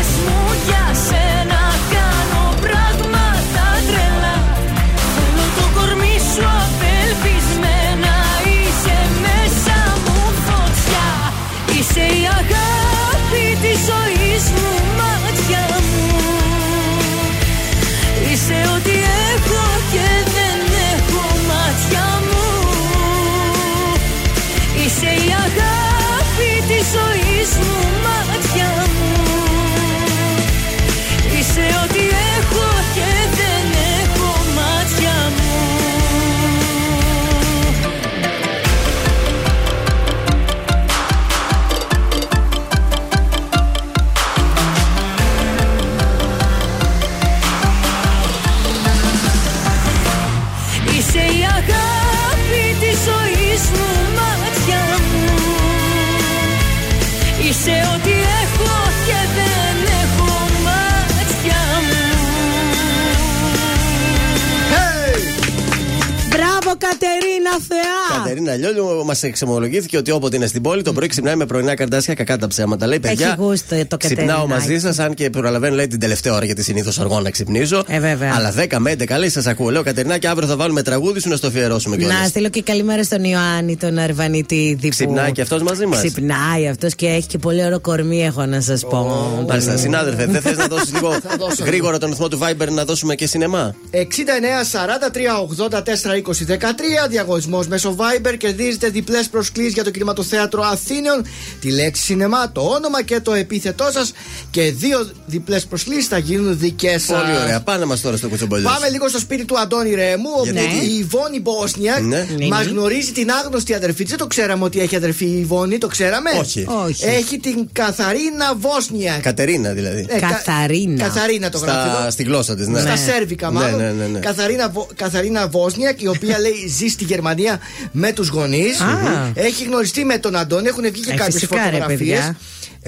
Κατερίνα 68.45 68.71
Λιόλιου 68.73 69.05
μας 69.05 69.23
εξομολογήθηκε 69.23 69.97
ότι 69.97 70.11
όποτε 70.11 70.35
είναι 70.35 70.45
στην 70.47 70.61
πόλη 70.61 70.81
το 70.81 70.93
πρωί 70.93 71.07
ξυπνάει 71.07 71.35
με 71.35 71.45
πρωινά 71.45 71.75
καρδάσια 71.75 72.13
κακά 72.13 72.37
τα 72.37 72.47
ψέματα. 72.47 72.87
Λέει 72.87 72.99
παιδιά. 72.99 73.27
Έχει 73.27 73.35
γούστο 73.37 73.85
το 73.87 73.97
Ξυπνάω 73.97 74.27
Κατερινάκι. 74.27 74.47
μαζί 74.47 74.79
σας, 74.79 74.99
αν 74.99 75.13
και 75.13 75.29
προλαβαίνω 75.29 75.75
λέει 75.75 75.87
την 75.87 75.99
τελευταία 75.99 76.33
ώρα 76.33 76.45
γιατί 76.45 76.63
συνήθως 76.63 76.99
αργώ 76.99 77.19
να 77.19 77.29
ξυπνήσω. 77.29 77.83
Ε, 77.87 77.99
βέβαια. 77.99 78.33
Αλλά 78.35 78.53
10 78.57 78.77
με 78.77 78.91
11 78.91 79.17
λέει 79.17 79.29
σας 79.29 79.45
ακούω. 79.45 79.69
Λέω 79.69 79.83
Κατερινά 79.83 80.17
και 80.17 80.27
αύριο 80.27 80.47
θα 80.47 80.55
βάλουμε 80.55 80.81
τραγούδι 80.81 81.19
σου 81.19 81.29
να 81.29 81.35
στο 81.35 81.47
αφιερώσουμε 81.47 81.97
κιόλας. 81.97 82.19
Να 82.19 82.27
στείλω 82.27 82.49
και 82.49 82.61
καλημέρα 82.61 83.03
στον 83.03 83.23
Ιωάννη, 83.23 83.77
τον 83.77 83.97
Αρβανιτίδη. 83.97 84.75
που 84.81 84.87
Ξυπνάει 84.89 85.31
και 85.31 85.41
αυτός 85.41 85.61
μαζί 85.61 85.85
μας; 85.85 85.97
Ξυπνάει 85.97 86.67
αυτός 86.67 86.95
και 86.95 87.07
έχει 87.07 87.27
και 87.27 87.37
πολύ 87.37 87.65
ωραίο 87.65 87.79
κορμί, 87.79 88.23
έχω 88.23 88.45
να 88.45 88.61
σας 88.61 88.81
πω. 88.81 89.07
Μάλιστα, 89.47 89.77
συνάδελφε, 89.77 90.25
δεν 90.25 90.41
θες 90.41 90.57
να 90.57 90.67
δώσεις 90.75 90.93
λίγο 90.93 91.15
δώσω 91.39 91.63
γρήγορα 91.63 91.97
τον 91.97 92.09
ρυθμό 92.09 92.27
του 92.27 92.39
Viber 92.41 92.67
να 92.69 92.85
δώσουμε 92.85 93.15
και 93.15 93.27
σινεμά; 93.27 93.75
69 93.91 93.97
43 93.97 95.67
84 95.69 95.71
20 95.71 96.57
13 97.05 97.09
διαγωνισμός 97.09 97.67
μέσω 97.67 97.95
Viber 97.97 98.33
κερδίζετε 98.41 98.89
διπλές 98.89 99.27
προσκλήσεις 99.29 99.73
για 99.73 99.83
το 99.83 99.91
κινηματοθέατρο 99.91 100.61
Αθήνεων, 100.63 101.25
τη 101.61 101.71
λέξη 101.71 102.03
σινεμά, 102.03 102.51
το 102.51 102.61
όνομα 102.61 103.03
και 103.03 103.19
το 103.19 103.33
επίθετό 103.33 103.89
σας 103.93 104.11
και 104.51 104.71
δύο 104.71 105.09
διπλές 105.25 105.65
προσκλήσεις 105.65 106.07
θα 106.07 106.17
γίνουν 106.17 106.57
δικές 106.59 107.03
σας. 107.03 107.21
Πολύ 107.21 107.37
ωραία. 107.43 107.61
Πάνε 107.61 107.85
μας 107.85 108.01
τώρα 108.01 108.17
στο 108.17 108.27
κουτσομπολιός. 108.29 108.71
Πάμε 108.73 108.89
λίγο 108.89 109.07
στο 109.09 109.19
σπίτι 109.19 109.45
του 109.45 109.59
Αντώνη 109.59 109.93
Ρέμου, 109.95 110.29
όπου 110.37 110.43
Γιατί; 110.51 110.85
η 110.85 110.97
Ιβόνη 110.97 111.39
Μπόσνιακ 111.39 112.01
Ναι. 112.01 112.25
μα 112.49 112.63
Ναι. 112.63 112.69
γνωρίζει 112.69 113.11
την 113.11 113.31
άγνωστη 113.31 113.73
αδερφή 113.73 114.01
της. 114.01 114.09
Δεν 114.09 114.17
το 114.19 114.27
ξέραμε 114.27 114.63
ότι 114.63 114.79
έχει 114.79 114.95
αδερφή 114.95 115.25
η 115.25 115.39
Ιβόνη, 115.39 115.77
το 115.77 115.87
ξέραμε; 115.87 116.29
Όχι. 116.39 116.65
Όχι. 116.85 117.05
Έχει 117.05 117.39
την 117.39 117.67
Καθαρίνα 117.71 118.55
Βόσνιακ. 118.57 119.21
Κατερίνα 119.21 119.71
δηλαδή. 119.71 120.05
Ε, 120.09 120.19
κα- 120.19 120.27
Καθαρίνα. 120.27 121.03
Καθαρίνα 121.03 121.49
το 121.49 121.57
γράφει 121.57 121.87
εδώ. 121.89 121.99
Στα, 121.99 122.09
στη 122.11 122.23
γλώσσα 122.23 122.55
της, 122.55 122.67
ναι. 122.67 122.79
Στα 122.79 122.95
Σέρβικα, 122.97 123.51
μάλλον. 123.51 123.79
Ναι, 123.79 123.85
ναι, 123.85 123.91
ναι, 123.91 124.07
ναι. 124.07 124.19
Καθαρίνα, 124.19 124.69
Βο- 124.69 124.87
Καθαρίνα 124.95 125.47
Βόσνιακ, 125.47 126.01
η 126.01 126.07
οποία 126.07 126.39
λέει 126.39 126.67
ζει 126.77 126.87
στη 126.87 127.03
Γερμανία 127.03 127.59
με 127.91 128.11
του 128.11 128.20
γονείς. 128.29 128.79
Α. 128.79 129.31
Έχει 129.33 129.63
γνωριστεί 129.63 130.05
με 130.05 130.17
τον 130.17 130.35
Αντώνη, 130.35 130.67
έχουν 130.67 130.83
βγει 130.91 131.01
και 131.01 131.11
Ε, 131.11 131.15
κάποιες 131.15 131.33
φυσικά, 131.33 131.55
ρε, 131.55 131.63
φωτογραφίες. 131.71 131.97
παιδιά. 131.97 132.37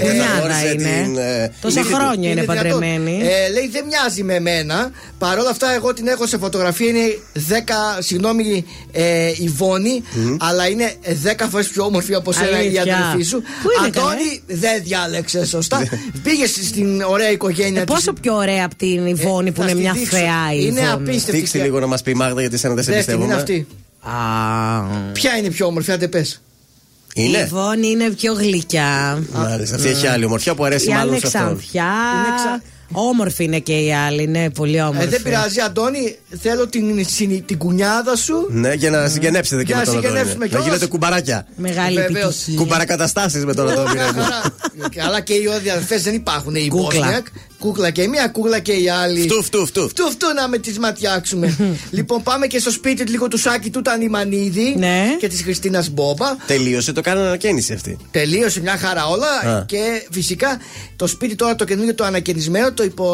Κουνιάδα 0.02 0.38
γνώρισε 0.40 0.68
είναι. 0.74 1.02
την, 1.04 1.18
ε, 1.18 1.52
Τόσα 1.62 1.80
νύφη 1.80 1.92
του. 1.94 2.00
χρόνια 2.00 2.30
είναι 2.32 2.44
παντρεμένη. 2.44 3.12
Ε, 3.22 3.50
λέει 3.52 3.70
δεν 3.72 3.84
μοιάζει 3.86 4.24
με 4.24 4.40
μένα. 4.40 4.92
Παρ' 5.18 5.38
όλα 5.40 5.50
αυτά, 5.50 5.74
εγώ 5.74 5.94
την 5.94 6.08
έχω 6.08 6.28
σε 6.28 6.38
φωτογραφία. 6.38 6.88
Είναι 6.88 7.18
10, 7.34 8.00
συγγνώμη, 8.00 8.66
ε, 8.92 9.32
Ιβόνη, 9.40 10.04
αλλά 10.40 10.68
είναι 10.68 10.94
10 11.24 11.48
φορές 11.50 11.68
πιο 11.68 11.84
όμορφη 11.84 12.14
από 12.16 12.32
σένα 12.32 12.50
η 12.64 12.78
Αλήθεια. 12.78 12.82
αδερφή 12.82 13.24
σου. 13.30 13.42
Πού 13.42 13.70
είναι, 13.78 13.88
Αντώνη, 13.88 14.42
δεν 14.48 14.82
διάλεξε 14.84 15.46
σωστά. 15.46 15.84
Πήγες 16.24 16.50
στην 16.50 17.02
ωραία 17.02 17.32
οικογένεια 17.32 17.82
Ε, 17.82 17.84
της. 17.84 17.94
πόσο 17.96 18.14
πιο 18.14 18.36
ωραία 18.36 18.66
από 18.66 18.76
την 18.76 19.06
Ιβόνη 19.06 19.52
που 19.52 19.62
θα 19.62 19.70
είναι 19.70 19.72
στη 19.74 19.82
μια 19.82 19.94
δείξω. 19.94 20.16
θεά 20.18 20.54
η 20.54 20.58
Είναι 20.60 20.80
Ιβόνη. 20.82 20.88
απίστευτη. 21.10 21.38
Δείξτε 21.40 21.60
λίγο 21.62 21.80
να 21.80 21.88
μας 21.88 22.02
πει 22.02 22.12
η 22.12 22.14
Μάγδα 22.14 22.42
γιατί 22.42 22.58
σένα 22.58 22.74
δεν 22.74 22.84
σε 22.84 22.92
Δες 22.92 23.06
την, 23.06 23.14
είναι 23.14 23.24
πιστεύουμε. 23.36 23.42
αυτή. 23.42 23.68
Α, 24.04 24.12
Ποια 25.12 25.38
είναι 25.38 25.48
η 25.48 25.50
πιο 25.52 25.66
όμορφη, 25.66 25.92
άντε 25.92 26.08
πες. 26.08 26.42
η 27.14 27.22
Είναι; 27.28 27.38
Ιβόνη 27.38 27.88
είναι 27.88 28.10
πιο 28.10 28.34
γλυκιά. 28.34 29.24
Μάλιστα. 29.34 29.76
Αυτή 29.76 29.88
έχει 29.90 30.08
άλλη 30.08 30.26
ομορφιά 30.26 30.56
που 30.56 30.64
αρέσει 30.66 30.88
Η 30.90 30.92
άλλη 30.92 30.98
μάλλον 31.00 31.14
είναι 31.16 31.28
σε 31.30 31.38
αυτόν. 31.38 31.58
ξανθιά. 31.58 31.84
Είναι 31.84 32.36
ξα- 32.36 32.62
Όμορφη 32.96 33.44
είναι 33.44 33.60
και 33.60 33.74
η 33.74 33.94
άλλη, 33.94 34.28
ναι, 34.28 34.50
πολύ 34.50 34.82
όμορφη. 34.82 35.04
Ε, 35.04 35.08
δεν 35.08 35.22
πειράζει, 35.22 35.60
Αντώνη, 35.60 36.18
θέλω 36.42 36.68
την, 36.68 37.06
συνη- 37.08 37.44
την 37.46 37.58
κουνιάδα 37.58 38.16
σου. 38.16 38.48
Ναι, 38.50 38.74
για 38.74 38.90
να 38.90 39.08
συγγενέψετε 39.10 39.64
και 39.64 39.68
Για 39.68 39.76
με 39.76 39.82
να 39.82 39.86
τον 39.86 39.96
Αντώνη. 39.98 40.06
συγγενέψουμε 40.08 40.44
Να 40.46 40.50
κιόλας. 40.50 40.66
γίνετε 40.68 40.86
κουμπαράκια. 40.88 41.48
Μεγάλη 41.56 41.96
Βεβαίως. 41.96 42.34
επιτυχία. 42.36 42.56
Κουμπαρακαταστάσεις 42.58 43.46
με 43.46 43.54
τον 43.54 43.70
Αντώνη. 43.70 43.92
Μια 43.94 44.06
ρε 44.06 44.12
μου. 44.12 44.22
χαρά. 44.22 44.42
Αλλά 45.08 45.22
και 45.22 45.34
οι 45.34 45.48
αδερφέ 45.70 45.98
δεν 45.98 46.14
υπάρχουν. 46.14 46.56
Η 46.56 46.68
Κούκλα. 46.68 47.00
Μπόσνιακ. 47.00 47.26
Κούκλα 47.64 47.90
και 47.90 48.02
η 48.02 48.08
μία, 48.08 48.28
κούκλα 48.28 48.60
και 48.60 48.72
η 48.72 48.90
άλλη. 48.90 49.22
Φτου, 49.22 49.44
φτου, 49.44 49.66
φτου. 49.66 49.90
Φτου, 49.90 50.10
φτου 50.12 50.34
να 50.36 50.48
με 50.48 50.58
τις 50.58 50.80
ματιάξουμε. 50.80 51.58
λοιπόν, 51.98 52.24
πάμε 52.24 52.48
και 52.48 52.60
στο 52.60 52.72
σπίτι 52.72 53.04
λίγο 53.04 53.28
του 53.28 53.38
Σάκη 53.38 53.70
του 53.70 53.82
Τανιμανίδη 53.82 54.76
Ναι. 54.78 55.16
και 55.20 55.28
της 55.28 55.42
Χριστίνας 55.42 55.90
Μπόμπα. 55.90 56.36
Τελείωσε, 56.48 56.92
το 56.94 57.02
κάνανε 57.02 57.28
ανακαίνιση 57.28 57.74
αυτή. 57.74 57.98
Τελείωσε 58.12 58.62
μια 58.62 58.78
χαρά 58.78 59.06
όλα 59.06 59.56
Α. 59.56 59.64
και 59.66 60.08
φυσικά 60.12 60.58
το 60.96 61.08
σπίτι 61.08 61.36
τώρα 61.36 61.56
το 61.56 61.64
καινούργιο 61.66 61.96
το 61.96 62.04
ανακαινισμένο 62.04 62.74
το, 62.74 62.84
υπο, 62.84 63.06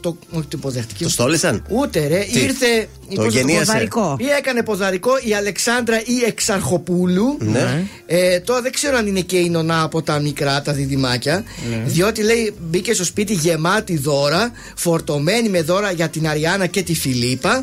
το, 0.00 0.16
όχι, 0.30 0.42
το 0.48 0.56
υποδεχτική. 0.58 1.02
Το 1.02 1.10
στόλισαν; 1.10 1.64
Ούτε 1.68 2.06
ρε, 2.06 2.18
Τι; 2.32 2.40
ήρθε. 2.40 2.88
Το 3.14 3.22
πώς 3.22 3.34
γενίασε. 3.34 3.64
ποδαρικό. 3.64 4.16
Ή 4.20 4.24
έκανε 4.38 4.62
ποδαρικό 4.62 5.10
η 5.24 5.34
Αλεξάνδρα 5.34 6.00
ή 6.04 6.24
Εξαρχοπούλου. 6.26 7.36
Ναι. 7.40 7.84
Ε, 8.06 8.40
τώρα 8.40 8.60
δεν 8.60 8.72
ξέρω 8.72 8.96
αν 8.96 9.06
είναι 9.06 9.20
και 9.20 9.36
η 9.38 9.48
νονά 9.48 9.82
από 9.82 10.02
τα 10.02 10.18
μικρά, 10.18 10.62
τα 10.62 10.72
διδυμάκια. 10.72 11.44
Διότι 11.86 12.22
λέει 12.22 12.54
μπήκε 12.60 12.94
στο 12.94 13.04
σπίτι 13.04 13.32
γεμάτη 13.32 13.96
δώρα, 13.98 14.50
φορτωμένη 14.76 15.48
με 15.48 15.62
δώρα 15.62 15.90
για 15.90 16.08
την 16.08 16.28
Αριάννα 16.28 16.66
και 16.66 16.82
τη 16.82 16.94
φιλιππα 16.94 17.62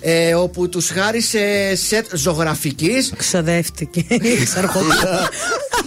ε, 0.00 0.34
όπου 0.34 0.68
τους 0.68 0.88
χάρισε 0.88 1.74
σετ 1.74 2.06
ζωγραφικής 2.16 3.12
Ξοδεύτηκε. 3.16 4.04
Ξαρχοπούλα. 4.44 5.28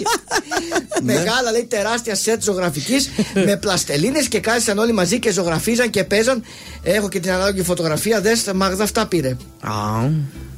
Μεγάλα 1.01 1.51
λέει 1.51 1.65
τεράστια 1.65 2.15
σετ 2.15 2.43
ζωγραφικής 2.43 3.09
με 3.33 3.57
πλαστελίνες 3.57 4.27
και 4.27 4.39
κάθισαν 4.39 4.77
όλοι 4.77 4.93
μαζί 4.93 5.19
και 5.19 5.31
ζωγραφίζαν 5.31 5.89
και 5.89 6.03
παίζαν. 6.03 6.43
Έχω 6.83 7.09
και 7.09 7.19
την 7.19 7.31
ανάλογη 7.31 7.63
φωτογραφία. 7.63 8.21
Δες 8.21 8.51
Μαγδα 8.55 8.83
αυτά 8.83 9.07
πήρε. 9.07 9.37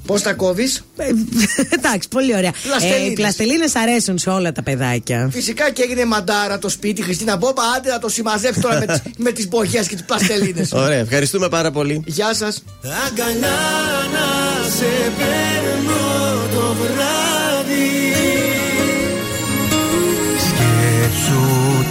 Πώς 0.08 0.22
τα 0.22 0.34
κόβεις; 0.34 0.84
Ε, 0.98 1.04
Εντάξει, 1.70 2.08
πολύ 2.08 2.36
ωραία. 2.36 2.52
Πλαστελίνες. 2.64 3.08
Ε, 3.08 3.12
Οι 3.12 3.14
πλαστελίνες 3.14 3.76
αρέσουν 3.76 4.18
σε 4.18 4.30
όλα 4.30 4.52
τα 4.52 4.64
παιδάκια. 4.64 5.30
Φυσικά 5.32 5.72
και 5.72 5.82
έγινε 5.82 6.06
μαντάρα 6.06 6.60
το 6.60 6.70
σπίτι. 6.70 7.02
Χριστίνα 7.02 7.36
Μπόμπα, 7.38 7.64
άντε 7.78 7.90
να 7.92 8.00
το 8.00 8.10
συμμαζέψεις 8.10 8.62
τώρα 8.62 8.80
με 8.80 8.86
τις, 8.86 9.02
με 9.26 9.32
τις 9.32 9.48
μπογιές 9.48 9.88
και 9.88 9.96
τις 9.96 10.04
πλαστελίνες 10.06 10.72
Ωραία, 10.72 10.98
ευχαριστούμε 11.00 11.50
πάρα 11.50 11.72
πολύ. 11.72 12.04
Γεια 12.06 12.34
σας 12.34 12.64
Αγκαλιά 13.08 13.58
να 14.14 14.28
σε 14.70 15.12
παίρνω 15.18 16.02
το 16.54 16.76
βράδυ 16.82 18.14
Σκέψου 20.48 21.44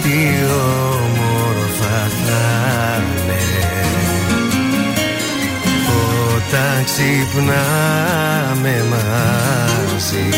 τι 0.03 0.43
όμορφα 0.53 2.07
θα 2.25 2.45
Όταν 6.49 6.83
ξυπνάμε 6.83 8.75
μαζί. 8.89 10.29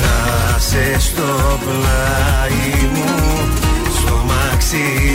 Θα 0.00 0.58
σε 0.58 0.98
στο 0.98 1.58
πλάι 1.64 2.88
μου 2.92 3.10
Στο 3.96 4.24
μαξιλάρι 4.26 5.09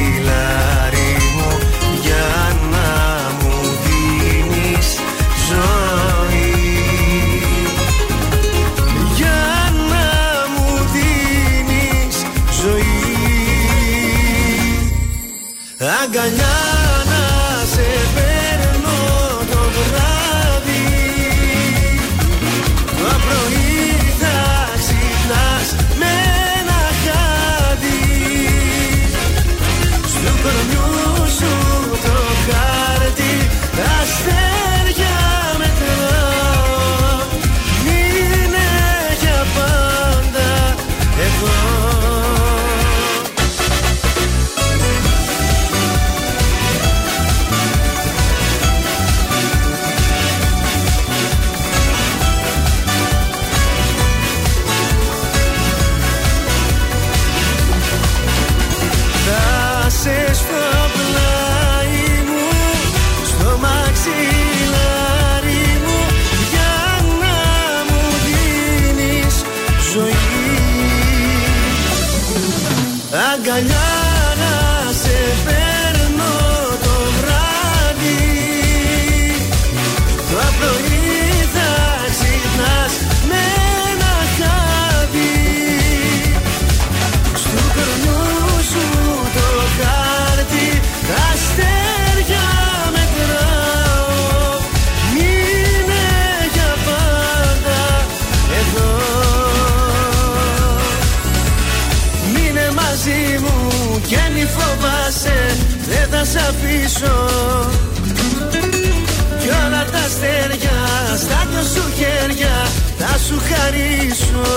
χαρίσω. 113.50 114.48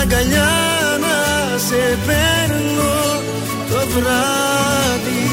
Αγκαλιά 0.00 0.50
να 1.00 1.58
σε 1.58 1.98
παίρνω 2.06 2.94
το 3.70 3.80
βράδυ 3.94 5.24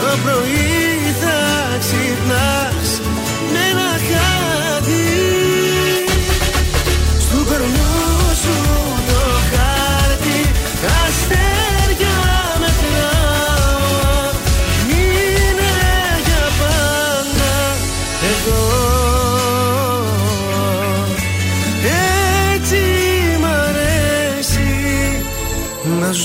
Το 0.00 0.18
πρωί 0.24 0.77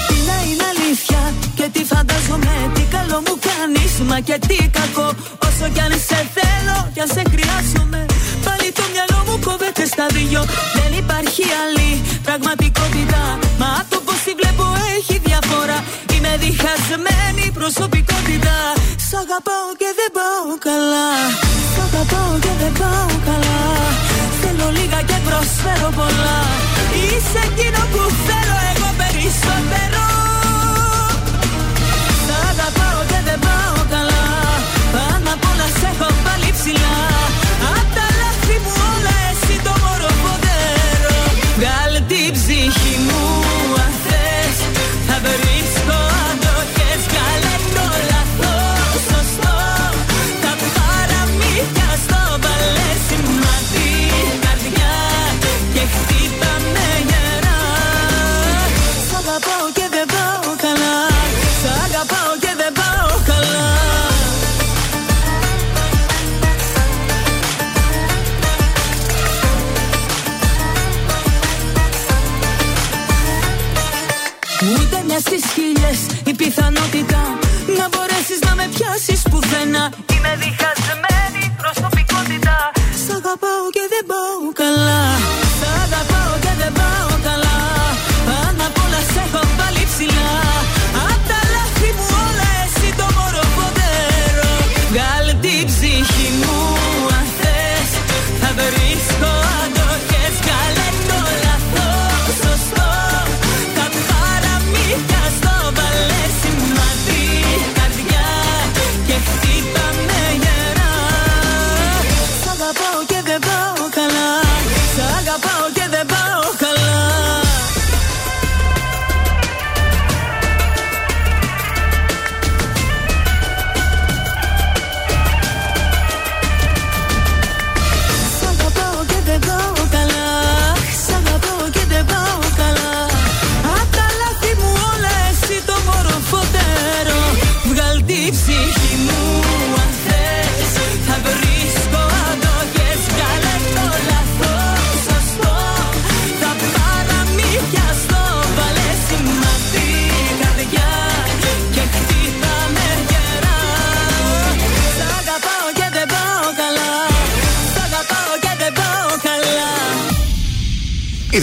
Τι 0.08 0.14
να 0.26 0.42
είναι 0.50 0.64
αλήθεια 0.72 1.32
και 1.54 1.68
τι 1.72 1.84
φαντάζομαι 1.84 2.70
Τι 2.74 2.82
καλό 2.82 3.22
μου 3.26 3.38
κάνεις 3.48 4.00
μα 4.08 4.20
και 4.20 4.38
τι 4.48 4.67
δυο 10.16 10.42
Δεν 10.78 10.90
υπάρχει 11.02 11.44
άλλη 11.62 11.90
πραγματικότητα. 12.26 13.22
Μα 13.60 13.72
το 13.90 13.98
πως 14.06 14.18
τη 14.24 14.32
βλέπω 14.40 14.64
έχει 14.96 15.16
διαφορά. 15.28 15.78
Είμαι 16.14 16.32
διχασμένη 16.44 17.44
προσωπικότητα. 17.58 18.56
Σ' 19.06 19.16
αγαπάω 19.24 19.68
και 19.80 19.90
δεν 19.98 20.10
πάω 20.18 20.48
καλά. 20.68 21.10
Σ' 21.72 21.80
αγαπάω 21.86 22.32
και 22.44 22.52
δεν 22.60 22.72
πάω 22.80 23.10
καλά. 23.28 23.62
Θέλω 24.40 24.66
λίγα 24.78 25.00
και 25.08 25.18
προσφέρω 25.28 25.90
πολλά. 25.98 26.38
Είσαι 27.04 27.40
εκείνο 27.48 27.80
που 27.92 28.02
θέλω 28.26 28.56
εγώ 28.72 28.77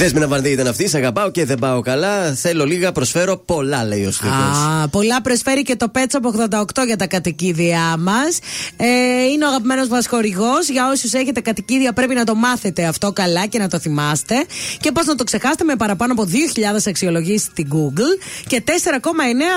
Δέσμηνα 0.06 0.28
Βανδύ 0.28 0.50
ήταν 0.52 0.68
αυτή. 0.68 0.88
Σε 0.88 0.98
αγαπάω 0.98 1.32
και 1.32 1.46
δεν 1.46 1.60
πάω 1.60 1.82
καλά. 1.82 2.34
Θέλω 2.34 2.66
λίγα, 2.66 2.92
προσφέρω 2.92 3.38
πολλά, 3.38 3.86
λέει 3.86 4.06
ο 4.06 4.12
Στρίκο. 4.12 4.34
Α, 4.34 4.88
πολλά 4.88 5.22
προσφέρει 5.22 5.62
και 5.62 5.76
το 5.76 5.92
Pet 5.96 6.00
Shop 6.00 6.50
88 6.60 6.86
για 6.86 6.98
τα 6.98 7.08
κατοικίδια 7.08 7.96
μας. 8.00 8.40
Ε, 8.78 8.88
είναι 9.34 9.46
ο 9.46 9.48
αγαπημένος 9.48 9.88
μας 9.88 10.08
χορηγός. 10.08 10.70
Για 10.70 10.90
όσους 10.90 11.14
έχετε 11.14 11.42
κατοικίδια, 11.42 11.94
πρέπει 11.94 12.14
να 12.14 12.24
το 12.24 12.36
μάθετε 12.36 12.86
αυτό 12.86 13.12
καλά 13.12 13.46
και 13.46 13.60
να 13.60 13.68
το 13.68 13.80
θυμάστε. 13.80 14.36
Και 14.80 14.92
πώς 14.92 15.06
να 15.06 15.16
το 15.16 15.24
ξεχάσετε 15.24 15.64
με 15.64 15.76
παραπάνω 15.76 16.14
από 16.14 16.24
2.000 16.24 16.88
αξιολογήσεις 16.88 17.42
στην 17.42 17.68
Google 17.72 18.22
και 18.48 18.64
4,9 18.66 18.72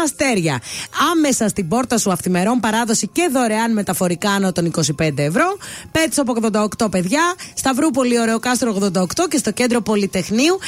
αστέρια. 0.04 0.60
Άμεσα 1.12 1.48
στην 1.48 1.68
πόρτα 1.68 1.98
σου 1.98 2.12
αυθημερών 2.12 2.60
παράδοση 2.60 3.08
και 3.12 3.28
δωρεάν 3.32 3.72
μεταφορικά 3.72 4.30
άνω 4.30 4.52
των 4.52 4.70
25 5.00 5.10
ευρώ. 5.16 5.56
Pet 5.92 6.22
Shop 6.22 6.52
88, 6.80 6.90
παιδιά. 6.90 7.34
Σταυρούπολη, 7.54 8.20
Ωραίο 8.20 8.38
Κάστρο 8.38 8.90
88 8.92 9.04
και 9.28 9.36
στο 9.36 9.50
κέντρο 9.50 9.80
Πολυτεχνείου 10.38 10.58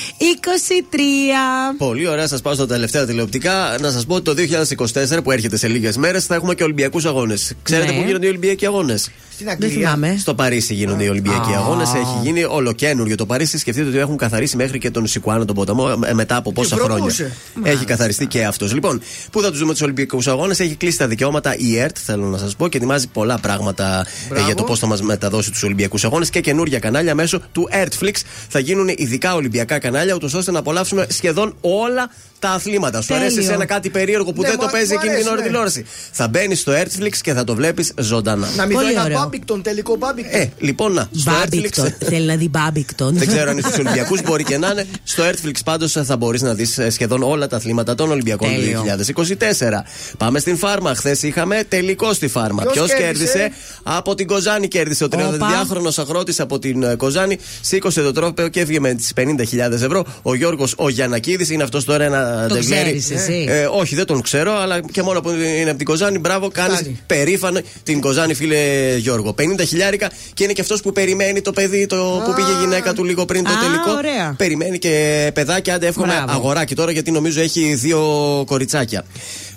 23. 1.72 1.74
Πολύ 1.78 2.06
ωραία, 2.08 2.26
σας 2.28 2.40
πάω 2.40 2.54
στα 2.54 2.66
τελευταία 2.66 3.06
τηλεοπτικά. 3.06 3.76
Να 3.80 3.90
σας 3.90 4.06
πω 4.06 4.14
ότι 4.14 4.24
το 4.24 4.34
2024 4.34 5.22
που 5.22 5.30
έρχεται 5.30 5.56
σε 5.56 5.68
λίγες 5.68 5.96
μέρες 5.96 6.26
θα 6.26 6.34
έχουμε 6.34 6.54
και 6.54 6.62
Ολυμπιακούς 6.62 7.04
Αγώνες. 7.04 7.52
Ξέρετε 7.62 7.92
Ναι. 7.92 7.98
πού 7.98 8.04
γίνονται 8.06 8.26
οι 8.26 8.28
Ολυμπιακοί 8.28 8.66
Αγώνες; 8.66 9.10
Στην 9.40 9.52
Δεν 9.58 9.68
Αγγλία. 9.70 9.88
θυμάμαι. 9.90 10.16
Στο 10.18 10.34
Παρίσι 10.34 10.74
γίνονται 10.74 11.04
οι 11.04 11.08
Ολυμπιακοί 11.08 11.52
Α. 11.52 11.56
Αγώνες. 11.58 11.88
Έχει 11.94 12.18
γίνει 12.22 12.44
ολοκένουργιο 12.44 13.16
το 13.16 13.26
Παρίσι. 13.26 13.58
Σκεφτείτε 13.58 13.88
ότι 13.88 13.98
έχουν 13.98 14.16
καθαρίσει 14.16 14.56
μέχρι 14.56 14.78
και 14.78 14.90
τον 14.90 15.06
Σικουάνο 15.06 15.44
τον 15.44 15.54
ποταμό 15.54 15.88
ε, 16.06 16.12
μετά 16.12 16.36
από 16.36 16.52
πόσα 16.52 16.76
χρόνια. 16.76 16.94
βροχούσε. 16.94 17.32
Έχει 17.62 17.84
καθαριστεί 17.84 18.26
και 18.26 18.44
αυτός. 18.44 18.72
Λοιπόν, 18.74 19.00
πού 19.32 19.40
θα 19.40 19.50
τους 19.50 19.58
δούμε 19.58 19.72
τους 19.72 19.80
Ολυμπιακούς 19.82 20.26
Αγώνες; 20.28 20.60
Έχει 20.60 20.74
κλείσει 20.74 20.98
τα 20.98 21.06
δικαιώματα 21.06 21.56
η 21.56 21.78
ΕΡΤ, 21.78 21.96
θέλω 22.04 22.24
να 22.26 22.38
σας 22.38 22.56
πω, 22.56 22.68
και 22.68 22.76
ετοιμάζει 22.76 23.08
πολλά 23.08 23.38
πράγματα 23.38 24.06
ε, 24.06 24.28
Μπράβο. 24.28 24.46
για 24.46 24.54
το 24.54 24.62
πώς 24.64 24.78
θα 24.78 24.86
μας 24.86 25.02
μεταδώσει 25.02 25.50
τους 25.50 25.62
Ολυμπιακούς 25.62 26.04
Αγώνες 26.04 26.30
και 26.30 26.40
καινούργια 26.40 26.78
κανάλια 26.78 27.14
μέσω 27.14 27.40
του 27.52 27.68
Ertflix. 27.72 28.14
Θα 28.48 28.58
γίνουν 28.58 28.88
ειδικά 28.96 29.34
Ολυμπιακά 29.34 29.78
κανάλια, 29.78 30.14
ούτως 30.14 30.34
ώστε 30.34 30.50
να 30.50 30.58
απολαύσουμε 30.58 31.06
σχεδόν 31.08 31.54
όλα 31.60 32.10
τα 32.40 32.50
αθλήματα. 32.50 33.00
Σου 33.00 33.06
Τέλειο. 33.06 33.22
αρέσει 33.24 33.38
εσένα 33.38 33.64
κάτι 33.64 33.90
περίεργο 33.90 34.32
που 34.32 34.42
Ναι, 34.42 34.48
δεν 34.48 34.58
το 34.58 34.64
μου- 34.64 34.70
παίζει 34.72 34.92
μου 34.92 34.98
εκείνη 35.02 35.08
την 35.14 35.16
αρέσει, 35.16 35.28
ώρα 35.32 35.40
ναι. 35.40 35.46
τηλεόραση. 35.46 35.86
Θα 36.12 36.28
μπαίνει 36.28 36.54
στο 36.54 36.72
Netflix 36.72 37.16
και 37.22 37.32
θα 37.32 37.44
το 37.44 37.54
βλέπεις 37.54 37.92
ζωντανά. 38.00 38.48
Να 38.56 38.66
μην 38.66 38.76
δω 38.76 38.82
Πολύ 38.82 38.92
ένα 38.94 39.04
ωραίο. 39.04 39.18
Μπάντμιντον, 39.18 39.62
τελικό 39.62 39.96
Μπάντμιντον. 39.96 40.40
Ε, 40.40 40.50
λοιπόν, 40.58 40.92
να. 40.92 41.08
Στο 41.16 41.30
Μπάντμιντον. 41.30 41.86
Netflix. 41.86 42.06
Θέλει 42.08 42.26
να 42.26 42.36
δει 42.36 42.48
Μπάντμιντον. 42.48 43.14
Δεν 43.18 43.26
ξέρω 43.28 43.50
αν 43.50 43.58
είναι 43.58 43.66
στους 43.66 43.78
Ολυμπιακούς, 43.78 44.22
μπορεί 44.22 44.44
και 44.44 44.58
να 44.58 44.68
είναι. 44.68 44.86
Στο 45.04 45.22
Netflix 45.24 45.54
πάντως 45.64 45.92
θα 45.92 46.16
μπορείς 46.16 46.42
να 46.42 46.54
δεις 46.54 46.78
σχεδόν 46.90 47.22
όλα 47.22 47.46
τα 47.46 47.56
αθλήματα 47.56 47.94
των 47.94 48.10
Ολυμπιακών 48.10 48.48
Τέλειο. 48.48 48.78
του 48.80 48.84
2024. 48.86 49.84
Πάμε 50.18 50.38
στην 50.38 50.56
Φάρμα. 50.56 50.94
Χθες 50.94 51.22
είχαμε 51.22 51.62
τελικό 51.68 52.12
στη 52.12 52.28
Φάρμα. 52.28 52.62
Ποιος 52.62 52.72
Ποιος 52.74 52.88
κέρδισε; 52.98 53.24
κέρδισε; 53.38 53.52
Από 53.82 54.14
την 54.14 54.26
Κοζάνη 54.26 54.68
κέρδισε. 54.68 55.04
Ο 55.04 55.08
32χρονο 55.10 55.92
αγρότης 55.96 56.40
από 56.40 56.58
την 56.58 56.82
ε, 56.82 56.94
Κοζάνη 56.94 57.38
σήκωσε 57.60 58.02
το 58.02 58.12
τρόπαιο 58.12 58.48
και 58.48 58.60
έβγε 58.60 58.80
με 58.80 58.94
τις 58.94 59.12
50.000 59.16 59.72
ευρώ. 59.72 60.04
Ο 60.22 60.34
Γιώργος 60.34 60.74
ο 60.76 60.88
Γιανακίδη 60.88 61.54
είναι 61.54 61.62
αυτός 61.62 61.84
τώρα 61.84 62.04
ένα 62.04 62.29
Το 62.48 62.54
ντεγλέρι. 62.54 62.98
ξέρεις 62.98 63.10
εσύ; 63.10 63.46
Ε, 63.48 63.64
όχι, 63.70 63.94
δεν 63.94 64.04
τον 64.06 64.22
ξέρω, 64.22 64.56
αλλά 64.58 64.80
και 64.92 65.02
μόνο 65.02 65.20
που 65.20 65.30
είναι 65.30 65.68
από 65.68 65.76
την 65.78 65.86
Κοζάνη, 65.86 66.18
μπράβο, 66.18 66.48
κάνεις 66.48 66.78
Φτάνει. 66.78 67.00
περήφανο 67.06 67.60
την 67.82 68.00
Κοζάνη, 68.00 68.34
φίλε 68.34 68.56
Γιώργο. 68.98 69.34
50 69.38 69.64
χιλιάρικα 69.66 70.10
και 70.34 70.44
είναι 70.44 70.52
και 70.52 70.60
αυτός 70.60 70.80
που 70.80 70.92
περιμένει 70.92 71.40
το 71.40 71.52
παιδί 71.52 71.86
το, 71.86 72.22
που 72.26 72.32
πήγε 72.34 72.48
η 72.50 72.60
γυναίκα 72.60 72.92
του 72.92 73.04
λίγο 73.04 73.24
πριν 73.24 73.44
το 73.44 73.50
Α, 73.50 73.54
τελικό. 73.58 73.90
ωραία. 73.98 74.34
Περιμένει 74.36 74.78
και 74.78 75.30
παιδάκια, 75.34 75.74
άντε 75.74 75.86
εύχομαι 75.86 76.06
Μπράβο. 76.12 76.32
αγοράκι 76.32 76.74
τώρα 76.74 76.92
γιατί 76.92 77.10
νομίζω 77.10 77.40
έχει 77.40 77.74
δύο 77.74 78.00
κοριτσάκια. 78.46 79.04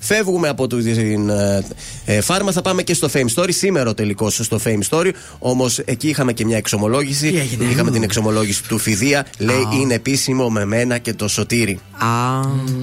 Φεύγουμε 0.05 0.47
από 0.47 0.67
το- 0.67 0.77
την 0.77 1.29
ε, 1.29 1.63
ε, 2.05 2.21
φάρμα, 2.21 2.51
θα 2.51 2.61
πάμε 2.61 2.83
και 2.83 2.93
στο 2.93 3.09
Fame 3.13 3.25
Story. 3.35 3.49
Σήμερα 3.53 3.89
ο 3.89 3.93
τελικός 3.93 4.39
στο 4.43 4.59
Fame 4.63 4.79
Story. 4.89 5.11
Όμως 5.39 5.79
εκεί 5.79 6.07
είχαμε 6.09 6.33
και 6.33 6.45
μια 6.45 6.57
εξομολόγηση. 6.57 7.31
Τι 7.31 7.37
έγινε; 7.39 7.65
Είχαμε 7.71 7.91
την 7.91 8.03
εξομολόγηση 8.03 8.63
του 8.67 8.77
Φιδία. 8.77 9.25
Λέει 9.37 9.67
είναι 9.81 9.93
επίσημο 9.93 10.49
με 10.49 10.65
μένα 10.65 10.97
και 10.97 11.13
το 11.13 11.27
Σωτήρι. 11.27 11.79
Α, 11.97 12.07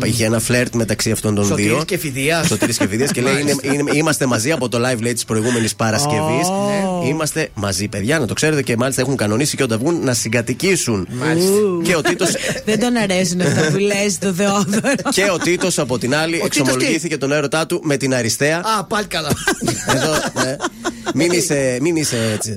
Είχε 0.07 0.25
ένα 0.25 0.39
φλερτ 0.41 0.75
μεταξύ 0.75 1.11
αυτών 1.11 1.35
των 1.35 1.45
Σωτήρης 1.47 1.71
δύο. 1.73 1.85
και 1.85 1.99
Φιδίας. 1.99 2.47
Σωτήρης 2.47 2.77
και 2.79 2.87
Φιδίας 2.89 3.11
και 3.13 3.21
λέει 3.21 3.41
είναι, 3.41 3.55
είναι- 3.63 3.91
είμαστε 3.95 4.27
μαζί 4.27 4.51
από 4.51 4.69
το 4.69 4.79
live 4.79 5.01
λέει 5.01 5.13
της 5.13 5.25
προηγούμενης 5.25 5.75
Παρασκευής. 5.75 6.47
Ω. 6.49 7.05
Είμαστε 7.09 7.49
μαζί, 7.55 7.89
παιδιά, 7.89 8.19
να 8.19 8.27
το 8.27 8.35
ξέρετε 8.35 8.63
και 8.63 8.77
μάλιστα 8.77 9.01
έχουν 9.03 9.17
κανονίσει 9.17 9.57
και 9.57 9.63
όταν 9.63 9.79
βγουν 9.79 10.05
να 10.05 10.15
συγκατοικήσουν. 10.15 11.09
Ου. 11.37 11.83
Και 11.83 11.97
ο 11.97 12.01
Τίτο. 12.03 12.27
δεν 12.65 12.81
τον 12.81 12.97
αρέσουν 12.97 13.41
αυτά 13.41 13.69
που 13.73 13.79
λες 13.79 14.19
το 14.19 14.33
Θεόδωρο. 14.33 14.93
και 15.11 15.31
ο 15.33 15.39
Τίτος 15.39 15.79
από 15.79 15.99
την 15.99 16.15
άλλη 16.15 16.41
Ο 16.45 16.49
Τίτος 17.11 17.19
εξομολογήθηκε 17.19 17.19
τον 17.19 17.33
έρωτά 17.33 17.67
του 17.67 17.81
με 17.85 17.97
την 17.97 18.15
αριστεία. 18.15 18.57
Α, 18.79 18.85
πάλι 18.85 19.07
καλά. 19.07 19.29
Εδώ, 19.95 20.13
ναι. 20.45 20.57
μην, 21.15 21.31
είσαι, 21.33 21.79
μην 21.81 21.97
είσαι 21.97 22.17
έτσι. 22.35 22.55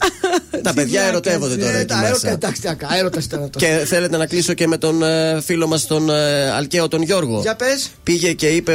Τα 0.61 0.73
παιδιά 0.73 1.01
ερωτεύονται 1.01 1.55
τώρα 1.55 1.71
Ε, 1.73 1.77
εκεί 1.77 1.85
Τα 1.85 1.95
έρωτα, 1.95 2.11
μέσα. 2.11 2.29
εντάξει, 2.29 2.61
τι 2.61 2.67
να 2.67 2.73
κάνω, 2.73 2.95
έρωτας 2.97 3.25
ήταν 3.25 3.43
αυτό. 3.43 3.59
Και 3.59 3.83
θέλετε 3.85 4.17
να 4.17 4.25
κλείσω 4.25 4.53
και 4.53 4.67
με 4.67 4.77
τον 4.77 5.03
ε, 5.03 5.41
φίλο 5.41 5.67
μας 5.67 5.85
τον 5.87 6.09
ε, 6.09 6.49
Αλκαίο 6.51 6.87
τον 6.87 7.01
Γιώργο. 7.01 7.39
Για 7.41 7.55
πες. 7.55 7.89
Πήγε 8.03 8.33
και 8.33 8.47
είπε, 8.47 8.73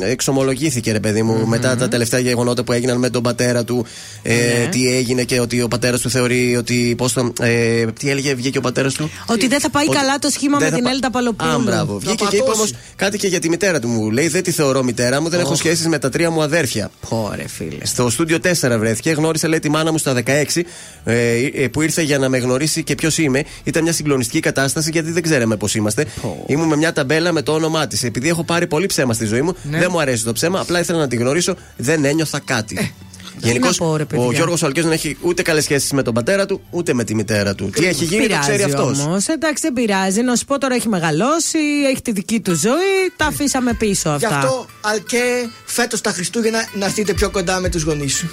ε, 0.00 0.10
εξομολογήθηκε 0.10 0.92
ρε 0.92 1.00
παιδί 1.00 1.22
μου, 1.22 1.46
μετά 1.46 1.76
τα 1.76 1.88
τελευταία 1.88 2.20
γεγονότα 2.20 2.64
που 2.64 2.72
έγιναν 2.72 2.98
με 2.98 3.10
τον 3.10 3.22
πατέρα 3.22 3.64
του. 3.64 3.86
Ε, 4.22 4.34
Ναι. 4.34 4.68
Τι 4.70 4.96
έγινε 4.96 5.22
και 5.24 5.40
ότι 5.40 5.62
ο 5.62 5.68
πατέρας 5.68 6.00
του 6.00 6.10
θεωρεί 6.10 6.56
ότι. 6.56 6.94
Πώς 6.98 7.12
το, 7.12 7.32
ε, 7.40 7.84
τι 7.86 8.10
έλεγε, 8.10 8.34
βγήκε 8.34 8.58
ο 8.58 8.60
πατέρας 8.60 8.94
του; 8.94 9.10
Ότι 9.26 9.48
δεν 9.48 9.60
θα 9.60 9.70
πάει 9.70 9.86
Ότι 9.88 9.96
καλά 9.96 10.18
το 10.18 10.28
σχήμα 10.30 10.58
δεν 10.58 10.64
με 10.66 10.70
θα 10.70 10.76
την 10.76 10.84
πα- 10.84 10.90
Έλτα 10.90 11.10
Παλοπούλου. 11.10 11.50
Α, 11.50 11.58
μπράβο. 11.58 11.98
Βγήκε 11.98 12.24
και 12.30 12.36
είπε 12.36 12.50
όμως 12.50 12.72
κάτι 12.96 13.18
και 13.18 13.26
για 13.26 13.38
τη 13.40 13.48
μητέρα 13.48 13.80
του 13.80 13.88
μου. 13.88 14.10
Λέει: 14.10 14.28
Δεν 14.28 14.42
τη 14.42 14.50
θεωρώ 14.50 14.82
μητέρα 14.96 15.20
μου, 15.20 15.28
δεν 15.28 15.40
έχω 15.40 15.54
σχέσεις 15.54 15.86
με 15.88 15.98
τα 15.98 16.08
τρία 16.10 16.30
μου 16.30 16.42
αδέρφια. 16.42 16.90
Πόρε, 17.08 17.48
φίλε. 17.48 17.84
Στο 17.86 18.10
στούντιο 18.10 18.38
4 18.42 18.76
βρέθηκε. 18.78 19.10
Γνώρισε, 19.10 19.46
λέει, 19.46 19.58
τη 19.58 19.68
μάνα 19.70 19.92
μου 19.92 19.98
στα 19.98 20.22
16 20.26 20.60
ε, 21.04 21.36
ε, 21.54 21.68
που 21.68 21.82
ήρθε 21.82 22.02
για 22.02 22.18
να 22.18 22.28
με 22.28 22.38
γνωρίσει 22.38 22.82
και 22.84 22.94
ποιος 22.94 23.18
είμαι. 23.18 23.44
Ήταν 23.64 23.82
μια 23.82 23.92
συγκλονιστική 23.92 24.40
κατάσταση 24.40 24.90
γιατί 24.90 25.10
δεν 25.10 25.22
ξέραμε 25.22 25.56
πώς 25.56 25.74
είμαστε. 25.74 26.06
Ήμουν 26.46 26.68
με 26.68 26.76
μια 26.76 26.92
ταμπέλα 26.92 27.32
με 27.32 27.42
το 27.42 27.52
όνομά 27.52 27.86
της. 27.86 28.02
Επειδή 28.02 28.28
έχω 28.28 28.44
πάρει 28.44 28.66
πολύ 28.66 28.86
ψέμα 28.86 29.12
στη 29.12 29.24
ζωή 29.24 29.42
μου, 29.42 29.54
Ναι. 29.62 29.78
δεν 29.78 29.88
μου 29.90 30.00
αρέσει 30.00 30.24
το 30.24 30.32
ψέμα. 30.32 30.60
Απλά 30.60 30.78
ήθελα 30.80 30.98
να 30.98 31.08
τη 31.08 31.16
γνωρίσω. 31.16 31.54
Δεν 31.76 32.04
ένιωθα 32.04 32.40
κάτι. 32.44 32.74
Γενικώ, 32.74 32.92
Ε, 32.98 33.13
να 33.60 33.72
πω, 33.76 33.96
ρε, 33.96 34.04
παιδιά. 34.04 34.24
ο 34.26 34.32
Γιώργος 34.32 34.62
Αλκαίο 34.62 34.82
δεν 34.82 34.92
έχει 34.92 35.16
ούτε 35.20 35.42
καλές 35.42 35.64
σχέσεις 35.64 35.92
με 35.92 36.02
τον 36.02 36.14
πατέρα 36.14 36.46
του, 36.46 36.60
ούτε 36.70 36.92
με 36.94 37.04
τη 37.04 37.14
μητέρα 37.14 37.54
του. 37.54 37.70
Τι 37.70 37.86
έχει 37.86 38.04
γίνει, 38.04 38.26
το 38.28 38.36
ξέρει 38.40 38.62
αυτός. 38.62 38.98
Όμως, 38.98 39.26
εντάξει, 39.28 39.62
δεν 39.62 39.72
πειράζει. 39.72 40.20
Να 40.22 40.36
σου 40.36 40.44
πω 40.44 40.58
τώρα 40.58 40.74
έχει 40.74 40.88
μεγαλώσει, 40.88 41.58
έχει 41.92 42.02
τη 42.02 42.12
δική 42.12 42.40
του 42.40 42.54
ζωή. 42.54 42.72
Τα 43.16 43.26
αφήσαμε 43.26 43.72
πίσω 43.72 44.16
Γι' 44.18 44.24
αυτά. 44.24 44.38
αυτό, 44.38 44.66
Αλκέ, 44.80 45.22
φέτος 45.64 46.00
τα 46.00 46.10
Χριστούγεννα 46.10 46.68
να 46.74 46.84
έρθετε 46.84 47.12
πιο 47.12 47.30
κοντά 47.30 47.60
με 47.60 47.68
τους 47.68 47.82
γονείς 47.82 48.14
σου. 48.16 48.30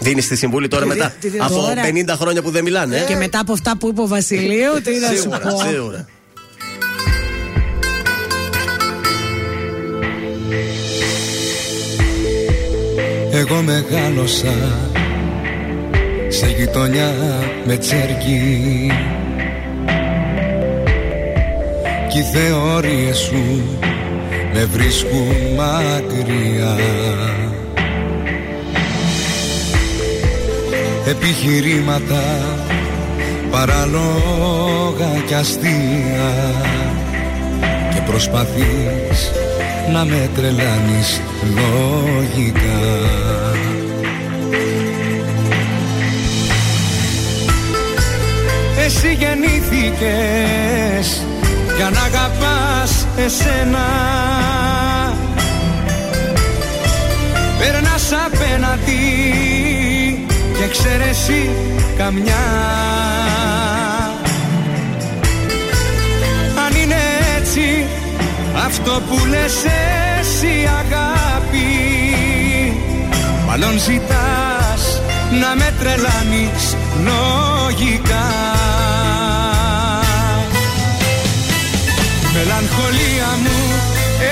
Δίνεις 0.00 0.28
τη 0.28 0.36
συμβουλή 0.36 0.68
τώρα 0.68 0.82
Τι 0.82 0.88
μετά. 0.88 1.08
δι- 1.08 1.20
τι 1.20 1.28
δίνω 1.28 1.44
από 1.44 1.54
τώρα. 1.54 1.82
50 1.84 2.14
χρόνια 2.16 2.42
που 2.42 2.50
δεν 2.50 2.62
μιλάνε. 2.64 2.96
ε; 2.96 3.04
Και 3.04 3.16
μετά 3.16 3.38
από 3.40 3.52
αυτά 3.52 3.76
που 3.76 3.88
είπε 3.88 4.00
ο 4.00 4.06
Βασιλείου, 4.06 4.72
τι 4.84 4.98
να 4.98 5.08
σου 5.08 5.16
Σίγουρα, 5.16 5.38
πω. 5.38 5.62
σίγουρα. 5.68 6.06
Εγώ 13.38 13.62
μεγάλωσα 13.62 14.54
σε 16.28 16.46
γειτονιά 16.46 17.14
με 17.64 17.76
τσέρκι. 17.76 18.90
Κι 22.08 22.18
οι 22.18 22.22
θεωρίες 22.22 23.18
σου 23.18 23.62
με 24.52 24.64
βρίσκουν 24.64 25.36
μακριά. 25.56 26.76
Επιχειρήματα 31.06 32.22
παράλογα 33.50 35.22
κι 35.26 35.34
αστεία. 35.34 36.54
Και 37.94 38.00
προσπαθείς 38.06 39.30
να 39.92 40.04
με 40.04 40.30
τρελάνεις 40.34 41.20
λογικά. 41.42 43.06
Εσύ 48.84 49.12
γεννήθηκες 49.18 51.06
για 51.76 51.90
να 51.90 52.00
αγαπάς 52.00 53.06
εσένα. 53.16 53.86
Περνάς 57.58 58.12
απέναντι 58.26 59.02
και 60.58 60.68
ξέρεσαι 60.70 61.50
καμιά 61.98 62.46
αυτό 68.78 69.00
που 69.08 69.26
λες 69.26 69.54
εσύ 70.20 70.68
αγάπη 70.82 71.68
Μάλλον 73.46 73.78
ζητάς 73.78 75.02
να 75.40 75.54
με 75.54 75.74
τρελάνεις 75.78 76.76
λογικά. 77.06 78.28
Μελαγχολία 82.34 83.30
μου, 83.42 83.58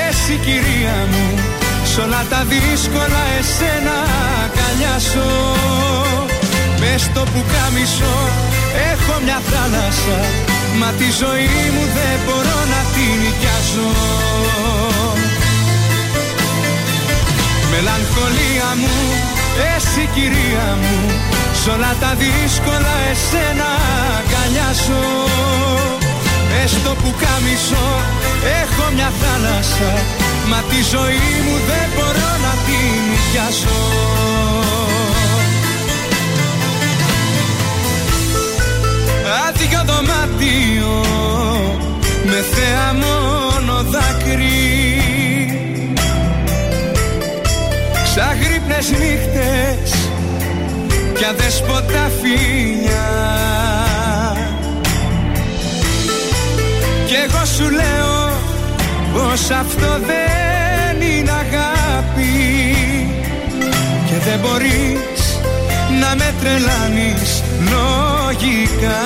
εσύ 0.08 0.36
κυρία 0.44 0.98
μου 1.10 1.38
Σ' 1.84 1.98
όλα 1.98 2.24
τα 2.30 2.44
δύσκολα 2.48 3.22
εσένα 3.38 3.96
αγκαλιάσω. 4.42 5.30
Μες 6.80 7.02
στο 7.02 7.20
πουκάμισο 7.20 8.16
έχω 8.92 9.20
μια 9.24 9.40
θάλασσα 9.50 10.45
Μα 10.80 10.90
τη 11.00 11.08
ζωή 11.22 11.62
μου 11.74 11.84
δεν 11.98 12.16
μπορώ 12.24 12.58
να 12.74 12.80
την 12.94 13.12
νοικιάσω. 13.22 13.88
Μελαγχολία 17.70 18.68
μου, 18.80 18.96
εσύ 19.74 20.08
κυρία 20.14 20.68
μου 20.80 20.96
Σ' 21.60 21.66
όλα 21.74 21.92
τα 22.00 22.10
δύσκολα 22.22 22.94
εσένα 23.10 23.70
αγκαλιάσω. 24.18 25.04
Μες 26.66 26.70
στο 26.70 26.94
πουκάμισο 27.02 27.86
έχω 28.60 28.84
μια 28.94 29.10
θάλασσα 29.20 29.92
Μα 30.50 30.60
τη 30.70 30.80
ζωή 30.94 31.32
μου 31.44 31.56
δεν 31.68 31.86
μπορώ 31.94 32.30
να 32.44 32.52
την 32.66 32.90
νοικιάσω 33.10 34.75
Άδειο 39.58 39.82
δωμάτιο 39.86 41.04
με 42.24 42.44
θέα 42.52 42.92
μόνο 42.92 43.82
δάκρυ. 43.82 45.00
Ξαγρύπνες 48.04 48.90
νύχτες 48.90 49.90
κι 51.14 51.24
αδέσποτα 51.24 52.10
φίλια 52.20 53.08
Κι 57.06 57.14
εγώ 57.14 57.44
σου 57.44 57.70
λέω 57.70 58.32
πως 59.12 59.50
αυτό 59.50 60.00
δεν 60.06 61.08
είναι 61.08 61.30
αγάπη 61.30 62.56
Και 64.06 64.30
δεν 64.30 64.38
μπορείς 64.38 65.15
να 66.08 66.16
με 66.16 66.34
τρελάνεις 66.40 67.42
λογικά. 67.58 69.04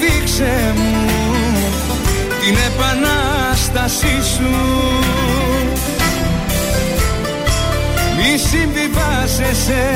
Δείξε 0.00 0.72
μου 0.76 1.06
την 2.40 2.56
επανάστασή 2.66 4.16
σου. 4.34 4.54
Μη 8.16 8.38
συμβιβάζεσαι 8.38 9.86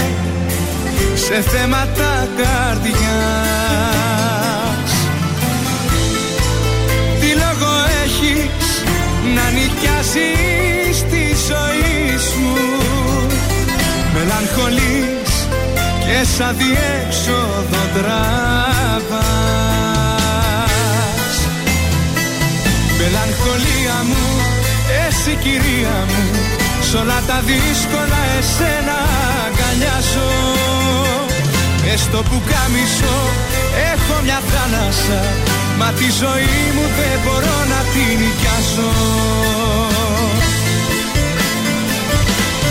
σε 1.15 1.41
θέματα 1.41 2.29
καρδιάς 2.37 4.44
να 9.37 9.47
νοικιάσεις 9.57 10.97
τη 11.11 11.25
ζωή 11.49 12.19
σου. 12.31 12.51
Μελαγχολείς 14.15 15.33
και 16.05 16.19
σαν 16.37 16.57
διέξοδο 16.59 17.83
τραβάς 17.95 19.25
Μελαγχολία 22.99 23.97
μου, 24.09 24.25
εσύ 25.07 25.33
κυρία 25.43 25.97
μου 26.11 26.23
Σ' 26.89 26.95
όλα 26.95 27.21
τα 27.27 27.43
δύσκολα 27.51 28.21
εσένα 28.39 28.99
αγκαλιάζω. 29.45 30.33
Έστω 31.93 32.19
που 32.23 32.43
κάμισω 32.51 33.17
έχω 33.93 34.23
μια 34.23 34.41
θάλασσα 34.51 35.21
Μα 35.79 35.89
τη 35.99 36.09
ζωή 36.23 36.61
μου 36.75 36.85
δεν 36.99 37.17
μπορώ 37.25 37.59
να 37.73 37.81
την 37.93 38.13
νοικιάσω. 38.21 38.91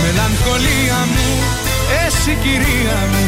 Μελαγχολία 0.03 0.99
μου, 1.13 1.29
εσύ 2.05 2.37
κυρία 2.43 2.99
μου 3.11 3.27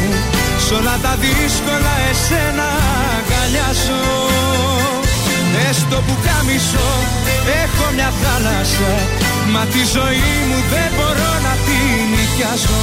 Σ' 0.64 0.70
όλα 0.70 0.98
τα 1.02 1.16
δύσκολα 1.24 1.94
εσένα 2.10 2.68
αγκαλιάζω 3.16 4.04
Έστω 5.68 5.96
που 6.06 6.14
κάμισω 6.26 6.88
έχω 7.62 7.86
μια 7.94 8.10
θάλασσα 8.22 8.92
Μα 9.52 9.62
τη 9.72 9.82
ζωή 9.96 10.34
μου 10.48 10.58
δεν 10.72 10.90
μπορώ 10.96 11.32
να 11.46 11.54
την 11.66 12.02
νοικιάσω 12.12 12.82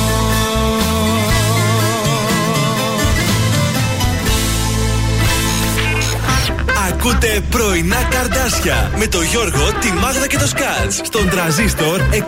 Ακούτε 7.05 7.41
πρωινά 7.49 8.03
καρδάσια 8.09 8.91
με 8.97 9.07
το 9.07 9.21
Γιώργο, 9.21 9.71
τη 9.79 9.91
Μάγδα 9.91 10.27
και 10.27 10.37
το 10.37 10.47
Σκάτς 10.47 11.01
στον 11.03 11.29
τραζίστορ 11.29 11.99
100,3. 11.99 12.23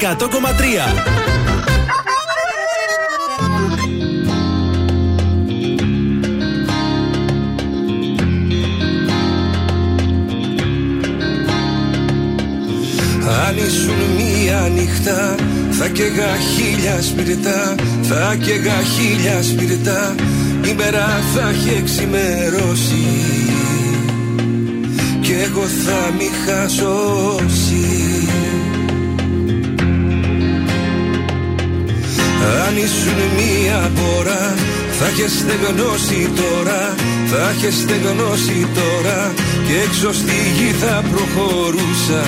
Αν 13.48 13.58
ήσουν 13.58 13.96
μία 14.18 14.70
νύχτα 14.74 15.36
θα 15.72 15.88
καίγα 15.88 16.38
χίλια 16.38 17.02
σπιρτά 17.02 17.76
Θα 18.02 18.36
καίγα 18.36 18.82
χίλια 18.82 19.44
σπιρτά 19.44 20.16
Η 20.66 20.74
μέρα 20.74 21.24
θα 21.34 21.50
έχει 21.50 21.78
εξημερώσει 21.78 23.55
Κι 25.36 25.42
εγώ 25.42 25.66
θα 25.66 26.12
μη 26.18 26.30
χασώσει. 26.46 27.88
Αν 32.66 32.78
ήσουν 32.78 33.20
μία 33.38 33.92
μπόρα 33.94 34.56
θα 35.00 35.08
είχες 35.08 35.32
στεγνώσει 35.32 36.30
τώρα 36.36 36.96
Θα 37.26 37.54
είχες 37.56 37.74
στεγνώσει 37.74 38.68
τώρα 38.74 39.34
Και 39.68 39.74
έξω 39.88 40.14
στη 40.14 40.36
γη 40.58 40.72
θα 40.72 41.04
προχωρούσα. 41.12 42.26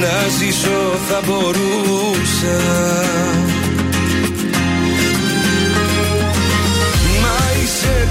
Να 0.00 0.28
ζήσω 0.38 0.98
θα 1.08 1.20
μπορούσα 1.26 2.58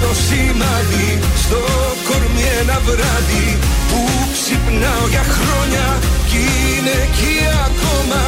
το 0.01 0.11
σημάδι 0.25 1.09
στο 1.43 1.61
κορμί 2.07 2.45
ένα 2.59 2.77
βράδυ 2.87 3.47
που 3.89 3.99
ξυπνάω 4.35 5.05
για 5.13 5.25
χρόνια 5.35 5.87
κι 6.29 6.41
είναι 6.65 6.95
εκεί 7.07 7.37
ακόμα. 7.67 8.21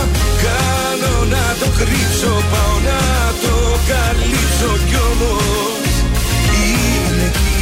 Κάνω 0.43 1.15
να 1.33 1.45
το 1.59 1.67
κρύψω 1.79 2.33
πάω 2.51 2.75
να 2.89 3.01
το 3.43 3.55
καλύψω 3.91 4.71
κι 4.87 4.97
όμως 5.09 5.93
είναι 6.55 7.25
εκεί 7.31 7.61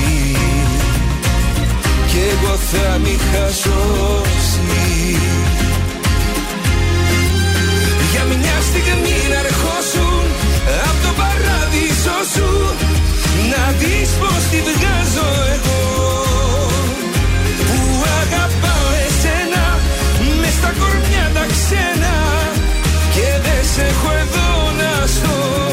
Κι 2.11 2.17
εγώ 2.17 2.55
θα 2.55 2.97
μη 3.03 3.17
χασώσει 3.31 4.61
Για 8.11 8.23
μια 8.23 8.57
στιγμή 8.69 9.17
να 9.29 9.39
ερχόσουν 9.45 10.23
Απ' 10.89 10.99
το 11.05 11.11
παράδεισο 11.21 12.17
σου 12.33 12.49
Να 13.51 13.63
δεις 13.79 14.09
πως 14.19 14.41
τη 14.51 14.59
βγάζω 14.67 15.29
εγώ. 15.55 15.81
Που 17.67 17.79
αγαπάω 18.21 18.89
εσένα 19.07 19.65
Μες 20.41 20.53
στα 20.59 20.71
κορμιά 20.79 21.25
τα 21.33 21.45
ξένα 21.53 22.15
Και 23.15 23.27
δεν 23.45 23.61
σε 23.73 23.81
έχω 23.91 24.11
εδώ 24.23 24.49
να 24.79 25.07
στο 25.07 25.70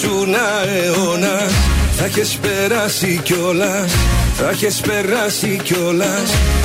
ήσουν 0.00 0.34
αιώνα 0.34 1.48
θα 1.96 2.04
έχεις 2.04 2.38
περάσει 2.42 3.20
κιόλα. 3.22 3.86
Θα 4.34 4.48
έχεις 4.48 4.80
περάσει 4.80 5.60
κιόλα. 5.62 6.22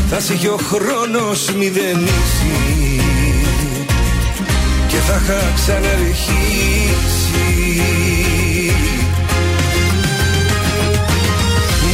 Θα 0.09 0.19
σε 0.19 0.33
είχε 0.33 0.47
ο 0.47 0.57
χρόνος 0.57 1.51
μηδενίσει 1.57 3.01
Και 4.87 4.95
θα 4.95 5.21
είχα 5.23 5.51
ξαναρχίσει 5.55 6.35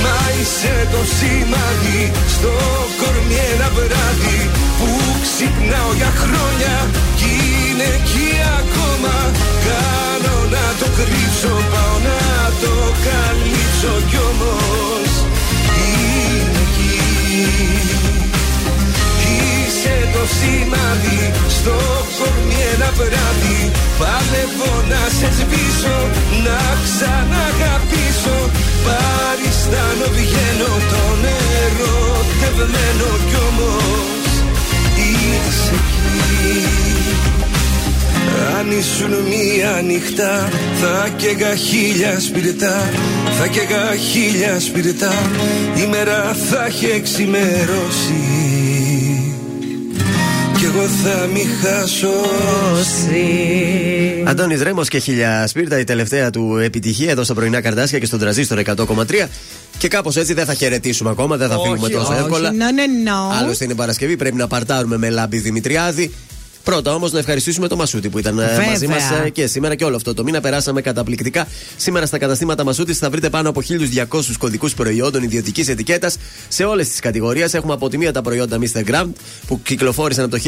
Μα 0.04 0.20
είσαι 0.42 0.88
το 0.92 0.98
σημάδι 1.18 2.12
στο 2.28 2.52
κορμί 3.00 3.36
ένα 3.54 3.70
βράδυ 3.74 4.50
Που 4.80 5.11
ξυπνάω 5.26 5.92
για 6.00 6.12
χρόνια 6.22 6.76
κι 7.20 7.32
είναι 7.54 7.88
εκεί 8.00 8.32
ακόμα. 8.60 9.16
Κάνω 9.68 10.36
να 10.56 10.66
το 10.80 10.88
κρύψω, 10.98 11.54
πάω 11.72 11.96
να 12.10 12.22
το 12.62 12.74
καλύψω 13.08 13.94
κι 14.10 14.20
όμως 14.32 15.12
είναι 15.88 16.62
εκεί. 16.66 16.96
Είσαι 19.34 19.96
το 20.14 20.24
σημάδι 20.38 21.22
στο 21.58 21.76
κορμί 22.18 22.60
ένα 22.74 22.90
βράδυ. 22.98 23.60
Παλεύω 24.00 24.74
να 24.92 25.02
σε 25.18 25.30
σβήσω, 25.38 25.98
να 26.46 26.60
ξαναγαπήσω. 26.86 28.38
Παριστάνω 28.86 30.08
βγαίνω 30.18 30.72
το 30.92 31.04
νερό 31.24 32.00
τευμένο 32.40 33.10
κι 33.30 33.38
όμως 33.48 34.21
είσαι 35.32 35.74
εκεί. 35.74 36.22
Αν 38.58 38.72
ήσουν 38.72 39.10
μία 39.10 39.82
νύχτα 39.86 40.50
θα 40.82 41.10
καίγα 41.18 41.56
χίλια 41.56 42.20
σπιρτά. 42.20 42.90
Θα 43.40 43.48
καίγα 43.48 43.96
χίλια 43.96 44.60
σπιρτά. 44.60 45.14
Η 45.84 45.88
μέρα 45.90 46.36
θα 46.50 46.66
έχει 46.66 46.86
εξημερώσει 46.86 48.24
Κι 50.58 50.66
εγώ 50.66 50.88
θα 51.04 51.28
μη 51.34 51.46
χάσω. 51.62 52.10
Αντώνης 54.26 54.62
Ρέμος 54.62 54.88
και 54.88 54.98
χιλιά 54.98 55.48
σπίρτα, 55.48 55.80
η 55.80 55.84
τελευταία 55.84 56.30
του 56.30 56.58
επιτυχία 56.58 57.12
εδώ 57.12 57.24
στα 57.24 57.34
πρωινά 57.34 57.62
καρτάσια 57.62 58.00
και 58.00 58.06
στον 58.06 58.20
τραζίστρο 58.20 58.62
100,3. 58.66 59.28
Και 59.82 59.88
κάπως 59.88 60.16
έτσι 60.16 60.34
δεν 60.34 60.46
θα 60.46 60.54
χαιρετήσουμε 60.54 61.10
ακόμα, 61.10 61.38
δεν 61.38 61.50
θα 61.50 61.56
Όχι, 61.56 61.70
φύγουμε 61.70 61.90
τόσο 61.90 62.12
όχι. 62.12 62.22
εύκολα. 62.22 62.52
No, 62.52 62.54
no, 62.54 63.10
no. 63.10 63.38
Άλλωστε 63.42 63.64
είναι 63.66 63.76
Παρασκευή, 63.76 64.18
πρέπει 64.18 64.36
να 64.36 64.48
παρτάρουμε 64.48 64.98
με 64.98 65.10
λάμπη 65.10 65.38
Δημητριάδη. 65.40 66.14
Πρώτα 66.64 66.94
όμως 66.94 67.12
να 67.12 67.20
ευχαριστήσουμε 67.20 67.68
το 67.68 67.76
Μασούτη 67.76 68.10
που 68.10 68.20
ήταν 68.20 68.40
ε, 68.40 68.46
Βέβαια. 68.46 68.70
μαζί 68.70 68.88
μα 68.88 68.98
και 69.30 69.48
σήμερα 69.48 69.76
και 69.76 69.84
όλο 69.84 69.96
αυτό 69.96 70.14
το 70.14 70.24
μήνα. 70.24 70.42
Περάσαμε 70.42 70.82
καταπληκτικά. 70.82 71.48
Σήμερα 71.78 72.06
στα 72.06 72.18
καταστήματα 72.18 72.64
Μασούτης 72.64 72.98
θα 72.98 73.10
βρείτε 73.10 73.30
πάνω 73.30 73.50
από 73.50 73.62
1200 74.10 74.22
κωδικούς 74.38 74.74
προϊόντων 74.74 75.24
ιδιωτικής 75.24 75.68
ετικέτας 75.68 76.18
σε 76.48 76.64
όλες 76.64 76.90
τις 76.90 77.00
κατηγορίες. 77.00 77.54
Έχουμε 77.54 77.74
από 77.74 77.90
τη 77.90 77.98
μία 77.98 78.12
τα 78.12 78.22
προϊόντα 78.22 78.58
Mr. 78.62 78.90
Grant 78.90 79.10
που 79.48 79.62
κυκλοφόρησαν 79.62 80.24
από 80.26 80.38
το 80.38 80.42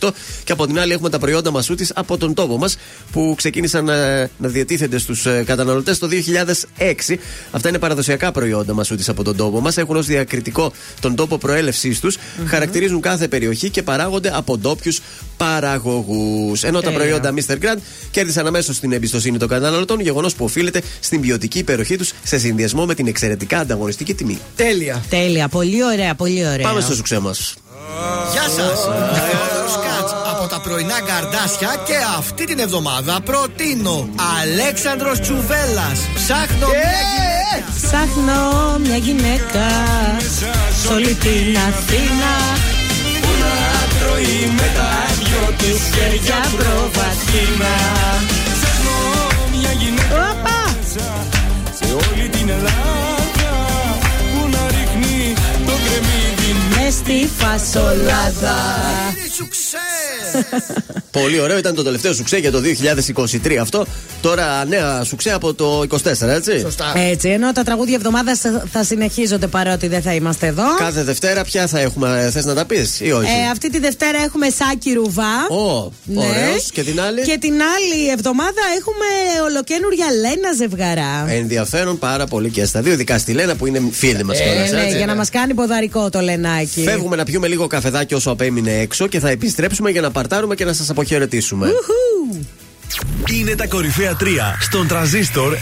1998 0.00 0.10
και 0.44 0.52
από 0.52 0.66
την 0.66 0.78
άλλη 0.78 0.92
έχουμε 0.92 1.10
τα 1.10 1.18
προϊόντα 1.18 1.50
Μασούτης 1.50 1.92
από 1.94 2.16
τον 2.16 2.34
τόπο 2.34 2.58
μας 2.58 2.76
που 3.12 3.34
ξεκίνησαν 3.36 3.88
ε, 3.88 4.30
να 4.38 4.48
διατίθενται 4.48 4.98
στους 4.98 5.26
καταναλωτές 5.44 5.98
το 5.98 6.08
2006. 6.78 7.16
Αυτά 7.50 7.68
είναι 7.68 7.78
παραδοσιακά 7.78 8.32
προϊόντα 8.32 8.74
Μασούτης 8.74 9.08
από 9.08 9.22
τον 9.22 9.36
τόπο 9.36 9.60
μας. 9.60 9.76
Έχουν 9.76 9.96
ως 9.96 10.06
διακριτικό 10.06 10.72
τον 11.00 11.14
τόπο 11.14 11.38
προέλευσής 11.38 12.00
τους, 12.00 12.16
χαρακτηρίζουν 12.46 13.00
κάθε 13.00 13.28
περιοχή 13.28 13.70
και 13.70 13.82
παράγονται 13.82 14.30
από 14.34 14.58
ντόπιους 14.58 15.00
παραγωγούς. 15.36 16.62
Ενώ 16.62 16.80
τα 16.80 16.90
Τέλεια. 16.90 16.98
προϊόντα 16.98 17.34
Mr. 17.34 17.52
Grant 17.52 17.78
κέρδισαν 18.10 18.46
αμέσως 18.46 18.80
την 18.80 18.92
εμπιστοσύνη 18.92 19.38
των 19.38 19.48
καταναλωτών, 19.48 20.00
γεγονός 20.00 20.34
που 20.34 20.44
οφείλεται 20.44 20.82
στην 21.00 21.20
ποιοτική 21.20 21.58
υπεροχή 21.58 21.96
τους 21.96 22.12
σε 22.22 22.38
συνδυασμό 22.38 22.86
με 22.86 22.94
την 22.94 23.06
εξαιρετικά 23.06 23.58
ανταγωνιστική 23.58 24.14
τιμή. 24.14 24.38
Τέλεια. 24.56 25.02
Τέλεια, 25.08 25.48
πολύ 25.48 25.84
ωραία, 25.84 26.14
πολύ 26.14 26.46
ωραία. 26.46 26.66
Πάμε 26.66 26.80
στο 26.80 26.94
σουξέ 26.94 27.18
μας. 27.18 27.54
Γεια 28.32 28.42
σας! 28.42 28.80
Θεόδωρος 29.28 29.74
Κάτς 29.86 30.12
από 30.32 30.48
τα 30.48 30.60
πρωινά 30.60 31.00
καρδάσια 31.00 31.82
και 31.86 31.94
αυτή 32.18 32.44
την 32.44 32.58
εβδομάδα 32.58 33.20
προτείνω 33.24 34.08
Αλέξανδρος 34.40 35.20
Τσουβέλλας 35.20 35.98
Ψάχνω 36.14 36.66
μια 36.68 37.00
γυναίκα. 37.12 37.72
Ψάχνω 37.82 38.78
μια 38.78 38.96
γυναίκα 38.96 39.66
σ' 40.82 40.90
όλη 40.90 41.14
την 41.14 41.56
Αθήνα 41.68 42.32
Που 42.56 42.66
να 42.66 42.71
τρώει 44.12 44.52
με 44.56 44.68
τα 44.76 44.90
δυο 45.18 45.54
της 45.56 45.80
χέρια 45.94 46.40
προβατίνα 46.56 47.74
Ψάχνω 48.52 48.98
μια 49.58 49.72
γυναίκα 49.72 50.34
μέσα 50.42 51.08
σε 51.78 51.92
όλη 51.92 52.28
την 52.28 52.48
Ελλάδα 52.48 53.54
Που 54.32 54.48
να 54.48 54.66
ρίχνει 54.66 55.32
το 55.66 55.72
κρεμμύδι 55.84 56.52
Μες 56.74 56.94
στη 56.94 57.28
φασολάδα 57.38 58.58
Πολύ 61.20 61.40
ωραίο, 61.40 61.58
ήταν 61.58 61.74
το 61.74 61.82
τελευταίο 61.82 62.12
σουξέ 62.12 62.36
για 62.36 62.50
το 62.50 62.60
2023 63.44 63.54
αυτό. 63.60 63.86
Τώρα 64.20 64.64
νέα 64.64 65.04
σουξέ 65.04 65.32
από 65.32 65.54
το 65.54 65.84
24, 65.88 66.28
έτσι. 66.28 66.66
Έτσι, 66.94 67.28
ενώ 67.28 67.52
τα 67.52 67.62
τραγούδια 67.62 67.94
εβδομάδας 67.94 68.40
θα 68.72 68.84
συνεχίζονται 68.84 69.46
παρότι 69.46 69.86
δεν 69.88 70.02
θα 70.02 70.14
είμαστε 70.14 70.46
εδώ. 70.46 70.62
Κάθε 70.78 71.02
Δευτέρα 71.02 71.44
ποια 71.44 71.66
θα 71.66 71.80
έχουμε, 71.80 72.28
θες 72.32 72.44
να 72.44 72.54
τα 72.54 72.64
πεις 72.64 73.00
ή 73.00 73.12
όχι; 73.12 73.30
Ε, 73.30 73.50
αυτή 73.50 73.70
τη 73.70 73.78
Δευτέρα 73.78 74.18
έχουμε 74.18 74.48
Σάκη 74.50 74.92
Ρουβά. 74.92 75.46
Ω, 75.50 75.92
Ναι. 76.04 76.18
ωραίος. 76.26 76.70
Και 76.72 76.82
την 76.82 77.00
άλλη; 77.00 77.22
Και 77.22 77.36
την 77.40 77.52
άλλη 77.52 78.08
εβδομάδα 78.10 78.62
έχουμε 78.78 79.06
ολοκένουργια 79.48 80.06
Λένα 80.20 80.52
Ζευγαρά. 80.56 81.24
Ενδιαφέρον 81.28 81.98
πάρα 81.98 82.26
πολύ 82.26 82.50
και 82.50 82.64
στα 82.64 82.80
δύο, 82.80 82.92
ειδικά 82.92 83.18
στη 83.18 83.32
Λένα 83.32 83.54
που 83.56 83.66
είναι 83.66 83.80
φίλη 83.90 84.24
μας 84.24 84.38
Ε, 84.40 84.70
ναι, 84.72 84.96
για 84.96 85.06
να 85.06 85.14
μας 85.14 85.30
κάνει 85.30 85.54
ποδαρικό 85.54 86.10
το 86.10 86.20
Λενάκι. 86.20 86.82
Φεύγουμε 86.82 87.16
να 87.16 87.24
πιούμε 87.24 87.48
λίγο 87.48 87.66
καφεδάκι 87.66 88.14
όσο 88.14 88.30
απέμεινε 88.30 88.72
έξω 88.78 89.06
και 89.06 89.20
θα 89.20 89.28
επιστρέψουμε 89.28 89.90
για 89.90 90.00
να 90.00 90.10
παρτάρουμε 90.22 90.54
και 90.54 90.64
να 90.64 90.72
σας 90.72 90.90
αποχαιρετήσουμε. 90.90 91.68
Είναι 93.30 93.54
τα 93.54 93.66
κορυφαία 93.66 94.16
3 94.20 94.24
στον 94.60 94.86
τραζίστορ 94.86 95.52
100,3. 95.54 95.58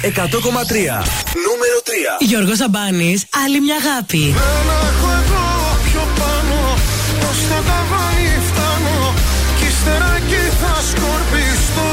Νούμερο 1.47 1.79
3. 2.21 2.25
Γιώργος 2.29 2.57
Σαμπάνης, 2.57 3.25
άλλη 3.45 3.61
μια 3.61 3.77
αγάπη. 3.85 4.23
Ένα 4.27 4.77
έχω 4.91 5.09
εγώ 5.21 5.45
πιο 5.85 6.03
πάνω 6.19 6.59
Πως 7.21 7.39
θα 7.49 7.59
τα 7.69 7.79
βάλει 7.91 8.31
φτάνω 8.49 9.15
Κι 9.59 9.67
ύστερα 9.67 10.09
εκεί 10.17 10.43
θα 10.61 10.75
σκορπιστώ 10.91 11.91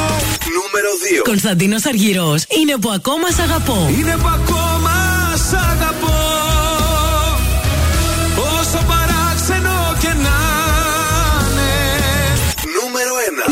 Νούμερο 0.58 0.92
2. 1.22 1.24
Κωνσταντίνος 1.24 1.86
Αργυρός, 1.86 2.44
είναι 2.60 2.76
που 2.82 2.90
ακόμα 3.00 3.28
σ' 3.36 3.40
αγαπώ. 3.40 3.80
Είναι 4.00 4.16
που 4.22 4.30
ακόμα 4.40 4.97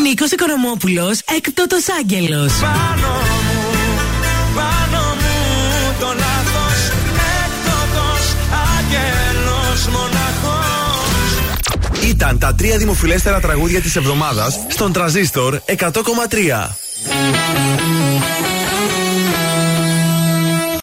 Νούμερο 0.06 0.10
1. 0.10 0.10
Νίκος 0.10 0.32
Οικονομόπουλος, 0.32 1.20
έκτοτο 1.38 1.76
άγγελος. 2.00 2.54
Πάνω 2.54 3.14
μου, 3.48 3.76
πάνω 4.56 5.04
μου 5.22 5.94
το 6.00 6.06
λάθος 6.06 6.80
Έκτοτος 7.44 8.26
άγγελος 8.78 9.88
μοναχός 9.88 10.50
Ήταν 12.10 12.40
τα 12.40 12.56
τρία 12.56 12.78
δημοφιλέστερα 12.78 13.40
τραγούδια 13.40 13.82
της 13.82 13.96
εβδομάδας 13.96 14.60
στον 14.68 14.94
τραζίστορ 14.94 15.60
100,3. 15.66 16.76